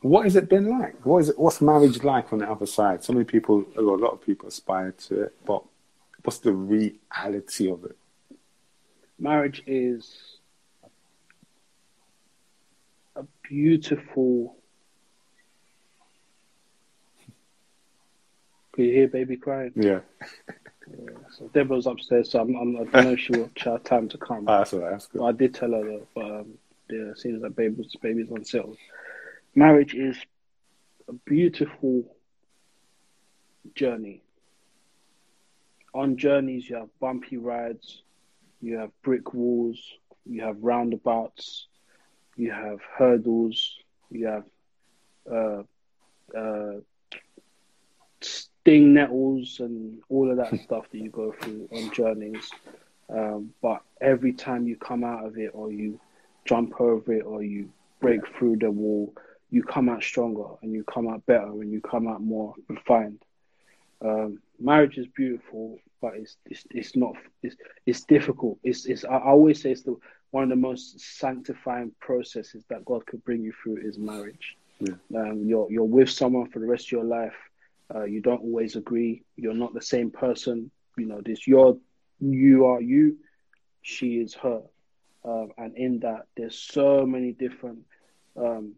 what 0.01 0.25
has 0.25 0.35
it 0.37 0.49
been 0.49 0.69
like? 0.69 1.05
What 1.07 1.19
is 1.19 1.29
it? 1.31 1.39
What's 1.39 1.61
marriage 1.61 2.03
like 2.03 2.33
on 2.33 2.41
the 2.41 2.51
other 2.51 2.67
side? 2.67 3.05
So 3.05 3.13
many 3.13 3.25
people, 3.25 3.65
a 3.77 3.81
a 3.81 3.83
lot 3.83 4.11
of 4.13 4.21
people 4.25 4.49
aspire 4.49 4.93
to 4.93 5.23
it, 5.23 5.35
but 5.45 5.63
what's 6.25 6.39
the 6.39 6.53
reality 6.53 7.71
of 7.71 7.85
it? 7.85 7.97
Marriage 9.19 9.63
is 9.67 10.39
a 13.17 13.25
beautiful. 13.43 14.57
Can 18.75 18.85
you 18.85 18.93
hear 18.93 19.09
baby 19.09 19.37
crying? 19.37 19.73
Yeah, 19.77 20.01
So 21.31 21.49
Deborah's 21.53 21.87
upstairs, 21.87 22.31
so 22.31 22.41
I'm, 22.41 22.55
I'm, 22.57 22.77
I 22.77 22.85
don't 22.85 23.05
know 23.05 23.13
if 23.13 23.21
she 23.21 23.33
will 23.33 23.51
have 23.59 23.85
time 23.85 24.09
to 24.09 24.19
come. 24.19 24.45
Ah, 24.49 24.59
that's 24.59 24.73
all 24.73 24.81
right. 24.81 24.91
That's 24.93 25.07
good. 25.07 25.19
But 25.19 25.25
I 25.25 25.33
did 25.33 25.55
tell 25.55 25.71
her 25.73 25.85
though, 25.85 26.07
but 26.15 26.25
um, 26.25 26.55
yeah, 26.91 27.11
it 27.11 27.19
seems 27.19 27.43
like 27.43 27.55
baby's 27.55 27.95
baby's 28.03 28.31
unsettled. 28.31 28.79
Marriage 29.55 29.95
is 29.95 30.17
a 31.09 31.13
beautiful 31.13 32.05
journey. 33.75 34.23
On 35.95 36.17
journeys, 36.17 36.69
you 36.69 36.77
have 36.77 36.89
bumpy 37.01 37.37
rides, 37.37 38.03
you 38.61 38.79
have 38.79 38.91
brick 39.03 39.35
walls, 39.35 39.79
you 40.25 40.43
have 40.43 40.57
roundabouts, 40.63 41.67
you 42.37 42.51
have 42.51 42.81
hurdles, 42.97 43.77
you 44.11 44.27
have 44.27 44.45
uh, 45.31 45.63
uh, 46.37 46.81
sting 48.21 48.95
nettles, 48.95 49.61
and 49.61 50.01
all 50.09 50.31
of 50.31 50.37
that 50.39 50.59
stuff 50.65 50.87
that 50.91 50.99
you 50.99 51.11
go 51.11 51.35
through 51.41 51.69
on 51.73 51.93
journeys. 51.93 52.51
Um, 53.11 53.53
but 53.61 53.83
every 54.01 54.33
time 54.33 54.67
you 54.67 54.77
come 54.77 55.05
out 55.05 55.27
of 55.27 55.37
it, 55.37 55.51
or 55.53 55.71
you 55.71 56.01
jump 56.45 56.81
over 56.81 57.13
it, 57.13 57.23
or 57.23 57.43
you 57.43 57.71
break 58.01 58.21
through 58.39 58.57
the 58.57 58.71
wall, 58.71 59.13
you 59.51 59.63
come 59.63 59.89
out 59.89 60.03
stronger, 60.03 60.47
and 60.63 60.73
you 60.73 60.85
come 60.85 61.09
out 61.09 61.27
better, 61.27 61.51
and 61.51 61.71
you 61.71 61.81
come 61.81 62.09
out 62.09 62.23
more 62.23 62.55
refined. 62.69 63.23
Um, 64.01 64.41
marriage 64.63 64.99
is 64.99 65.07
beautiful, 65.09 65.79
but 66.01 66.15
it's 66.17 66.37
it's, 66.47 66.65
it's 66.71 66.97
not 66.97 67.15
it's 67.43 67.57
it's 67.87 68.05
difficult. 68.05 68.59
It's 68.63 68.87
it's 68.87 69.05
I 69.05 69.19
always 69.19 69.61
say 69.63 69.71
it's 69.73 69.83
the 69.83 69.97
one 70.31 70.45
of 70.45 70.51
the 70.51 70.57
most 70.57 70.99
sanctifying 71.01 71.93
processes 72.01 72.65
that 72.71 72.85
God 72.85 73.07
could 73.07 73.25
bring 73.25 73.43
you 73.43 73.53
through 73.63 73.79
is 73.87 73.99
marriage. 73.99 74.57
Yeah. 74.81 74.95
Um, 75.15 75.45
you're 75.47 75.71
you're 75.71 75.85
with 75.85 76.11
someone 76.11 76.49
for 76.51 76.59
the 76.59 76.67
rest 76.67 76.87
of 76.87 76.93
your 76.93 77.05
life. 77.05 77.37
Uh, 77.95 78.05
you 78.05 78.21
don't 78.21 78.43
always 78.43 78.77
agree. 78.77 79.23
You're 79.37 79.55
not 79.55 79.75
the 79.75 79.83
same 79.83 80.11
person. 80.11 80.71
You 80.97 81.07
know 81.07 81.21
this. 81.25 81.47
You're 81.47 81.77
you 82.21 82.67
are 82.67 82.81
you. 82.81 83.19
She 83.83 84.19
is 84.19 84.35
her. 84.35 84.63
Um, 85.25 85.53
and 85.57 85.77
in 85.77 86.01
that, 86.01 86.27
there's 86.37 86.59
so 86.59 87.07
many 87.07 87.33
different 87.33 87.81
um, 88.37 88.75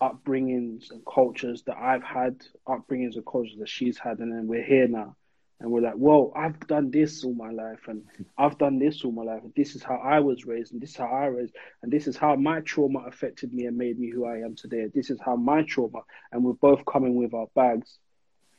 upbringings 0.00 0.90
and 0.90 1.02
cultures 1.04 1.62
that 1.66 1.76
I've 1.76 2.02
had, 2.02 2.36
upbringings 2.66 3.16
and 3.16 3.26
cultures 3.26 3.56
that 3.58 3.68
she's 3.68 3.98
had, 3.98 4.18
and 4.18 4.32
then 4.32 4.46
we're 4.46 4.64
here 4.64 4.88
now, 4.88 5.16
and 5.60 5.70
we're 5.70 5.80
like, 5.80 5.96
well, 5.96 6.32
I've 6.36 6.58
done 6.66 6.90
this 6.90 7.24
all 7.24 7.34
my 7.34 7.50
life, 7.50 7.88
and 7.88 8.04
I've 8.36 8.58
done 8.58 8.78
this 8.78 9.04
all 9.04 9.12
my 9.12 9.24
life, 9.24 9.42
and 9.42 9.52
this 9.56 9.74
is 9.74 9.82
how 9.82 9.96
I 9.96 10.20
was 10.20 10.44
raised, 10.44 10.72
and 10.72 10.80
this 10.80 10.90
is 10.90 10.96
how 10.96 11.06
I 11.06 11.26
raised, 11.26 11.54
and 11.82 11.92
this 11.92 12.06
is 12.06 12.16
how 12.16 12.36
my 12.36 12.60
trauma 12.60 13.00
affected 13.00 13.52
me 13.52 13.66
and 13.66 13.76
made 13.76 13.98
me 13.98 14.10
who 14.10 14.24
I 14.24 14.38
am 14.38 14.54
today. 14.54 14.86
This 14.94 15.10
is 15.10 15.18
how 15.20 15.36
my 15.36 15.62
trauma, 15.62 16.02
and 16.30 16.44
we're 16.44 16.52
both 16.52 16.84
coming 16.84 17.16
with 17.16 17.34
our 17.34 17.48
bags, 17.54 17.98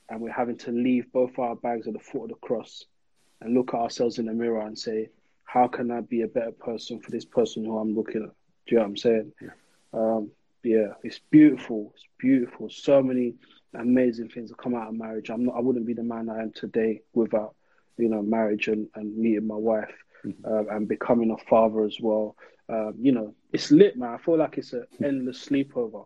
and 0.10 0.20
we're 0.20 0.32
having 0.32 0.58
to 0.58 0.72
leave 0.72 1.12
both 1.12 1.40
our 1.40 1.56
bags 1.56 1.88
at 1.88 1.94
the 1.94 2.00
foot 2.00 2.24
of 2.24 2.30
the 2.30 2.36
cross, 2.36 2.86
and 3.40 3.54
look 3.54 3.74
at 3.74 3.80
ourselves 3.80 4.20
in 4.20 4.26
the 4.26 4.34
mirror 4.34 4.66
and 4.68 4.78
say, 4.78 5.10
how 5.46 5.68
can 5.68 5.90
I 5.90 6.02
be 6.02 6.22
a 6.22 6.28
better 6.28 6.52
person 6.52 7.00
for 7.00 7.10
this 7.12 7.26
person 7.26 7.64
who 7.64 7.78
I'm 7.78 7.96
looking 7.96 8.24
at? 8.24 8.30
Do 8.68 8.76
you 8.76 8.78
know 8.78 8.84
what 8.84 8.90
I'm 8.90 8.98
saying? 8.98 9.32
Um, 9.94 10.32
yeah, 10.64 10.94
it's 11.04 11.20
beautiful. 11.32 11.92
It's 11.96 12.06
beautiful. 12.20 12.70
So 12.70 13.02
many 13.02 13.36
amazing 13.74 14.30
things 14.30 14.50
that 14.50 14.58
come 14.58 14.76
out 14.76 14.90
of 14.90 14.96
marriage. 14.96 15.30
I'm 15.30 15.46
not. 15.46 15.56
I 15.56 15.60
wouldn't 15.60 15.86
be 15.86 15.94
the 15.94 16.04
man 16.04 16.30
I 16.30 16.42
am 16.42 16.52
today 16.52 17.02
without, 17.14 17.56
you 17.98 18.10
know, 18.10 18.22
marriage 18.22 18.68
and, 18.68 18.88
and 18.96 19.18
meeting 19.18 19.48
my 19.48 19.56
wife, 19.56 19.94
um, 20.46 20.68
and 20.72 20.88
becoming 20.88 21.32
a 21.32 21.38
father 21.50 21.84
as 21.86 21.98
well. 22.02 22.36
Um, 22.70 22.96
you 23.00 23.12
know, 23.12 23.34
it's 23.54 23.72
lit, 23.72 23.98
man. 23.98 24.14
I 24.14 24.18
feel 24.18 24.38
like 24.38 24.58
it's 24.58 24.74
an 24.74 24.86
endless 25.04 25.48
sleepover. 25.48 26.06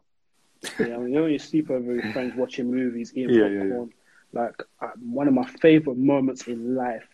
You 0.78 0.88
know, 0.90 1.02
you 1.04 1.14
know 1.14 1.24
when 1.24 1.32
you 1.32 1.40
sleep 1.40 1.70
over 1.70 1.94
with 1.96 2.12
friends, 2.12 2.34
watching 2.36 2.72
movies, 2.72 3.12
eating 3.16 3.32
Yeah, 3.34 3.48
yeah, 3.48 3.60
popcorn. 3.62 3.90
Like 4.34 4.56
uh, 4.82 4.90
one 5.02 5.28
of 5.28 5.34
my 5.34 5.46
favorite 5.46 5.98
moments 5.98 6.48
in 6.48 6.76
life, 6.76 7.08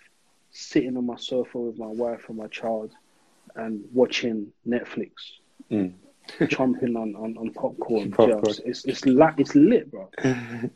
sitting 0.52 0.98
on 0.98 1.06
my 1.06 1.16
sofa 1.18 1.58
with 1.60 1.78
my 1.78 1.88
wife 1.88 2.30
and 2.30 2.38
my 2.38 2.48
child, 2.48 2.92
and 3.56 3.82
watching 3.94 4.52
Netflix 4.68 5.12
Mm. 5.72 5.94
chomping 6.42 6.96
on, 6.96 7.16
on, 7.16 7.38
on 7.38 7.52
popcorn. 7.54 8.12
Popcorn. 8.20 8.44
Just, 8.46 8.62
it's 8.66 8.86
it's 8.86 9.06
like 9.06 9.40
it's 9.40 9.56
lit, 9.56 9.92
bro. 9.92 10.10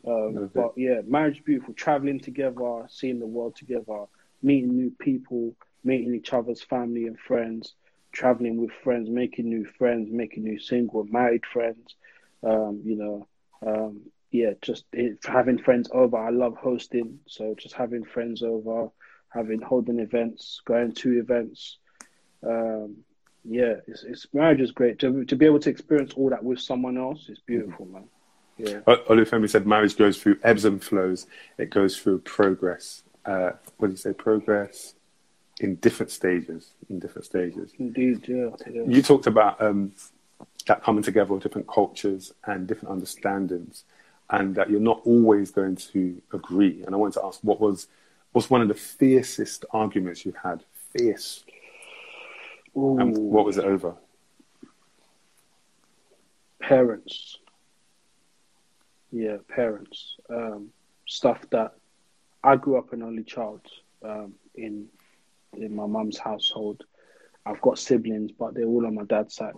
Um, 0.06 0.50
but 0.54 0.72
yeah, 0.76 1.00
marriage 1.06 1.38
is 1.38 1.44
beautiful. 1.44 1.74
Traveling 1.74 2.20
together, 2.20 2.86
seeing 2.88 3.18
the 3.18 3.26
world 3.26 3.56
together, 3.56 4.04
meeting 4.42 4.76
new 4.76 4.90
people, 4.98 5.54
meeting 5.82 6.14
each 6.14 6.32
other's 6.32 6.62
family 6.62 7.06
and 7.06 7.18
friends, 7.18 7.74
traveling 8.12 8.60
with 8.60 8.70
friends, 8.82 9.08
making 9.10 9.48
new 9.48 9.66
friends, 9.78 10.08
making 10.10 10.44
new 10.44 10.58
single 10.58 11.04
married 11.04 11.44
friends. 11.46 11.94
Um, 12.42 12.82
you 12.84 12.96
know, 12.96 13.28
um, 13.66 14.02
yeah, 14.30 14.52
just 14.60 14.84
it, 14.92 15.18
having 15.24 15.58
friends 15.58 15.88
over. 15.92 16.16
I 16.16 16.30
love 16.30 16.56
hosting, 16.56 17.20
so 17.26 17.54
just 17.58 17.74
having 17.74 18.04
friends 18.04 18.42
over, 18.42 18.88
having 19.28 19.60
holding 19.60 20.00
events, 20.00 20.60
going 20.64 20.92
to 20.92 21.18
events. 21.18 21.78
Um, 22.46 23.04
yeah, 23.44 23.74
it's, 23.86 24.02
it's 24.04 24.26
marriage 24.32 24.60
is 24.60 24.72
great 24.72 24.98
to 25.00 25.24
to 25.24 25.36
be 25.36 25.46
able 25.46 25.60
to 25.60 25.70
experience 25.70 26.12
all 26.14 26.30
that 26.30 26.42
with 26.42 26.60
someone 26.60 26.96
else 26.96 27.28
is 27.28 27.38
beautiful, 27.40 27.86
man. 27.86 28.04
Yeah. 28.56 28.80
Olufemi 28.86 29.50
said 29.50 29.66
marriage 29.66 29.96
goes 29.96 30.20
through 30.20 30.38
ebbs 30.42 30.64
and 30.64 30.82
flows. 30.82 31.26
It 31.58 31.70
goes 31.70 31.98
through 31.98 32.20
progress. 32.20 33.02
Uh, 33.24 33.50
what 33.78 33.88
do 33.88 33.92
you 33.92 33.96
say? 33.96 34.12
Progress 34.12 34.94
in 35.60 35.76
different 35.76 36.12
stages. 36.12 36.72
In 36.88 36.98
different 36.98 37.24
stages. 37.24 37.72
Indeed, 37.78 38.24
yeah. 38.28 38.50
yeah. 38.70 38.82
You 38.86 39.02
talked 39.02 39.26
about 39.26 39.60
um, 39.60 39.92
that 40.66 40.82
coming 40.82 41.02
together 41.02 41.34
of 41.34 41.42
different 41.42 41.66
cultures 41.66 42.32
and 42.44 42.66
different 42.66 42.92
understandings, 42.92 43.84
and 44.30 44.54
that 44.54 44.70
you're 44.70 44.80
not 44.80 45.00
always 45.04 45.50
going 45.50 45.76
to 45.76 46.22
agree. 46.32 46.82
And 46.84 46.94
I 46.94 46.98
wanted 46.98 47.14
to 47.14 47.24
ask, 47.24 47.40
what 47.42 47.60
was 47.60 47.88
what's 48.32 48.50
one 48.50 48.62
of 48.62 48.68
the 48.68 48.74
fiercest 48.74 49.64
arguments 49.72 50.24
you've 50.24 50.36
had? 50.36 50.64
Fierce. 50.96 51.44
And 52.74 53.16
what 53.16 53.44
was 53.44 53.58
it 53.58 53.64
over? 53.64 53.94
parents. 56.64 57.38
Yeah, 59.12 59.36
parents. 59.48 60.16
Um, 60.30 60.70
stuff 61.06 61.38
that 61.50 61.74
I 62.42 62.56
grew 62.56 62.78
up 62.78 62.92
an 62.92 63.02
only 63.02 63.22
child 63.22 63.60
um, 64.02 64.34
in 64.54 64.86
in 65.56 65.74
my 65.76 65.86
mum's 65.86 66.18
household. 66.18 66.82
I've 67.46 67.60
got 67.60 67.78
siblings, 67.78 68.32
but 68.32 68.54
they're 68.54 68.64
all 68.64 68.86
on 68.86 68.94
my 68.94 69.04
dad's 69.04 69.34
side. 69.34 69.52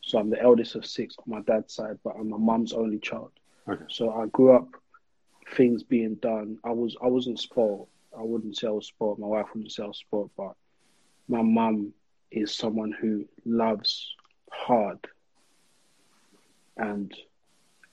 So 0.00 0.18
I'm 0.18 0.30
the 0.30 0.40
eldest 0.40 0.76
of 0.76 0.86
six 0.86 1.16
on 1.18 1.34
my 1.34 1.40
dad's 1.42 1.74
side, 1.74 1.98
but 2.04 2.14
I'm 2.18 2.30
my 2.30 2.38
mum's 2.38 2.72
only 2.72 2.98
child. 2.98 3.32
Okay. 3.68 3.84
So 3.88 4.12
I 4.12 4.26
grew 4.26 4.54
up 4.54 4.68
things 5.56 5.82
being 5.82 6.14
done. 6.16 6.58
I 6.64 6.70
was 6.70 6.96
I 7.02 7.08
wasn't 7.08 7.40
spoiled. 7.40 7.88
I 8.16 8.22
wouldn't 8.22 8.56
say 8.56 8.68
I 8.68 8.70
was 8.70 8.86
spoiled. 8.86 9.18
My 9.18 9.26
wife 9.26 9.46
wouldn't 9.52 9.72
say 9.72 9.82
I 9.82 9.88
was 9.88 9.98
spoiled, 9.98 10.30
but 10.36 10.54
my 11.28 11.42
mum 11.42 11.92
is 12.30 12.54
someone 12.54 12.92
who 12.92 13.26
loves 13.44 14.14
hard. 14.50 14.98
And 16.76 17.14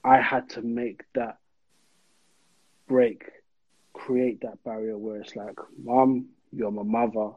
I 0.03 0.19
had 0.19 0.49
to 0.51 0.61
make 0.61 1.03
that 1.15 1.37
break, 2.87 3.29
create 3.93 4.41
that 4.41 4.63
barrier 4.63 4.97
where 4.97 5.21
it's 5.21 5.35
like, 5.35 5.57
Mom, 5.81 6.27
you're 6.51 6.71
my 6.71 6.83
mother. 6.83 7.31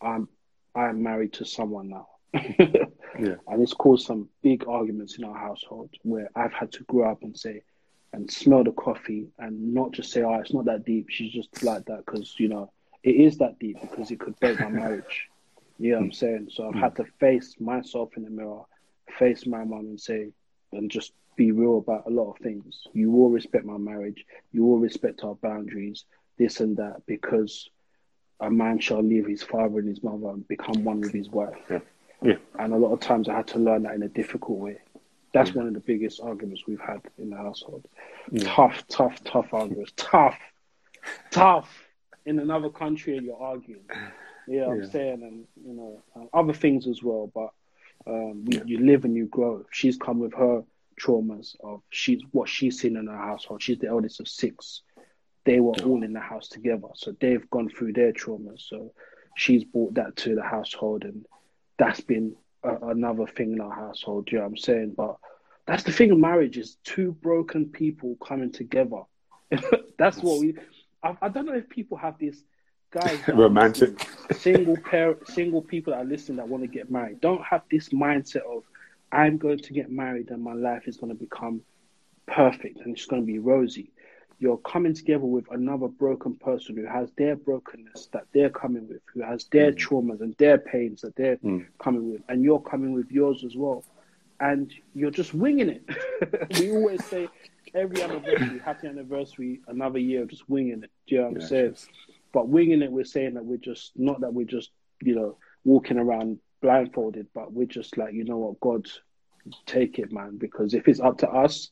I'm 0.00 0.28
I'm 0.74 1.02
married 1.02 1.34
to 1.34 1.44
someone 1.44 1.90
now. 1.90 2.08
yeah. 2.32 3.36
And 3.46 3.62
it's 3.62 3.74
caused 3.74 4.06
some 4.06 4.30
big 4.42 4.66
arguments 4.66 5.18
in 5.18 5.24
our 5.24 5.36
household 5.36 5.90
where 6.02 6.30
I've 6.34 6.52
had 6.52 6.72
to 6.72 6.84
grow 6.84 7.10
up 7.10 7.22
and 7.22 7.38
say, 7.38 7.62
and 8.12 8.30
smell 8.30 8.64
the 8.64 8.72
coffee 8.72 9.28
and 9.38 9.74
not 9.74 9.92
just 9.92 10.12
say, 10.12 10.22
oh, 10.22 10.34
it's 10.34 10.52
not 10.52 10.66
that 10.66 10.84
deep. 10.84 11.06
She's 11.08 11.32
just 11.32 11.62
like 11.62 11.84
that 11.86 12.04
because, 12.04 12.34
you 12.38 12.48
know, 12.48 12.70
it 13.02 13.16
is 13.16 13.38
that 13.38 13.58
deep 13.58 13.80
because 13.80 14.10
it 14.10 14.20
could 14.20 14.38
break 14.38 14.60
my 14.60 14.68
marriage. 14.68 15.28
You 15.78 15.92
know 15.92 15.96
what 15.96 16.02
I'm 16.02 16.08
hmm. 16.10 16.14
saying? 16.14 16.48
So 16.52 16.66
I've 16.68 16.74
hmm. 16.74 16.80
had 16.80 16.96
to 16.96 17.04
face 17.18 17.56
myself 17.60 18.10
in 18.16 18.24
the 18.24 18.30
mirror, 18.30 18.62
face 19.18 19.46
my 19.46 19.64
mom 19.64 19.80
and 19.80 20.00
say, 20.00 20.32
and 20.72 20.90
just 20.90 21.12
be 21.36 21.52
real 21.52 21.78
about 21.78 22.06
a 22.06 22.10
lot 22.10 22.30
of 22.30 22.38
things. 22.38 22.82
You 22.92 23.10
will 23.10 23.30
respect 23.30 23.64
my 23.64 23.78
marriage. 23.78 24.24
You 24.52 24.64
will 24.64 24.78
respect 24.78 25.24
our 25.24 25.34
boundaries, 25.34 26.04
this 26.38 26.60
and 26.60 26.76
that, 26.76 27.02
because 27.06 27.68
a 28.40 28.50
man 28.50 28.78
shall 28.78 29.02
leave 29.02 29.26
his 29.26 29.42
father 29.42 29.78
and 29.78 29.88
his 29.88 30.02
mother 30.02 30.28
and 30.28 30.46
become 30.48 30.84
one 30.84 31.00
with 31.00 31.12
his 31.12 31.30
wife. 31.30 31.56
Yeah. 31.70 31.78
Yeah. 32.22 32.36
And 32.58 32.72
a 32.72 32.76
lot 32.76 32.92
of 32.92 33.00
times 33.00 33.28
I 33.28 33.34
had 33.34 33.48
to 33.48 33.58
learn 33.58 33.82
that 33.82 33.94
in 33.94 34.02
a 34.02 34.08
difficult 34.08 34.58
way. 34.58 34.78
That's 35.32 35.50
hmm. 35.50 35.58
one 35.58 35.68
of 35.68 35.74
the 35.74 35.80
biggest 35.80 36.20
arguments 36.20 36.64
we've 36.66 36.80
had 36.80 37.00
in 37.18 37.30
the 37.30 37.36
household. 37.36 37.86
Tough, 38.40 38.86
tough, 38.88 39.22
tough 39.24 39.52
arguments. 39.52 39.92
Tough, 39.96 40.38
tough. 41.30 41.84
In 42.24 42.38
another 42.38 42.70
country, 42.70 43.16
and 43.16 43.26
you're 43.26 43.42
arguing. 43.42 43.82
Yeah, 44.46 44.66
I'm 44.66 44.90
saying, 44.90 45.22
and 45.22 45.46
you 45.64 45.74
know, 45.74 46.02
uh, 46.16 46.36
other 46.36 46.52
things 46.52 46.86
as 46.86 47.02
well. 47.02 47.30
But 47.32 47.50
um, 48.06 48.44
you, 48.48 48.62
you 48.66 48.86
live 48.86 49.04
and 49.04 49.16
you 49.16 49.26
grow. 49.26 49.64
She's 49.70 49.96
come 49.96 50.18
with 50.18 50.34
her 50.34 50.62
traumas 51.00 51.56
of 51.62 51.82
she's 51.90 52.20
what 52.32 52.48
she's 52.48 52.80
seen 52.80 52.96
in 52.96 53.06
her 53.06 53.16
household. 53.16 53.62
She's 53.62 53.78
the 53.78 53.88
eldest 53.88 54.20
of 54.20 54.28
six. 54.28 54.82
They 55.44 55.60
were 55.60 55.74
all 55.84 56.02
in 56.02 56.12
the 56.12 56.20
house 56.20 56.48
together, 56.48 56.88
so 56.94 57.14
they've 57.20 57.48
gone 57.50 57.68
through 57.68 57.94
their 57.94 58.12
traumas. 58.12 58.62
So 58.68 58.92
she's 59.36 59.64
brought 59.64 59.94
that 59.94 60.16
to 60.16 60.34
the 60.34 60.42
household, 60.42 61.04
and 61.04 61.26
that's 61.78 62.00
been 62.00 62.36
a, 62.62 62.88
another 62.88 63.26
thing 63.26 63.52
in 63.52 63.60
our 63.60 63.74
household. 63.74 64.28
You 64.30 64.38
know 64.38 64.44
what 64.44 64.50
I'm 64.50 64.56
saying? 64.56 64.94
But 64.96 65.16
that's 65.66 65.82
the 65.84 65.92
thing 65.92 66.10
of 66.10 66.18
marriage 66.18 66.58
is 66.58 66.76
two 66.84 67.12
broken 67.12 67.66
people 67.66 68.16
coming 68.16 68.52
together. 68.52 69.02
that's 69.98 70.18
what 70.18 70.38
we. 70.40 70.56
I, 71.02 71.16
I 71.22 71.28
don't 71.28 71.46
know 71.46 71.54
if 71.54 71.68
people 71.68 71.96
have 71.96 72.18
this 72.18 72.42
guys 72.92 73.18
Romantic. 73.28 74.06
single 74.32 74.76
pair, 74.76 75.16
single 75.26 75.62
people 75.62 75.92
that 75.92 76.00
are 76.00 76.04
listening 76.04 76.36
that 76.36 76.48
want 76.48 76.62
to 76.62 76.68
get 76.68 76.90
married. 76.90 77.20
Don't 77.20 77.42
have 77.42 77.62
this 77.70 77.88
mindset 77.88 78.42
of 78.42 78.62
I'm 79.10 79.38
going 79.38 79.58
to 79.58 79.72
get 79.72 79.90
married 79.90 80.30
and 80.30 80.42
my 80.42 80.52
life 80.54 80.86
is 80.86 80.96
going 80.96 81.12
to 81.12 81.18
become 81.18 81.62
perfect 82.26 82.80
and 82.80 82.96
it's 82.96 83.06
going 83.06 83.22
to 83.22 83.26
be 83.26 83.38
rosy. 83.38 83.90
You're 84.38 84.58
coming 84.58 84.94
together 84.94 85.24
with 85.24 85.44
another 85.50 85.88
broken 85.88 86.34
person 86.34 86.76
who 86.76 86.86
has 86.86 87.10
their 87.16 87.36
brokenness 87.36 88.08
that 88.12 88.26
they're 88.32 88.50
coming 88.50 88.88
with, 88.88 89.00
who 89.12 89.22
has 89.22 89.44
their 89.44 89.72
mm. 89.72 89.78
traumas 89.78 90.20
and 90.20 90.34
their 90.38 90.58
pains 90.58 91.02
that 91.02 91.14
they're 91.14 91.36
mm. 91.36 91.64
coming 91.78 92.10
with, 92.10 92.22
and 92.28 92.42
you're 92.42 92.60
coming 92.60 92.92
with 92.92 93.10
yours 93.10 93.44
as 93.44 93.54
well. 93.56 93.84
And 94.40 94.72
you're 94.94 95.12
just 95.12 95.32
winging 95.32 95.68
it. 95.68 96.58
we 96.58 96.72
always 96.72 97.04
say 97.04 97.28
every 97.72 98.02
anniversary, 98.02 98.58
happy 98.58 98.88
anniversary, 98.88 99.60
another 99.68 100.00
year 100.00 100.22
of 100.22 100.28
just 100.28 100.48
winging 100.48 100.82
it. 100.82 100.90
Do 101.06 101.14
you 101.14 101.20
know 101.20 101.28
what 101.28 101.34
I'm 101.36 101.40
Yeah, 101.42 101.46
saying? 101.46 101.76
But 102.32 102.48
winging 102.48 102.82
it, 102.82 102.90
we're 102.90 103.04
saying 103.04 103.34
that 103.34 103.44
we're 103.44 103.58
just 103.58 103.92
not 103.96 104.20
that 104.22 104.32
we're 104.32 104.46
just 104.46 104.70
you 105.02 105.14
know 105.14 105.38
walking 105.64 105.98
around 105.98 106.38
blindfolded, 106.60 107.26
but 107.34 107.52
we're 107.52 107.66
just 107.66 107.98
like 107.98 108.14
you 108.14 108.24
know 108.24 108.38
what, 108.38 108.60
God, 108.60 108.86
take 109.66 109.98
it, 109.98 110.12
man. 110.12 110.38
Because 110.38 110.74
if 110.74 110.88
it's 110.88 111.00
up 111.00 111.18
to 111.18 111.28
us, 111.28 111.70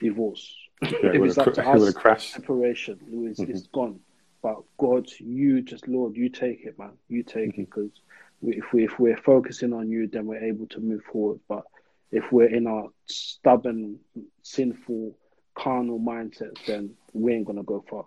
divorce. 0.00 0.54
Yeah, 0.82 0.88
if 0.88 1.14
it 1.14 1.22
it's 1.22 1.38
up 1.38 1.44
cr- 1.44 1.50
to 1.52 1.68
us, 1.68 1.94
crashed. 1.94 2.32
separation. 2.34 2.98
It's, 3.28 3.40
mm-hmm. 3.40 3.50
it's 3.50 3.66
gone. 3.68 4.00
But 4.42 4.62
God, 4.78 5.08
you 5.18 5.62
just 5.62 5.86
Lord, 5.86 6.16
you 6.16 6.28
take 6.28 6.64
it, 6.64 6.78
man. 6.78 6.92
You 7.08 7.22
take 7.22 7.36
it 7.36 7.52
mm-hmm. 7.52 7.62
because 7.62 7.90
we, 8.40 8.56
if 8.56 8.72
we 8.72 8.84
if 8.84 8.98
we're 8.98 9.16
focusing 9.16 9.72
on 9.72 9.88
you, 9.90 10.08
then 10.08 10.26
we're 10.26 10.44
able 10.44 10.66
to 10.68 10.80
move 10.80 11.02
forward. 11.04 11.38
But 11.48 11.64
if 12.10 12.30
we're 12.32 12.52
in 12.52 12.66
our 12.66 12.88
stubborn, 13.06 13.98
sinful, 14.42 15.16
carnal 15.54 16.00
mindsets, 16.00 16.64
then 16.66 16.94
we 17.12 17.34
ain't 17.34 17.46
gonna 17.46 17.62
go 17.62 17.84
far. 17.88 18.06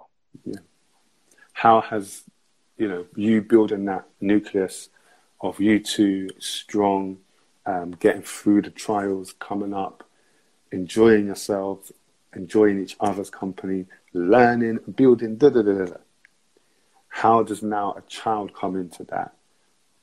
How 1.56 1.82
has 1.82 2.24
you 2.78 2.88
know 2.88 3.06
you 3.16 3.42
building 3.42 3.86
that 3.86 4.06
nucleus 4.22 4.90
of 5.42 5.60
you 5.60 5.80
two 5.80 6.30
strong 6.40 7.18
um, 7.66 7.92
getting 7.92 8.22
through 8.22 8.62
the 8.62 8.70
trials 8.70 9.34
coming 9.40 9.74
up 9.74 10.04
enjoying 10.72 11.26
yourselves 11.26 11.92
enjoying 12.36 12.82
each 12.82 12.96
other's 13.00 13.30
company 13.30 13.86
learning 14.14 14.80
building 14.96 15.36
da 15.38 15.50
da 15.50 15.62
da 15.62 15.86
da 15.86 15.98
how 17.10 17.42
does 17.42 17.64
now 17.64 17.94
a 17.98 18.02
child 18.10 18.54
come 18.54 18.76
into 18.76 19.04
that 19.06 19.34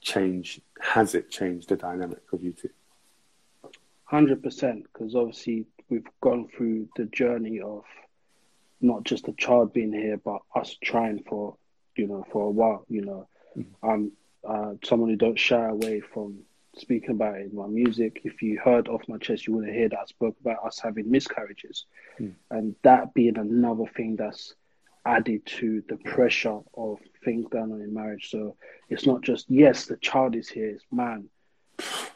change 0.01 0.61
has 0.83 1.15
it 1.15 1.31
changed 1.31 1.69
the 1.69 1.77
dynamic 1.77 2.23
of 2.33 2.43
you 2.43 2.53
two? 2.53 2.71
Hundred 4.05 4.43
percent, 4.43 4.85
because 4.93 5.15
obviously 5.15 5.65
we've 5.89 6.07
gone 6.21 6.49
through 6.55 6.89
the 6.97 7.05
journey 7.07 7.61
of 7.61 7.85
not 8.83 9.05
just 9.05 9.25
the 9.27 9.33
child 9.33 9.73
being 9.73 9.93
here, 9.93 10.17
but 10.19 10.41
us 10.55 10.77
trying 10.83 11.23
for 11.29 11.57
you 11.97 12.07
know 12.07 12.25
for 12.33 12.47
a 12.47 12.51
while. 12.51 12.85
You 12.89 13.03
know, 13.05 13.29
I'm 13.83 14.13
uh, 14.47 14.75
someone 14.85 15.11
who 15.11 15.17
don't 15.17 15.39
shy 15.39 15.69
away 15.69 16.01
from 16.01 16.41
speaking 16.77 17.11
about 17.11 17.37
it 17.37 17.51
in 17.51 17.55
my 17.57 17.67
music. 17.67 18.23
If 18.25 18.43
you 18.43 18.59
heard 18.59 18.89
off 18.89 19.03
my 19.09 19.19
chest, 19.19 19.47
you 19.47 19.55
would 19.55 19.67
have 19.67 19.75
heard 19.77 19.91
that 19.93 20.01
I 20.01 20.07
spoke 20.07 20.37
about 20.41 20.65
us 20.67 20.81
having 20.83 21.11
miscarriages, 21.11 21.87
and 22.51 22.75
that 22.83 23.15
being 23.15 23.39
another 23.39 23.85
thing 23.97 24.17
that's 24.17 24.55
added 25.05 25.45
to 25.45 25.83
the 25.89 25.97
pressure 25.97 26.61
of 26.75 26.99
things 27.25 27.47
going 27.51 27.73
on 27.73 27.81
in 27.83 27.93
marriage. 27.93 28.31
So 28.31 28.57
it's 28.89 29.05
not 29.07 29.23
just 29.23 29.47
yes, 29.49 29.87
the 29.87 29.97
child 29.97 30.35
is 30.37 30.49
here. 30.49 30.69
It's 30.71 30.85
man. 30.91 31.29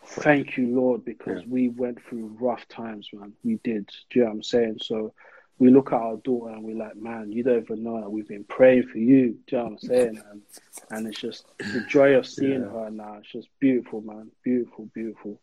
Thank 0.09 0.57
you, 0.57 0.69
Lord, 0.75 1.05
because 1.05 1.43
Yeah. 1.43 1.49
we 1.49 1.69
went 1.69 2.01
through 2.03 2.37
rough 2.41 2.67
times, 2.69 3.11
man. 3.12 3.33
We 3.45 3.57
did. 3.64 3.87
Do 4.11 4.19
you 4.19 4.25
know 4.25 4.31
what 4.31 4.35
I'm 4.37 4.43
saying? 4.45 4.79
So 4.81 5.12
we 5.59 5.71
look 5.71 5.93
at 5.93 6.01
our 6.01 6.17
daughter 6.17 6.53
and 6.53 6.63
we're 6.63 6.77
like, 6.77 6.97
man, 6.97 7.33
you 7.33 7.43
don't 7.43 7.63
even 7.63 7.83
know 7.83 8.01
that 8.01 8.11
we've 8.11 8.29
been 8.29 8.45
praying 8.45 8.85
for 8.89 8.99
you. 8.99 9.39
Do 9.47 9.57
you 9.57 9.59
know 9.59 9.65
what 9.65 9.73
I'm 9.73 9.79
saying? 9.79 10.23
And, 10.31 10.43
and 10.91 11.07
it's 11.09 11.19
just 11.21 11.47
the 11.59 11.81
joy 11.89 12.13
of 12.15 12.27
seeing 12.27 12.63
Yeah. 12.63 12.69
her 12.71 12.91
now. 12.91 13.15
It's 13.19 13.33
just 13.33 13.49
beautiful, 13.59 14.03
man. 14.03 14.31
Beautiful, 14.45 14.89
beautiful. 14.95 15.41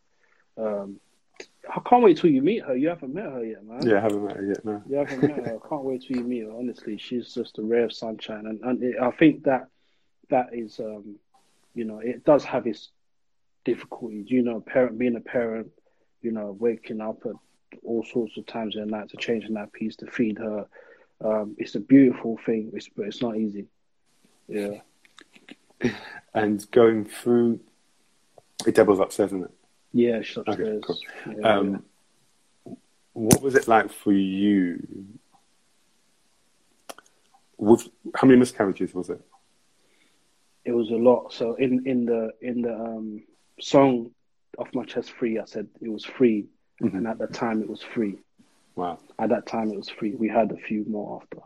Um, 0.57 0.99
I 1.70 1.80
can't 1.89 2.03
wait 2.03 2.18
till 2.18 2.30
you 2.30 2.41
meet 2.43 2.64
her. 2.64 2.76
You 2.76 2.89
haven't 2.89 3.14
met 3.14 3.26
her 3.26 3.43
yet, 3.43 3.66
man. 3.66 3.86
yeah 3.86 3.97
I 3.97 4.01
haven't 4.01 4.24
met 4.26 4.38
her 4.38 4.45
yet 4.45 4.64
no 4.64 4.84
You 4.88 4.97
haven't 4.97 5.22
met 5.24 5.45
her. 5.47 5.59
I 5.64 5.68
can't 5.68 5.84
wait 5.84 6.03
till 6.03 6.18
you 6.18 6.24
meet 6.24 6.43
her. 6.43 6.51
Honestly, 6.51 6.97
she's 6.97 7.34
just 7.34 7.57
a 7.57 7.61
ray 7.64 7.84
of 7.84 7.91
sunshine, 7.91 8.45
and 8.45 8.59
and 8.64 8.84
it, 8.84 8.95
I 9.01 9.09
think 9.11 9.43
that 9.45 9.68
that 10.30 10.53
is, 10.53 10.80
um, 10.80 11.16
you 11.74 11.86
know, 11.86 11.99
it 11.99 12.24
does 12.24 12.43
have 12.45 12.68
its 12.68 12.91
difficulties. 13.66 14.30
You 14.30 14.43
know, 14.43 14.59
parent 14.61 14.97
being 14.97 15.16
a 15.16 15.22
parent, 15.22 15.72
you 16.22 16.32
know, 16.32 16.55
waking 16.59 17.01
up 17.01 17.26
at 17.26 17.32
all 17.84 18.03
sorts 18.03 18.38
of 18.38 18.45
times 18.45 18.76
in 18.76 18.82
the 18.82 18.88
night 18.88 19.09
to 19.09 19.17
change 19.17 19.45
that 19.49 19.74
piece 19.74 19.95
to 19.97 20.07
feed 20.07 20.38
her. 20.38 20.65
Um, 21.24 21.55
it's 21.57 21.76
a 21.76 21.80
beautiful 21.80 22.38
thing, 22.45 22.71
it's, 22.74 22.89
but 22.89 23.07
it's 23.07 23.21
not 23.21 23.38
easy. 23.38 23.67
Yeah. 24.47 24.80
and 26.34 26.69
going 26.72 27.06
through 27.06 27.60
the 28.65 28.72
devil's 28.72 28.99
upstairs 28.99 29.30
isn't 29.30 29.43
it 29.45 29.52
Yeah, 29.91 30.22
she's 30.22 30.38
Okay, 30.38 30.80
cool. 30.85 30.97
Yeah, 31.27 31.57
Um, 31.57 31.84
what 33.14 33.41
was 33.41 33.56
it 33.56 33.68
like 33.68 33.91
for 33.91 34.11
you? 34.11 34.85
With 37.57 37.88
how 38.15 38.27
many 38.27 38.39
miscarriages 38.39 38.93
was 38.93 39.10
it? 39.10 39.22
it 40.65 40.72
was 40.72 40.89
a 40.91 40.95
lot. 40.95 41.34
So 41.34 41.56
in 41.56 41.85
in 41.85 42.06
the 42.06 42.31
in 42.41 42.61
the 42.61 42.73
um, 42.73 43.23
song 43.60 44.11
"Off 44.57 44.69
My 44.73 44.84
Chest 44.85 45.11
Free," 45.11 45.39
I 45.39 45.45
said 45.45 45.68
it 45.81 45.89
was 45.89 46.06
free, 46.06 46.45
and 46.79 47.07
at 47.07 47.17
that 47.19 47.33
time 47.33 47.61
it 47.61 47.69
was 47.69 47.81
free. 47.81 48.17
Wow. 48.75 48.99
At 49.19 49.29
that 49.29 49.45
time 49.45 49.71
it 49.71 49.77
was 49.77 49.89
free. 49.89 50.15
We 50.15 50.27
had 50.27 50.51
a 50.51 50.57
few 50.57 50.83
more 50.87 51.21
after. 51.21 51.39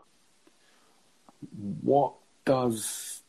What 1.82 2.14
does 2.44 3.22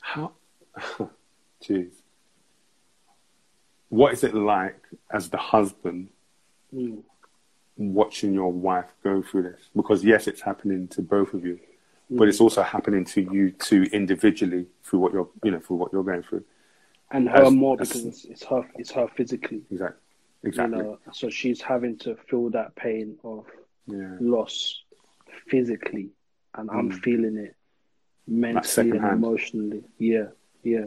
how? 0.00 0.32
Jeez. 1.62 1.90
What 3.90 4.12
is 4.12 4.22
it 4.24 4.34
like 4.34 4.80
as 5.12 5.30
the 5.30 5.38
husband 5.38 6.08
Mm. 6.74 7.02
watching 7.78 8.34
your 8.34 8.52
wife 8.52 8.90
go 9.02 9.22
through 9.22 9.44
this? 9.44 9.70
Because 9.74 10.04
yes, 10.04 10.26
it's 10.26 10.42
happening 10.42 10.86
to 10.88 11.00
both 11.00 11.32
of 11.32 11.46
you, 11.46 11.58
but 12.10 12.28
it's 12.28 12.40
also 12.40 12.62
happening 12.62 13.04
to 13.04 13.20
you 13.20 13.50
two 13.52 13.82
individually 13.92 14.66
through 14.82 15.00
what 15.00 15.12
you're, 15.12 15.28
you 15.44 15.50
know, 15.50 15.60
through 15.60 15.76
what 15.76 15.92
you're 15.92 16.02
going 16.04 16.22
through. 16.22 16.44
And 17.10 17.28
her 17.28 17.44
As- 17.44 17.52
more 17.52 17.76
because 17.76 18.04
it's, 18.04 18.24
it's 18.24 18.44
her 18.44 18.68
it's 18.76 18.90
her 18.92 19.08
physically. 19.08 19.62
Exactly. 19.70 20.00
Exactly. 20.44 20.78
You 20.78 20.84
know, 20.84 20.98
so 21.12 21.28
she's 21.30 21.60
having 21.60 21.96
to 21.98 22.14
feel 22.28 22.50
that 22.50 22.74
pain 22.76 23.16
of 23.24 23.46
Yeah. 23.86 24.16
loss 24.20 24.82
physically, 25.48 26.10
and 26.54 26.70
I'm 26.70 26.90
feeling 26.90 27.36
it 27.36 27.56
mentally 28.26 28.90
and 28.90 29.04
emotionally. 29.04 29.84
Yeah, 29.98 30.28
yeah. 30.62 30.86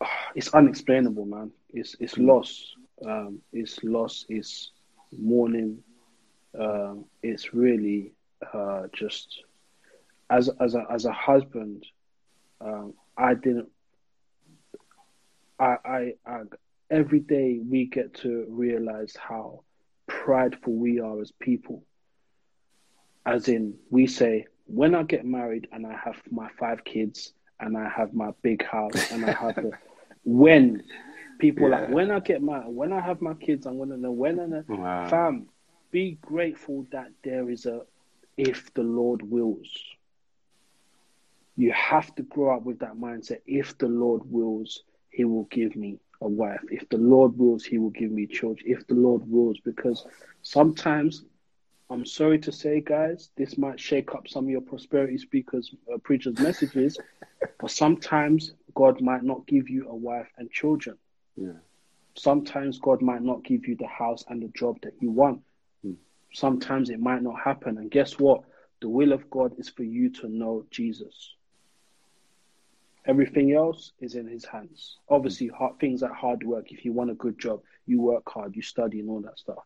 It's 0.34 0.52
unexplainable, 0.54 1.24
man. 1.26 1.50
It's 1.72 1.96
it's 2.00 2.18
loss. 2.18 2.74
Um, 3.04 3.40
it's 3.52 3.82
loss. 3.82 4.26
It's 4.28 4.72
mourning. 5.16 5.82
Um, 6.58 7.04
it's 7.22 7.54
really 7.54 8.12
uh, 8.52 8.88
just 8.92 9.42
as 10.30 10.50
as 10.60 10.74
a 10.74 10.84
as 10.90 11.04
a 11.04 11.12
husband, 11.12 11.84
um, 12.60 12.94
I 13.16 13.34
didn't. 13.34 13.70
I, 15.58 15.76
I 15.84 16.12
I 16.26 16.40
every 16.90 17.20
day 17.20 17.58
we 17.58 17.86
get 17.86 18.14
to 18.14 18.46
realize 18.48 19.14
how 19.16 19.62
prideful 20.06 20.74
we 20.74 21.00
are 21.00 21.20
as 21.20 21.32
people. 21.32 21.84
As 23.26 23.48
in, 23.48 23.74
we 23.90 24.06
say, 24.06 24.46
when 24.66 24.94
I 24.94 25.02
get 25.02 25.24
married 25.24 25.68
and 25.72 25.86
I 25.86 25.96
have 25.96 26.20
my 26.30 26.48
five 26.58 26.84
kids 26.84 27.32
and 27.60 27.76
I 27.76 27.88
have 27.88 28.14
my 28.14 28.30
big 28.42 28.64
house 28.64 29.10
and 29.10 29.24
I 29.24 29.32
have 29.32 29.58
a, 29.58 29.70
when 30.24 30.82
people 31.38 31.68
yeah. 31.68 31.80
like 31.80 31.88
when 31.90 32.10
I 32.10 32.20
get 32.20 32.42
my 32.42 32.60
when 32.60 32.92
I 32.92 33.00
have 33.00 33.20
my 33.20 33.34
kids 33.34 33.66
I'm 33.66 33.78
gonna 33.78 33.96
know 33.96 34.10
when 34.10 34.38
and 34.38 34.68
wow. 34.68 35.08
fam 35.08 35.48
be 35.90 36.18
grateful 36.20 36.86
that 36.90 37.08
there 37.22 37.48
is 37.48 37.66
a 37.66 37.82
if 38.36 38.72
the 38.74 38.82
Lord 38.82 39.22
wills. 39.22 39.68
You 41.58 41.72
have 41.72 42.14
to 42.14 42.22
grow 42.22 42.56
up 42.56 42.62
with 42.62 42.78
that 42.78 42.94
mindset. 42.94 43.40
If 43.46 43.76
the 43.78 43.88
Lord 43.88 44.22
wills, 44.24 44.84
He 45.10 45.24
will 45.24 45.44
give 45.50 45.76
me 45.76 45.98
a 46.20 46.28
wife. 46.28 46.60
If 46.70 46.88
the 46.88 46.98
Lord 46.98 47.36
wills, 47.36 47.64
He 47.64 47.78
will 47.78 47.90
give 47.90 48.10
me 48.10 48.26
children. 48.26 48.64
If 48.66 48.86
the 48.86 48.94
Lord 48.94 49.22
wills, 49.28 49.58
because 49.64 50.06
sometimes, 50.42 51.24
I'm 51.90 52.06
sorry 52.06 52.38
to 52.40 52.52
say, 52.52 52.80
guys, 52.80 53.30
this 53.36 53.58
might 53.58 53.78
shake 53.78 54.14
up 54.14 54.28
some 54.28 54.44
of 54.44 54.50
your 54.50 54.60
prosperity 54.60 55.18
speakers, 55.18 55.74
uh, 55.92 55.98
preachers' 55.98 56.38
messages, 56.38 56.96
but 57.60 57.70
sometimes 57.70 58.52
God 58.74 59.00
might 59.00 59.24
not 59.24 59.46
give 59.46 59.68
you 59.68 59.88
a 59.88 59.94
wife 59.94 60.30
and 60.38 60.50
children. 60.50 60.96
Yeah. 61.36 61.58
Sometimes 62.16 62.78
God 62.78 63.02
might 63.02 63.22
not 63.22 63.44
give 63.44 63.68
you 63.68 63.76
the 63.76 63.86
house 63.86 64.24
and 64.28 64.42
the 64.42 64.48
job 64.48 64.78
that 64.82 64.94
you 65.00 65.10
want 65.10 65.42
sometimes 66.32 66.90
it 66.90 67.00
might 67.00 67.22
not 67.22 67.40
happen. 67.40 67.78
And 67.78 67.90
guess 67.90 68.18
what? 68.18 68.42
The 68.80 68.88
will 68.88 69.12
of 69.12 69.28
God 69.30 69.54
is 69.58 69.68
for 69.68 69.82
you 69.82 70.10
to 70.10 70.28
know 70.28 70.64
Jesus. 70.70 71.34
Everything 73.08 73.54
else 73.54 73.92
is 74.00 74.14
in 74.14 74.28
his 74.28 74.44
hands. 74.44 74.98
Hmm. 75.08 75.14
Obviously, 75.14 75.48
hard, 75.48 75.80
things 75.80 76.02
like 76.02 76.12
hard 76.12 76.44
work. 76.44 76.70
If 76.70 76.84
you 76.84 76.92
want 76.92 77.10
a 77.10 77.14
good 77.14 77.38
job, 77.38 77.62
you 77.86 78.00
work 78.00 78.28
hard, 78.28 78.54
you 78.54 78.62
study, 78.62 79.00
and 79.00 79.08
all 79.08 79.20
that 79.22 79.38
stuff. 79.38 79.64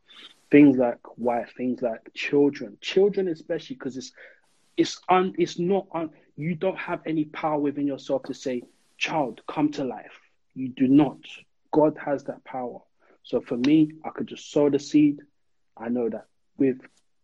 Things 0.51 0.77
like 0.77 1.01
wife, 1.19 1.53
things 1.57 1.83
like 1.83 2.13
children, 2.15 2.79
children 2.81 3.29
especially, 3.29 3.77
because 3.77 3.97
it's 3.97 4.13
it's 4.77 5.01
un, 5.09 5.35
it's 5.39 5.59
not 5.59 5.87
un, 5.93 6.11
you 6.37 6.55
don't 6.55 6.79
have 6.79 7.01
any 7.05 7.25
power 7.27 7.59
within 7.59 7.87
yourself 7.87 8.23
to 8.25 8.35
say, 8.35 8.63
"Child, 8.97 9.43
come 9.49 9.71
to 9.73 9.85
life." 9.85 10.19
You 10.55 10.69
do 10.69 10.87
not. 10.87 11.19
God 11.73 11.97
has 12.05 12.25
that 12.25 12.45
power. 12.45 12.81
So 13.23 13.41
for 13.41 13.57
me, 13.57 13.93
I 14.05 14.11
could 14.11 14.29
just 14.29 14.51
sow 14.53 14.69
the 14.71 14.79
seed. 14.79 15.21
I 15.77 15.89
know 15.89 16.09
that 16.09 16.27
with 16.59 16.79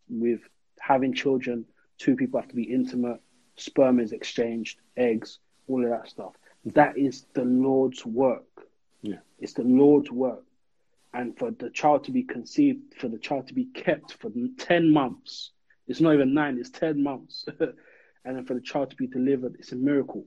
with 0.08 0.40
having 0.80 1.12
children, 1.14 1.64
two 1.98 2.16
people 2.16 2.40
have 2.40 2.48
to 2.48 2.56
be 2.56 2.64
intimate, 2.64 3.20
sperm 3.56 4.00
is 4.00 4.12
exchanged, 4.12 4.78
eggs, 4.96 5.38
all 5.68 5.84
of 5.84 5.90
that 5.90 6.08
stuff. 6.08 6.32
That 6.64 6.98
is 6.98 7.26
the 7.34 7.44
Lord's 7.44 8.04
work. 8.04 8.44
Yeah. 9.02 9.18
It's 9.38 9.54
the 9.54 9.62
Lord's 9.62 10.10
work. 10.10 10.44
And 11.14 11.38
for 11.38 11.50
the 11.50 11.70
child 11.70 12.04
to 12.04 12.10
be 12.10 12.22
conceived, 12.22 12.94
for 12.98 13.08
the 13.08 13.18
child 13.18 13.48
to 13.48 13.54
be 13.54 13.64
kept 13.66 14.14
for 14.14 14.30
10 14.58 14.92
months, 14.92 15.52
it's 15.86 16.00
not 16.00 16.14
even 16.14 16.34
nine, 16.34 16.58
it's 16.58 16.70
10 16.70 17.02
months. 17.02 17.46
and 18.24 18.36
then 18.36 18.44
for 18.44 18.54
the 18.54 18.60
child 18.60 18.90
to 18.90 18.96
be 18.96 19.06
delivered, 19.06 19.56
it's 19.58 19.72
a 19.72 19.76
miracle. 19.76 20.26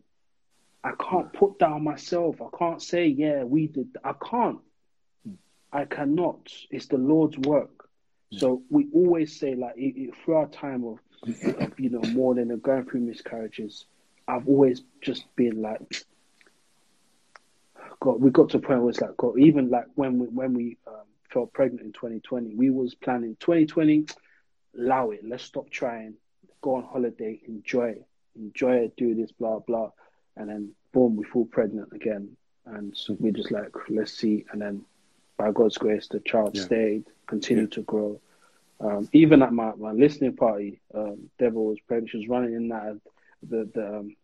I 0.83 0.93
can't 0.99 1.31
put 1.31 1.59
down 1.59 1.83
myself. 1.83 2.41
I 2.41 2.47
can't 2.57 2.81
say, 2.81 3.05
yeah, 3.05 3.43
we 3.43 3.67
did. 3.67 3.95
I 4.03 4.13
can't. 4.13 4.59
Hmm. 5.23 5.33
I 5.71 5.85
cannot. 5.85 6.51
It's 6.71 6.87
the 6.87 6.97
Lord's 6.97 7.37
work. 7.37 7.87
Hmm. 8.31 8.37
So 8.37 8.63
we 8.69 8.87
always 8.93 9.39
say 9.39 9.53
like 9.53 9.77
it, 9.77 9.95
it, 9.95 10.15
through 10.17 10.35
our 10.35 10.47
time 10.47 10.83
of, 10.83 10.99
of 11.59 11.79
you 11.79 11.91
know 11.91 12.01
mourning 12.13 12.49
and 12.49 12.63
going 12.63 12.85
through 12.85 13.01
miscarriages, 13.01 13.85
I've 14.31 14.47
always 14.47 14.81
just 15.01 15.25
been 15.35 15.61
like, 15.61 16.05
God, 17.99 18.21
we 18.21 18.31
got 18.31 18.49
to 18.51 18.57
a 18.57 18.61
point 18.61 18.79
where 18.79 18.89
it's 18.89 19.01
like, 19.01 19.17
God, 19.17 19.37
even 19.37 19.69
like 19.69 19.87
when 19.95 20.19
we 20.19 20.27
when 20.27 20.53
we 20.53 20.77
um, 20.87 21.03
felt 21.29 21.51
pregnant 21.51 21.85
in 21.85 21.91
2020, 21.91 22.55
we 22.55 22.69
was 22.69 22.95
planning 22.95 23.35
2020, 23.41 24.05
allow 24.79 25.11
it, 25.11 25.19
let's 25.27 25.43
stop 25.43 25.69
trying, 25.69 26.13
go 26.61 26.75
on 26.75 26.83
holiday, 26.83 27.41
enjoy, 27.45 27.89
it, 27.89 28.05
enjoy 28.35 28.75
it, 28.75 28.95
do 28.95 29.13
this, 29.13 29.31
blah 29.33 29.59
blah, 29.59 29.91
and 30.37 30.49
then 30.49 30.71
boom, 30.93 31.17
we 31.17 31.25
fall 31.25 31.45
pregnant 31.45 31.91
again, 31.91 32.29
and 32.65 32.95
so 32.95 33.17
we 33.19 33.31
just 33.31 33.51
like 33.51 33.75
let's 33.89 34.13
see, 34.13 34.45
and 34.53 34.61
then 34.61 34.81
by 35.37 35.51
God's 35.51 35.77
grace, 35.77 36.07
the 36.07 36.21
child 36.21 36.51
yeah. 36.55 36.63
stayed, 36.63 37.03
continued 37.27 37.71
yeah. 37.71 37.75
to 37.75 37.81
grow. 37.81 38.21
Um, 38.79 39.09
even 39.13 39.43
at 39.43 39.53
my, 39.53 39.73
my 39.75 39.91
listening 39.91 40.35
party, 40.35 40.81
um, 40.95 41.29
Deborah 41.37 41.61
was 41.61 41.79
pregnant. 41.81 42.09
She 42.09 42.17
was 42.17 42.27
running 42.27 42.55
in 42.55 42.69
that 42.69 42.97
the 43.47 43.69
the 43.73 43.97
um, 43.99 44.15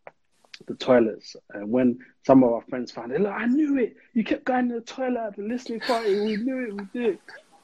the 0.65 0.73
toilets, 0.73 1.35
and 1.53 1.69
when 1.71 1.99
some 2.25 2.43
of 2.43 2.51
our 2.51 2.61
friends 2.63 2.91
found 2.91 3.11
it, 3.11 3.21
look, 3.21 3.31
I 3.31 3.45
knew 3.45 3.77
it. 3.77 3.95
You 4.13 4.23
kept 4.23 4.43
going 4.45 4.69
to 4.69 4.75
the 4.75 4.81
toilet 4.81 5.27
at 5.27 5.35
the 5.35 5.43
listening 5.43 5.79
party. 5.81 6.19
We 6.19 6.37
knew 6.37 6.65
it. 6.65 6.73
We 6.73 6.99
did. 6.99 7.19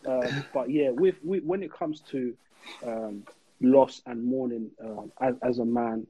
Um, 0.05 0.45
but 0.53 0.69
yeah, 0.69 0.89
with, 0.89 1.15
with, 1.23 1.43
when 1.43 1.63
it 1.63 1.71
comes 1.71 2.01
to 2.11 2.35
um, 2.85 3.23
loss 3.61 4.01
and 4.05 4.23
mourning, 4.23 4.71
uh, 4.83 5.03
as, 5.21 5.35
as 5.41 5.59
a 5.59 5.65
man, 5.65 6.05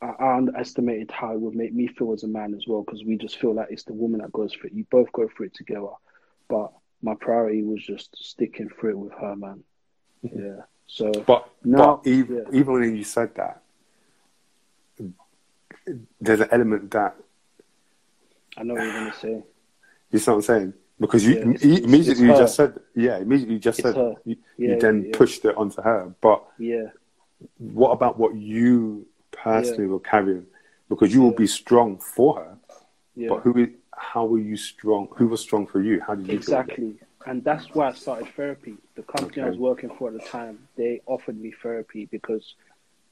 I, 0.00 0.36
underestimated 0.36 1.10
how 1.10 1.32
it 1.32 1.40
would 1.40 1.54
make 1.54 1.74
me 1.74 1.88
feel 1.88 2.12
as 2.12 2.22
a 2.22 2.28
man 2.28 2.54
as 2.54 2.64
well, 2.66 2.82
because 2.82 3.04
we 3.04 3.16
just 3.16 3.38
feel 3.38 3.54
like 3.54 3.68
it's 3.70 3.84
the 3.84 3.92
woman 3.92 4.20
that 4.20 4.32
goes 4.32 4.52
for 4.52 4.66
it. 4.66 4.72
You 4.72 4.86
both 4.90 5.12
go 5.12 5.28
through 5.28 5.46
it 5.46 5.54
together. 5.54 5.88
But 6.48 6.72
my 7.02 7.14
priority 7.14 7.62
was 7.62 7.84
just 7.84 8.16
sticking 8.24 8.68
through 8.68 8.90
it 8.90 8.98
with 8.98 9.12
her, 9.12 9.36
man. 9.36 9.64
Yeah. 10.22 10.62
So, 10.86 11.10
but 11.10 11.48
now, 11.64 12.00
but 12.02 12.10
even, 12.10 12.36
yeah. 12.36 12.58
even 12.58 12.72
when 12.72 12.96
you 12.96 13.04
said 13.04 13.34
that, 13.36 13.62
there's 16.20 16.40
an 16.40 16.48
element 16.50 16.90
that 16.92 17.16
I 18.56 18.62
know 18.62 18.74
what 18.74 18.84
you're 18.84 18.92
gonna 18.92 19.14
say. 19.14 19.42
You 20.10 20.18
see 20.18 20.30
what 20.30 20.36
I'm 20.36 20.42
saying? 20.42 20.74
Because 21.00 21.26
you, 21.26 21.34
yeah, 21.34 21.50
it's, 21.50 21.64
immediately 21.64 22.10
it's 22.12 22.20
you 22.20 22.36
just 22.36 22.54
said, 22.54 22.78
yeah, 22.94 23.18
immediately 23.18 23.54
you 23.54 23.60
just 23.60 23.82
said 23.82 23.96
you, 24.24 24.36
yeah, 24.56 24.74
you, 24.74 24.80
then 24.80 25.10
pushed 25.12 25.44
it 25.44 25.56
onto 25.56 25.82
her. 25.82 26.14
But 26.20 26.44
yeah, 26.58 26.86
what 27.58 27.90
about 27.90 28.18
what 28.18 28.34
you 28.36 29.06
personally 29.32 29.86
were 29.86 30.00
carrying? 30.00 30.46
Because 30.88 31.12
you 31.12 31.20
will 31.20 31.32
be 31.32 31.46
strong 31.46 31.98
for 31.98 32.36
her, 32.36 32.56
Yeah. 33.16 33.28
but 33.30 33.40
who 33.40 33.68
how 33.96 34.24
were 34.24 34.38
you 34.38 34.56
strong? 34.56 35.08
Who 35.16 35.28
was 35.28 35.40
strong 35.40 35.66
for 35.66 35.82
you? 35.82 36.00
How 36.00 36.14
did 36.14 36.28
you 36.28 36.34
exactly? 36.34 36.94
And 37.26 37.42
that's 37.42 37.74
why 37.74 37.88
I 37.88 37.92
started 37.94 38.28
therapy. 38.36 38.76
The 38.96 39.02
company 39.02 39.40
okay. 39.40 39.42
I 39.42 39.48
was 39.48 39.58
working 39.58 39.90
for 39.98 40.08
at 40.08 40.14
the 40.14 40.26
time, 40.28 40.68
they 40.76 41.00
offered 41.06 41.40
me 41.40 41.54
therapy 41.62 42.06
because 42.10 42.54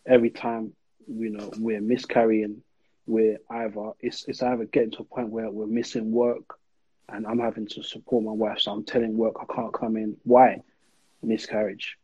every 0.06 0.30
time 0.30 0.74
you 1.08 1.30
know 1.30 1.50
we're 1.58 1.80
miscarrying, 1.80 2.62
we're 3.06 3.38
either 3.50 3.92
it's 4.00 4.24
it's 4.28 4.42
either 4.42 4.64
getting 4.64 4.90
to 4.92 5.00
a 5.00 5.04
point 5.04 5.28
where 5.28 5.50
we're 5.50 5.66
missing 5.66 6.12
work, 6.12 6.58
and 7.08 7.26
I'm 7.26 7.38
having 7.38 7.66
to 7.68 7.82
support 7.82 8.24
my 8.24 8.32
wife, 8.32 8.60
so 8.60 8.72
I'm 8.72 8.84
telling 8.84 9.16
work 9.16 9.36
I 9.40 9.52
can't 9.52 9.72
come 9.72 9.96
in. 9.96 10.16
Why? 10.24 10.62
Miscarriage. 11.22 11.98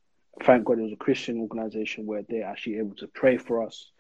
Thank 0.45 0.65
God 0.65 0.79
it 0.79 0.83
was 0.83 0.93
a 0.93 0.97
Christian 0.97 1.41
organization 1.41 2.07
where 2.07 2.23
they're 2.29 2.47
actually 2.47 2.79
able 2.79 2.95
to 2.97 3.09
pray 3.09 3.39
for 3.39 3.67
us 3.67 3.91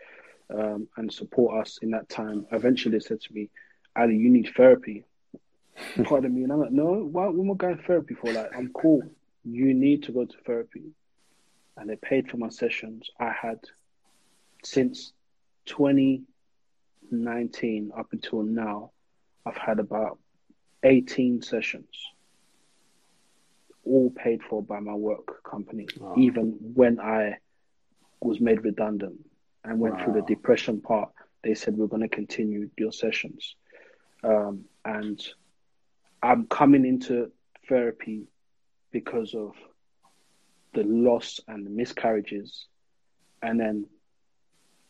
um, 0.54 0.88
and 0.96 1.12
support 1.12 1.60
us 1.60 1.78
in 1.82 1.90
that 1.90 2.08
time. 2.08 2.46
Eventually, 2.52 2.96
they 2.96 3.00
said 3.00 3.20
to 3.22 3.32
me, 3.32 3.50
Ali, 3.96 4.16
you 4.16 4.30
need 4.30 4.52
therapy. 4.56 5.04
Pardon 6.04 6.34
me. 6.34 6.44
And 6.44 6.52
I'm 6.52 6.60
like, 6.60 6.70
no, 6.70 7.08
why 7.10 7.26
what 7.26 7.44
am 7.44 7.50
I 7.50 7.54
going 7.54 7.76
to 7.76 7.82
therapy 7.82 8.14
for? 8.14 8.32
Like, 8.32 8.50
I'm 8.56 8.72
cool. 8.72 9.02
You 9.44 9.74
need 9.74 10.04
to 10.04 10.12
go 10.12 10.24
to 10.24 10.36
therapy. 10.46 10.92
And 11.76 11.88
they 11.88 11.96
paid 11.96 12.30
for 12.30 12.36
my 12.36 12.48
sessions. 12.48 13.08
I 13.18 13.30
had, 13.30 13.60
since 14.64 15.12
2019 15.66 17.92
up 17.96 18.08
until 18.12 18.42
now, 18.42 18.90
I've 19.46 19.56
had 19.56 19.78
about 19.78 20.18
18 20.82 21.42
sessions, 21.42 21.86
all 23.84 24.10
paid 24.10 24.42
for 24.42 24.62
by 24.62 24.80
my 24.80 24.94
work 24.94 25.44
company, 25.44 25.86
wow. 25.98 26.14
even 26.16 26.56
when 26.74 27.00
I 27.00 27.38
was 28.20 28.40
made 28.40 28.64
redundant 28.64 29.24
and 29.64 29.78
went 29.78 29.96
wow. 29.96 30.04
through 30.04 30.14
the 30.14 30.22
depression 30.22 30.80
part. 30.80 31.10
They 31.42 31.54
said, 31.54 31.76
we're 31.76 31.86
going 31.86 32.02
to 32.02 32.08
continue 32.08 32.70
your 32.76 32.92
sessions. 32.92 33.54
Um, 34.24 34.64
and 34.84 35.20
I'm 36.22 36.46
coming 36.46 36.84
into 36.84 37.30
therapy 37.68 38.24
because 38.90 39.34
of 39.34 39.52
the 40.74 40.82
loss 40.82 41.40
and 41.46 41.64
the 41.64 41.70
miscarriages, 41.70 42.66
and 43.42 43.58
then 43.58 43.86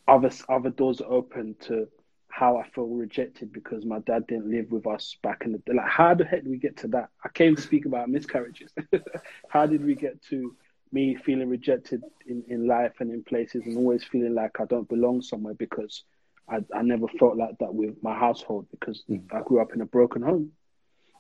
other 0.09 0.31
other 0.49 0.71
doors 0.71 1.01
open 1.07 1.55
to 1.61 1.87
how 2.29 2.57
I 2.57 2.69
feel 2.69 2.87
rejected 2.87 3.53
because 3.53 3.85
my 3.85 3.99
dad 4.01 4.27
didn't 4.27 4.51
live 4.51 4.71
with 4.71 4.87
us 4.87 5.17
back 5.23 5.43
in 5.45 5.53
the 5.53 5.59
day. 5.59 5.73
Like, 5.75 5.89
how 5.89 6.15
the 6.15 6.25
heck 6.25 6.43
did 6.43 6.51
we 6.51 6.59
get 6.59 6.77
to 6.79 6.89
that? 6.89 7.11
I 7.25 7.29
came 7.31 7.57
to 7.57 7.63
speak 7.63 7.85
about 7.85 8.09
miscarriages. 8.09 8.73
how 9.49 9.67
did 9.67 9.85
we 9.85 9.95
get 9.95 10.23
to 10.25 10.55
me 10.93 11.17
feeling 11.17 11.49
rejected 11.49 12.03
in, 12.27 12.45
in 12.49 12.67
life 12.67 12.93
and 13.01 13.11
in 13.13 13.23
places 13.25 13.63
and 13.67 13.77
always 13.77 14.05
feeling 14.05 14.35
like 14.35 14.61
I 14.61 14.65
don't 14.65 14.89
belong 14.89 15.21
somewhere 15.21 15.55
because 15.55 16.05
I, 16.49 16.59
I 16.75 16.83
never 16.83 17.09
felt 17.19 17.37
like 17.37 17.59
that 17.59 17.75
with 17.75 17.97
my 18.03 18.17
household 18.17 18.67
because 18.71 19.03
mm. 19.09 19.23
I 19.33 19.43
grew 19.43 19.61
up 19.61 19.75
in 19.75 19.81
a 19.81 19.87
broken 19.87 20.23
home, 20.23 20.53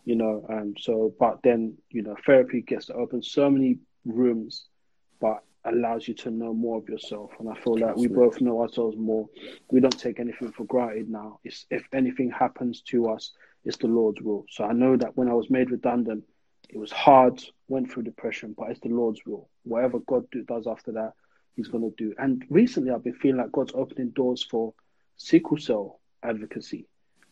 you 0.05 0.15
know. 0.15 0.47
And 0.49 0.77
so, 0.81 1.13
but 1.19 1.41
then, 1.43 1.77
you 1.91 2.03
know, 2.03 2.17
therapy 2.25 2.63
gets 2.63 2.87
to 2.87 2.95
open 2.95 3.23
so 3.23 3.51
many 3.51 3.79
rooms, 4.05 4.67
but 5.21 5.43
allows 5.75 6.09
you 6.09 6.15
to 6.15 6.31
know 6.31 6.53
more 6.53 6.79
of 6.79 6.89
yourself. 6.89 7.31
And 7.39 7.49
I 7.49 7.55
feel 7.61 7.79
like 7.79 7.97
we 7.97 8.09
both 8.09 8.41
know 8.41 8.63
ourselves 8.63 8.97
more. 8.97 9.29
We 9.71 9.81
don't 9.81 9.99
take 9.99 10.21
anything 10.21 10.53
for 10.53 10.65
granted 10.65 11.09
now. 11.09 11.41
It's, 11.45 11.67
if 11.71 11.87
anything 11.93 12.31
happens 12.31 12.83
to 12.89 13.09
us, 13.09 13.33
it's 13.65 13.77
the 13.79 13.87
Lord's 13.89 14.21
will. 14.21 14.47
So 14.51 14.65
I 14.65 14.73
know 14.73 14.97
that 14.97 15.17
when 15.17 15.29
I 15.29 15.35
was 15.35 15.51
made 15.51 15.71
redundant, 15.71 16.25
it 16.69 16.79
was 16.79 16.93
hard, 16.93 17.43
went 17.69 17.91
through 17.91 18.05
depression, 18.05 18.55
but 18.57 18.71
it's 18.71 18.81
the 18.81 18.89
Lord's 18.89 19.21
will. 19.27 19.49
Whatever 19.65 20.01
God 20.01 20.31
do, 20.31 20.43
does 20.43 20.67
after 20.67 20.93
that, 20.93 21.15
He's 21.57 21.69
going 21.69 21.83
to 21.83 21.95
do. 21.97 22.15
And 22.19 22.45
recently, 22.51 22.93
I've 22.93 23.03
been 23.03 23.15
feeling 23.15 23.39
like 23.39 23.51
God's 23.51 23.73
opening 23.75 24.11
doors 24.11 24.45
for 24.45 24.75
sickle 25.17 25.57
cell 25.57 25.99
advocacy. 26.23 26.87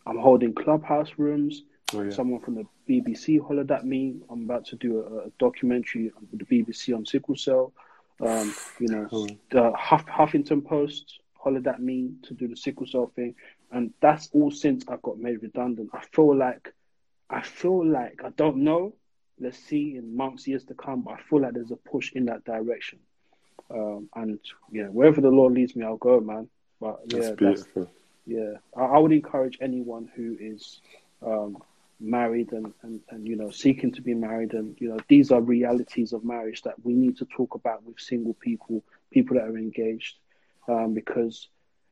I'm 0.04 0.18
holding 0.18 0.52
clubhouse 0.52 1.12
rooms. 1.16 1.62
Oh, 1.94 2.02
yeah. 2.02 2.10
Someone 2.10 2.40
from 2.40 2.56
the 2.56 2.66
BBC 2.88 3.40
hollered 3.40 3.70
at 3.70 3.86
me. 3.86 4.16
I'm 4.28 4.44
about 4.44 4.66
to 4.66 4.76
do 4.76 5.00
a, 5.00 5.26
a 5.26 5.30
documentary 5.38 6.10
with 6.30 6.40
the 6.40 6.44
BBC 6.44 6.94
on 6.94 7.06
sickle 7.06 7.36
cell. 7.36 7.72
Um, 8.20 8.54
you 8.78 8.88
know, 8.88 9.28
the 9.50 9.72
Huff, 9.72 10.06
Huffington 10.06 10.64
Post 10.64 11.20
hollered 11.34 11.66
at 11.66 11.80
me 11.80 12.12
to 12.22 12.34
do 12.34 12.48
the 12.48 12.56
sickle 12.56 12.86
cell 12.86 13.12
thing, 13.14 13.34
and 13.70 13.92
that's 14.00 14.30
all 14.32 14.50
since 14.50 14.84
I 14.88 14.96
got 15.02 15.18
made 15.18 15.42
redundant. 15.42 15.90
I 15.92 16.02
feel 16.12 16.34
like, 16.34 16.72
I 17.28 17.42
feel 17.42 17.84
like 17.86 18.22
I 18.24 18.30
don't 18.30 18.58
know. 18.58 18.94
Let's 19.38 19.58
see 19.58 19.96
in 19.96 20.16
months, 20.16 20.48
years 20.48 20.64
to 20.64 20.74
come. 20.74 21.02
But 21.02 21.14
I 21.14 21.20
feel 21.28 21.42
like 21.42 21.52
there's 21.52 21.70
a 21.70 21.76
push 21.76 22.12
in 22.12 22.24
that 22.26 22.44
direction, 22.44 23.00
um, 23.70 24.08
and 24.14 24.38
yeah, 24.72 24.86
wherever 24.86 25.20
the 25.20 25.28
Lord 25.28 25.52
leads 25.52 25.76
me, 25.76 25.84
I'll 25.84 25.98
go, 25.98 26.20
man. 26.20 26.48
But 26.80 27.00
yeah, 27.06 27.18
that's 27.18 27.36
beautiful. 27.36 27.82
That's, 27.82 27.94
yeah, 28.26 28.54
I, 28.76 28.84
I, 28.84 28.98
would 28.98 29.12
encourage 29.12 29.58
anyone 29.60 30.10
who 30.14 30.36
is 30.40 30.80
um, 31.24 31.58
married 32.00 32.52
and, 32.52 32.72
and, 32.82 33.00
and 33.10 33.26
you 33.26 33.36
know 33.36 33.50
seeking 33.50 33.92
to 33.92 34.02
be 34.02 34.14
married. 34.14 34.52
And 34.52 34.76
you 34.80 34.88
know 34.88 34.98
these 35.08 35.30
are 35.30 35.40
realities 35.40 36.12
of 36.12 36.24
marriage 36.24 36.62
that 36.62 36.74
we 36.84 36.94
need 36.94 37.18
to 37.18 37.26
talk 37.26 37.54
about 37.54 37.82
with 37.84 37.98
single 37.98 38.34
people 38.34 38.82
people 39.10 39.36
that 39.36 39.44
are 39.44 39.56
engaged 39.56 40.16
um, 40.68 40.94
because 40.94 41.48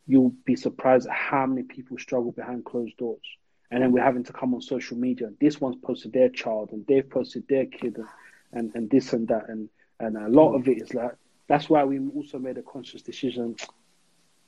you'll 0.06 0.34
be 0.44 0.56
surprised 0.56 1.06
at 1.06 1.14
how 1.14 1.46
many 1.46 1.62
people 1.62 1.98
struggle 1.98 2.32
behind 2.32 2.64
closed 2.64 2.96
doors. 2.96 3.24
And 3.70 3.82
then 3.82 3.92
we're 3.92 4.04
having 4.04 4.24
to 4.24 4.32
come 4.32 4.54
on 4.54 4.60
social 4.60 4.96
media. 4.96 5.26
And 5.26 5.36
this 5.40 5.60
one's 5.60 5.76
posted 5.82 6.12
their 6.12 6.28
child 6.28 6.70
and 6.72 6.86
they've 6.86 7.08
posted 7.08 7.48
their 7.48 7.66
kid 7.66 7.96
and, 7.96 8.06
and, 8.52 8.74
and 8.74 8.90
this 8.90 9.12
and 9.12 9.26
that. 9.28 9.48
And 9.48 9.68
and 10.00 10.16
a 10.16 10.28
lot 10.28 10.54
of 10.54 10.68
it 10.68 10.82
is 10.82 10.94
like 10.94 11.12
that's 11.46 11.68
why 11.68 11.84
we 11.84 11.98
also 12.14 12.38
made 12.38 12.58
a 12.58 12.62
conscious 12.62 13.02
decision. 13.02 13.56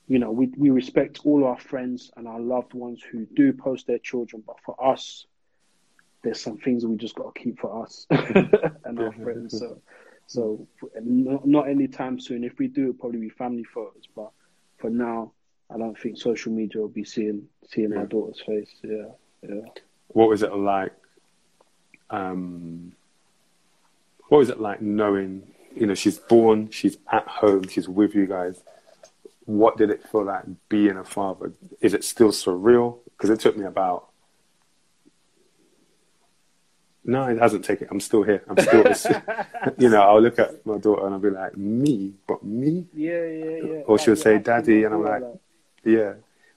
You 0.06 0.18
know 0.20 0.30
we, 0.30 0.52
we 0.56 0.70
respect 0.70 1.20
all 1.24 1.44
our 1.44 1.58
friends 1.58 2.12
and 2.16 2.28
our 2.28 2.38
loved 2.38 2.74
ones 2.74 3.02
who 3.02 3.26
do 3.26 3.52
post 3.52 3.86
their 3.88 3.98
children 3.98 4.42
but 4.46 4.56
for 4.64 4.76
us 4.92 5.26
there's 6.22 6.40
some 6.40 6.58
things 6.58 6.84
we 6.84 6.96
just 6.96 7.14
got 7.14 7.34
to 7.34 7.40
keep 7.40 7.58
for 7.58 7.82
us 7.82 8.06
and 8.10 8.98
our 8.98 9.12
friends. 9.12 9.58
So, 9.58 9.80
so 10.26 10.66
not, 11.00 11.46
not 11.46 11.68
anytime 11.68 12.18
soon. 12.18 12.44
If 12.44 12.58
we 12.58 12.68
do, 12.68 12.82
it'll 12.82 12.94
probably 12.94 13.20
be 13.20 13.28
family 13.28 13.64
photos. 13.64 14.04
But 14.14 14.30
for 14.78 14.90
now, 14.90 15.32
I 15.72 15.78
don't 15.78 15.98
think 15.98 16.18
social 16.18 16.52
media 16.52 16.80
will 16.80 16.88
be 16.88 17.04
seeing 17.04 17.48
seeing 17.68 17.90
yeah. 17.90 17.98
my 17.98 18.04
daughter's 18.04 18.40
face. 18.40 18.70
Yeah, 18.82 19.06
yeah. 19.48 19.60
What 20.08 20.28
was 20.28 20.42
it 20.42 20.54
like? 20.54 20.92
Um, 22.10 22.92
what 24.28 24.38
was 24.38 24.50
it 24.50 24.60
like 24.60 24.80
knowing? 24.80 25.52
You 25.74 25.86
know, 25.86 25.94
she's 25.94 26.18
born, 26.18 26.70
she's 26.70 26.96
at 27.12 27.26
home, 27.26 27.68
she's 27.68 27.88
with 27.88 28.14
you 28.14 28.26
guys. 28.26 28.62
What 29.44 29.76
did 29.76 29.90
it 29.90 30.08
feel 30.08 30.24
like 30.24 30.44
being 30.68 30.96
a 30.96 31.04
father? 31.04 31.52
Is 31.80 31.94
it 31.94 32.02
still 32.02 32.30
surreal? 32.30 32.98
Because 33.16 33.30
it 33.30 33.40
took 33.40 33.56
me 33.56 33.64
about 33.64 34.05
no, 37.06 37.24
it 37.28 37.38
hasn't 37.38 37.64
taken. 37.64 37.86
I'm 37.90 38.00
still 38.00 38.24
here. 38.24 38.42
I'm 38.48 38.58
still, 38.58 38.84
you 39.78 39.88
know, 39.88 40.02
I'll 40.02 40.20
look 40.20 40.40
at 40.40 40.66
my 40.66 40.76
daughter 40.76 41.06
and 41.06 41.14
I'll 41.14 41.20
be 41.20 41.30
like, 41.30 41.56
me, 41.56 42.14
but 42.26 42.44
me? 42.44 42.84
Yeah, 42.92 43.24
yeah, 43.24 43.44
yeah. 43.44 43.80
Or 43.86 43.96
she'll 43.96 44.16
say, 44.16 44.38
daddy, 44.38 44.82
and 44.82 44.92
I'm 44.92 45.04
like, 45.04 45.22
yeah. 45.84 46.14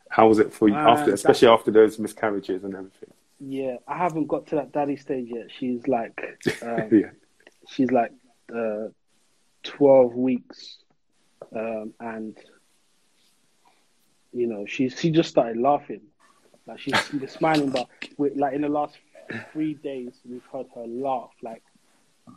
How 0.10 0.28
was 0.28 0.40
it 0.40 0.52
for 0.52 0.68
you 0.68 0.74
after, 0.74 1.14
especially 1.14 1.50
after 1.50 1.70
those 1.70 2.00
miscarriages 2.00 2.64
and 2.64 2.74
everything? 2.74 3.12
Yeah, 3.40 3.76
I 3.88 3.98
haven't 3.98 4.26
got 4.26 4.48
to 4.48 4.56
that 4.56 4.72
daddy 4.72 4.98
stage 4.98 5.28
yet. 5.30 5.50
She's 5.56 5.88
like, 5.88 6.20
um, 6.64 6.90
yeah. 6.92 7.12
she's 7.70 7.92
like 7.92 8.12
uh, 8.54 8.88
12 9.64 10.16
weeks, 10.16 10.80
um, 11.56 11.94
and 12.00 12.36
you 14.34 14.48
know, 14.48 14.66
she 14.66 14.90
she 14.90 15.12
just 15.12 15.30
started 15.30 15.58
laughing, 15.58 16.02
like 16.66 16.80
she's, 16.80 16.96
she's 17.08 17.32
smiling, 17.32 17.70
but 17.70 17.88
with, 18.18 18.36
like 18.36 18.54
in 18.54 18.62
the 18.62 18.70
last 18.70 18.98
three 19.52 19.74
days 19.76 20.14
we've 20.26 20.46
heard 20.52 20.68
her 20.76 20.86
laugh 20.88 21.32
like 21.42 21.64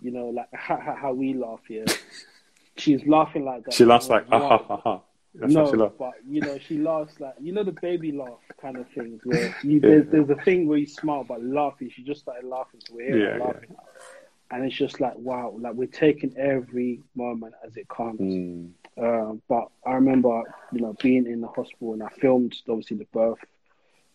you 0.00 0.10
know 0.10 0.28
like 0.28 0.48
how, 0.52 0.96
how 1.00 1.12
we 1.12 1.34
laugh 1.34 1.60
here 1.68 1.84
she's 2.76 3.04
laughing 3.06 3.44
like 3.44 3.64
that 3.64 3.74
she 3.74 3.84
laughs 3.84 4.08
like 4.08 4.28
ha 4.28 4.38
ha 4.38 4.58
ha 4.58 4.76
ha 4.76 5.00
That's 5.34 5.52
no, 5.54 5.92
but 5.98 6.14
you 6.28 6.42
know 6.42 6.58
she 6.58 6.76
laughs 6.78 7.18
like 7.18 7.34
you 7.40 7.52
know 7.52 7.64
the 7.64 7.72
baby 7.72 8.12
laugh 8.12 8.40
kind 8.60 8.76
of 8.76 8.86
things 8.90 9.22
where 9.24 9.56
you, 9.62 9.80
there's, 9.80 10.06
there's 10.08 10.28
a 10.28 10.36
thing 10.36 10.68
where 10.68 10.76
you 10.76 10.86
smile 10.86 11.24
but 11.24 11.42
laughing. 11.42 11.90
She 11.90 12.02
just 12.02 12.20
started 12.20 12.46
laughing, 12.46 12.80
so 12.86 12.94
we're 12.94 13.16
yeah, 13.16 13.42
laughing, 13.42 13.70
yeah. 13.70 14.56
and 14.56 14.66
it's 14.66 14.76
just 14.76 15.00
like 15.00 15.16
wow, 15.16 15.56
like 15.58 15.72
we're 15.72 15.86
taking 15.86 16.36
every 16.36 17.00
moment 17.14 17.54
as 17.66 17.78
it 17.78 17.88
comes. 17.88 18.20
Mm. 18.20 18.72
Uh, 19.00 19.38
but 19.48 19.68
I 19.86 19.94
remember 19.94 20.42
you 20.70 20.82
know 20.82 20.94
being 21.00 21.26
in 21.26 21.40
the 21.40 21.48
hospital 21.48 21.94
and 21.94 22.02
I 22.02 22.10
filmed 22.20 22.54
obviously 22.68 22.98
the 22.98 23.06
birth 23.06 23.38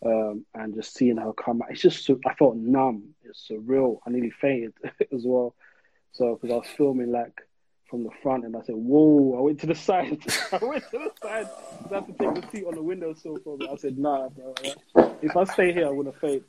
um, 0.05 0.45
and 0.53 0.75
just 0.75 0.95
seeing 0.95 1.17
her 1.17 1.33
come 1.33 1.61
out. 1.61 1.71
It's 1.71 1.81
just 1.81 2.09
I 2.25 2.33
felt 2.35 2.55
numb. 2.55 3.15
It's 3.23 3.49
surreal. 3.49 3.99
I 4.05 4.09
nearly 4.09 4.31
fainted 4.31 4.73
as 5.13 5.23
well. 5.25 5.55
So 6.11 6.35
because 6.35 6.53
I 6.53 6.57
was 6.57 6.67
filming 6.77 7.11
like 7.11 7.41
from 7.89 8.03
the 8.03 8.09
front, 8.21 8.45
and 8.45 8.55
I 8.55 8.61
said, 8.61 8.75
"Whoa!" 8.75 9.37
I 9.37 9.41
went 9.41 9.59
to 9.61 9.67
the 9.67 9.75
side. 9.89 10.19
I 10.51 10.63
went 10.63 10.83
to 10.91 10.99
the 10.99 11.11
side. 11.21 11.49
I 11.89 11.95
had 11.95 12.07
to 12.07 12.13
take 12.13 12.41
the 12.41 12.47
seat 12.51 12.65
on 12.65 12.75
the 12.75 12.81
windowsill 12.81 13.39
for 13.43 13.57
me. 13.57 13.67
I 13.71 13.75
said, 13.75 13.97
"Nah, 13.97 14.29
bro. 14.29 14.53
If 15.19 15.35
I 15.35 15.45
stay 15.45 15.73
here, 15.73 15.87
I'm 15.87 15.97
gonna 15.97 16.11
faint." 16.11 16.43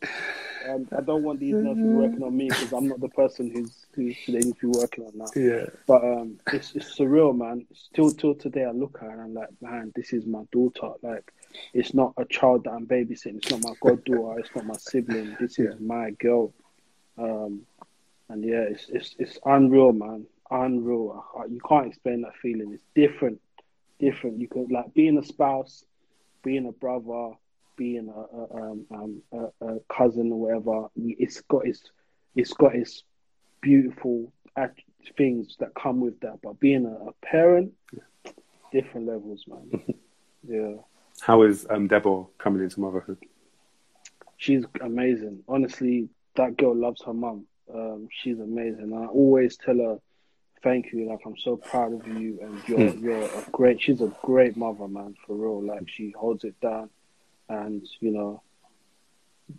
And 0.66 0.88
I 0.92 1.00
don't 1.00 1.22
want 1.22 1.40
these 1.40 1.54
nurses 1.54 1.82
working 1.82 2.22
on 2.22 2.36
me 2.36 2.48
because 2.48 2.72
I'm 2.72 2.88
not 2.88 3.00
the 3.00 3.08
person 3.08 3.50
who's 3.50 3.86
who 3.94 4.12
they 4.26 4.40
need 4.40 4.58
to 4.58 4.72
be 4.72 4.78
working 4.78 5.04
on 5.04 5.12
now. 5.16 5.26
Yeah. 5.34 5.66
But 5.86 6.04
um, 6.04 6.38
it's 6.52 6.74
it's 6.74 6.98
surreal, 6.98 7.34
man. 7.34 7.66
Still 7.72 8.10
till 8.10 8.34
today, 8.34 8.64
I 8.64 8.72
look 8.72 8.98
at 9.00 9.06
her 9.06 9.10
and 9.10 9.20
I'm 9.22 9.34
like, 9.34 9.48
man, 9.62 9.92
this 9.94 10.12
is 10.12 10.26
my 10.26 10.42
daughter. 10.52 10.90
Like 11.02 11.32
it's 11.72 11.94
not 11.94 12.12
a 12.16 12.24
child 12.24 12.64
that 12.64 12.70
I'm 12.72 12.86
babysitting. 12.86 13.36
It's 13.36 13.50
not 13.50 13.64
my 13.64 13.74
goddaughter. 13.80 14.40
It's 14.40 14.54
not 14.54 14.66
my 14.66 14.76
sibling. 14.76 15.36
This 15.40 15.58
is 15.58 15.78
my 15.80 16.10
girl. 16.12 16.52
Um, 17.16 17.62
and 18.28 18.44
yeah, 18.44 18.62
it's 18.62 18.88
it's 18.88 19.14
it's 19.18 19.38
unreal, 19.44 19.92
man. 19.92 20.26
Unreal. 20.50 21.24
You 21.48 21.60
can't 21.66 21.86
explain 21.86 22.22
that 22.22 22.36
feeling. 22.36 22.72
It's 22.72 22.84
different, 22.94 23.40
different. 23.98 24.40
You 24.40 24.48
could 24.48 24.70
like 24.70 24.94
being 24.94 25.18
a 25.18 25.24
spouse, 25.24 25.84
being 26.42 26.66
a 26.66 26.72
brother, 26.72 27.32
being 27.76 28.08
a, 28.08 28.36
a, 28.36 28.62
um, 28.62 28.86
um, 28.90 29.22
a, 29.32 29.66
a 29.66 29.80
cousin 29.88 30.32
or 30.32 30.40
whatever. 30.40 30.88
It's 30.96 31.40
got 31.42 31.66
its 31.66 31.82
it's 32.34 32.52
got 32.52 32.74
its 32.74 33.02
beautiful 33.60 34.32
things 35.16 35.56
that 35.60 35.74
come 35.74 36.00
with 36.00 36.20
that. 36.20 36.40
But 36.42 36.60
being 36.60 36.86
a, 36.86 37.08
a 37.08 37.12
parent, 37.22 37.72
different 38.72 39.06
levels, 39.06 39.44
man. 39.46 39.82
yeah. 40.48 40.74
How 41.20 41.42
is 41.42 41.66
um, 41.68 41.88
Deborah 41.88 42.24
coming 42.38 42.62
into 42.62 42.80
motherhood? 42.80 43.18
She's 44.36 44.64
amazing. 44.80 45.42
Honestly, 45.48 46.08
that 46.36 46.56
girl 46.56 46.74
loves 46.74 47.02
her 47.02 47.12
mum. 47.12 47.46
Um, 47.72 48.08
she's 48.10 48.38
amazing. 48.38 48.92
I 48.94 49.06
always 49.06 49.56
tell 49.56 49.76
her, 49.76 49.98
"Thank 50.62 50.92
you. 50.92 51.08
Like 51.08 51.20
I'm 51.26 51.36
so 51.36 51.56
proud 51.56 51.92
of 51.92 52.06
you, 52.06 52.38
and 52.40 52.68
you're 52.68 52.78
mm. 52.78 53.02
you're 53.02 53.22
a 53.22 53.44
great. 53.50 53.82
She's 53.82 54.00
a 54.00 54.12
great 54.22 54.56
mother, 54.56 54.88
man. 54.88 55.16
For 55.26 55.34
real. 55.34 55.62
Like 55.62 55.88
she 55.88 56.12
holds 56.12 56.44
it 56.44 56.58
down, 56.60 56.88
and 57.48 57.86
you 58.00 58.12
know, 58.12 58.42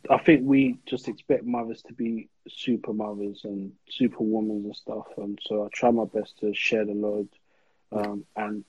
I 0.10 0.18
think 0.18 0.42
we 0.46 0.80
just 0.86 1.08
expect 1.08 1.44
mothers 1.44 1.82
to 1.84 1.94
be 1.94 2.30
super 2.48 2.94
mothers 2.94 3.42
and 3.44 3.74
super 3.90 4.24
women 4.24 4.64
and 4.66 4.76
stuff. 4.76 5.08
And 5.18 5.40
so 5.46 5.66
I 5.66 5.68
try 5.74 5.92
my 5.92 6.06
best 6.06 6.40
to 6.40 6.54
share 6.54 6.86
the 6.86 6.94
load. 6.94 7.28
Um, 7.92 8.26
and 8.36 8.64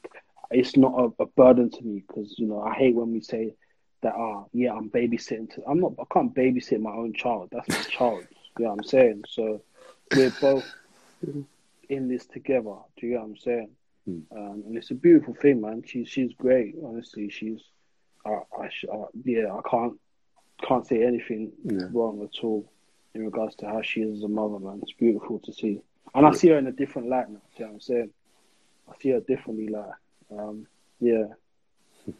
it's 0.51 0.77
not 0.77 0.93
a, 0.99 1.23
a 1.23 1.27
burden 1.27 1.71
to 1.71 1.83
me 1.83 2.03
because 2.07 2.35
you 2.39 2.47
know 2.47 2.61
I 2.61 2.75
hate 2.75 2.95
when 2.95 3.13
we 3.13 3.21
say 3.21 3.55
that 4.03 4.15
ah 4.15 4.45
yeah 4.53 4.73
I'm 4.73 4.91
babysitting 4.91 5.55
to 5.55 5.63
I'm 5.67 5.81
not 5.81 5.93
I 5.99 6.05
can't 6.13 6.35
babysit 6.35 6.81
my 6.81 6.93
own 6.93 7.13
child 7.13 7.51
that's 7.53 7.69
my 7.69 7.83
child 7.91 8.25
you 8.59 8.65
know 8.65 8.71
what 8.71 8.81
I'm 8.81 8.85
saying? 8.85 9.25
So 9.29 9.63
we're 10.15 10.33
both 10.41 10.65
in 11.89 12.09
this 12.09 12.27
together 12.27 12.77
do 12.97 13.07
you 13.07 13.15
know 13.15 13.21
what 13.21 13.27
I'm 13.27 13.37
saying? 13.37 13.71
Mm. 14.09 14.23
um, 14.35 14.63
and 14.67 14.77
it's 14.77 14.91
a 14.91 14.95
beautiful 14.95 15.35
thing 15.35 15.61
man 15.61 15.83
she's 15.87 16.09
she's 16.09 16.33
great 16.35 16.75
honestly 16.83 17.29
she's 17.29 17.61
uh, 18.25 18.41
I 18.59 18.67
uh, 18.93 19.07
yeah 19.25 19.53
I 19.53 19.61
can't 19.69 19.99
can't 20.67 20.87
say 20.87 21.05
anything 21.05 21.53
yeah. 21.65 21.87
wrong 21.93 22.23
at 22.23 22.43
all 22.45 22.71
in 23.15 23.25
regards 23.25 23.57
to 23.57 23.67
how 23.67 23.83
she 23.83 24.03
is 24.03 24.19
as 24.19 24.25
a 24.25 24.29
mother 24.29 24.59
man 24.59 24.81
it's 24.83 24.93
beautiful 24.93 25.39
to 25.41 25.53
see. 25.53 25.81
And 26.15 26.27
I 26.27 26.33
see 26.33 26.49
her 26.49 26.59
in 26.59 26.67
a 26.67 26.73
different 26.73 27.09
light 27.09 27.29
now 27.31 27.41
you 27.57 27.65
know 27.65 27.67
what 27.69 27.75
I'm 27.75 27.81
saying? 27.81 28.11
I 28.89 28.93
see 29.01 29.11
her 29.11 29.21
differently 29.21 29.69
like 29.69 29.93
um, 30.36 30.66
yeah. 31.01 31.24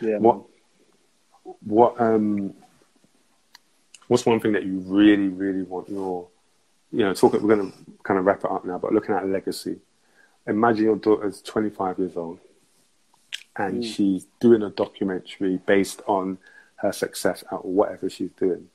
yeah. 0.00 0.18
What? 0.18 0.36
Man. 0.36 1.54
What? 1.64 2.00
Um. 2.00 2.54
What's 4.08 4.24
one 4.24 4.38
thing 4.38 4.52
that 4.52 4.64
you 4.64 4.78
really, 4.86 5.28
really 5.28 5.62
want 5.62 5.88
your, 5.88 6.28
you 6.92 7.00
know, 7.00 7.12
talk. 7.12 7.32
We're 7.32 7.40
going 7.56 7.72
to 7.72 7.76
kind 8.04 8.20
of 8.20 8.24
wrap 8.24 8.44
it 8.44 8.50
up 8.50 8.64
now, 8.64 8.78
but 8.78 8.92
looking 8.92 9.16
at 9.16 9.24
a 9.24 9.26
legacy, 9.26 9.80
imagine 10.46 10.84
your 10.84 10.96
daughter's 10.96 11.42
25 11.42 11.98
years 11.98 12.16
old 12.16 12.38
and 13.56 13.82
Mm. 13.82 13.94
she's 13.94 14.26
doing 14.38 14.62
a 14.62 14.70
documentary 14.70 15.56
based 15.66 16.02
on 16.06 16.38
her 16.76 16.92
success 16.92 17.42
at 17.50 17.64
whatever 17.64 18.08
she's 18.08 18.30
doing. 18.32 18.68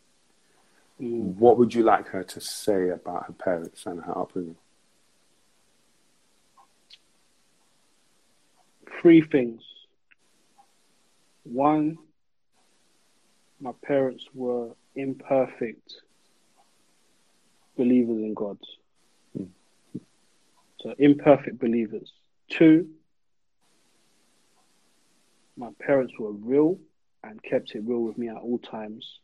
Mm. 1.00 1.36
What 1.38 1.58
would 1.58 1.74
you 1.74 1.84
like 1.84 2.08
her 2.08 2.24
to 2.24 2.42
say 2.42 2.90
about 2.90 3.28
her 3.28 3.34
parents 3.34 3.86
and 3.86 4.02
her 4.02 4.18
upbringing? 4.18 4.58
Three 9.00 9.22
things. 9.22 9.62
One, 11.44 11.98
my 13.60 13.72
parents 13.84 14.26
were 14.34 14.70
imperfect 14.96 15.94
believers 17.78 18.18
in 18.18 18.34
God. 18.34 18.58
Mm. 19.38 19.50
So, 20.82 20.96
imperfect 20.98 21.60
believers. 21.60 22.12
Two, 22.50 22.90
my 25.58 25.70
parents 25.80 26.14
were 26.18 26.32
real 26.32 26.80
and 27.24 27.42
kept 27.44 27.76
it 27.76 27.84
real 27.86 28.02
with 28.02 28.18
me 28.18 28.30
at 28.30 28.38
all 28.38 28.58
times. 28.58 29.20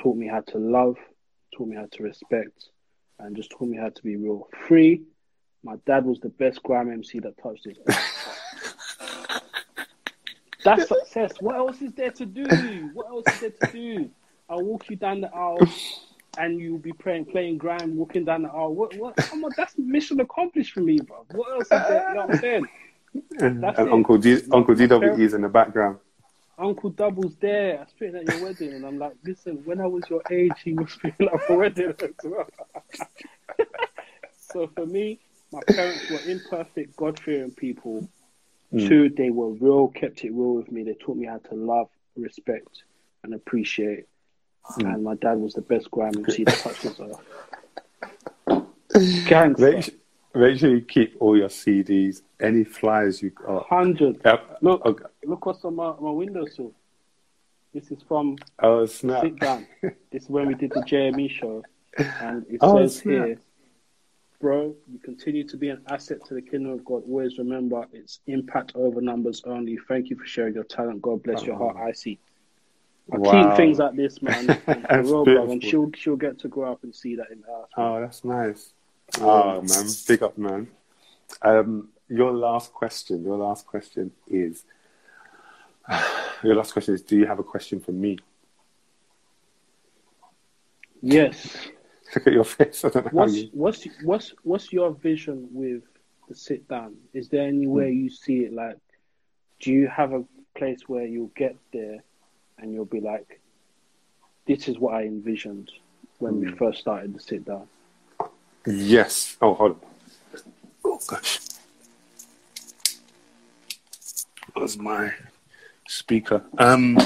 Taught 0.00 0.16
me 0.16 0.28
how 0.28 0.42
to 0.42 0.58
love, 0.58 0.96
taught 1.56 1.68
me 1.68 1.76
how 1.76 1.86
to 1.90 2.02
respect, 2.02 2.68
and 3.18 3.34
just 3.34 3.50
taught 3.50 3.68
me 3.68 3.76
how 3.76 3.88
to 3.88 4.02
be 4.02 4.16
real. 4.16 4.48
Three, 4.66 5.02
my 5.64 5.76
dad 5.86 6.04
was 6.04 6.20
the 6.20 6.28
best 6.28 6.62
grime 6.62 6.90
MC 6.90 7.18
that 7.20 7.42
touched 7.42 7.64
his. 7.64 7.78
That's 10.66 10.88
success. 10.88 11.32
What 11.40 11.56
else 11.56 11.80
is 11.80 11.92
there 11.92 12.10
to 12.10 12.26
do? 12.26 12.90
What 12.92 13.06
else 13.08 13.24
is 13.34 13.40
there 13.40 13.50
to 13.50 13.72
do? 13.72 14.10
I'll 14.48 14.62
walk 14.62 14.88
you 14.90 14.96
down 14.96 15.20
the 15.20 15.34
aisle 15.34 15.58
and 16.38 16.60
you'll 16.60 16.78
be 16.78 16.92
playing 16.92 17.26
playing 17.26 17.58
grime, 17.58 17.96
walking 17.96 18.24
down 18.24 18.42
the 18.42 18.48
aisle. 18.48 18.74
What 18.74 18.96
what 18.96 19.16
come 19.16 19.44
on, 19.44 19.52
that's 19.56 19.76
mission 19.78 20.20
accomplished 20.20 20.72
for 20.72 20.80
me, 20.80 21.00
bro. 21.00 21.24
What 21.32 21.52
else 21.52 21.62
is 21.62 21.68
there? 21.68 22.08
You 22.08 22.14
know 22.14 22.26
what 22.26 22.34
I'm 22.34 22.40
saying? 22.40 22.66
That's 23.60 23.78
and 23.78 23.88
it. 23.88 23.92
Uncle 23.92 24.18
D, 24.18 24.42
Uncle 24.52 24.74
my 24.74 25.22
is 25.22 25.32
in 25.32 25.40
the 25.40 25.48
background. 25.48 25.98
Uncle 26.58 26.90
Double's 26.90 27.34
there, 27.36 27.80
I 27.80 27.86
spitting 27.86 28.16
at 28.16 28.28
your 28.28 28.42
wedding, 28.42 28.74
and 28.74 28.84
I'm 28.84 28.98
like, 28.98 29.14
listen, 29.24 29.62
when 29.64 29.80
I 29.80 29.86
was 29.86 30.02
your 30.10 30.22
age, 30.30 30.52
he 30.62 30.74
was 30.74 30.90
spitting 30.92 31.28
at 31.28 31.48
my 31.48 31.56
wedding 31.56 31.94
as 31.98 32.10
well. 32.24 32.46
so 34.38 34.66
for 34.74 34.84
me, 34.86 35.20
my 35.52 35.60
parents 35.66 36.10
were 36.10 36.30
imperfect, 36.30 36.96
God 36.96 37.18
fearing 37.20 37.52
people. 37.52 38.08
Mm. 38.76 38.88
Two, 38.88 39.08
they 39.10 39.30
were 39.30 39.50
real, 39.50 39.88
kept 39.88 40.24
it 40.24 40.32
real 40.32 40.54
with 40.54 40.70
me. 40.70 40.82
They 40.82 40.94
taught 40.94 41.16
me 41.16 41.26
how 41.26 41.38
to 41.38 41.54
love, 41.54 41.88
respect, 42.16 42.82
and 43.24 43.34
appreciate. 43.34 44.04
Mm. 44.72 44.94
And 44.94 45.04
my 45.04 45.14
dad 45.14 45.38
was 45.38 45.54
the 45.54 45.62
best 45.62 45.90
grime 45.90 46.12
MC 46.18 46.44
that 46.44 46.58
touched 46.58 46.82
this 46.82 47.00
earth. 47.00 47.20
Gangster. 49.26 49.72
Make, 49.72 49.98
make 50.34 50.58
sure 50.58 50.70
you 50.70 50.80
keep 50.82 51.16
all 51.20 51.36
your 51.36 51.48
CDs, 51.48 52.22
any 52.40 52.64
flyers 52.64 53.22
you 53.22 53.30
got. 53.30 53.66
Hundred. 53.66 54.20
Yep. 54.24 54.58
Look, 54.62 54.84
Okay. 54.86 55.04
look 55.24 55.46
what's 55.46 55.64
on 55.64 55.76
my, 55.76 55.94
my 56.00 56.10
windowsill. 56.10 56.72
This 57.74 57.90
is 57.90 58.02
from 58.08 58.36
Oh, 58.62 58.86
snap. 58.86 59.22
Sit 59.22 59.38
Down. 59.38 59.66
This 60.10 60.24
is 60.24 60.28
when 60.30 60.46
we 60.46 60.54
did 60.54 60.70
the 60.70 60.80
JME 60.80 61.30
show. 61.30 61.62
And 61.98 62.44
it 62.48 62.58
Oh, 62.62 62.76
says 62.78 62.96
snap. 62.96 63.26
here, 63.26 63.40
bro, 64.46 64.76
you 64.92 65.00
continue 65.00 65.42
to 65.42 65.56
be 65.56 65.70
an 65.70 65.82
asset 65.88 66.24
to 66.24 66.34
the 66.34 66.40
kingdom 66.40 66.70
of 66.70 66.84
God. 66.84 67.02
Always 67.08 67.36
remember 67.36 67.84
it's 67.92 68.20
impact 68.28 68.70
over 68.76 69.00
numbers 69.00 69.42
only. 69.44 69.76
Thank 69.88 70.08
you 70.08 70.14
for 70.14 70.24
sharing 70.24 70.54
your 70.54 70.62
talent. 70.62 71.02
God 71.02 71.24
bless 71.24 71.42
your 71.42 71.58
heart. 71.58 71.76
I 71.76 71.90
see. 71.90 72.20
I 73.10 73.16
Wow. 73.18 73.32
keep 73.32 73.56
things 73.56 73.80
like 73.80 73.96
this, 73.96 74.22
man. 74.22 74.46
Real, 74.92 75.24
bro. 75.24 75.50
And 75.50 75.64
she'll 75.64 75.90
she'll 75.96 76.14
get 76.14 76.38
to 76.40 76.48
grow 76.48 76.70
up 76.70 76.84
and 76.84 76.94
see 76.94 77.16
that 77.16 77.32
in 77.32 77.42
her 77.42 77.52
house. 77.52 77.68
Oh, 77.76 78.00
that's 78.00 78.24
nice. 78.24 78.72
Oh, 79.20 79.62
man. 79.62 79.86
Big 80.06 80.22
up, 80.22 80.38
man. 80.38 80.68
Um, 81.42 81.88
your 82.08 82.32
last 82.32 82.72
question, 82.72 83.24
your 83.24 83.38
last 83.38 83.66
question 83.66 84.12
is, 84.28 84.62
your 86.44 86.54
last 86.54 86.72
question 86.72 86.94
is, 86.94 87.02
do 87.02 87.16
you 87.16 87.26
have 87.26 87.40
a 87.40 87.44
question 87.44 87.80
for 87.80 87.90
me? 87.90 88.16
Yes. 91.02 91.68
Look 92.16 92.26
at 92.28 92.32
your 92.32 92.44
face. 92.44 92.82
I 92.82 92.88
don't 92.88 93.04
know 93.04 93.10
What's 93.12 93.34
you... 93.34 93.50
what's 93.52 93.86
what's 94.02 94.34
what's 94.42 94.72
your 94.72 94.92
vision 94.92 95.48
with 95.52 95.82
the 96.28 96.34
sit 96.34 96.66
down? 96.66 96.96
Is 97.12 97.28
there 97.28 97.46
anywhere 97.46 97.88
Hmm. 97.88 97.92
you 97.98 98.08
see 98.10 98.38
it? 98.38 98.54
Like, 98.54 98.78
do 99.60 99.70
you 99.70 99.86
have 99.88 100.14
a 100.14 100.24
place 100.54 100.88
where 100.88 101.04
you'll 101.04 101.30
get 101.36 101.54
there 101.74 102.02
and 102.58 102.72
you'll 102.72 102.86
be 102.86 103.00
like, 103.00 103.38
"This 104.46 104.66
is 104.66 104.78
what 104.78 104.94
I 104.94 105.02
envisioned 105.02 105.70
when 106.18 106.40
we 106.40 106.46
Hmm. 106.48 106.56
first 106.56 106.80
started 106.80 107.12
the 107.14 107.20
sit 107.20 107.44
down." 107.44 107.68
Yes. 108.66 109.36
Oh, 109.42 109.52
hold 109.52 109.72
on. 109.72 109.80
Oh, 110.86 110.98
gosh. 111.06 111.40
was 114.54 114.78
my 114.78 115.12
speaker? 115.86 116.42
Um, 116.56 116.98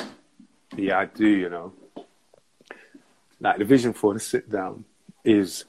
yeah, 0.76 1.00
I 1.00 1.06
do, 1.06 1.26
you 1.26 1.48
know. 1.50 1.72
Like, 3.40 3.58
the 3.58 3.64
vision 3.64 3.92
for 3.92 4.14
the 4.14 4.20
sit 4.20 4.48
down 4.48 4.84
is, 5.24 5.64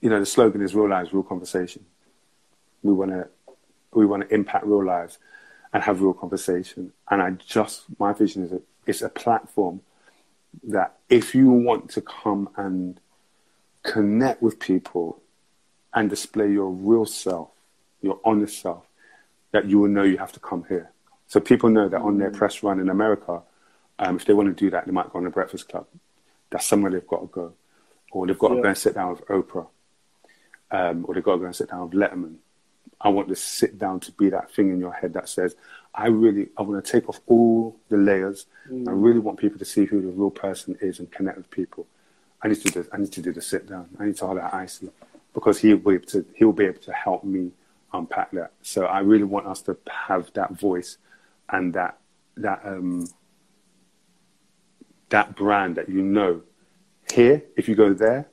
you 0.00 0.10
know, 0.10 0.20
the 0.20 0.26
slogan 0.26 0.62
is 0.62 0.74
real 0.74 0.88
lives, 0.88 1.12
real 1.12 1.22
conversation. 1.22 1.84
We 2.82 2.92
want 2.92 3.10
to, 3.10 3.28
we 3.92 4.06
want 4.06 4.28
to 4.28 4.34
impact 4.34 4.66
real 4.66 4.84
lives 4.84 5.18
and 5.72 5.82
have 5.82 6.00
real 6.00 6.14
conversation. 6.14 6.92
And 7.10 7.22
I 7.22 7.30
just, 7.30 7.84
my 7.98 8.12
vision 8.12 8.44
is 8.44 8.52
a, 8.52 8.60
it's 8.86 9.02
a 9.02 9.08
platform 9.08 9.80
that 10.62 10.96
if 11.08 11.34
you 11.34 11.50
want 11.50 11.90
to 11.90 12.00
come 12.00 12.48
and 12.56 13.00
connect 13.82 14.42
with 14.42 14.58
people 14.58 15.20
and 15.92 16.10
display 16.10 16.50
your 16.50 16.70
real 16.70 17.06
self, 17.06 17.50
your 18.02 18.20
honest 18.24 18.60
self, 18.60 18.84
that 19.52 19.66
you 19.66 19.78
will 19.78 19.88
know 19.88 20.02
you 20.02 20.18
have 20.18 20.32
to 20.32 20.40
come 20.40 20.64
here. 20.68 20.90
So 21.26 21.40
people 21.40 21.70
know 21.70 21.88
that 21.88 22.00
on 22.00 22.18
their 22.18 22.30
press 22.30 22.62
run 22.62 22.80
in 22.80 22.88
America, 22.88 23.42
um, 23.98 24.16
if 24.16 24.24
they 24.24 24.34
want 24.34 24.48
to 24.48 24.64
do 24.64 24.70
that, 24.70 24.86
they 24.86 24.92
might 24.92 25.12
go 25.12 25.18
on 25.18 25.24
the 25.24 25.30
Breakfast 25.30 25.68
Club. 25.68 25.86
That's 26.54 26.66
somewhere 26.66 26.92
they've 26.92 27.04
got 27.04 27.20
to 27.20 27.26
go. 27.26 27.52
Or 28.12 28.28
they've 28.28 28.38
got 28.38 28.50
to 28.50 28.62
go 28.62 28.68
and 28.68 28.78
sit 28.78 28.94
down 28.94 29.10
with 29.10 29.26
Oprah. 29.26 29.66
Um, 30.70 31.04
or 31.08 31.12
they've 31.12 31.24
got 31.24 31.32
to 31.32 31.38
go 31.38 31.46
and 31.46 31.56
sit 31.56 31.68
down 31.68 31.90
with 31.90 31.98
Letterman. 31.98 32.36
I 33.00 33.08
want 33.08 33.26
to 33.26 33.34
sit 33.34 33.76
down 33.76 33.98
to 33.98 34.12
be 34.12 34.30
that 34.30 34.52
thing 34.52 34.68
in 34.70 34.78
your 34.78 34.92
head 34.92 35.14
that 35.14 35.28
says, 35.28 35.56
I 35.92 36.06
really, 36.06 36.50
I 36.56 36.62
want 36.62 36.84
to 36.84 36.92
take 36.92 37.08
off 37.08 37.20
all 37.26 37.74
the 37.88 37.96
layers. 37.96 38.46
I 38.88 38.92
really 38.92 39.18
want 39.18 39.40
people 39.40 39.58
to 39.58 39.64
see 39.64 39.84
who 39.84 40.00
the 40.00 40.06
real 40.06 40.30
person 40.30 40.78
is 40.80 41.00
and 41.00 41.10
connect 41.10 41.38
with 41.38 41.50
people. 41.50 41.88
I 42.40 42.46
need 42.46 42.60
to 42.60 42.70
do, 42.70 42.86
I 42.92 42.98
need 42.98 43.10
to 43.10 43.20
do 43.20 43.32
the 43.32 43.42
sit 43.42 43.68
down. 43.68 43.88
I 43.98 44.04
need 44.04 44.16
to 44.18 44.26
hold 44.26 44.38
out 44.38 44.54
icy 44.54 44.90
because 45.34 45.58
he'll 45.58 45.78
be 45.78 45.94
able 45.94 46.06
to, 46.06 46.24
he'll 46.36 46.52
be 46.52 46.66
able 46.66 46.82
to 46.82 46.92
help 46.92 47.24
me 47.24 47.50
unpack 47.92 48.30
that. 48.30 48.52
So 48.62 48.84
I 48.84 49.00
really 49.00 49.24
want 49.24 49.48
us 49.48 49.60
to 49.62 49.76
have 49.90 50.32
that 50.34 50.52
voice 50.52 50.98
and 51.50 51.74
that, 51.74 51.98
that, 52.36 52.60
um, 52.64 53.08
that 55.14 55.36
brand 55.36 55.76
that 55.76 55.88
you 55.88 56.02
know 56.02 56.42
here, 57.12 57.40
if 57.56 57.68
you 57.68 57.76
go 57.76 57.92
there, 57.94 58.26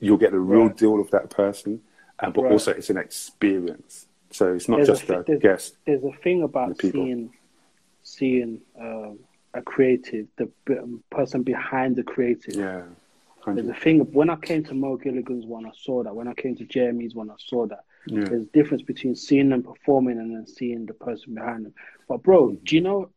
you'll 0.00 0.16
get 0.24 0.32
the 0.32 0.38
real 0.40 0.66
Right. 0.66 0.76
deal 0.76 1.00
of 1.00 1.08
that 1.12 1.30
person, 1.30 1.80
uh, 2.18 2.30
but 2.30 2.42
Right. 2.42 2.52
also 2.52 2.72
it's 2.72 2.90
an 2.90 2.96
experience. 2.96 4.08
So 4.32 4.52
it's 4.54 4.68
not 4.68 4.76
There's 4.78 4.88
just 4.88 5.08
a, 5.10 5.20
a, 5.20 5.22
there's, 5.24 5.40
guest. 5.42 5.76
there's 5.86 6.02
a 6.04 6.12
thing 6.24 6.42
about 6.42 6.80
seeing 6.80 7.30
seeing 8.02 8.60
um, 8.80 9.18
a 9.54 9.62
creative, 9.62 10.26
the 10.36 10.46
b- 10.64 10.78
person 11.10 11.42
behind 11.42 11.94
the 11.96 12.02
creative. 12.02 12.54
Yeah, 12.56 12.82
There's 13.46 13.68
a 13.68 13.74
thing 13.74 13.96
when 14.20 14.30
I 14.30 14.36
came 14.36 14.62
to 14.64 14.74
Mo 14.74 14.96
Gilligan's 14.96 15.44
one, 15.46 15.64
I 15.66 15.70
saw 15.86 16.02
that. 16.04 16.14
When 16.18 16.26
I 16.26 16.34
came 16.42 16.56
to 16.56 16.64
Jeremy's 16.64 17.14
one, 17.14 17.28
I 17.30 17.34
saw 17.50 17.66
that. 17.66 17.84
Yeah. 18.06 18.24
There's 18.24 18.42
a 18.50 18.52
difference 18.58 18.82
between 18.82 19.14
seeing 19.14 19.50
them 19.50 19.62
performing 19.62 20.18
and 20.18 20.34
then 20.34 20.46
seeing 20.46 20.86
the 20.86 20.94
person 20.94 21.34
behind 21.34 21.60
them. 21.66 21.74
But 22.08 22.18
bro, 22.22 22.40
do 22.64 22.74
you 22.74 22.80
know, 22.88 23.10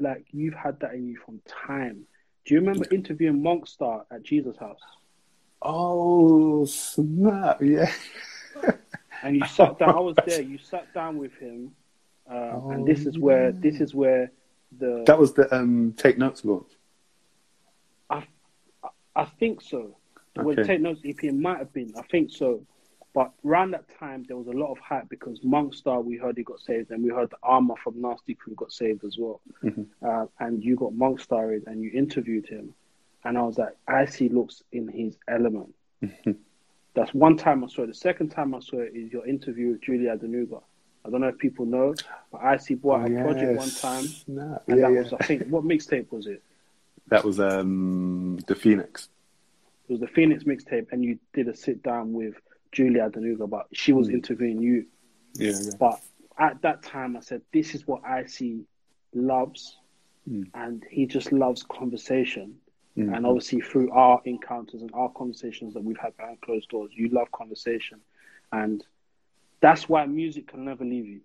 like 0.00 0.26
you've 0.32 0.54
had 0.54 0.80
that 0.80 0.94
in 0.94 1.08
you 1.08 1.18
from 1.24 1.40
time. 1.46 2.06
Do 2.44 2.54
you 2.54 2.60
remember 2.60 2.86
interviewing 2.90 3.42
Monkstar 3.42 4.04
at 4.10 4.22
Jesus 4.22 4.56
House? 4.56 4.80
Oh 5.62 6.64
snap! 6.64 7.62
Yeah. 7.62 7.92
And 9.22 9.36
you 9.36 9.46
sat 9.46 9.78
down. 9.78 9.90
I 9.90 10.00
was 10.00 10.16
there. 10.26 10.40
You 10.40 10.58
sat 10.58 10.92
down 10.94 11.18
with 11.18 11.34
him, 11.38 11.72
uh, 12.30 12.60
and 12.70 12.86
this 12.86 13.06
is 13.06 13.18
where 13.18 13.52
this 13.52 13.80
is 13.80 13.94
where 13.94 14.30
the 14.78 15.04
That 15.06 15.18
was 15.18 15.32
the 15.32 15.52
um, 15.54 15.94
Take 15.96 16.18
Notes 16.18 16.44
launch. 16.44 16.70
I, 18.08 18.24
I 19.16 19.24
think 19.24 19.60
so. 19.60 19.96
Okay. 20.38 20.62
Take 20.62 20.80
Notes 20.80 21.00
EP 21.04 21.24
it 21.24 21.34
might 21.34 21.58
have 21.58 21.72
been. 21.72 21.92
I 21.98 22.02
think 22.02 22.30
so. 22.30 22.62
But 23.14 23.32
around 23.44 23.72
that 23.72 23.84
time, 23.98 24.24
there 24.28 24.36
was 24.36 24.46
a 24.46 24.52
lot 24.52 24.70
of 24.70 24.78
hype 24.78 25.08
because 25.08 25.40
Monkstar, 25.40 26.04
we 26.04 26.16
heard 26.16 26.36
he 26.36 26.42
got 26.44 26.60
saved, 26.60 26.90
and 26.90 27.02
we 27.02 27.10
heard 27.10 27.30
the 27.30 27.38
Armour 27.42 27.74
from 27.82 28.00
Nasty 28.00 28.34
Crew 28.34 28.54
got 28.54 28.70
saved 28.72 29.04
as 29.04 29.16
well. 29.18 29.40
Uh, 30.06 30.26
and 30.38 30.62
you 30.62 30.76
got 30.76 30.92
Monkstar 30.92 31.56
in, 31.56 31.64
and 31.66 31.82
you 31.82 31.90
interviewed 31.92 32.46
him. 32.46 32.74
And 33.24 33.36
I 33.36 33.42
was 33.42 33.58
like, 33.58 33.74
Icy 33.88 34.28
looks 34.28 34.62
in 34.72 34.88
his 34.88 35.16
element. 35.26 35.74
That's 36.94 37.12
one 37.14 37.36
time 37.36 37.64
I 37.64 37.68
saw 37.68 37.82
it. 37.82 37.88
The 37.88 37.94
second 37.94 38.28
time 38.30 38.54
I 38.54 38.60
saw 38.60 38.78
it 38.78 38.92
is 38.94 39.12
your 39.12 39.26
interview 39.26 39.72
with 39.72 39.82
Julie 39.82 40.06
Adenuga. 40.06 40.62
I 41.04 41.10
don't 41.10 41.20
know 41.20 41.28
if 41.28 41.38
people 41.38 41.64
know, 41.64 41.94
but 42.30 42.42
Icy 42.42 42.74
bought 42.74 43.06
a 43.06 43.22
project 43.22 43.58
one 43.58 43.70
time. 43.70 44.04
Snap. 44.04 44.62
And 44.68 44.78
Yeah, 44.78 44.88
that 44.88 44.92
yeah. 44.92 45.00
was, 45.00 45.12
I 45.14 45.24
think, 45.24 45.48
what 45.48 45.64
mixtape 45.64 46.10
was 46.12 46.26
it? 46.26 46.42
That 47.08 47.24
was 47.24 47.40
um, 47.40 48.38
the 48.46 48.54
Phoenix. 48.54 49.08
It 49.88 49.92
was 49.92 50.00
the 50.00 50.08
Phoenix 50.08 50.44
mixtape, 50.44 50.88
and 50.92 51.02
you 51.02 51.18
did 51.32 51.48
a 51.48 51.56
sit 51.56 51.82
down 51.82 52.12
with 52.12 52.34
Julie 52.78 53.00
Adenuga, 53.00 53.50
but 53.50 53.66
she 53.72 53.92
was 53.92 54.06
Mm. 54.08 54.12
interviewing 54.14 54.62
you. 54.62 54.86
Yeah, 55.34 55.50
yeah. 55.60 55.70
But 55.80 56.00
at 56.38 56.62
that 56.62 56.84
time, 56.84 57.16
I 57.16 57.20
said, 57.20 57.42
"This 57.52 57.74
is 57.74 57.88
what 57.88 58.04
Icy 58.04 58.64
loves," 59.12 59.76
Mm. 60.30 60.48
and 60.54 60.84
he 60.88 61.06
just 61.06 61.32
loves 61.32 61.64
conversation. 61.64 62.60
Mm. 62.96 63.16
And 63.16 63.26
obviously, 63.26 63.60
through 63.62 63.90
our 63.90 64.20
encounters 64.24 64.82
and 64.82 64.90
our 64.94 65.10
conversations 65.10 65.74
that 65.74 65.82
we've 65.82 65.96
had 65.98 66.16
behind 66.16 66.40
closed 66.40 66.68
doors, 66.68 66.92
you 66.94 67.08
love 67.08 67.28
conversation, 67.32 68.00
and 68.52 68.86
that's 69.60 69.88
why 69.88 70.06
music 70.06 70.46
can 70.46 70.64
never 70.64 70.84
leave 70.84 71.06
you. 71.06 71.20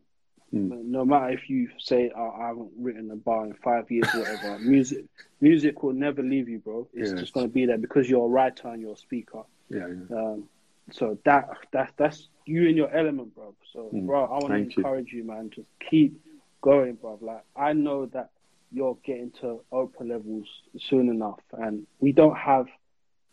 Mm. 0.51 0.85
No 0.85 1.05
matter 1.05 1.29
if 1.29 1.49
you 1.51 1.69
say, 1.77 2.11
oh, 2.15 2.29
"I 2.31 2.47
haven't 2.47 2.71
written 2.77 3.11
a 3.11 3.15
bar 3.15 3.45
in 3.45 3.53
five 3.53 3.91
years," 3.91 4.07
or 4.15 4.19
whatever, 4.21 4.57
music, 4.75 5.05
music 5.39 5.83
will 5.83 5.93
never 5.93 6.23
leave 6.23 6.49
you, 6.49 6.57
bro. 6.59 6.87
It's 6.95 7.11
Yeah. 7.11 7.17
just 7.19 7.33
going 7.33 7.47
to 7.47 7.53
be 7.53 7.67
there 7.67 7.77
because 7.77 8.09
you're 8.09 8.25
a 8.25 8.29
writer 8.37 8.69
and 8.69 8.81
you're 8.81 8.93
a 8.93 8.97
speaker. 8.97 9.43
Yeah, 9.69 9.87
yeah. 9.87 10.15
Um, 10.17 10.49
so 10.91 11.17
that 11.25 11.49
that 11.71 11.93
that's 11.97 12.27
you 12.45 12.67
in 12.67 12.75
your 12.75 12.91
element, 12.93 13.33
bro. 13.35 13.55
So, 13.71 13.89
Mm. 13.93 14.05
bro, 14.05 14.25
I 14.25 14.31
want 14.31 14.43
to 14.47 14.49
Thank 14.49 14.75
you. 14.77 14.83
encourage 14.83 15.13
you. 15.13 15.23
man. 15.23 15.49
Just 15.49 15.67
keep 15.79 16.19
going, 16.61 16.95
bro. 16.95 17.17
Like 17.21 17.43
I 17.55 17.73
know 17.73 18.05
that 18.07 18.29
you're 18.71 18.97
getting 19.05 19.31
to 19.41 19.61
Oprah 19.71 20.07
levels 20.07 20.47
soon 20.77 21.09
enough, 21.09 21.39
and 21.53 21.85
we 21.99 22.11
don't 22.11 22.35
have 22.37 22.67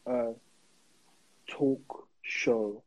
a 0.07 0.35
talk 1.47 2.07
show 2.23 2.83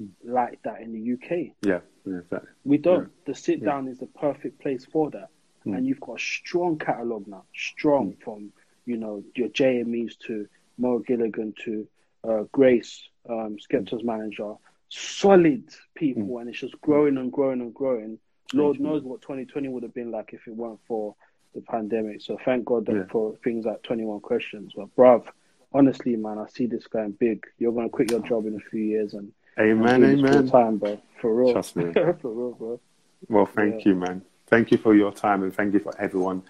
Mm. 0.00 0.08
like 0.24 0.62
that 0.62 0.80
in 0.80 0.92
the 0.92 1.00
UK. 1.12 1.54
Yeah, 1.62 1.80
yeah, 2.06 2.18
exactly. 2.18 2.48
We 2.64 2.78
don't. 2.78 3.02
Yeah. 3.02 3.22
The 3.26 3.34
sit 3.34 3.62
down 3.62 3.86
is 3.88 3.98
the 3.98 4.06
perfect 4.06 4.58
place 4.60 4.84
for 4.86 5.10
that. 5.10 5.28
Mm. 5.66 5.76
And 5.76 5.86
you've 5.86 6.00
got 6.00 6.16
a 6.16 6.18
strong 6.22 6.78
catalogue 6.78 7.26
now, 7.28 7.44
strong 7.54 8.14
from 8.24 8.52
you 8.86 8.96
know 8.96 9.22
your 9.34 9.48
JMEs 9.50 10.16
to 10.26 10.48
Mo 10.78 11.00
Gilligan 11.00 11.52
to 11.64 11.86
uh, 12.24 12.44
Grace, 12.50 13.09
um, 13.28 13.56
Skepta's 13.58 14.02
manager, 14.04 14.54
solid 14.88 15.64
people, 15.94 16.38
and 16.38 16.48
it's 16.48 16.58
just 16.60 16.80
growing 16.80 17.16
and 17.18 17.30
growing 17.32 17.60
and 17.60 17.74
growing. 17.74 18.18
Lord 18.52 18.80
knows 18.80 19.02
what 19.02 19.22
2020 19.22 19.68
would 19.68 19.82
have 19.82 19.94
been 19.94 20.10
like 20.10 20.32
if 20.32 20.46
it 20.46 20.54
weren't 20.56 20.80
for 20.88 21.14
the 21.54 21.60
pandemic. 21.60 22.20
So 22.22 22.38
thank 22.44 22.64
God 22.64 22.88
Yeah. 22.88 23.04
for 23.10 23.36
things 23.44 23.64
like 23.64 23.82
21 23.82 24.20
questions. 24.20 24.72
But 24.76 24.94
bruv, 24.96 25.24
honestly, 25.72 26.16
man, 26.16 26.38
I 26.38 26.46
see 26.48 26.66
this 26.66 26.86
going 26.86 27.12
big. 27.12 27.44
You're 27.58 27.72
gonna 27.72 27.88
quit 27.88 28.10
your 28.10 28.20
job 28.20 28.46
in 28.46 28.56
a 28.56 28.60
few 28.70 28.82
years 28.82 29.14
and 29.14 29.32
Amen, 29.58 30.02
amen. 30.04 30.48
time, 30.48 30.78
bro. 30.78 31.00
For 31.20 31.34
real. 31.34 31.52
Trust 31.52 31.76
me. 31.76 31.92
for 31.92 32.30
real, 32.32 32.52
bro. 32.52 32.80
Well, 33.28 33.46
thank 33.46 33.84
Yeah. 33.84 33.90
you, 33.90 33.94
man. 33.96 34.22
Thank 34.46 34.70
you 34.72 34.78
for 34.78 34.94
your 34.94 35.12
time 35.12 35.42
and 35.42 35.54
thank 35.54 35.74
you 35.74 35.80
for 35.80 35.94
everyone 36.00 36.42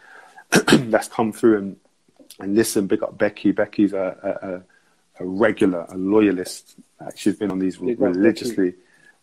that's 0.72 1.08
come 1.08 1.32
through 1.32 1.58
and 1.58 1.76
and 2.38 2.54
listen. 2.54 2.86
Big 2.86 3.02
up 3.02 3.18
Becky. 3.18 3.52
Becky's 3.52 3.92
a 3.92 4.16
a, 4.42 4.48
a, 4.48 4.62
a 5.20 5.24
regular, 5.24 5.86
a 5.90 5.96
loyalist. 5.96 6.76
She's 7.14 7.36
been 7.36 7.50
on 7.50 7.58
these 7.58 7.76
Big 7.76 8.00
religiously. 8.00 8.74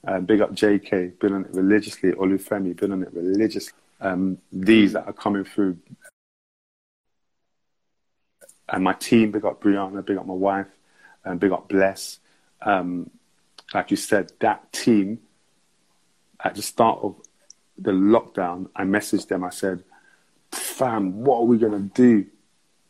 Uh, 0.08 0.20
big 0.20 0.42
up 0.42 0.54
JK, 0.54 1.20
been 1.20 1.34
on 1.34 1.46
it 1.46 1.54
religiously. 1.54 2.12
Olufemi, 2.12 2.78
been 2.78 2.92
on 2.92 3.04
it 3.04 3.14
religiously. 3.14 3.74
Um, 4.00 4.38
these 4.54 4.94
that 4.94 5.08
are 5.08 5.14
coming 5.14 5.44
through, 5.44 5.78
and 8.70 8.84
my 8.84 8.94
team. 8.94 9.32
Big 9.32 9.44
up 9.44 9.62
Brianna. 9.62 10.06
Big 10.06 10.18
up 10.18 10.26
my 10.26 10.34
wife. 10.34 10.68
And 11.26 11.40
big 11.40 11.52
up 11.52 11.68
Bless. 11.68 12.20
Um, 12.62 13.10
like 13.74 13.92
you 13.92 13.98
said, 13.98 14.32
that 14.40 14.72
team 14.72 15.20
at 16.40 16.56
the 16.56 16.62
start 16.62 17.00
of 17.02 17.16
the 17.78 17.92
lockdown, 17.92 18.70
I 18.76 18.84
messaged 18.84 19.28
them. 19.28 19.44
I 19.44 19.50
said, 19.50 19.84
"Fam, 20.52 21.24
what 21.24 21.40
are 21.40 21.46
we 21.46 21.58
gonna 21.58 21.80
do?" 21.80 22.26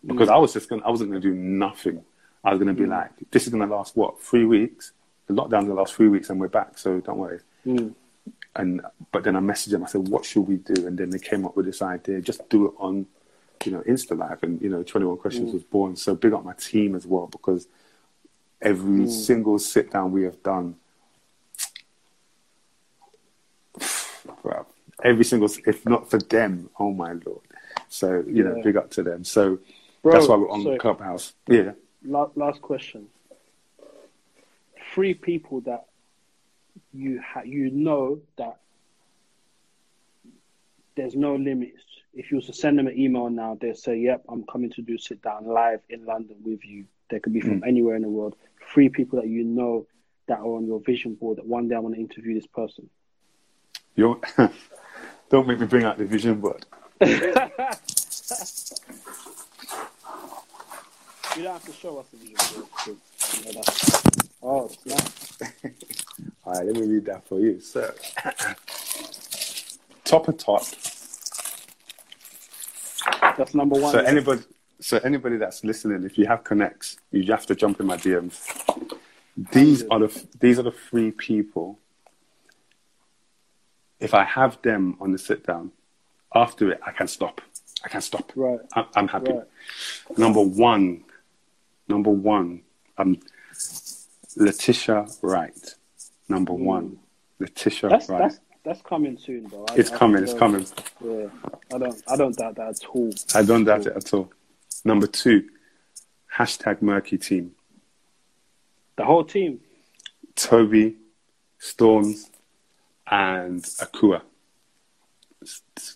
Because 0.05 0.29
I 0.29 0.37
was 0.37 0.53
just 0.53 0.69
gonna, 0.69 0.85
I 0.85 0.89
wasn't 0.89 1.09
gonna 1.09 1.21
do 1.21 1.33
nothing. 1.33 2.03
I 2.47 2.51
was 2.51 2.59
gonna 2.59 2.73
be 2.73 2.85
mm. 2.85 2.91
like, 2.91 3.11
"This 3.29 3.43
is 3.45 3.49
gonna 3.49 3.67
last 3.67 3.97
what 3.97 4.23
three 4.23 4.45
weeks? 4.45 4.93
The 5.27 5.33
lockdown's 5.33 5.67
gonna 5.67 5.73
last 5.73 5.95
three 5.95 6.07
weeks, 6.07 6.29
and 6.29 6.39
we're 6.39 6.47
back. 6.47 6.77
So 6.77 7.01
don't 7.01 7.17
worry." 7.17 7.41
Mm. 7.65 7.93
And 8.55 8.81
but 9.11 9.25
then 9.25 9.35
I 9.35 9.41
messaged 9.41 9.71
them. 9.71 9.83
I 9.83 9.87
said, 9.87 10.07
"What 10.07 10.23
should 10.23 10.47
we 10.47 10.55
do?" 10.55 10.87
And 10.87 10.97
then 10.97 11.09
they 11.09 11.19
came 11.19 11.45
up 11.45 11.57
with 11.57 11.65
this 11.65 11.81
idea: 11.81 12.21
just 12.21 12.47
do 12.47 12.67
it 12.67 12.73
on, 12.77 13.05
you 13.65 13.73
know, 13.73 13.81
Insta 13.81 14.17
Live. 14.17 14.43
And 14.43 14.61
you 14.61 14.69
know, 14.69 14.81
Twenty 14.81 15.05
One 15.05 15.17
Questions 15.17 15.49
mm. 15.49 15.55
was 15.55 15.63
born. 15.63 15.97
So 15.97 16.15
big 16.15 16.31
up 16.31 16.45
my 16.45 16.53
team 16.53 16.95
as 16.95 17.05
well 17.05 17.27
because 17.27 17.67
every 18.61 19.01
mm. 19.01 19.11
single 19.11 19.59
sit 19.59 19.91
down 19.91 20.13
we 20.13 20.23
have 20.23 20.41
done 20.41 20.77
every 25.03 25.23
single 25.23 25.49
if 25.65 25.85
not 25.85 26.09
for 26.09 26.17
them 26.17 26.69
oh 26.79 26.91
my 26.91 27.13
lord 27.25 27.45
so 27.87 28.23
you 28.27 28.43
know 28.43 28.55
Yeah. 28.55 28.63
big 28.63 28.77
up 28.77 28.89
to 28.91 29.03
them 29.03 29.23
so 29.23 29.59
Bro, 30.01 30.13
that's 30.13 30.27
why 30.27 30.35
we're 30.37 30.49
on 30.49 30.63
so- 30.63 30.77
clubhouse 30.77 31.33
yeah 31.47 31.71
last 32.03 32.61
question. 32.61 33.07
Three 34.93 35.13
people 35.13 35.61
that 35.61 35.85
you 36.93 37.21
ha- 37.21 37.43
you 37.43 37.69
know 37.71 38.19
that 38.37 38.59
there's 40.95 41.15
no 41.15 41.35
limits. 41.35 41.83
If 42.13 42.31
you 42.31 42.37
was 42.37 42.47
to 42.47 42.53
send 42.53 42.79
them 42.79 42.87
an 42.87 42.97
email 42.97 43.29
now, 43.29 43.57
they'll 43.59 43.75
say, 43.75 43.97
"Yep, 43.97 44.25
I'm 44.29 44.43
coming 44.45 44.71
to 44.71 44.81
do 44.81 44.97
sit 44.97 45.21
down 45.21 45.45
live 45.45 45.81
in 45.89 46.05
London 46.05 46.37
with 46.43 46.65
you." 46.65 46.85
They 47.09 47.19
could 47.19 47.33
be 47.33 47.41
from 47.41 47.59
hmm. 47.59 47.67
anywhere 47.67 47.95
in 47.95 48.01
the 48.01 48.09
world. 48.09 48.35
Three 48.73 48.89
people 48.89 49.21
that 49.21 49.27
you 49.27 49.43
know 49.43 49.87
that 50.27 50.39
are 50.39 50.45
on 50.45 50.67
your 50.67 50.79
vision 50.79 51.15
board 51.15 51.37
that 51.37 51.45
one 51.45 51.67
day 51.67 51.75
I 51.75 51.79
want 51.79 51.95
to 51.95 52.01
interview 52.01 52.35
this 52.35 52.47
person. 52.47 52.89
you're 53.95 54.19
don't 55.29 55.47
make 55.47 55.59
me 55.59 55.65
bring 55.65 55.83
out 55.83 55.97
the 55.97 56.05
vision 56.05 56.39
board 56.39 56.65
You 61.37 61.43
don't 61.43 61.53
have 61.53 61.65
to 61.65 61.73
show 61.73 61.97
us 61.99 62.07
the 62.07 62.17
vision 62.17 62.35
board. 62.53 62.67
'cause, 62.71 63.37
you 63.37 63.45
know, 63.45 63.51
that's- 63.51 64.33
Oh, 64.41 64.67
snap. 64.67 65.11
all 66.45 66.53
right 66.53 66.65
let 66.65 66.75
me 66.75 66.81
read 66.83 67.05
that 67.05 67.27
for 67.27 67.39
you 67.39 67.59
so 67.59 67.93
top 70.05 70.27
of 70.27 70.37
top 70.37 70.63
That's 73.37 73.53
number 73.53 73.79
one. 73.79 73.91
so 73.91 74.01
yeah? 74.01 74.07
anybody 74.09 74.41
so 74.79 74.97
anybody 75.03 75.37
that's 75.37 75.63
listening 75.63 76.03
if 76.03 76.17
you 76.17 76.25
have 76.27 76.43
connects 76.43 76.97
you 77.11 77.23
have 77.31 77.45
to 77.47 77.55
jump 77.55 77.79
in 77.79 77.85
my 77.87 77.97
dms 77.97 78.37
these 79.51 79.83
are 79.91 79.99
the 79.99 80.25
these 80.39 80.57
are 80.59 80.63
the 80.63 80.71
three 80.71 81.11
people 81.11 81.77
if 83.99 84.13
i 84.13 84.23
have 84.23 84.59
them 84.61 84.95
on 85.01 85.11
the 85.11 85.17
sit 85.17 85.45
down 85.45 85.71
after 86.33 86.71
it 86.71 86.79
i 86.85 86.91
can 86.91 87.07
stop 87.07 87.41
i 87.83 87.89
can 87.89 88.01
stop 88.01 88.31
Right. 88.35 88.59
i'm, 88.73 88.85
I'm 88.95 89.07
happy 89.07 89.31
Right. 89.33 90.17
number 90.17 90.41
one 90.41 91.03
number 91.87 92.09
one 92.11 92.61
um 92.97 93.17
letitia 94.35 95.05
wright 95.21 95.75
number 96.29 96.53
one 96.53 96.97
letitia 97.39 97.89
Mm. 97.89 97.91
That's 97.91 98.09
wright 98.09 98.21
that's 98.21 98.39
that's 98.63 98.81
coming 98.81 99.17
soon, 99.17 99.47
though. 99.47 99.65
I- 99.69 99.75
it's 99.75 99.91
I 99.91 99.97
coming 99.97 100.23
it's 100.23 100.33
coming 100.33 100.65
Yeah, 101.03 101.27
I 101.73 101.77
don't 101.77 102.03
I 102.07 102.15
don't 102.17 102.35
doubt 102.35 102.55
that 102.55 102.67
at 102.69 102.85
all. 102.93 103.11
i 103.35 103.41
don't 103.43 103.63
doubt 103.63 103.85
it 103.85 103.95
at 103.95 104.13
all 104.13 104.29
number 104.83 105.07
two 105.07 105.47
hashtag 106.37 106.81
Merky 106.81 107.17
team 107.21 107.51
The 108.97 109.05
whole 109.05 109.23
team. 109.23 109.59
Toby, 110.35 110.95
Storms, 111.59 112.29
and 113.09 113.63
Akua. 113.83 114.21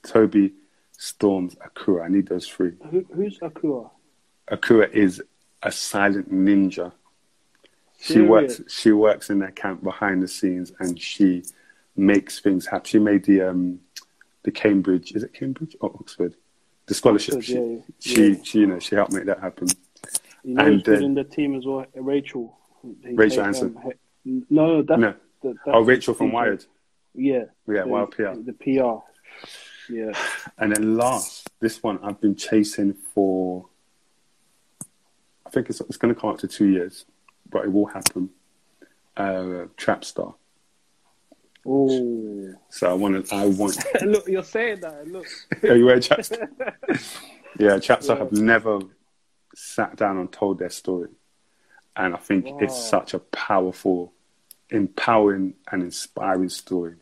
Toby, 0.03 0.53
Storms, 0.97 1.55
Akua. 1.55 2.05
I 2.05 2.07
need 2.07 2.27
those 2.27 2.47
three. 2.47 2.73
Who, 2.89 3.05
who's 3.13 3.37
Akua? 3.39 3.89
Akua 4.51 4.89
is 4.91 5.21
a 5.63 5.71
silent 5.71 6.31
ninja. 6.33 6.91
She 7.99 8.13
Serious? 8.13 8.29
works. 8.59 8.61
She 8.73 8.91
works 8.91 9.29
in 9.29 9.39
their 9.39 9.51
camp 9.51 9.83
behind 9.83 10.23
the 10.23 10.27
scenes, 10.27 10.71
and 10.79 10.99
she 10.99 11.43
makes 11.95 12.39
things 12.39 12.65
happen. 12.65 12.85
She 12.85 12.99
made 12.99 13.25
the 13.25 13.41
um, 13.43 13.79
the 14.43 14.51
Cambridge. 14.51 15.11
Is 15.11 15.23
it 15.23 15.33
Cambridge 15.33 15.75
or 15.81 15.91
Oxford? 15.99 16.35
The 16.87 16.93
scholarship. 16.95 17.35
Oxford, 17.35 17.45
she, 17.45 17.53
yeah, 17.59 17.77
she, 17.99 18.27
yeah. 18.33 18.43
she, 18.43 18.59
you 18.59 18.67
know, 18.67 18.79
she 18.79 18.95
helped 18.95 19.11
make 19.13 19.25
that 19.25 19.39
happen. 19.39 19.67
You 20.43 20.55
know 20.55 20.65
And, 20.65 20.87
uh, 20.89 20.93
in 20.93 21.13
the 21.13 21.23
team 21.23 21.55
as 21.55 21.65
well? 21.65 21.85
Rachel. 21.95 22.57
He 23.03 23.13
Rachel 23.13 23.37
take, 23.37 23.45
Hansen. 23.45 23.77
um, 24.25 24.45
no, 24.49 24.81
that's, 24.81 24.99
No. 24.99 25.13
the- 25.43 25.49
that's 25.49 25.59
Oh, 25.67 25.81
Rachel 25.81 26.15
from 26.15 26.31
Wired. 26.31 26.65
Yeah. 27.13 27.43
Yeah, 27.67 27.83
the, 27.83 27.87
Wired 27.87 28.11
PR. 28.11 28.33
The 28.33 28.53
PR. 28.53 29.03
Yeah. 29.93 30.11
And 30.57 30.75
then 30.75 30.97
last, 30.97 31.49
this 31.59 31.83
one 31.83 31.99
I've 32.03 32.19
been 32.19 32.35
chasing 32.35 32.93
for. 32.93 33.67
I 35.51 35.53
think 35.53 35.69
it's 35.69 35.81
it's 35.81 35.97
going 35.97 36.15
to 36.15 36.19
come 36.19 36.29
up 36.29 36.37
to 36.39 36.47
two 36.47 36.67
years, 36.67 37.03
but 37.49 37.65
it 37.65 37.73
will 37.73 37.87
happen. 37.87 38.29
Uh, 39.17 39.67
Trapstar. 39.75 40.33
Oh. 41.67 42.53
So 42.69 42.89
I 42.89 42.93
want 42.93 43.27
to. 43.27 43.35
I 43.35 43.47
want. 43.47 43.77
look, 44.01 44.29
you're 44.29 44.45
saying 44.45 44.79
that. 44.79 45.09
Look. 45.09 45.25
Are 45.63 45.75
you 45.75 45.85
wearing 45.85 45.99
Trapstar? 45.99 46.47
yeah, 47.59 47.71
Trapstar 47.71 48.15
Yeah. 48.15 48.17
have 48.19 48.31
never 48.31 48.79
sat 49.53 49.97
down 49.97 50.17
and 50.19 50.31
told 50.31 50.57
their 50.59 50.69
story, 50.69 51.09
and 51.97 52.13
I 52.13 52.17
think 52.17 52.47
it's 52.61 52.81
such 52.81 53.13
a 53.13 53.19
powerful, 53.19 54.13
empowering, 54.69 55.55
and 55.69 55.83
inspiring 55.83 56.47
story. 56.47 56.95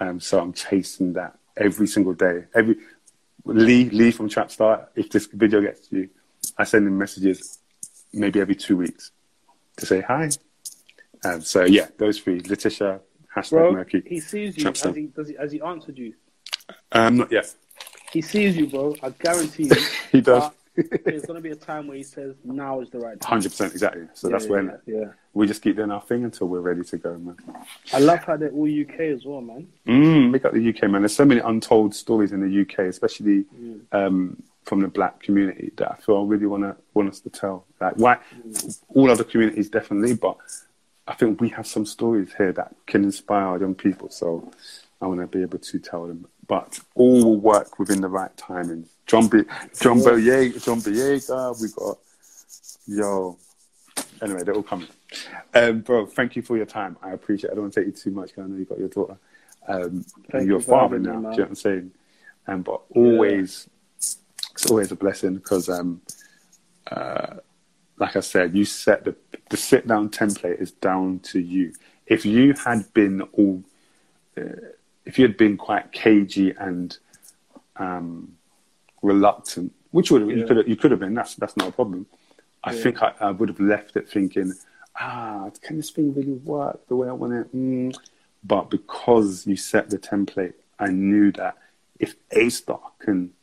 Um, 0.00 0.18
so 0.18 0.40
I'm 0.40 0.52
chasing 0.52 1.12
that 1.12 1.38
every 1.56 1.86
single 1.86 2.14
day. 2.14 2.46
Every 2.56 2.74
Lee 3.44 3.88
Lee 3.90 4.10
from 4.10 4.28
Trapstar. 4.28 4.88
If 4.96 5.10
this 5.10 5.26
video 5.26 5.60
gets 5.60 5.86
to 5.90 5.96
you, 5.98 6.08
I 6.58 6.64
send 6.64 6.88
him 6.88 6.98
messages 6.98 7.60
maybe 8.14 8.40
every 8.40 8.54
two 8.56 8.76
weeks 8.76 9.10
to 9.76 9.86
say 9.86 10.00
hi, 10.00 10.30
Um, 11.24 11.40
so 11.40 11.64
yeah, 11.64 11.88
those 11.98 12.18
three: 12.18 12.40
Letitia, 12.40 13.00
hashtag 13.34 13.50
Bro, 13.50 13.74
Merky. 13.74 14.06
he 14.06 14.20
sees 14.20 14.56
you. 14.56 14.64
Has 14.66 14.82
he, 14.94 15.06
does 15.06 15.28
he, 15.28 15.34
has 15.36 15.52
he 15.52 15.60
answered 15.60 15.98
you? 15.98 16.14
Um, 16.92 17.16
not 17.18 17.32
yet. 17.32 17.52
He 18.12 18.20
sees 18.20 18.56
you, 18.56 18.68
bro. 18.68 18.94
I 19.02 19.10
guarantee 19.10 19.64
you. 19.64 19.76
He 20.12 20.20
does. 20.20 20.50
There's 21.04 21.24
going 21.24 21.36
to 21.36 21.40
be 21.40 21.50
a 21.50 21.56
time 21.56 21.86
where 21.86 21.96
he 21.96 22.02
says, 22.02 22.34
now 22.44 22.80
is 22.80 22.90
the 22.90 22.98
right 22.98 23.20
time. 23.20 23.30
Hundred 23.30 23.50
percent, 23.50 23.72
exactly. 23.72 24.06
So 24.14 24.28
Yeah, 24.28 24.32
that's 24.32 24.44
yeah, 24.46 24.50
when 24.50 24.66
Yeah, 24.86 24.94
yeah. 25.00 25.04
we 25.32 25.46
just 25.46 25.62
keep 25.62 25.76
doing 25.76 25.90
our 25.92 26.00
thing 26.02 26.24
until 26.24 26.48
we're 26.48 26.60
ready 26.60 26.82
to 26.82 26.96
go, 26.98 27.16
man. 27.18 27.36
I 27.92 27.98
love 28.00 28.24
how 28.24 28.36
they're 28.36 28.50
all 28.50 28.68
UK 28.68 29.00
as 29.16 29.24
well, 29.24 29.40
man. 29.40 29.68
Mm, 29.86 30.30
make 30.32 30.44
up 30.44 30.52
the 30.52 30.68
UK, 30.68 30.90
man. 30.90 31.02
There's 31.02 31.14
so 31.14 31.24
many 31.24 31.40
untold 31.40 31.94
stories 31.94 32.32
in 32.32 32.40
the 32.40 32.60
UK, 32.62 32.86
especially 32.88 33.44
Mm. 33.60 33.80
um, 33.92 34.42
from 34.64 34.80
the 34.80 34.88
black 34.88 35.22
community, 35.22 35.72
that 35.76 35.90
I 35.92 35.94
feel 35.96 36.18
I 36.18 36.24
really 36.24 36.46
want 36.46 36.62
to 36.62 36.76
want 36.94 37.08
us 37.10 37.20
to 37.20 37.30
tell. 37.30 37.66
Like, 37.80 37.96
why? 37.96 38.18
All 38.88 39.10
other 39.10 39.24
communities 39.24 39.68
definitely, 39.68 40.14
but 40.14 40.36
I 41.06 41.14
think 41.14 41.40
we 41.40 41.50
have 41.50 41.66
some 41.66 41.84
stories 41.84 42.32
here 42.36 42.52
that 42.52 42.74
can 42.86 43.04
inspire 43.04 43.58
young 43.60 43.74
people. 43.74 44.08
So 44.10 44.50
I 45.02 45.06
want 45.06 45.20
to 45.20 45.26
be 45.26 45.42
able 45.42 45.58
to 45.58 45.78
tell 45.78 46.06
them. 46.06 46.26
But 46.46 46.78
all 46.94 47.24
will 47.24 47.36
work 47.40 47.78
within 47.78 48.00
the 48.00 48.08
right 48.08 48.34
timing. 48.36 48.86
John 49.06 49.28
B. 49.28 49.42
John 49.80 49.98
Boyega, 50.00 50.62
John 50.64 50.80
Boyega. 50.80 51.60
We 51.60 51.68
got 51.76 51.98
yo. 52.86 53.36
Anyway, 54.22 54.42
they're 54.44 54.54
all 54.54 54.62
coming. 54.62 54.88
Um, 55.54 55.80
bro, 55.80 56.06
thank 56.06 56.36
you 56.36 56.42
for 56.42 56.56
your 56.56 56.66
time. 56.66 56.96
I 57.02 57.10
appreciate. 57.12 57.50
it. 57.50 57.52
I 57.52 57.54
don't 57.56 57.64
want 57.64 57.74
to 57.74 57.80
take 57.80 57.86
you 57.88 57.92
too 57.92 58.10
much. 58.10 58.34
'cause 58.34 58.44
I 58.44 58.48
know 58.48 58.56
you 58.56 58.64
got 58.64 58.78
your 58.78 58.88
daughter. 58.88 59.16
Um, 59.68 60.04
and 60.32 60.46
you're 60.46 60.56
you 60.56 60.56
a 60.56 60.60
father 60.60 60.96
having 60.96 61.02
me, 61.02 61.08
now. 61.08 61.12
do 61.12 61.18
you 61.18 61.22
know 61.22 61.30
what 61.30 61.48
I'm 61.48 61.54
saying? 61.54 61.90
Um, 62.46 62.62
but 62.62 62.80
always, 62.94 63.68
it's 64.64 64.70
always 64.70 64.92
a 64.92 64.96
blessing 64.96 65.34
because, 65.34 65.68
um, 65.68 66.00
uh, 66.90 67.34
like 67.98 68.16
I 68.16 68.20
said, 68.20 68.56
you 68.56 68.64
set 68.64 69.04
the 69.04 69.14
the 69.50 69.58
sit 69.58 69.86
down 69.86 70.08
template 70.08 70.60
is 70.60 70.72
down 70.72 71.20
to 71.30 71.38
you. 71.38 71.74
If 72.06 72.24
you 72.24 72.54
had 72.54 72.92
been 72.94 73.20
all, 73.32 73.62
uh, 74.38 74.72
if 75.04 75.18
you 75.18 75.26
had 75.26 75.36
been 75.36 75.58
quite 75.58 75.92
cagey 75.92 76.54
and 76.58 76.96
um, 77.76 78.36
reluctant, 79.02 79.72
which 79.90 80.10
would 80.10 80.26
you 80.30 80.46
could 80.46 80.66
you 80.66 80.76
could 80.76 80.90
have 80.92 81.00
been. 81.00 81.14
That's 81.14 81.34
that's 81.34 81.56
not 81.58 81.68
a 81.68 81.72
problem. 81.72 82.06
I 82.64 82.72
Yeah. 82.72 82.82
think 82.82 83.02
I, 83.02 83.12
I 83.20 83.30
would 83.32 83.50
have 83.50 83.60
left 83.60 83.96
it 83.96 84.08
thinking, 84.08 84.54
ah, 84.98 85.50
can 85.60 85.76
this 85.76 85.90
thing 85.90 86.14
really 86.14 86.32
work 86.32 86.88
the 86.88 86.96
way 86.96 87.08
I 87.08 87.12
want 87.12 87.34
it? 87.34 87.54
Mm. 87.54 87.94
But 88.42 88.70
because 88.70 89.46
you 89.46 89.56
set 89.56 89.90
the 89.90 89.98
template, 89.98 90.54
I 90.78 90.88
knew 90.88 91.32
that 91.32 91.58
if 91.98 92.14
A 92.30 92.48
Star 92.48 92.80
can 92.98 93.34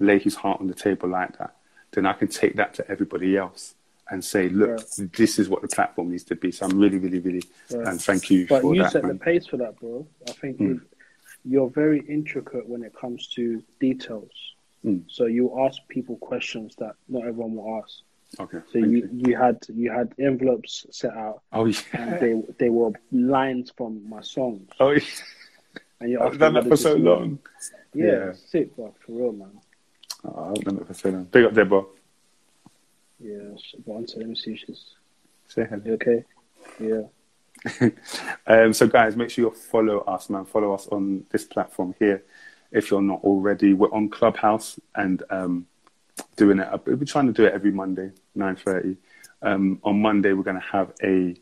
lay 0.00 0.18
his 0.18 0.34
heart 0.34 0.60
on 0.60 0.66
the 0.66 0.74
table 0.74 1.08
like 1.08 1.38
that, 1.38 1.54
then 1.92 2.06
I 2.06 2.12
can 2.14 2.28
take 2.28 2.56
that 2.56 2.74
to 2.74 2.90
everybody 2.90 3.36
else 3.36 3.74
and 4.10 4.24
say, 4.24 4.48
look, 4.48 4.80
this 5.16 5.38
is 5.38 5.48
what 5.48 5.62
the 5.62 5.68
platform 5.68 6.10
needs 6.10 6.24
to 6.24 6.34
be. 6.34 6.50
So 6.50 6.66
I'm 6.66 6.78
really, 6.78 6.98
really, 6.98 7.20
really, 7.20 7.44
Yeah. 7.70 7.88
and 7.90 8.00
thank 8.02 8.28
you 8.30 8.46
But 8.48 8.62
for 8.62 8.74
you 8.74 8.82
that, 8.82 8.92
set 8.92 9.04
man. 9.04 9.18
the 9.18 9.24
pace 9.24 9.46
for 9.46 9.56
that, 9.58 9.78
bro. 9.78 10.04
I 10.28 10.32
think 10.32 10.58
Mm. 10.58 10.60
you- 10.68 10.82
you're 11.44 11.70
very 11.70 12.00
intricate 12.08 12.68
when 12.68 12.82
it 12.82 12.92
comes 12.94 13.28
to 13.28 13.62
details. 13.78 14.32
Mm. 14.84 15.04
So 15.08 15.26
you 15.26 15.60
ask 15.60 15.78
people 15.88 16.16
questions 16.16 16.74
that 16.76 16.96
not 17.08 17.20
everyone 17.26 17.54
will 17.54 17.82
ask. 17.84 18.00
Okay. 18.40 18.58
So 18.72 18.78
you, 18.78 18.86
you. 18.88 19.10
you 19.28 19.36
had 19.36 19.58
you 19.68 19.90
had 19.90 20.12
envelopes 20.18 20.86
set 20.90 21.12
out, 21.12 21.42
Oh, 21.52 21.66
yeah. 21.66 21.78
and 21.94 22.20
they 22.20 22.42
they 22.58 22.68
were 22.68 22.92
lines 23.12 23.72
from 23.76 24.08
my 24.08 24.20
songs. 24.22 24.68
Oh, 24.80 24.90
yeah. 24.90 25.00
And 26.00 26.10
you're 26.10 26.22
I've 26.22 26.38
done 26.38 26.54
that 26.54 26.66
for 26.66 26.76
so 26.76 26.94
long. 26.94 27.38
Yeah, 27.94 28.04
Yeah. 28.06 28.32
sick, 28.32 28.74
bro, 28.76 28.94
for 29.04 29.12
real, 29.12 29.32
man. 29.32 29.50
Oh, 30.24 30.54
done 30.54 30.78
it 30.78 30.86
for 30.86 30.94
so 30.94 31.10
long. 31.10 31.24
Big 31.24 31.44
up, 31.44 31.54
Deborah. 31.54 31.84
Yeah, 33.18 33.56
sh- 33.58 33.74
but 33.84 33.94
one 33.94 34.06
second, 34.08 34.22
let 34.22 34.28
me 34.30 34.34
see. 34.36 34.56
She's 34.56 34.94
Say 35.48 35.66
hello. 35.68 35.82
you 35.84 35.92
okay? 35.94 36.24
Yeah. 36.78 37.90
um, 38.46 38.72
so, 38.72 38.86
guys, 38.86 39.16
make 39.16 39.30
sure 39.30 39.46
you 39.46 39.50
follow 39.50 40.00
us, 40.00 40.30
man. 40.30 40.44
Follow 40.44 40.72
us 40.72 40.86
on 40.88 41.24
this 41.30 41.44
platform 41.44 41.94
here. 41.98 42.22
If 42.70 42.90
you're 42.90 43.02
not 43.02 43.22
already, 43.24 43.74
we're 43.74 43.92
on 43.92 44.08
Clubhouse 44.08 44.78
and 44.94 45.22
um, 45.30 45.66
doing 46.36 46.58
it. 46.60 46.68
We're 46.86 47.04
trying 47.04 47.26
to 47.26 47.32
do 47.32 47.44
it 47.44 47.52
every 47.52 47.72
Monday, 47.72 48.12
nine 48.34 48.56
thirty. 48.56 48.96
Um, 49.42 49.80
on 49.82 50.00
Monday, 50.00 50.32
we're 50.32 50.44
going 50.44 50.60
to 50.60 50.66
have 50.66 50.92
a 51.02 51.34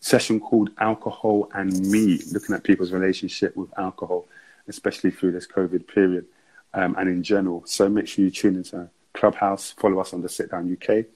session 0.00 0.38
called 0.40 0.70
"Alcohol 0.78 1.48
and 1.54 1.72
Me," 1.90 2.20
looking 2.32 2.54
at 2.54 2.62
people's 2.64 2.92
relationship 2.92 3.56
with 3.56 3.76
alcohol, 3.78 4.26
especially 4.68 5.10
through 5.10 5.32
this 5.32 5.46
COVID 5.46 5.88
period 5.88 6.26
um, 6.74 6.94
and 6.98 7.08
in 7.08 7.22
general. 7.22 7.62
So 7.66 7.88
make 7.88 8.08
sure 8.08 8.24
you 8.24 8.30
tune 8.30 8.56
into 8.56 8.88
Clubhouse. 9.14 9.72
Follow 9.72 10.00
us 10.00 10.12
on 10.12 10.20
the 10.20 10.28
Sit 10.28 10.50
Down 10.50 10.70
UK. 10.70 11.06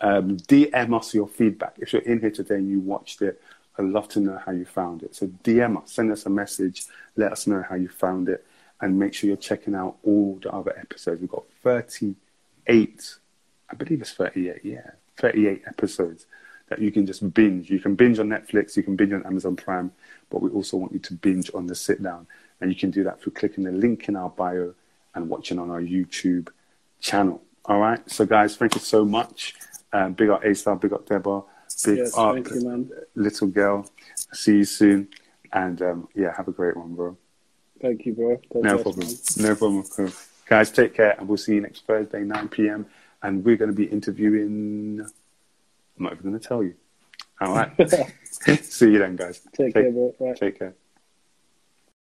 Um, 0.00 0.36
DM 0.36 0.96
us 0.96 1.14
your 1.14 1.26
feedback. 1.26 1.74
If 1.78 1.92
you're 1.92 2.02
in 2.02 2.20
here 2.20 2.30
today 2.30 2.56
and 2.56 2.70
you 2.70 2.80
watched 2.80 3.22
it, 3.22 3.42
I'd 3.78 3.86
love 3.86 4.08
to 4.10 4.20
know 4.20 4.40
how 4.44 4.52
you 4.52 4.64
found 4.64 5.02
it. 5.02 5.14
So 5.14 5.26
DM 5.26 5.82
us, 5.82 5.92
send 5.92 6.12
us 6.12 6.26
a 6.26 6.30
message, 6.30 6.84
let 7.16 7.32
us 7.32 7.46
know 7.46 7.64
how 7.68 7.76
you 7.76 7.88
found 7.88 8.28
it, 8.28 8.44
and 8.80 8.98
make 8.98 9.14
sure 9.14 9.28
you're 9.28 9.36
checking 9.36 9.74
out 9.74 9.96
all 10.04 10.38
the 10.42 10.52
other 10.52 10.76
episodes. 10.78 11.20
We've 11.20 11.30
got 11.30 11.44
38, 11.62 13.14
I 13.70 13.74
believe 13.74 14.00
it's 14.00 14.12
38, 14.12 14.60
yeah, 14.64 14.90
38 15.16 15.62
episodes 15.66 16.26
that 16.68 16.80
you 16.80 16.90
can 16.90 17.06
just 17.06 17.32
binge. 17.32 17.70
You 17.70 17.80
can 17.80 17.94
binge 17.94 18.18
on 18.18 18.28
Netflix, 18.28 18.76
you 18.76 18.82
can 18.82 18.94
binge 18.96 19.12
on 19.12 19.24
Amazon 19.24 19.56
Prime, 19.56 19.92
but 20.28 20.42
we 20.42 20.50
also 20.50 20.76
want 20.76 20.92
you 20.92 20.98
to 20.98 21.14
binge 21.14 21.50
on 21.54 21.66
the 21.66 21.74
sit 21.74 22.02
down. 22.02 22.26
And 22.60 22.70
you 22.70 22.76
can 22.76 22.90
do 22.90 23.04
that 23.04 23.22
through 23.22 23.32
clicking 23.32 23.64
the 23.64 23.72
link 23.72 24.08
in 24.08 24.16
our 24.16 24.28
bio 24.28 24.74
and 25.18 25.28
watching 25.28 25.58
on 25.58 25.70
our 25.70 25.82
YouTube 25.82 26.48
channel. 27.00 27.42
All 27.66 27.78
right. 27.78 28.00
So, 28.10 28.24
guys, 28.24 28.56
thank 28.56 28.74
you 28.74 28.80
so 28.80 29.04
much. 29.04 29.54
Um, 29.92 30.14
big 30.14 30.30
up 30.30 30.44
A 30.44 30.54
Star, 30.54 30.76
big 30.76 30.92
up 30.92 31.06
Deborah, 31.06 31.42
big 31.84 31.98
Yes, 31.98 32.16
up 32.16 32.34
thank 32.34 32.50
you, 32.50 32.62
man. 32.62 32.90
little 33.14 33.48
girl. 33.48 33.90
See 34.32 34.58
you 34.58 34.64
soon. 34.64 35.08
And 35.52 35.80
um, 35.82 36.08
yeah, 36.14 36.34
have 36.36 36.48
a 36.48 36.52
great 36.52 36.76
one, 36.76 36.94
bro. 36.94 37.16
Thank 37.80 38.06
you, 38.06 38.14
bro. 38.14 38.40
God 38.52 38.64
No 38.64 38.78
problem. 38.78 39.08
No 39.38 39.54
problem. 39.54 39.84
Cool. 39.84 40.10
Guys, 40.46 40.70
take 40.70 40.94
care, 40.94 41.14
and 41.18 41.28
we'll 41.28 41.36
see 41.36 41.54
you 41.54 41.60
next 41.60 41.84
Thursday, 41.86 42.20
9 42.20 42.48
p.m. 42.48 42.86
And 43.22 43.44
we're 43.44 43.56
going 43.56 43.70
to 43.70 43.76
be 43.76 43.84
interviewing. 43.84 45.00
I'm 45.00 46.04
not 46.04 46.12
even 46.12 46.30
going 46.30 46.40
to 46.40 46.46
tell 46.48 46.62
you. 46.62 46.74
All 47.40 47.54
right. 47.54 47.70
see 48.62 48.92
you 48.92 48.98
then, 48.98 49.16
guys. 49.16 49.40
Take 49.56 49.74
care, 49.74 49.90
bro. 49.90 50.14
Right. 50.18 50.36
Take 50.36 50.58
care. 50.58 50.74